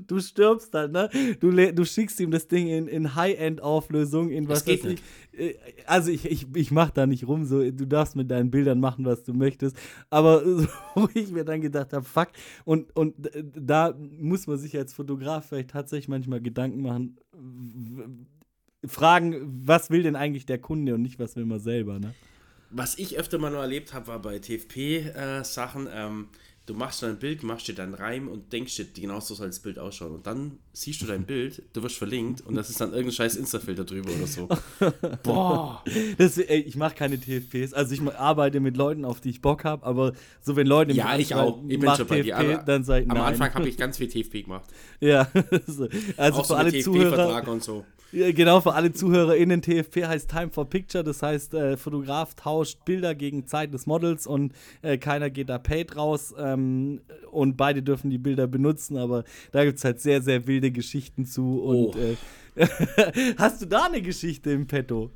du 0.08 0.22
stirbst 0.22 0.74
dann, 0.74 0.94
ne? 0.94 1.10
Du, 1.42 1.52
du 1.52 1.86
schickst 1.86 2.22
ihm 2.22 2.32
das 2.32 2.48
Ding 2.48 2.68
in, 2.68 2.88
in 2.88 3.14
High-End-Auflösung, 3.14 4.30
in 4.30 4.48
was 4.48 4.66
weiß 4.66 4.86
ich. 4.86 4.86
Äh, 4.86 4.96
also 5.86 6.12
ich, 6.12 6.26
ich, 6.26 6.48
ich 6.56 6.72
mach 6.72 6.92
da 6.92 7.06
nicht 7.06 7.28
rum, 7.28 7.46
so, 7.46 7.70
du 7.70 7.86
darfst 7.86 8.16
mit 8.16 8.32
deinen 8.32 8.52
Bildern 8.52 8.80
machen, 8.80 9.06
was 9.06 9.24
du 9.24 9.34
möchtest. 9.34 9.78
Aber 10.10 10.44
so, 10.46 10.68
wo 10.96 11.10
ich 11.14 11.32
mir 11.32 11.44
dann 11.44 11.62
gedacht 11.62 11.94
habe, 11.94 12.06
fuck, 12.06 12.30
und, 12.66 12.96
und 12.96 13.16
da 13.56 13.94
muss 14.20 14.48
man 14.48 14.58
sich 14.58 14.78
als 14.78 14.94
Fotograf 14.94 15.18
Fotograf 15.18 15.48
vielleicht 15.48 15.70
tatsächlich 15.72 16.08
manchmal 16.08 16.42
Gedanken 16.42 16.82
machen, 16.82 17.18
fragen, 18.86 19.66
was 19.66 19.90
will 19.90 20.04
denn 20.04 20.16
eigentlich 20.16 20.46
der 20.46 20.60
Kunde 20.60 20.96
und 20.96 21.02
nicht, 21.02 21.20
was 21.20 21.36
will 21.36 21.46
man 21.46 21.60
selber, 21.60 22.00
ne? 22.00 22.14
Was 22.70 22.98
ich 22.98 23.18
öfter 23.18 23.38
mal 23.38 23.50
nur 23.50 23.62
erlebt 23.62 23.94
habe, 23.94 24.08
war 24.08 24.22
bei 24.22 24.40
TFP-Sachen, 24.40 25.88
äh, 25.88 26.06
ähm, 26.06 26.28
du 26.68 26.74
machst 26.74 27.02
dein 27.02 27.18
Bild, 27.18 27.44
machst 27.44 27.68
dir 27.68 27.74
deinen 27.74 27.94
Reim 27.94 28.28
und 28.28 28.52
denkst 28.52 28.76
dir, 28.76 28.86
genau 28.94 29.22
so 29.22 29.34
soll 29.34 29.48
das 29.48 29.60
Bild 29.60 29.80
ausschauen. 29.80 30.12
Und 30.16 30.28
dann 30.28 30.60
siehst 30.74 31.02
du 31.02 31.06
dein 31.06 31.24
Bild, 31.24 31.64
du 31.74 31.82
wirst 31.82 31.96
verlinkt 31.96 32.42
und 32.42 32.56
das 32.56 32.70
ist 32.70 32.80
dann 32.82 32.92
irgendein 32.92 33.14
scheiß 33.14 33.38
Insta-Filter 33.38 33.86
drüber 33.86 34.12
oder 34.12 34.28
so. 34.28 34.50
Boah. 35.24 35.84
Das, 36.18 36.38
ey, 36.38 36.60
ich 36.60 36.76
mache 36.76 36.94
keine 36.94 37.20
TFPs. 37.20 37.74
Also 37.74 37.94
ich 37.94 38.02
arbeite 38.14 38.60
mit 38.60 38.76
Leuten, 38.76 39.06
auf 39.06 39.22
die 39.22 39.30
ich 39.30 39.42
Bock 39.42 39.64
habe, 39.64 39.86
aber 39.86 40.12
so 40.42 40.56
wenn 40.58 40.68
Leute 40.68 40.92
Ja, 40.92 41.18
ich 41.18 41.34
auch. 41.34 41.64
Ich 41.68 41.80
bin 41.80 41.90
schon 41.96 42.08
bei 42.08 42.22
TFP, 42.22 42.44
dir. 42.44 42.64
dann 42.66 42.84
sag 42.84 43.04
ich, 43.04 43.10
Am 43.10 43.18
Anfang 43.18 43.54
habe 43.54 43.68
ich 43.68 43.78
ganz 43.78 43.98
viel 43.98 44.10
TFP 44.10 44.44
gemacht. 44.44 44.66
Ja. 45.00 45.28
also 46.18 46.40
auch 46.40 46.42
für 46.42 46.48
so 46.48 46.56
alle 46.56 46.80
Zuhörer. 46.80 47.48
und 47.48 47.64
so. 47.64 47.86
Genau, 48.14 48.62
für 48.62 48.74
alle 48.74 48.94
ZuhörerInnen, 48.94 49.62
TFP 49.62 50.06
heißt 50.06 50.30
Time 50.30 50.50
for 50.50 50.70
Picture, 50.70 51.04
das 51.04 51.22
heißt, 51.22 51.54
äh, 51.54 51.76
Fotograf 51.76 52.36
tauscht 52.36 52.86
Bilder 52.86 53.14
gegen 53.16 53.46
Zeit 53.48 53.74
des 53.74 53.86
Models 53.86 54.26
und 54.26 54.54
äh, 54.82 54.98
keiner 54.98 55.30
geht 55.30 55.50
da 55.50 55.58
paid 55.58 55.98
raus 55.98 56.34
ähm, 56.38 56.57
und 57.32 57.58
beide 57.58 57.84
dürfen 57.84 58.10
die 58.10 58.18
Bilder 58.18 58.48
benutzen, 58.48 58.98
aber 58.98 59.24
da 59.52 59.64
gibt 59.66 59.78
es 59.78 59.84
halt 59.84 60.00
sehr, 60.00 60.22
sehr 60.22 60.48
wilde 60.48 60.72
Geschichten 60.72 61.26
zu 61.26 61.62
und 61.62 61.96
oh. 61.96 61.98
äh, 61.98 62.16
hast 63.38 63.62
du 63.62 63.66
da 63.66 63.86
eine 63.86 64.02
Geschichte 64.02 64.52
im 64.52 64.68
Petto? 64.68 65.12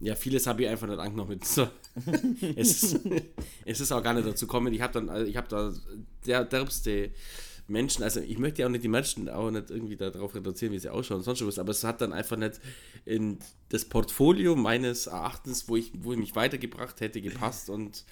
Ja, 0.00 0.14
vieles 0.14 0.46
habe 0.46 0.62
ich 0.62 0.68
einfach 0.68 0.86
nicht 0.86 0.98
angenommen. 0.98 1.40
So. 1.42 1.68
es, 2.56 2.82
ist, 2.82 3.00
es 3.64 3.80
ist 3.80 3.92
auch 3.92 4.02
gar 4.02 4.12
nicht 4.12 4.26
dazu 4.26 4.46
gekommen. 4.46 4.72
Ich 4.74 4.82
habe 4.82 4.92
dann, 4.92 5.08
also 5.08 5.24
ich 5.24 5.36
habe 5.36 5.48
da 5.48 5.72
der 6.26 6.44
derbste 6.44 7.10
Menschen, 7.66 8.02
also 8.02 8.20
ich 8.20 8.38
möchte 8.38 8.62
ja 8.62 8.66
auch 8.66 8.70
nicht 8.70 8.84
die 8.84 8.88
Menschen 8.88 9.28
auch 9.28 9.50
nicht 9.50 9.70
irgendwie 9.70 9.96
darauf 9.96 10.34
reduzieren, 10.34 10.72
wie 10.72 10.78
sie 10.78 10.90
ausschauen 10.90 11.18
und 11.18 11.24
sonst 11.24 11.46
was, 11.46 11.58
aber 11.58 11.70
es 11.70 11.84
hat 11.84 12.00
dann 12.00 12.12
einfach 12.12 12.36
nicht 12.36 12.60
in 13.04 13.38
das 13.70 13.84
Portfolio 13.86 14.54
meines 14.54 15.06
Erachtens, 15.06 15.68
wo 15.68 15.76
ich, 15.76 15.92
wo 15.94 16.12
ich 16.12 16.18
mich 16.18 16.36
weitergebracht 16.36 17.00
hätte, 17.00 17.22
gepasst 17.22 17.70
und 17.70 18.04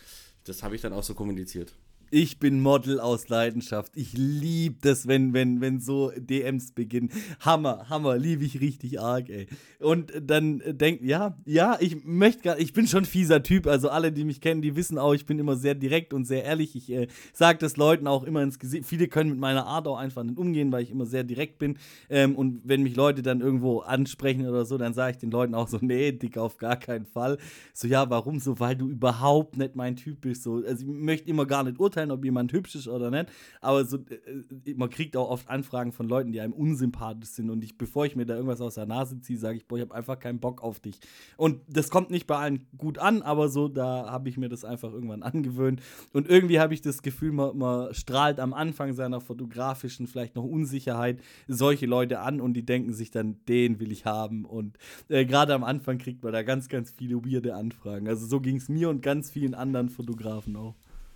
das 0.44 0.62
habe 0.62 0.74
ich 0.74 0.80
dann 0.80 0.92
auch 0.92 1.02
so 1.02 1.14
kommuniziert. 1.14 1.74
Ich 2.14 2.38
bin 2.38 2.60
Model 2.60 3.00
aus 3.00 3.30
Leidenschaft. 3.30 3.96
Ich 3.96 4.12
liebe 4.12 4.76
das, 4.82 5.08
wenn, 5.08 5.32
wenn, 5.32 5.62
wenn 5.62 5.80
so 5.80 6.12
DMs 6.14 6.72
beginnen. 6.72 7.08
Hammer, 7.40 7.88
Hammer, 7.88 8.18
liebe 8.18 8.44
ich 8.44 8.60
richtig 8.60 9.00
arg, 9.00 9.30
ey. 9.30 9.46
Und 9.78 10.12
dann 10.20 10.62
denkt, 10.66 11.02
ja, 11.04 11.38
ja, 11.46 11.78
ich 11.80 12.04
möchte 12.04 12.42
gar, 12.42 12.58
ich 12.58 12.74
bin 12.74 12.86
schon 12.86 13.06
fieser 13.06 13.42
Typ. 13.42 13.66
Also 13.66 13.88
alle, 13.88 14.12
die 14.12 14.24
mich 14.24 14.42
kennen, 14.42 14.60
die 14.60 14.76
wissen 14.76 14.98
auch, 14.98 15.14
ich 15.14 15.24
bin 15.24 15.38
immer 15.38 15.56
sehr 15.56 15.74
direkt 15.74 16.12
und 16.12 16.26
sehr 16.26 16.44
ehrlich. 16.44 16.76
Ich 16.76 16.92
äh, 16.92 17.06
sage 17.32 17.58
das 17.58 17.78
Leuten 17.78 18.06
auch 18.06 18.24
immer 18.24 18.42
ins 18.42 18.58
Gesicht. 18.58 18.84
Viele 18.84 19.08
können 19.08 19.30
mit 19.30 19.38
meiner 19.38 19.64
Art 19.64 19.88
auch 19.88 19.96
einfach 19.96 20.22
nicht 20.22 20.36
umgehen, 20.36 20.70
weil 20.70 20.82
ich 20.82 20.90
immer 20.90 21.06
sehr 21.06 21.24
direkt 21.24 21.58
bin. 21.58 21.78
Ähm, 22.10 22.36
und 22.36 22.60
wenn 22.68 22.82
mich 22.82 22.94
Leute 22.94 23.22
dann 23.22 23.40
irgendwo 23.40 23.80
ansprechen 23.80 24.46
oder 24.46 24.66
so, 24.66 24.76
dann 24.76 24.92
sage 24.92 25.12
ich 25.12 25.16
den 25.16 25.30
Leuten 25.30 25.54
auch 25.54 25.68
so, 25.68 25.78
nee, 25.80 26.12
dick, 26.12 26.36
auf 26.36 26.58
gar 26.58 26.76
keinen 26.76 27.06
Fall. 27.06 27.38
So, 27.72 27.88
ja, 27.88 28.10
warum 28.10 28.38
so? 28.38 28.60
Weil 28.60 28.76
du 28.76 28.90
überhaupt 28.90 29.56
nicht 29.56 29.76
mein 29.76 29.96
Typ 29.96 30.20
bist. 30.20 30.42
So, 30.42 30.56
also 30.56 30.84
ich 30.84 30.86
möchte 30.86 31.30
immer 31.30 31.46
gar 31.46 31.64
nicht 31.64 31.80
urteilen 31.80 32.01
beurteilen, 32.02 32.10
ob 32.10 32.24
jemand 32.24 32.52
hübsch 32.52 32.74
ist 32.74 32.88
oder 32.88 33.10
nicht. 33.10 33.26
Aber 33.60 33.84
so, 33.84 33.98
äh, 33.98 34.74
man 34.74 34.90
kriegt 34.90 35.16
auch 35.16 35.30
oft 35.30 35.48
Anfragen 35.48 35.92
von 35.92 36.08
Leuten, 36.08 36.32
die 36.32 36.40
einem 36.40 36.52
unsympathisch 36.52 37.30
sind. 37.30 37.50
Und 37.50 37.64
ich, 37.64 37.78
bevor 37.78 38.06
ich 38.06 38.16
mir 38.16 38.26
da 38.26 38.34
irgendwas 38.34 38.60
aus 38.60 38.74
der 38.74 38.86
Nase 38.86 39.20
ziehe, 39.20 39.38
sage 39.38 39.56
ich, 39.56 39.66
boah, 39.66 39.76
ich 39.76 39.82
habe 39.82 39.94
einfach 39.94 40.18
keinen 40.18 40.40
Bock 40.40 40.62
auf 40.62 40.80
dich. 40.80 40.98
Und 41.36 41.60
das 41.68 41.90
kommt 41.90 42.10
nicht 42.10 42.26
bei 42.26 42.36
allen 42.36 42.66
gut 42.76 42.98
an, 42.98 43.22
aber 43.22 43.48
so, 43.48 43.68
da 43.68 44.10
habe 44.10 44.28
ich 44.28 44.36
mir 44.36 44.48
das 44.48 44.64
einfach 44.64 44.92
irgendwann 44.92 45.22
angewöhnt. 45.22 45.80
Und 46.12 46.28
irgendwie 46.28 46.60
habe 46.60 46.74
ich 46.74 46.80
das 46.80 47.02
Gefühl, 47.02 47.32
man, 47.32 47.56
man 47.56 47.94
strahlt 47.94 48.40
am 48.40 48.52
Anfang 48.52 48.92
seiner 48.92 49.20
fotografischen 49.20 50.06
vielleicht 50.06 50.34
noch 50.36 50.44
Unsicherheit 50.44 51.20
solche 51.48 51.86
Leute 51.86 52.20
an 52.20 52.40
und 52.40 52.54
die 52.54 52.64
denken 52.64 52.92
sich 52.92 53.10
dann, 53.10 53.36
den 53.48 53.80
will 53.80 53.92
ich 53.92 54.04
haben. 54.04 54.44
Und 54.44 54.78
äh, 55.08 55.24
gerade 55.24 55.54
am 55.54 55.64
Anfang 55.64 55.98
kriegt 55.98 56.22
man 56.22 56.32
da 56.32 56.42
ganz, 56.42 56.68
ganz 56.68 56.90
viele 56.90 57.24
weirde 57.24 57.54
Anfragen. 57.54 58.08
Also 58.08 58.26
so 58.26 58.40
ging 58.40 58.56
es 58.56 58.68
mir 58.68 58.88
und 58.88 59.02
ganz 59.02 59.30
vielen 59.30 59.54
anderen 59.54 59.88
Fotografen 59.88 60.56
auch. 60.56 60.74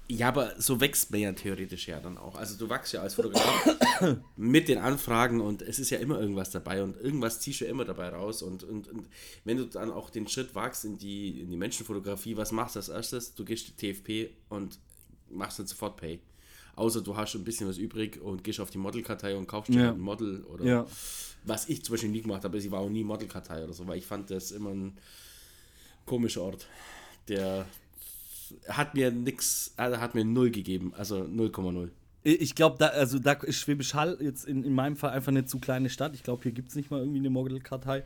Ja, 0.09 0.29
aber 0.29 0.55
so 0.61 0.81
wächst 0.81 1.11
man 1.11 1.21
ja 1.21 1.33
theoretisch 1.33 1.89
ja 1.89 1.99
dann 1.99 2.17
auch. 2.17 2.37
Also 2.37 2.57
du 2.57 2.69
wachst 2.69 2.93
ja 2.93 3.03
als 3.03 3.15
Fotograf 3.15 3.77
mit 4.37 4.69
den 4.69 4.79
Anfragen 4.79 5.41
und 5.41 5.63
es 5.63 5.81
ist 5.81 5.91
ja 5.91 5.99
immer 5.99 6.21
irgendwas 6.21 6.51
dabei 6.51 6.83
und 6.85 6.97
irgendwas 6.97 7.41
ziehst 7.41 7.63
du 7.63 7.65
immer 7.65 7.85
dabei 7.85 8.11
raus. 8.11 8.43
Und, 8.43 8.63
und, 8.63 8.87
und 8.89 9.09
wenn 9.45 9.57
du 9.57 9.65
dann 9.67 9.91
auch 9.91 10.11
den 10.11 10.29
Schritt 10.29 10.55
wagst 10.55 10.85
in 10.85 10.97
die, 10.97 11.41
in 11.41 11.51
die 11.51 11.57
Menschenfotografie, 11.57 12.37
was 12.37 12.53
machst 12.53 12.77
du 12.77 12.79
als 12.81 12.89
erstes? 12.89 13.35
Du 13.35 13.45
gehst 13.45 13.67
die 13.83 13.93
TFP 13.93 14.31
und 14.49 14.79
machst 15.29 15.59
dann 15.59 15.67
sofort 15.67 15.97
Pay. 15.97 16.21
Außer 16.77 17.01
du 17.01 17.17
hast 17.17 17.31
schon 17.31 17.41
ein 17.41 17.45
bisschen 17.45 17.67
was 17.69 17.79
übrig 17.79 18.21
und 18.21 18.45
gehst 18.45 18.61
auf 18.61 18.71
die 18.71 18.79
Modelkartei 18.79 19.35
und 19.35 19.49
kaufst 19.49 19.73
dir 19.75 19.81
Ja. 19.83 19.91
ein 19.93 19.99
Model 19.99 20.45
oder 20.45 20.65
Ja. 20.65 20.87
was 21.45 21.69
ich 21.69 21.83
zum 21.85 21.95
Beispiel 21.95 22.11
nie 22.11 22.21
gemacht 22.23 22.45
habe, 22.45 22.59
ich 22.59 22.71
war 22.71 22.79
auch 22.81 22.89
nie 22.91 23.03
Modelkartei 23.03 23.65
oder 23.65 23.73
so, 23.73 23.87
weil 23.89 23.99
ich 23.99 24.07
fand 24.07 24.31
das 24.31 24.53
immer 24.53 24.71
ein 24.71 24.99
komischer 26.05 26.43
Ort. 26.43 26.67
Der 27.29 27.67
hat 28.69 28.95
mir 28.95 29.11
nix, 29.11 29.73
also 29.77 29.99
hat 29.99 30.15
mir 30.15 30.25
null 30.25 30.51
gegeben, 30.51 30.93
also 30.97 31.17
0,0. 31.23 31.91
Ich 32.23 32.57
glaube, 32.57 32.77
da, 32.79 32.89
also 32.89 33.21
da 33.21 33.33
ist 33.35 33.61
Schwäbisch 33.61 33.95
Hall 33.95 34.19
jetzt 34.21 34.47
in, 34.47 34.65
in 34.65 34.75
meinem 34.75 34.97
Fall 34.97 35.11
einfach 35.11 35.29
eine 35.29 35.45
zu 35.45 35.61
kleine 35.61 35.89
Stadt. 35.91 36.13
Ich 36.15 36.25
glaube, 36.25 36.43
hier 36.43 36.51
gibt 36.51 36.71
es 36.71 36.75
nicht 36.75 36.91
mal 36.91 36.99
irgendwie 36.99 37.21
eine 37.21 37.31
Modelkartei. 37.31 38.03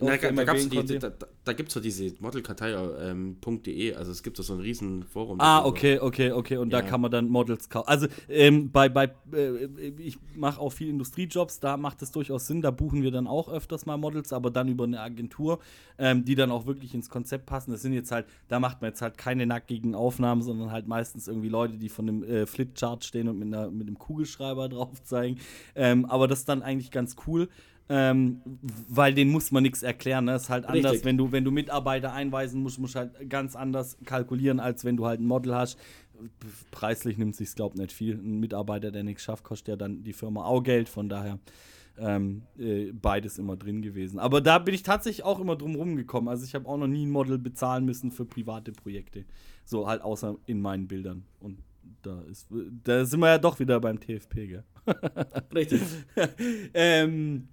Na, 0.00 0.16
da, 0.16 0.30
da, 0.30 0.54
die, 0.54 0.98
da, 0.98 1.10
da, 1.10 1.26
da 1.44 1.52
gibt 1.52 1.68
es 1.68 1.74
so 1.74 1.80
diese 1.80 2.12
modelkartei.de, 2.20 3.10
ähm, 3.10 3.36
.de, 3.42 3.94
also 3.94 4.12
es 4.12 4.22
gibt 4.22 4.38
da 4.38 4.42
so 4.42 4.54
ein 4.54 4.60
riesen 4.60 5.02
Forum. 5.02 5.40
Ah, 5.40 5.64
okay, 5.64 5.98
okay, 5.98 6.30
okay. 6.30 6.56
Und 6.56 6.70
da 6.70 6.80
Ja. 6.80 6.86
kann 6.86 7.00
man 7.00 7.10
dann 7.10 7.28
Models 7.28 7.68
kaufen. 7.68 7.88
Also 7.88 8.06
ähm, 8.28 8.70
bei, 8.70 8.88
bei 8.88 9.10
äh, 9.32 9.66
ich 9.98 10.18
mache 10.36 10.60
auch 10.60 10.70
viel 10.70 10.88
Industriejobs, 10.88 11.58
da 11.60 11.76
macht 11.76 12.02
es 12.02 12.12
durchaus 12.12 12.46
Sinn. 12.46 12.62
Da 12.62 12.70
buchen 12.70 13.02
wir 13.02 13.10
dann 13.10 13.26
auch 13.26 13.48
öfters 13.48 13.86
mal 13.86 13.96
Models, 13.96 14.32
aber 14.32 14.50
dann 14.50 14.68
über 14.68 14.84
eine 14.84 15.00
Agentur, 15.00 15.58
ähm, 15.98 16.24
die 16.24 16.34
dann 16.34 16.50
auch 16.50 16.66
wirklich 16.66 16.94
ins 16.94 17.10
Konzept 17.10 17.46
passen. 17.46 17.72
Das 17.72 17.82
sind 17.82 17.92
jetzt 17.92 18.12
halt, 18.12 18.26
da 18.48 18.60
macht 18.60 18.80
man 18.80 18.90
jetzt 18.90 19.02
halt 19.02 19.18
keine 19.18 19.46
nackigen 19.46 19.94
Aufnahmen, 19.94 20.42
sondern 20.42 20.70
halt 20.70 20.86
meistens 20.86 21.26
irgendwie 21.26 21.48
Leute, 21.48 21.76
die 21.76 21.88
von 21.88 22.08
einem 22.08 22.22
äh, 22.22 22.46
Flipchart 22.46 23.04
stehen 23.04 23.28
und 23.28 23.38
mit, 23.38 23.48
einer, 23.48 23.70
mit 23.70 23.86
einem 23.88 23.98
Kugelschreiber 23.98 24.68
drauf 24.68 25.02
zeigen. 25.02 25.38
Ähm, 25.74 26.04
aber 26.04 26.28
das 26.28 26.40
ist 26.40 26.48
dann 26.48 26.62
eigentlich 26.62 26.90
ganz 26.90 27.16
cool. 27.26 27.48
Ähm, 27.90 28.42
weil 28.88 29.14
den 29.14 29.30
muss 29.30 29.50
man 29.50 29.62
nichts 29.62 29.82
erklären. 29.82 30.26
Ne? 30.26 30.32
Das 30.32 30.44
ist 30.44 30.50
halt 30.50 30.66
anders, 30.66 30.92
Richtig. 30.92 31.06
wenn 31.06 31.16
du, 31.16 31.32
wenn 31.32 31.44
du 31.44 31.50
Mitarbeiter 31.50 32.12
einweisen 32.12 32.62
musst, 32.62 32.78
musst 32.78 32.94
du 32.94 33.00
halt 33.00 33.30
ganz 33.30 33.56
anders 33.56 33.96
kalkulieren, 34.04 34.60
als 34.60 34.84
wenn 34.84 34.96
du 34.96 35.06
halt 35.06 35.20
ein 35.20 35.26
Model 35.26 35.54
hast. 35.54 35.78
Preislich 36.70 37.16
nimmt 37.16 37.36
sich 37.36 37.54
glaube 37.54 37.76
ich, 37.76 37.80
nicht 37.80 37.92
viel. 37.92 38.14
Ein 38.14 38.40
Mitarbeiter, 38.40 38.90
der 38.90 39.04
nichts 39.04 39.22
schafft, 39.22 39.44
kostet 39.44 39.68
ja 39.68 39.76
dann 39.76 40.02
die 40.02 40.12
Firma 40.12 40.44
auch 40.44 40.62
Geld. 40.62 40.88
Von 40.88 41.08
daher 41.08 41.38
ähm, 41.98 42.42
äh, 42.58 42.92
beides 42.92 43.38
immer 43.38 43.56
drin 43.56 43.82
gewesen. 43.82 44.18
Aber 44.18 44.40
da 44.40 44.58
bin 44.58 44.74
ich 44.74 44.82
tatsächlich 44.82 45.24
auch 45.24 45.40
immer 45.40 45.56
drum 45.56 45.74
rumgekommen. 45.74 46.28
Also 46.28 46.44
ich 46.44 46.54
habe 46.54 46.68
auch 46.68 46.76
noch 46.76 46.86
nie 46.86 47.06
ein 47.06 47.10
Model 47.10 47.38
bezahlen 47.38 47.84
müssen 47.84 48.10
für 48.10 48.24
private 48.24 48.72
Projekte. 48.72 49.24
So 49.64 49.86
halt 49.86 50.02
außer 50.02 50.36
in 50.46 50.60
meinen 50.60 50.88
Bildern. 50.88 51.24
Und 51.40 51.58
da 52.02 52.20
ist, 52.22 52.48
da 52.84 53.04
sind 53.04 53.20
wir 53.20 53.28
ja 53.28 53.38
doch 53.38 53.58
wieder 53.58 53.80
beim 53.80 53.98
TFP, 53.98 54.34
gell? 54.46 54.64
Richtig. 55.54 55.82
ähm, 56.74 57.48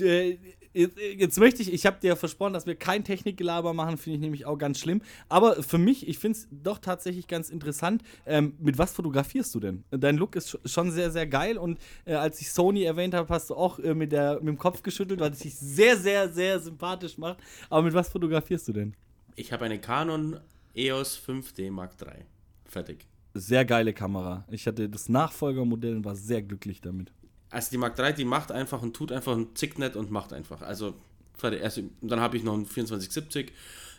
d- 0.00 0.38
jetzt, 0.74 0.98
jetzt 0.98 1.38
möchte 1.38 1.62
ich, 1.62 1.72
ich 1.72 1.86
habe 1.86 1.98
dir 2.00 2.08
ja 2.08 2.16
versprochen, 2.16 2.52
dass 2.52 2.66
wir 2.66 2.74
kein 2.76 3.02
Technikgelaber 3.04 3.72
machen, 3.74 3.96
finde 3.98 4.16
ich 4.16 4.20
nämlich 4.20 4.46
auch 4.46 4.56
ganz 4.58 4.78
schlimm. 4.78 5.02
Aber 5.28 5.62
für 5.62 5.78
mich, 5.78 6.06
ich 6.08 6.18
finde 6.18 6.38
es 6.38 6.48
doch 6.50 6.78
tatsächlich 6.78 7.26
ganz 7.26 7.50
interessant. 7.50 8.02
Ähm, 8.26 8.54
mit 8.58 8.78
was 8.78 8.92
fotografierst 8.92 9.54
du 9.54 9.60
denn? 9.60 9.84
Dein 9.90 10.16
Look 10.16 10.36
ist 10.36 10.54
sch- 10.54 10.68
schon 10.68 10.90
sehr, 10.90 11.10
sehr 11.10 11.26
geil 11.26 11.58
und 11.58 11.78
äh, 12.04 12.14
als 12.14 12.40
ich 12.40 12.50
Sony 12.52 12.82
erwähnt 12.84 13.14
habe, 13.14 13.28
hast 13.32 13.50
du 13.50 13.54
auch 13.54 13.78
äh, 13.78 13.94
mit, 13.94 14.12
der, 14.12 14.36
mit 14.36 14.48
dem 14.48 14.58
Kopf 14.58 14.82
geschüttelt, 14.82 15.20
weil 15.20 15.32
es 15.32 15.40
dich 15.40 15.54
sehr, 15.56 15.96
sehr, 15.96 16.28
sehr 16.28 16.60
sympathisch 16.60 17.18
macht. 17.18 17.38
Aber 17.70 17.82
mit 17.82 17.94
was 17.94 18.08
fotografierst 18.10 18.68
du 18.68 18.72
denn? 18.72 18.94
Ich 19.36 19.52
habe 19.52 19.64
eine 19.64 19.80
Canon 19.80 20.38
EOS 20.74 21.20
5D 21.26 21.70
Mark 21.70 21.92
III. 22.00 22.24
Fertig. 22.66 23.06
Sehr 23.34 23.64
geile 23.64 23.92
Kamera. 23.92 24.44
Ich 24.50 24.66
hatte 24.66 24.88
das 24.88 25.08
Nachfolgermodell 25.08 25.96
und 25.96 26.04
war 26.04 26.16
sehr 26.16 26.42
glücklich 26.42 26.80
damit. 26.80 27.12
Also 27.50 27.70
die 27.70 27.78
Mark 27.78 27.98
III, 27.98 28.14
die 28.14 28.24
macht 28.24 28.52
einfach 28.52 28.82
und 28.82 28.94
tut 28.94 29.12
einfach 29.12 29.36
ein 29.36 29.54
Zicknet 29.54 29.96
und 29.96 30.10
macht 30.10 30.32
einfach. 30.32 30.62
Also 30.62 30.94
fertig. 31.38 31.62
Also, 31.62 31.82
dann 32.00 32.20
habe 32.20 32.36
ich 32.36 32.44
noch 32.44 32.54
einen 32.54 32.66
2470, 32.66 33.52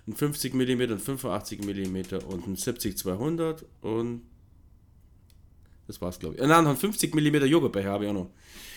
einen 0.07 0.15
50 0.15 0.53
mm, 0.53 0.59
einen 0.61 0.99
85 0.99 1.61
mm 1.63 1.97
und 2.27 2.45
einen 2.45 2.55
70-200 2.55 3.63
und 3.81 4.21
das 5.87 5.99
war's, 6.01 6.19
glaube 6.19 6.35
ich. 6.35 6.41
Äh, 6.41 6.45
Nein, 6.45 6.63
noch 6.63 6.69
einen 6.69 6.79
50 6.79 7.15
mm 7.15 7.45
Joghurtbecher 7.45 7.89
habe 7.89 8.03
ich 8.03 8.11
auch 8.11 8.13
noch. 8.13 8.29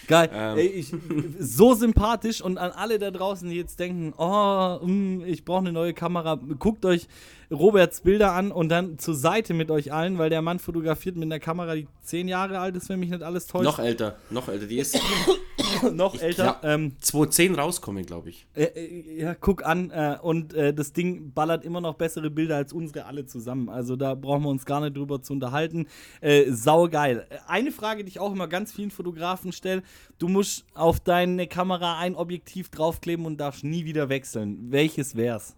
Geil. 0.08 0.30
Ähm. 0.32 0.56
Ey, 0.56 0.66
ich, 0.66 0.94
so 1.38 1.74
sympathisch 1.74 2.40
und 2.40 2.56
an 2.56 2.70
alle 2.70 2.98
da 2.98 3.10
draußen, 3.10 3.50
die 3.50 3.56
jetzt 3.56 3.78
denken, 3.78 4.14
oh, 4.16 4.78
mm, 4.82 5.22
ich 5.26 5.44
brauche 5.44 5.58
eine 5.58 5.72
neue 5.72 5.92
Kamera, 5.92 6.36
guckt 6.58 6.86
euch 6.86 7.06
Roberts 7.52 8.00
Bilder 8.00 8.32
an 8.32 8.50
und 8.50 8.68
dann 8.70 8.98
zur 8.98 9.14
Seite 9.14 9.52
mit 9.54 9.70
euch 9.70 9.92
allen, 9.92 10.18
weil 10.18 10.30
der 10.30 10.40
Mann 10.42 10.58
fotografiert 10.58 11.16
mit 11.16 11.24
einer 11.26 11.38
Kamera, 11.38 11.74
die 11.74 11.86
zehn 12.02 12.26
Jahre 12.26 12.58
alt 12.58 12.74
ist, 12.76 12.88
wenn 12.88 12.98
mich 13.00 13.10
nicht 13.10 13.22
alles 13.22 13.46
täuscht. 13.46 13.64
Noch 13.64 13.78
älter, 13.78 14.16
noch 14.30 14.48
älter. 14.48 14.66
Die 14.66 14.78
ist 14.78 14.98
noch 15.92 16.20
älter. 16.20 16.58
glaub- 16.60 16.64
Ähm, 16.64 16.92
2010 17.00 17.54
rauskommen, 17.54 18.06
glaube 18.06 18.30
ich. 18.30 18.46
äh, 18.54 18.64
äh, 18.64 19.20
ja, 19.22 19.34
guck 19.34 19.64
an. 19.66 19.90
Äh, 19.90 20.16
und 20.22 20.54
äh, 20.54 20.72
das 20.72 20.92
Ding 20.92 21.32
ballert 21.32 21.64
immer 21.64 21.80
noch 21.80 21.94
bessere 21.94 22.30
Bilder 22.30 22.56
als 22.56 22.72
unsere 22.72 23.04
alle 23.06 23.26
zusammen. 23.26 23.68
Also 23.68 23.96
da 23.96 24.14
brauchen 24.14 24.42
wir 24.44 24.48
uns 24.50 24.64
gar 24.64 24.80
nicht 24.80 24.96
drüber 24.96 25.22
zu 25.22 25.32
unterhalten. 25.32 25.86
Äh, 26.20 26.50
saugeil. 26.50 27.26
Eine 27.46 27.70
Frage, 27.72 28.02
die 28.04 28.08
ich 28.08 28.18
auch 28.20 28.32
immer 28.32 28.48
ganz 28.48 28.72
vielen 28.72 28.90
Fotografen 28.90 29.52
stelle: 29.52 29.82
Du 30.18 30.28
musst 30.28 30.64
auf 30.74 31.00
deine 31.00 31.46
Kamera 31.46 31.98
ein 31.98 32.14
Objektiv 32.16 32.70
draufkleben 32.70 33.26
und 33.26 33.38
darfst 33.38 33.62
nie 33.64 33.84
wieder 33.84 34.08
wechseln. 34.08 34.70
Welches 34.70 35.16
wär's? 35.16 35.54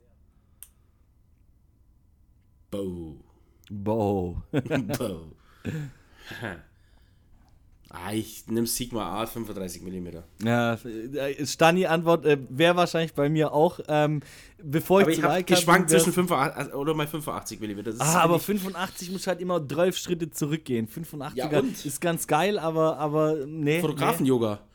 Bow. 2.74 3.16
Bow. 3.70 4.42
Bow. 4.50 5.32
ah, 7.90 8.12
ich 8.12 8.46
nehme 8.48 8.66
Sigma 8.66 9.22
A 9.22 9.26
35 9.26 9.82
mm. 9.82 10.08
ja, 10.44 10.74
äh, 10.74 11.46
Stani 11.46 11.86
Antwort 11.86 12.26
äh, 12.26 12.38
wäre 12.48 12.76
wahrscheinlich 12.76 13.14
bei 13.14 13.28
mir 13.28 13.52
auch. 13.52 13.80
Ähm, 13.88 14.20
bevor 14.62 15.02
Aber 15.02 15.10
ich 15.10 15.18
ich 15.18 15.24
habe 15.24 15.44
geschwankt 15.44 15.90
zwischen 15.90 16.12
85 16.12 16.74
oder 16.74 16.94
mal 16.94 17.06
85 17.06 17.60
mm. 17.60 17.80
Ah, 17.98 18.20
aber 18.20 18.38
finde 18.40 18.62
85 18.62 19.12
muss 19.12 19.26
halt 19.26 19.40
immer 19.40 19.66
12 19.66 19.96
Schritte 19.96 20.30
zurückgehen. 20.30 20.88
85er 20.88 21.30
Ja, 21.34 21.62
ist 21.84 22.00
ganz 22.00 22.26
geil, 22.26 22.58
aber, 22.58 22.98
aber 22.98 23.46
nee. 23.46 23.80
Fotografen-Yoga. 23.80 24.60
Nee. 24.62 24.73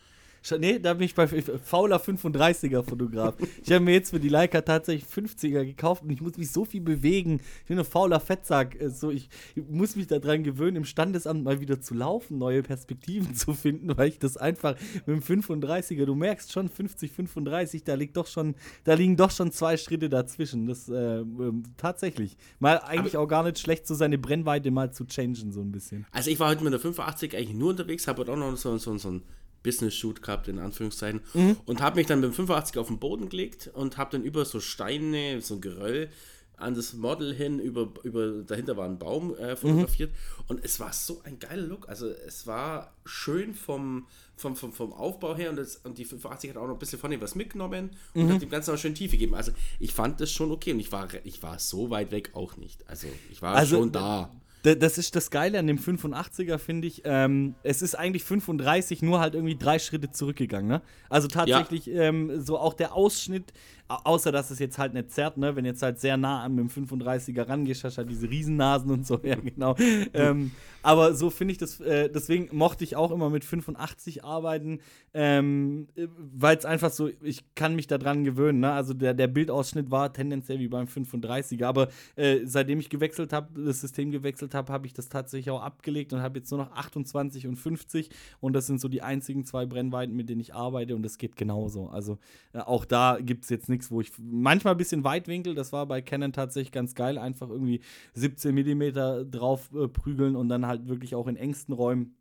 Nee, 0.60 0.80
da 0.80 0.94
bin 0.94 1.06
ich 1.06 1.16
bei 1.16 1.28
fauler 1.28 1.98
35er 1.98 2.84
Fotograf. 2.84 3.36
ich 3.64 3.72
habe 3.72 3.84
mir 3.84 3.94
jetzt 3.94 4.12
für 4.12 4.20
die 4.20 4.30
Leica 4.30 4.62
tatsächlich 4.62 5.10
50er 5.10 5.66
gekauft 5.66 6.04
und 6.04 6.10
ich 6.10 6.22
muss 6.22 6.38
mich 6.38 6.52
so 6.52 6.66
viel 6.66 6.82
bewegen. 6.82 7.40
Ich 7.62 7.68
bin 7.68 7.80
ein 7.80 7.86
fauler 7.86 8.20
Fettsack. 8.20 8.80
Äh, 8.80 8.90
So, 8.90 9.12
ich, 9.12 9.30
ich 9.56 9.64
muss 9.70 9.96
mich 9.96 10.08
daran 10.08 10.44
gewöhnen, 10.44 10.78
im 10.78 10.86
Standesamt 10.86 11.44
mal 11.44 11.60
wieder 11.60 11.82
zu 11.82 11.94
laufen, 11.94 12.38
neue 12.38 12.64
Perspektiven 12.64 13.36
zu 13.36 13.54
finden, 13.54 13.96
weil 13.98 14.10
ich 14.10 14.20
das 14.20 14.38
einfach 14.38 14.76
mit 15.06 15.08
dem 15.08 15.22
35er, 15.22 16.06
du 16.06 16.16
merkst 16.16 16.52
schon 16.52 16.70
50, 16.70 17.12
35, 17.12 17.84
da 17.84 17.96
liegt 17.96 18.18
doch 18.18 18.28
schon, 18.28 18.56
da 18.84 18.94
liegen 18.94 19.18
doch 19.18 19.32
schon 19.32 19.52
zwei 19.52 19.78
Schritte 19.78 20.10
dazwischen. 20.10 20.68
Das 20.68 20.90
äh, 20.90 21.20
ähm, 21.20 21.64
tatsächlich. 21.78 22.38
Mal 22.60 22.78
eigentlich 22.80 23.18
auch 23.18 23.28
gar 23.28 23.44
nicht 23.44 23.60
schlecht, 23.60 23.88
so 23.88 23.96
seine 23.96 24.18
Brennweite 24.18 24.72
mal 24.72 24.92
zu 24.92 25.06
changen, 25.06 25.52
so 25.52 25.62
ein 25.62 25.72
bisschen. 25.72 26.06
Also 26.12 26.30
ich 26.32 26.40
war 26.40 26.50
heute 26.50 26.64
mit 26.64 26.74
der 26.74 26.80
85 26.80 27.36
eigentlich 27.36 27.58
nur 27.58 27.70
unterwegs, 27.70 28.08
habe 28.08 28.22
heute 28.22 28.34
auch 28.34 28.38
noch 28.38 28.56
so, 28.58 28.78
so, 28.78 28.98
so 28.98 29.12
ein 29.12 29.24
Business-Shoot 29.64 30.22
gehabt, 30.22 30.48
in 30.48 30.60
Anführungszeichen, 30.60 31.22
Mhm. 31.34 31.58
und 31.66 31.82
habe 31.82 31.98
mich 31.98 32.08
dann 32.08 32.20
mit 32.22 32.30
dem 32.30 32.34
85 32.34 32.78
auf 32.78 32.88
den 32.88 33.00
Boden 33.00 33.30
gelegt 33.30 33.70
und 33.74 33.98
habe 33.98 34.12
dann 34.12 34.24
über 34.24 34.46
so 34.46 34.60
Steine, 34.60 35.42
so 35.42 35.56
ein 35.56 35.62
Geröll, 35.62 36.10
an 36.58 36.76
das 36.76 36.94
Model 36.94 37.34
hin, 37.34 37.58
über, 37.60 37.88
über 38.04 38.42
dahinter 38.44 38.76
war 38.76 38.84
ein 38.86 39.00
Baum 39.00 39.34
äh, 39.38 39.56
fotografiert 39.56 40.12
und 40.48 40.62
es 40.62 40.78
war 40.82 40.92
so 40.92 41.22
ein 41.24 41.40
geiler 41.40 41.62
Look. 41.66 41.88
Also 41.88 42.10
es 42.10 42.48
war 42.48 42.94
schön 43.06 43.54
vom, 43.54 44.08
vom, 44.36 44.58
vom, 44.58 44.74
vom 44.74 44.92
Aufbau 44.92 45.38
her 45.38 45.52
und, 45.52 45.56
das, 45.56 45.78
und 45.78 45.98
die 45.98 46.04
85 46.04 46.50
hat 46.50 46.58
auch 46.58 46.68
noch 46.68 46.74
ein 46.74 46.80
bisschen 46.80 47.00
von 47.00 47.12
dem 47.12 47.22
was 47.22 47.36
mitgenommen 47.36 47.92
und 48.14 48.34
hat 48.34 48.42
dem 48.42 48.50
Ganzen 48.50 48.74
auch 48.74 48.78
schön 48.78 48.94
Tiefe 48.94 49.12
gegeben. 49.16 49.36
Also 49.36 49.54
ich 49.80 49.94
fand 49.94 50.20
das 50.20 50.34
schon 50.34 50.52
okay 50.52 50.74
und 50.74 50.82
ich 50.82 50.92
war, 50.92 51.08
ich 51.24 51.42
war 51.42 51.60
so 51.60 51.92
weit 51.92 52.12
weg 52.12 52.32
auch 52.34 52.58
nicht. 52.58 52.86
Also 52.90 53.08
ich 53.32 53.42
war 53.42 53.56
Also, 53.56 53.78
schon 53.78 53.94
da. 53.94 54.30
Das 54.76 54.98
ist 54.98 55.16
das 55.16 55.32
Geile 55.32 55.60
an 55.60 55.68
dem 55.68 55.78
85er, 55.78 56.58
finde 56.58 56.88
ich. 56.88 57.02
Ähm, 57.06 57.56
es 57.64 57.82
ist 57.82 57.96
eigentlich 57.96 58.24
35, 58.24 59.02
nur 59.02 59.20
halt 59.20 59.36
irgendwie 59.36 59.58
drei 59.58 59.80
Schritte 59.80 60.12
zurückgegangen. 60.12 60.68
Ne? 60.68 60.82
Also 61.10 61.28
tatsächlich 61.28 61.86
ja. 61.86 62.04
ähm, 62.04 62.42
so 62.42 62.58
auch 62.58 62.74
der 62.74 62.94
Ausschnitt 62.94 63.54
Außer, 63.90 64.32
dass 64.32 64.52
es 64.52 64.60
jetzt 64.60 64.78
halt 64.78 64.94
nicht 64.94 65.10
zerrt, 65.10 65.38
ne? 65.38 65.56
Wenn 65.56 65.66
jetzt 65.66 65.82
halt 65.82 66.00
sehr 66.00 66.16
nah 66.16 66.44
an 66.44 66.56
dem 66.56 66.70
35er 66.70 67.50
rangehst, 67.50 67.84
hast 67.84 67.98
halt 67.98 68.08
diese 68.08 68.30
Riesennasen 68.30 68.92
und 68.92 69.08
so, 69.08 69.20
ja, 69.24 69.34
genau. 69.34 69.76
ähm, 70.14 70.52
aber 70.84 71.16
so 71.16 71.32
finde 71.32 71.54
ich 71.54 71.58
das, 71.58 71.80
äh, 71.80 72.08
deswegen 72.08 72.56
mochte 72.56 72.84
ich 72.84 72.96
auch 72.96 73.10
immer 73.10 73.32
mit 73.32 73.44
85 73.44 74.24
arbeiten, 74.24 74.80
ähm, 75.16 75.88
weil 75.96 76.56
es 76.56 76.66
einfach 76.66 76.92
so, 76.92 77.10
ich 77.24 77.56
kann 77.56 77.76
mich 77.76 77.88
daran 77.88 78.24
gewöhnen, 78.24 78.60
ne? 78.60 78.72
Also 78.72 78.94
der, 78.94 79.16
der 79.16 79.26
Bildausschnitt 79.26 79.90
war 79.90 80.14
tendenziell 80.14 80.60
wie 80.60 80.68
beim 80.68 80.86
35er, 80.86 81.66
aber 81.66 81.88
äh, 82.16 82.42
seitdem 82.44 82.80
ich 82.80 82.90
gewechselt 82.90 83.34
habe, 83.34 83.60
das 83.60 83.82
System 83.82 84.12
gewechselt 84.12 84.54
habe, 84.54 84.72
habe 84.72 84.86
ich 84.86 84.94
das 84.94 85.10
tatsächlich 85.10 85.50
auch 85.50 85.64
abgelegt 85.64 86.14
und 86.14 86.22
habe 86.22 86.38
jetzt 86.38 86.52
nur 86.52 86.60
noch 86.60 86.72
28 86.74 87.48
und 87.48 87.56
50 87.56 88.12
und 88.40 88.54
das 88.54 88.68
sind 88.68 88.80
so 88.80 88.88
die 88.88 89.02
einzigen 89.02 89.46
zwei 89.46 89.66
Brennweiten, 89.66 90.16
mit 90.16 90.30
denen 90.30 90.42
ich 90.42 90.54
arbeite 90.54 90.96
und 90.96 91.02
das 91.02 91.18
geht 91.18 91.36
genauso. 91.36 91.88
Also 91.88 92.20
äh, 92.54 92.60
auch 92.60 92.86
da 92.86 93.18
gibt 93.20 93.46
es 93.46 93.50
jetzt 93.50 93.68
nichts 93.68 93.79
nichts, 93.80 93.92
wo 93.92 94.02
ich 94.02 94.12
manchmal 94.18 94.74
ein 94.74 94.78
bisschen 94.78 95.04
Weitwinkel, 95.04 95.56
das 95.56 95.72
war 95.72 95.86
bei 95.86 96.02
Canon 96.02 96.34
tatsächlich 96.34 96.72
ganz 96.72 96.96
geil, 96.96 97.18
einfach 97.18 97.50
irgendwie 97.50 97.82
17 98.14 98.54
mm 98.54 99.30
drauf 99.32 99.70
äh, 99.74 99.88
prügeln 99.88 100.36
und 100.36 100.50
dann 100.50 100.68
halt 100.68 100.88
wirklich 100.88 101.16
auch 101.16 101.28
in 101.28 101.38
engsten 101.38 101.74
Räumen 101.74 102.16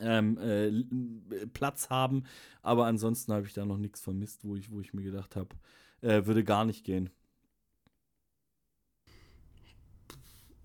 ähm, 0.00 0.38
äh, 0.38 1.46
Platz 1.52 1.90
haben. 1.90 2.24
Aber 2.62 2.86
ansonsten 2.86 3.32
habe 3.32 3.46
ich 3.46 3.52
da 3.52 3.64
noch 3.64 3.76
nichts 3.76 4.00
vermisst, 4.00 4.44
wo 4.44 4.56
ich, 4.56 4.70
wo 4.70 4.80
ich 4.80 4.94
mir 4.94 5.02
gedacht 5.02 5.36
habe, 5.36 5.54
äh, 6.00 6.24
würde 6.26 6.44
gar 6.44 6.64
nicht 6.64 6.84
gehen. 6.84 7.10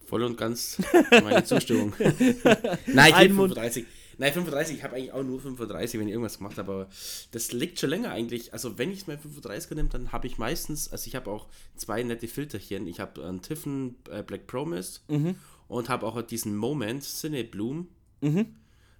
Voll 0.05 0.23
und 0.23 0.37
ganz 0.37 0.81
meine 1.11 1.43
Zustimmung. 1.43 1.93
Nein, 2.85 3.09
ich 3.09 3.15
35. 3.15 3.85
Nein, 4.17 4.33
35, 4.33 4.77
ich 4.77 4.83
habe 4.83 4.95
eigentlich 4.95 5.11
auch 5.11 5.23
nur 5.23 5.39
35, 5.39 5.99
wenn 5.99 6.07
ich 6.07 6.13
irgendwas 6.13 6.37
gemacht 6.37 6.57
habe, 6.57 6.71
aber 6.71 6.89
das 7.31 7.51
liegt 7.51 7.79
schon 7.79 7.89
länger 7.89 8.11
eigentlich. 8.11 8.53
Also 8.53 8.77
wenn 8.77 8.91
ich 8.91 8.99
es 8.99 9.07
mal 9.07 9.17
35er 9.17 9.75
nehme, 9.75 9.89
dann 9.89 10.11
habe 10.11 10.27
ich 10.27 10.37
meistens, 10.37 10.91
also 10.91 11.07
ich 11.07 11.15
habe 11.15 11.29
auch 11.29 11.47
zwei 11.75 12.01
nette 12.03 12.27
Filterchen. 12.27 12.87
Ich 12.87 12.99
habe 12.99 13.25
einen 13.25 13.41
Tiffen 13.41 13.95
äh, 14.09 14.23
Black 14.23 14.47
Promise 14.47 15.01
mhm. 15.07 15.35
und 15.67 15.89
habe 15.89 16.05
auch 16.05 16.21
diesen 16.21 16.55
Moment 16.55 17.03
Cine 17.03 17.43
Bloom. 17.43 17.87
Mhm. 18.21 18.55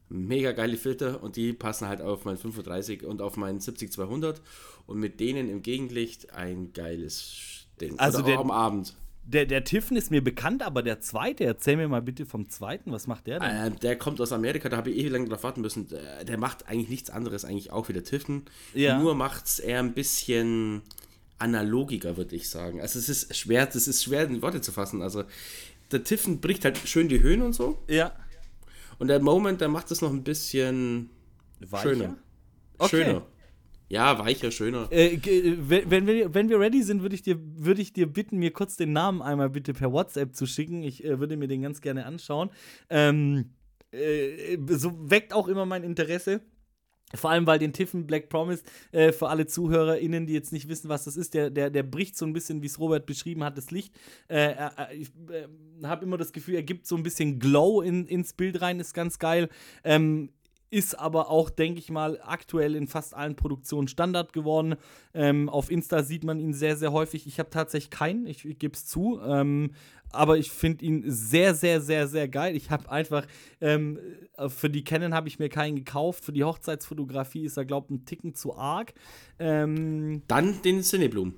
Mega 0.07 0.51
geile 0.51 0.77
Filter 0.77 1.23
und 1.23 1.35
die 1.35 1.53
passen 1.53 1.87
halt 1.87 2.01
auf 2.01 2.25
mein 2.25 2.37
35 2.37 3.03
und 3.03 3.21
auf 3.21 3.37
meinen 3.37 3.59
70-200 3.59 4.35
und 4.85 4.99
mit 4.99 5.19
denen 5.19 5.49
im 5.49 5.63
Gegenlicht 5.63 6.31
ein 6.33 6.73
geiles 6.73 7.65
Ding. 7.81 7.97
Also 7.97 8.19
Oder 8.19 8.27
der, 8.27 8.39
am 8.39 8.51
Abend. 8.51 8.95
Der, 9.27 9.47
der 9.47 9.63
Tiffen 9.63 9.97
ist 9.97 10.11
mir 10.11 10.23
bekannt, 10.23 10.61
aber 10.61 10.83
der 10.83 11.01
zweite, 11.01 11.45
erzähl 11.45 11.77
mir 11.77 11.87
mal 11.87 12.01
bitte 12.01 12.25
vom 12.27 12.47
zweiten, 12.47 12.91
was 12.91 13.07
macht 13.07 13.25
der 13.25 13.39
denn? 13.39 13.49
Äh, 13.49 13.71
der 13.71 13.97
kommt 13.97 14.21
aus 14.21 14.31
Amerika, 14.31 14.69
da 14.69 14.77
habe 14.77 14.91
ich 14.91 15.03
eh 15.03 15.07
lange 15.07 15.27
drauf 15.27 15.43
warten 15.43 15.61
müssen. 15.61 15.87
Der, 15.87 16.23
der, 16.23 16.37
macht 16.37 16.67
eigentlich 16.67 16.89
nichts 16.89 17.09
anderes, 17.09 17.43
eigentlich 17.43 17.71
auch 17.71 17.89
wie 17.89 17.93
der 17.93 18.03
Tiffen. 18.03 18.43
Ja. 18.75 18.99
Nur 18.99 19.15
macht 19.15 19.47
es 19.47 19.59
eher 19.59 19.79
ein 19.79 19.93
bisschen 19.93 20.83
analogiger, 21.39 22.17
würde 22.17 22.35
ich 22.35 22.49
sagen. 22.49 22.81
Also 22.81 22.99
es 22.99 23.09
ist 23.09 23.35
schwer, 23.35 23.65
das 23.65 23.87
ist 23.87 24.03
schwer 24.03 24.25
in 24.25 24.43
Worte 24.43 24.61
zu 24.61 24.71
fassen. 24.71 25.01
Also 25.01 25.23
der 25.91 26.03
Tiffen 26.03 26.39
bricht 26.39 26.63
halt 26.63 26.77
schön 26.77 27.09
die 27.09 27.21
Höhen 27.21 27.41
und 27.41 27.53
so. 27.53 27.81
Ja. 27.87 28.11
Und 28.99 29.07
der 29.07 29.19
Moment, 29.19 29.59
der 29.59 29.69
macht 29.69 29.89
es 29.91 30.01
noch 30.01 30.11
ein 30.11 30.23
bisschen 30.23 31.09
Weicher? 31.59 31.89
schöner. 31.89 32.17
Okay. 32.77 33.03
Schöner. 33.03 33.25
Ja, 33.87 34.17
weicher, 34.17 34.51
schöner. 34.51 34.91
Äh, 34.91 35.19
wenn, 35.21 36.07
wir, 36.07 36.33
wenn 36.33 36.49
wir 36.49 36.59
ready 36.59 36.81
sind, 36.81 37.01
würde 37.01 37.15
ich, 37.15 37.21
dir, 37.21 37.37
würd 37.39 37.79
ich 37.79 37.93
dir 37.93 38.07
bitten, 38.07 38.37
mir 38.37 38.51
kurz 38.51 38.77
den 38.77 38.93
Namen 38.93 39.21
einmal 39.21 39.49
bitte 39.49 39.73
per 39.73 39.91
WhatsApp 39.91 40.35
zu 40.35 40.47
schicken. 40.47 40.81
Ich 40.83 41.03
äh, 41.03 41.19
würde 41.19 41.37
mir 41.37 41.47
den 41.47 41.61
ganz 41.61 41.81
gerne 41.81 42.05
anschauen. 42.05 42.49
Ähm, 42.89 43.51
äh, 43.91 44.57
so 44.69 45.09
weckt 45.09 45.33
auch 45.33 45.47
immer 45.47 45.65
mein 45.65 45.83
Interesse. 45.83 46.41
Vor 47.13 47.29
allem, 47.29 47.45
weil 47.45 47.59
den 47.59 47.71
Tiffen 47.71 48.07
Black 48.07 48.29
Promise 48.29 48.63
äh, 48.91 49.11
für 49.11 49.29
alle 49.29 49.45
ZuhörerInnen, 49.45 50.25
die 50.25 50.33
jetzt 50.33 50.51
nicht 50.51 50.67
wissen, 50.67 50.89
was 50.89 51.05
das 51.05 51.15
ist, 51.15 51.35
der, 51.35 51.51
der, 51.51 51.69
der 51.69 51.83
bricht 51.83 52.17
so 52.17 52.25
ein 52.25 52.33
bisschen, 52.33 52.63
wie 52.63 52.65
es 52.65 52.79
Robert 52.79 53.05
beschrieben 53.05 53.43
hat, 53.43 53.57
das 53.57 53.69
Licht. 53.69 53.93
Äh, 54.27 54.53
äh, 54.53 54.95
ich 54.95 55.09
äh, 55.29 55.47
habe 55.85 56.03
immer 56.03 56.17
das 56.17 56.33
Gefühl, 56.33 56.55
er 56.55 56.63
gibt 56.63 56.87
so 56.87 56.95
ein 56.95 57.03
bisschen 57.03 57.39
Glow 57.39 57.81
in, 57.81 58.07
ins 58.07 58.33
Bild 58.33 58.59
rein, 58.61 58.79
ist 58.79 58.93
ganz 58.93 59.19
geil. 59.19 59.49
Ähm, 59.83 60.31
ist 60.69 60.99
aber 60.99 61.29
auch, 61.29 61.49
denke 61.49 61.79
ich 61.79 61.89
mal, 61.89 62.19
aktuell 62.21 62.75
in 62.75 62.87
fast 62.87 63.13
allen 63.13 63.35
Produktionen 63.35 63.87
Standard 63.87 64.33
geworden. 64.33 64.75
Ähm, 65.13 65.49
auf 65.49 65.71
Insta 65.71 66.03
sieht 66.03 66.23
man 66.23 66.39
ihn 66.39 66.53
sehr, 66.53 66.75
sehr 66.75 66.91
häufig. 66.91 67.27
Ich 67.27 67.39
habe 67.39 67.49
tatsächlich 67.49 67.91
keinen, 67.91 68.25
ich, 68.27 68.45
ich 68.45 68.59
gebe 68.59 68.73
es 68.73 68.85
zu. 68.85 69.19
Ähm, 69.25 69.71
aber 70.11 70.37
ich 70.37 70.51
finde 70.51 70.85
ihn 70.85 71.03
sehr, 71.07 71.55
sehr, 71.55 71.81
sehr, 71.81 72.07
sehr 72.07 72.27
geil. 72.27 72.55
Ich 72.55 72.71
habe 72.71 72.89
einfach, 72.89 73.25
ähm, 73.61 73.99
für 74.47 74.69
die 74.69 74.83
Canon 74.83 75.13
habe 75.13 75.27
ich 75.27 75.39
mir 75.39 75.49
keinen 75.49 75.75
gekauft. 75.75 76.23
Für 76.23 76.31
die 76.31 76.43
Hochzeitsfotografie 76.43 77.45
ist 77.45 77.57
er, 77.57 77.65
glaube 77.65 77.87
ich, 77.89 77.95
ein 77.95 78.05
Ticken 78.05 78.33
zu 78.33 78.55
arg. 78.55 78.93
Ähm, 79.39 80.23
Dann 80.27 80.61
den 80.61 80.83
Cineblum. 80.83 81.35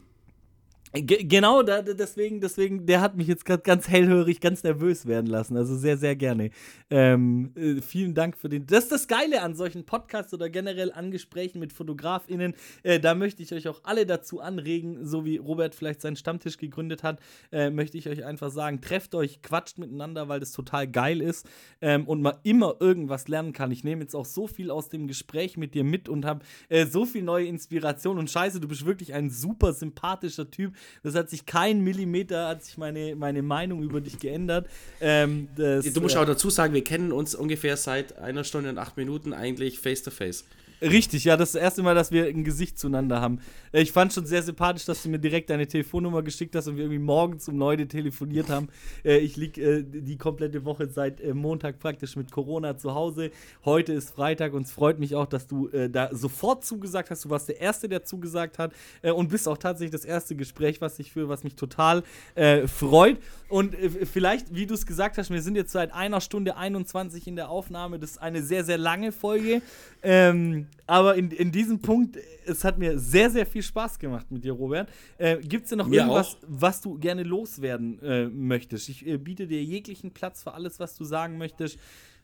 G 0.93 1.25
genau, 1.25 1.63
da, 1.63 1.81
deswegen, 1.81 2.39
deswegen, 2.39 2.85
der 2.85 3.01
hat 3.01 3.17
mich 3.17 3.27
jetzt 3.27 3.43
gerade 3.43 3.61
ganz 3.61 3.89
hellhörig, 3.89 4.39
ganz 4.39 4.63
nervös 4.63 5.05
werden 5.05 5.27
lassen. 5.27 5.57
Also 5.57 5.75
sehr, 5.75 5.97
sehr 5.97 6.15
gerne. 6.15 6.49
Ähm, 6.89 7.51
äh, 7.55 7.81
vielen 7.81 8.13
Dank 8.13 8.37
für 8.37 8.47
den. 8.47 8.65
Das 8.65 8.85
ist 8.85 8.93
das 8.93 9.07
Geile 9.09 9.41
an 9.41 9.53
solchen 9.53 9.85
Podcasts 9.85 10.33
oder 10.33 10.49
generell 10.49 10.93
an 10.93 11.11
Gesprächen 11.11 11.59
mit 11.59 11.73
FotografInnen. 11.73 12.55
Äh, 12.83 13.01
da 13.01 13.15
möchte 13.15 13.43
ich 13.43 13.53
euch 13.53 13.67
auch 13.67 13.81
alle 13.83 14.05
dazu 14.05 14.39
anregen, 14.39 15.05
so 15.05 15.25
wie 15.25 15.35
Robert 15.35 15.75
vielleicht 15.75 15.99
seinen 15.99 16.15
Stammtisch 16.15 16.57
gegründet 16.57 17.03
hat, 17.03 17.19
äh, 17.51 17.69
möchte 17.69 17.97
ich 17.97 18.07
euch 18.07 18.23
einfach 18.23 18.49
sagen: 18.49 18.79
trefft 18.79 19.13
euch, 19.13 19.41
quatscht 19.41 19.79
miteinander, 19.79 20.29
weil 20.29 20.39
das 20.39 20.53
total 20.53 20.87
geil 20.87 21.21
ist 21.21 21.49
ähm, 21.81 22.07
und 22.07 22.21
man 22.21 22.37
immer 22.43 22.77
irgendwas 22.79 23.27
lernen 23.27 23.51
kann. 23.51 23.71
Ich 23.71 23.83
nehme 23.83 24.03
jetzt 24.03 24.15
auch 24.15 24.25
so 24.25 24.47
viel 24.47 24.71
aus 24.71 24.87
dem 24.87 25.07
Gespräch 25.07 25.57
mit 25.57 25.73
dir 25.73 25.83
mit 25.83 26.07
und 26.07 26.23
habe 26.23 26.45
äh, 26.69 26.85
so 26.85 27.05
viel 27.05 27.23
neue 27.23 27.47
Inspiration. 27.47 28.17
Und 28.17 28.29
scheiße, 28.29 28.61
du 28.61 28.69
bist 28.69 28.85
wirklich 28.85 29.13
ein 29.13 29.29
super 29.29 29.73
sympathischer 29.73 30.49
Typ 30.49 30.76
das 31.03 31.15
hat 31.15 31.29
sich 31.29 31.45
kein 31.45 31.81
Millimeter, 31.81 32.47
hat 32.47 32.63
sich 32.63 32.77
meine, 32.77 33.15
meine 33.15 33.41
Meinung 33.41 33.83
über 33.83 34.01
dich 34.01 34.19
geändert. 34.19 34.67
Ähm, 35.01 35.47
das, 35.55 35.91
du 35.91 36.01
musst 36.01 36.15
äh, 36.15 36.19
auch 36.19 36.25
dazu 36.25 36.49
sagen, 36.49 36.73
wir 36.73 36.83
kennen 36.83 37.11
uns 37.11 37.35
ungefähr 37.35 37.77
seit 37.77 38.17
einer 38.17 38.43
Stunde 38.43 38.69
und 38.69 38.77
acht 38.77 38.97
Minuten 38.97 39.33
eigentlich 39.33 39.79
face 39.79 40.03
to 40.03 40.11
face. 40.11 40.45
Richtig, 40.81 41.23
ja, 41.23 41.35
das 41.35 41.49
ist 41.49 41.55
das 41.55 41.61
erste 41.63 41.81
Mal, 41.81 41.95
dass 41.95 42.11
wir 42.11 42.27
ein 42.27 42.43
Gesicht 42.43 42.77
zueinander 42.77 43.19
haben. 43.19 43.39
Äh, 43.71 43.81
ich 43.81 43.91
fand 43.91 44.13
schon 44.13 44.27
sehr 44.27 44.43
sympathisch, 44.43 44.85
dass 44.85 45.01
du 45.01 45.09
mir 45.09 45.17
direkt 45.17 45.49
deine 45.49 45.67
Telefonnummer 45.67 46.21
geschickt 46.21 46.55
hast 46.55 46.67
und 46.67 46.75
wir 46.75 46.83
irgendwie 46.83 46.99
morgens 46.99 47.47
um 47.47 47.57
9 47.57 47.89
telefoniert 47.89 48.49
haben. 48.49 48.67
Äh, 49.03 49.17
ich 49.17 49.37
liege 49.37 49.59
äh, 49.61 49.83
die 49.83 50.17
komplette 50.17 50.65
Woche 50.65 50.87
seit 50.87 51.23
Montag 51.33 51.79
praktisch 51.79 52.15
mit 52.15 52.31
Corona 52.31 52.77
zu 52.77 52.93
Hause. 52.93 53.31
Heute 53.65 53.93
ist 53.93 54.11
Freitag 54.11 54.53
und 54.53 54.67
es 54.67 54.71
freut 54.71 54.99
mich 54.99 55.15
auch, 55.15 55.25
dass 55.25 55.47
du 55.47 55.67
da 55.67 56.09
sofort 56.15 56.63
zugesagt 56.63 57.09
hast. 57.09 57.25
Du 57.25 57.29
warst 57.29 57.49
der 57.49 57.59
Erste, 57.59 57.89
der 57.89 58.03
zugesagt 58.03 58.59
hat 58.59 58.73
und 59.03 59.29
bist 59.29 59.47
auch 59.47 59.57
tatsächlich 59.57 59.91
das 59.91 60.05
erste 60.05 60.35
Gespräch, 60.35 60.81
was 60.81 60.99
ich 60.99 61.11
führe, 61.11 61.29
was 61.29 61.43
mich 61.43 61.55
total 61.55 62.03
freut. 62.65 63.17
Und 63.49 63.75
vielleicht, 64.11 64.53
wie 64.53 64.65
du 64.65 64.73
es 64.73 64.85
gesagt 64.85 65.17
hast, 65.17 65.29
wir 65.29 65.41
sind 65.41 65.55
jetzt 65.55 65.71
seit 65.71 65.93
einer 65.93 66.21
Stunde 66.21 66.57
21 66.57 67.27
in 67.27 67.35
der 67.35 67.49
Aufnahme. 67.49 67.99
Das 67.99 68.11
ist 68.11 68.17
eine 68.21 68.43
sehr, 68.43 68.63
sehr 68.63 68.77
lange 68.77 69.11
Folge. 69.11 69.61
Ähm, 70.03 70.66
aber 70.85 71.15
in, 71.15 71.31
in 71.31 71.51
diesem 71.51 71.79
Punkt, 71.79 72.17
es 72.45 72.63
hat 72.63 72.77
mir 72.77 72.97
sehr, 72.97 73.29
sehr 73.29 73.45
viel 73.45 73.61
Spaß 73.61 73.99
gemacht 73.99 74.31
mit 74.31 74.43
dir, 74.43 74.53
Robert. 74.53 74.89
Äh, 75.17 75.37
Gibt 75.37 75.65
es 75.65 75.69
denn 75.69 75.79
noch 75.79 75.87
mir 75.87 76.01
irgendwas, 76.01 76.35
auch. 76.35 76.39
was 76.47 76.81
du 76.81 76.97
gerne 76.97 77.23
loswerden 77.23 77.99
äh, 78.01 78.27
möchtest? 78.27 78.87
Ich 78.87 79.05
äh, 79.05 79.17
biete 79.17 79.47
dir 79.47 79.61
jeglichen 79.61 80.11
Platz 80.11 80.43
für 80.43 80.53
alles, 80.53 80.79
was 80.79 80.95
du 80.95 81.03
sagen 81.03 81.37
möchtest. 81.37 81.77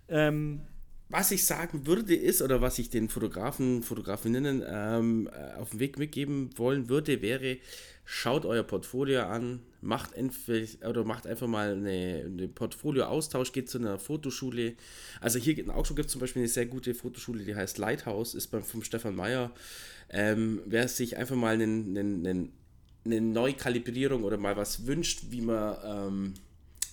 Ähm, 0.08 0.62
was 1.14 1.30
ich 1.30 1.46
sagen 1.46 1.86
würde, 1.86 2.16
ist, 2.16 2.42
oder 2.42 2.60
was 2.60 2.80
ich 2.80 2.90
den 2.90 3.08
Fotografen, 3.08 3.84
Fotografinnen 3.84 4.64
ähm, 4.68 5.30
äh, 5.32 5.60
auf 5.60 5.70
den 5.70 5.80
Weg 5.80 6.00
mitgeben 6.00 6.50
wollen 6.58 6.90
würde, 6.90 7.22
wäre, 7.22 7.58
schaut 8.04 8.46
euer 8.46 8.64
Portfolio 8.64 9.22
an, 9.22 9.60
macht, 9.80 10.14
oder 10.84 11.04
macht 11.04 11.28
einfach 11.28 11.46
mal 11.46 11.74
eine, 11.74 12.24
eine 12.26 12.48
Portfolio-Austausch, 12.48 13.52
geht 13.52 13.70
zu 13.70 13.78
einer 13.78 14.00
Fotoschule. 14.00 14.74
Also 15.22 15.38
hier 15.38 15.60
in 15.60 15.70
Augsburg 15.70 15.98
gibt 15.98 16.08
es 16.08 16.14
zum 16.14 16.22
Beispiel 16.22 16.42
eine 16.42 16.50
sehr 16.50 16.66
gute 16.66 16.96
Fotoschule, 16.96 17.44
die 17.44 17.56
heißt 17.56 17.78
Lighthouse, 17.78 18.34
ist 18.34 18.48
beim, 18.48 18.64
vom 18.64 18.84
Stefan 18.84 19.16
Meyer. 19.16 19.52
Ähm, 20.10 20.64
wer 20.66 20.88
sich 20.88 21.16
einfach 21.18 21.36
mal 21.36 21.54
einen, 21.54 21.96
einen, 21.96 22.26
einen, 22.26 22.54
eine 23.06 23.22
Neukalibrierung 23.22 24.24
oder 24.24 24.38
mal 24.38 24.58
was 24.58 24.88
wünscht, 24.88 25.26
wie 25.30 25.42
man 25.42 25.78
ähm, 25.86 26.34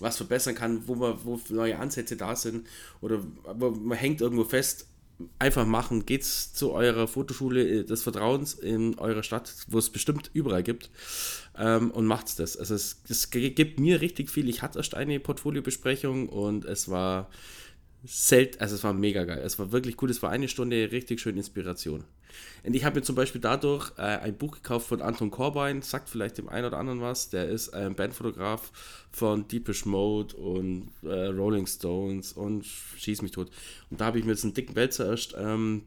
was 0.01 0.17
verbessern 0.17 0.55
kann, 0.55 0.87
wo 0.87 0.95
man, 0.95 1.19
wo 1.25 1.41
neue 1.51 1.79
Ansätze 1.79 2.17
da 2.17 2.37
sind 2.37 2.67
oder 3.01 3.23
man 3.59 3.97
hängt 3.97 4.21
irgendwo 4.21 4.45
fest. 4.45 4.87
Einfach 5.39 5.67
machen, 5.67 6.07
geht's 6.07 6.55
zu 6.55 6.73
eurer 6.73 7.07
Fotoschule 7.07 7.85
des 7.85 8.03
Vertrauens 8.03 8.55
in 8.55 8.99
eurer 8.99 9.23
Stadt, 9.23 9.55
wo 9.69 9.77
es 9.77 9.91
bestimmt 9.91 10.31
überall 10.33 10.63
gibt, 10.63 10.89
ähm, 11.59 11.91
und 11.91 12.07
macht's 12.07 12.37
das. 12.37 12.57
Also 12.57 12.75
es, 12.75 13.03
es 13.07 13.29
gibt 13.29 13.79
mir 13.79 14.01
richtig 14.01 14.31
viel. 14.31 14.49
Ich 14.49 14.63
hatte 14.63 14.79
erst 14.79 14.95
eine 14.95 15.21
Portfoliobesprechung 15.21 16.31
und 16.31 16.65
es 16.65 16.89
war 16.89 17.29
selten, 18.05 18.61
also 18.61 18.75
es 18.75 18.85
war 18.85 18.93
mega 18.93 19.25
geil. 19.25 19.43
Es 19.45 19.59
war 19.59 19.73
wirklich 19.73 19.97
gut. 19.97 20.11
Es 20.11 20.23
war 20.23 20.31
eine 20.31 20.49
Stunde 20.49 20.91
richtig 20.93 21.21
schön 21.21 21.37
Inspiration. 21.37 22.05
Und 22.65 22.75
ich 22.75 22.85
habe 22.85 23.01
mir 23.01 23.03
zum 23.03 23.17
Beispiel 23.17 23.41
dadurch 23.41 23.93
äh, 23.99 24.03
ein 24.03 24.37
Buch 24.37 24.53
gekauft 24.53 24.89
von 24.89 25.03
Anton 25.03 25.31
Corbijn, 25.31 25.83
sagt 25.83 26.09
vielleicht 26.09 26.39
dem 26.39 26.49
einen 26.49 26.67
oder 26.67 26.79
anderen 26.79 27.01
was. 27.01 27.31
Der 27.31 27.49
ist 27.49 27.71
ein 27.71 27.95
Bandfotograf 27.95 28.71
von 29.11 29.49
Deepish 29.49 29.87
Mode 29.87 30.37
und 30.37 30.91
äh, 31.03 31.27
Rolling 31.27 31.67
Stones 31.67 32.33
und 32.33 32.65
Schieß 32.65 33.23
mich 33.23 33.33
tot. 33.33 33.51
Und 33.91 34.01
da 34.01 34.07
habe 34.07 34.19
ich 34.19 34.25
mir 34.25 34.33
jetzt 34.33 34.45
einen 34.45 34.55
dicken 34.55 34.77
Wälzer 34.77 35.07
erst 35.11 35.35
ähm, 35.39 35.83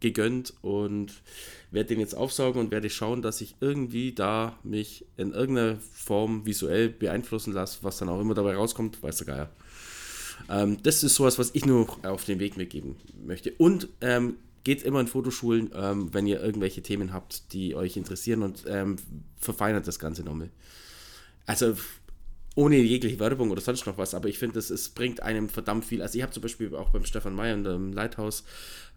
gegönnt 0.00 0.54
und 0.62 1.22
werde 1.70 1.88
den 1.88 2.00
jetzt 2.00 2.14
aufsaugen 2.14 2.60
und 2.60 2.70
werde 2.70 2.90
schauen, 2.90 3.22
dass 3.22 3.40
ich 3.40 3.56
irgendwie 3.60 4.12
da 4.12 4.58
mich 4.62 5.04
in 5.16 5.32
irgendeiner 5.32 5.78
Form 5.92 6.46
visuell 6.46 6.88
beeinflussen 6.88 7.52
lasse, 7.52 7.78
was 7.82 7.98
dann 7.98 8.08
auch 8.08 8.20
immer 8.20 8.34
dabei 8.34 8.54
rauskommt, 8.54 9.02
weiß 9.02 9.18
der 9.18 9.26
Geier. 9.26 9.50
Ähm, 10.48 10.78
das 10.82 11.02
ist 11.02 11.14
sowas, 11.14 11.38
was 11.38 11.50
ich 11.54 11.64
nur 11.64 11.86
auf 12.04 12.24
den 12.24 12.38
Weg 12.40 12.56
mitgeben 12.56 12.96
möchte. 13.24 13.52
Und 13.58 13.88
ähm, 14.00 14.36
geht 14.64 14.82
immer 14.82 15.00
in 15.00 15.06
Fotoschulen, 15.06 15.70
ähm, 15.74 16.12
wenn 16.12 16.26
ihr 16.26 16.42
irgendwelche 16.42 16.82
Themen 16.82 17.12
habt, 17.12 17.52
die 17.52 17.74
euch 17.74 17.96
interessieren 17.96 18.42
und 18.42 18.64
ähm, 18.66 18.96
verfeinert 19.38 19.86
das 19.86 19.98
Ganze 19.98 20.22
nochmal. 20.22 20.50
Also 21.46 21.74
ohne 22.54 22.76
jegliche 22.76 23.20
Werbung 23.20 23.50
oder 23.50 23.60
sonst 23.60 23.86
noch 23.86 23.98
was, 23.98 24.14
aber 24.14 24.28
ich 24.28 24.38
finde, 24.38 24.58
es 24.58 24.88
bringt 24.88 25.22
einem 25.22 25.48
verdammt 25.48 25.84
viel. 25.84 26.02
Also 26.02 26.18
ich 26.18 26.22
habe 26.22 26.32
zum 26.32 26.42
Beispiel 26.42 26.74
auch 26.74 26.90
beim 26.90 27.04
Stefan 27.04 27.34
Meyer 27.34 27.54
in 27.54 27.62
dem 27.62 27.92
Lighthouse 27.92 28.42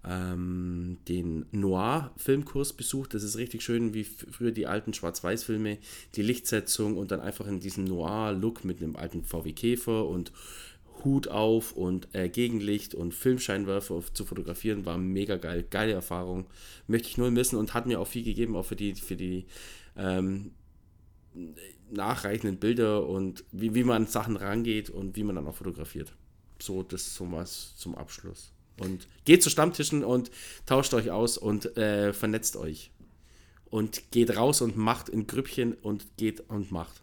ähm, 0.03 0.97
den 1.07 1.45
Noir-Filmkurs 1.51 2.73
besucht. 2.73 3.13
Das 3.13 3.21
ist 3.21 3.37
richtig 3.37 3.61
schön, 3.61 3.93
wie 3.93 4.03
früher 4.03 4.51
die 4.51 4.65
alten 4.65 4.93
Schwarz-Weiß-Filme, 4.93 5.77
die 6.15 6.23
Lichtsetzung 6.23 6.97
und 6.97 7.11
dann 7.11 7.19
einfach 7.19 7.45
in 7.45 7.59
diesem 7.59 7.85
Noir-Look 7.85 8.65
mit 8.65 8.81
einem 8.81 8.95
alten 8.95 9.23
VW 9.23 9.53
Käfer 9.53 10.07
und 10.07 10.31
Hut 11.03 11.27
auf 11.27 11.73
und 11.73 12.13
äh, 12.13 12.29
Gegenlicht 12.29 12.93
und 12.93 13.13
Filmscheinwerfer 13.13 14.01
zu 14.13 14.25
fotografieren, 14.25 14.85
war 14.85 14.97
mega 14.97 15.37
geil. 15.37 15.65
Geile 15.69 15.93
Erfahrung. 15.93 16.45
Möchte 16.87 17.07
ich 17.09 17.17
null 17.17 17.31
missen 17.31 17.57
und 17.57 17.73
hat 17.73 17.87
mir 17.87 17.99
auch 17.99 18.07
viel 18.07 18.23
gegeben, 18.23 18.55
auch 18.55 18.65
für 18.65 18.75
die, 18.75 18.95
für 18.95 19.15
die 19.15 19.45
ähm, 19.97 20.51
nachreichenden 21.89 22.57
Bilder 22.57 23.07
und 23.07 23.43
wie, 23.51 23.73
wie 23.75 23.83
man 23.83 24.07
Sachen 24.07 24.35
rangeht 24.35 24.89
und 24.89 25.15
wie 25.15 25.23
man 25.23 25.35
dann 25.35 25.47
auch 25.47 25.55
fotografiert. 25.55 26.13
So, 26.59 26.83
das 26.83 27.15
so 27.15 27.31
was 27.31 27.75
zum 27.75 27.95
Abschluss. 27.95 28.51
Und 28.79 29.07
geht 29.25 29.43
zu 29.43 29.49
Stammtischen 29.49 30.03
und 30.03 30.31
tauscht 30.65 30.93
euch 30.93 31.11
aus 31.11 31.37
und 31.37 31.77
äh, 31.77 32.13
vernetzt 32.13 32.55
euch. 32.55 32.91
Und 33.65 34.11
geht 34.11 34.35
raus 34.35 34.61
und 34.61 34.75
macht 34.75 35.09
in 35.09 35.27
Grüppchen 35.27 35.73
und 35.73 36.17
geht 36.17 36.49
und 36.49 36.71
macht. 36.71 37.01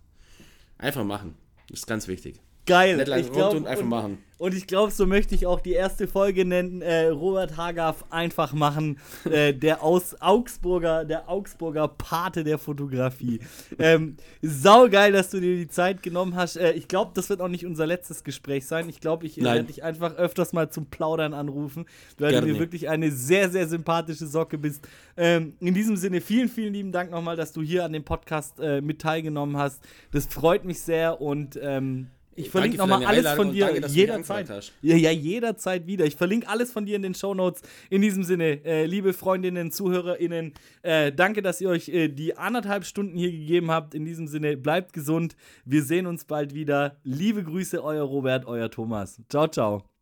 Einfach 0.77 1.05
machen. 1.05 1.35
Das 1.69 1.81
ist 1.81 1.87
ganz 1.87 2.09
wichtig. 2.09 2.41
Geil. 2.69 3.01
Ich 3.19 3.33
glaub, 3.33 3.55
und 3.55 3.67
einfach 3.67 3.83
und, 3.83 3.89
machen. 3.89 4.19
Und 4.39 4.55
ich 4.55 4.69
glaube, 4.69 4.93
so 4.93 5.05
möchte 5.05 5.35
ich 5.35 5.47
auch 5.47 5.61
die 5.61 5.73
erste 5.73 6.07
Folge 6.07 6.45
nennen. 6.45 6.81
Äh, 6.81 7.09
Robert 7.09 7.57
Hagaf 7.57 8.05
einfach 8.11 8.53
machen. 8.53 8.99
Äh, 9.29 9.53
der 9.53 9.83
aus 9.83 10.21
Augsburger, 10.21 11.05
der 11.05 11.29
Augsburger 11.29 11.89
Pate 11.89 12.45
der 12.45 12.57
Fotografie. 12.57 13.41
Ähm, 13.79 14.17
saugeil, 14.43 15.13
dass 15.13 15.31
du 15.31 15.41
dir 15.41 15.57
die 15.57 15.69
Zeit 15.69 16.03
genommen 16.03 16.35
hast. 16.35 16.57
Äh, 16.57 16.73
ich 16.73 16.89
glaube, 16.89 17.11
das 17.15 17.29
wird 17.29 17.41
auch 17.41 17.49
nicht 17.49 17.67
unser 17.67 17.87
letztes 17.87 18.23
Gespräch 18.23 18.67
sein. 18.67 18.89
Ich 18.89 19.01
glaube, 19.01 19.27
ich 19.27 19.43
werde 19.43 19.65
dich 19.65 19.83
einfach 19.83 20.15
öfters 20.15 20.53
mal 20.53 20.71
zum 20.71 20.87
Plaudern 20.87 21.35
anrufen, 21.35 21.87
weil 22.19 22.31
Gerne. 22.31 22.47
du 22.47 22.53
mir 22.53 22.59
wirklich 22.59 22.89
eine 22.89 23.11
sehr, 23.11 23.51
sehr 23.51 23.67
sympathische 23.67 24.27
Socke 24.27 24.57
bist. 24.57 24.87
Ähm, 25.17 25.55
in 25.61 25.75
diesem 25.75 25.97
Sinne, 25.97 26.21
vielen, 26.21 26.49
vielen 26.49 26.73
lieben 26.73 26.93
Dank 26.93 27.11
nochmal, 27.11 27.37
dass 27.37 27.53
du 27.53 27.61
hier 27.61 27.85
an 27.85 27.93
dem 27.93 28.05
Podcast 28.05 28.61
äh, 28.61 28.81
mit 28.81 29.01
teilgenommen 29.01 29.57
hast. 29.57 29.83
Das 30.13 30.27
freut 30.27 30.65
mich 30.65 30.81
sehr 30.81 31.21
und 31.21 31.59
ähm, 31.61 32.09
ich 32.39 32.51
verlinke 32.51 32.79
nochmal 32.79 33.05
alles 33.05 33.29
von 33.33 33.53
dir 33.53 33.67
danke, 33.67 33.89
jederzeit. 33.89 34.73
Ja, 34.83 34.97
ja, 34.97 35.11
jederzeit 35.11 35.87
wieder. 35.87 36.05
Ich 36.07 36.17
verlinke 36.17 36.49
alles 36.49 36.73
von 36.73 36.87
dir 36.87 36.97
in 36.97 37.03
den 37.03 37.15
Show 37.15 37.35
Notes. 37.35 37.63
In 37.91 38.03
diesem 38.03 38.23
Sinne, 38.25 38.65
äh, 38.65 38.87
liebe 38.87 39.13
Freundinnen, 39.13 39.71
ZuhörerInnen, 39.71 40.55
äh, 40.83 41.13
danke, 41.13 41.43
dass 41.43 41.61
ihr 41.61 41.69
euch 41.69 41.89
äh, 41.89 42.09
die 42.09 42.37
anderthalb 42.37 42.85
Stunden 42.85 43.17
hier 43.17 43.31
gegeben 43.31 43.71
habt. 43.71 43.95
In 43.95 44.05
diesem 44.05 44.29
Sinne, 44.29 44.57
bleibt 44.57 44.93
gesund. 44.93 45.37
Wir 45.65 45.83
sehen 45.83 46.07
uns 46.07 46.25
bald 46.25 46.55
wieder. 46.55 46.97
Liebe 47.03 47.43
Grüße, 47.43 47.83
euer 47.83 48.05
Robert, 48.05 48.47
euer 48.47 48.71
Thomas. 48.71 49.21
Ciao, 49.29 49.49
ciao. 49.49 49.98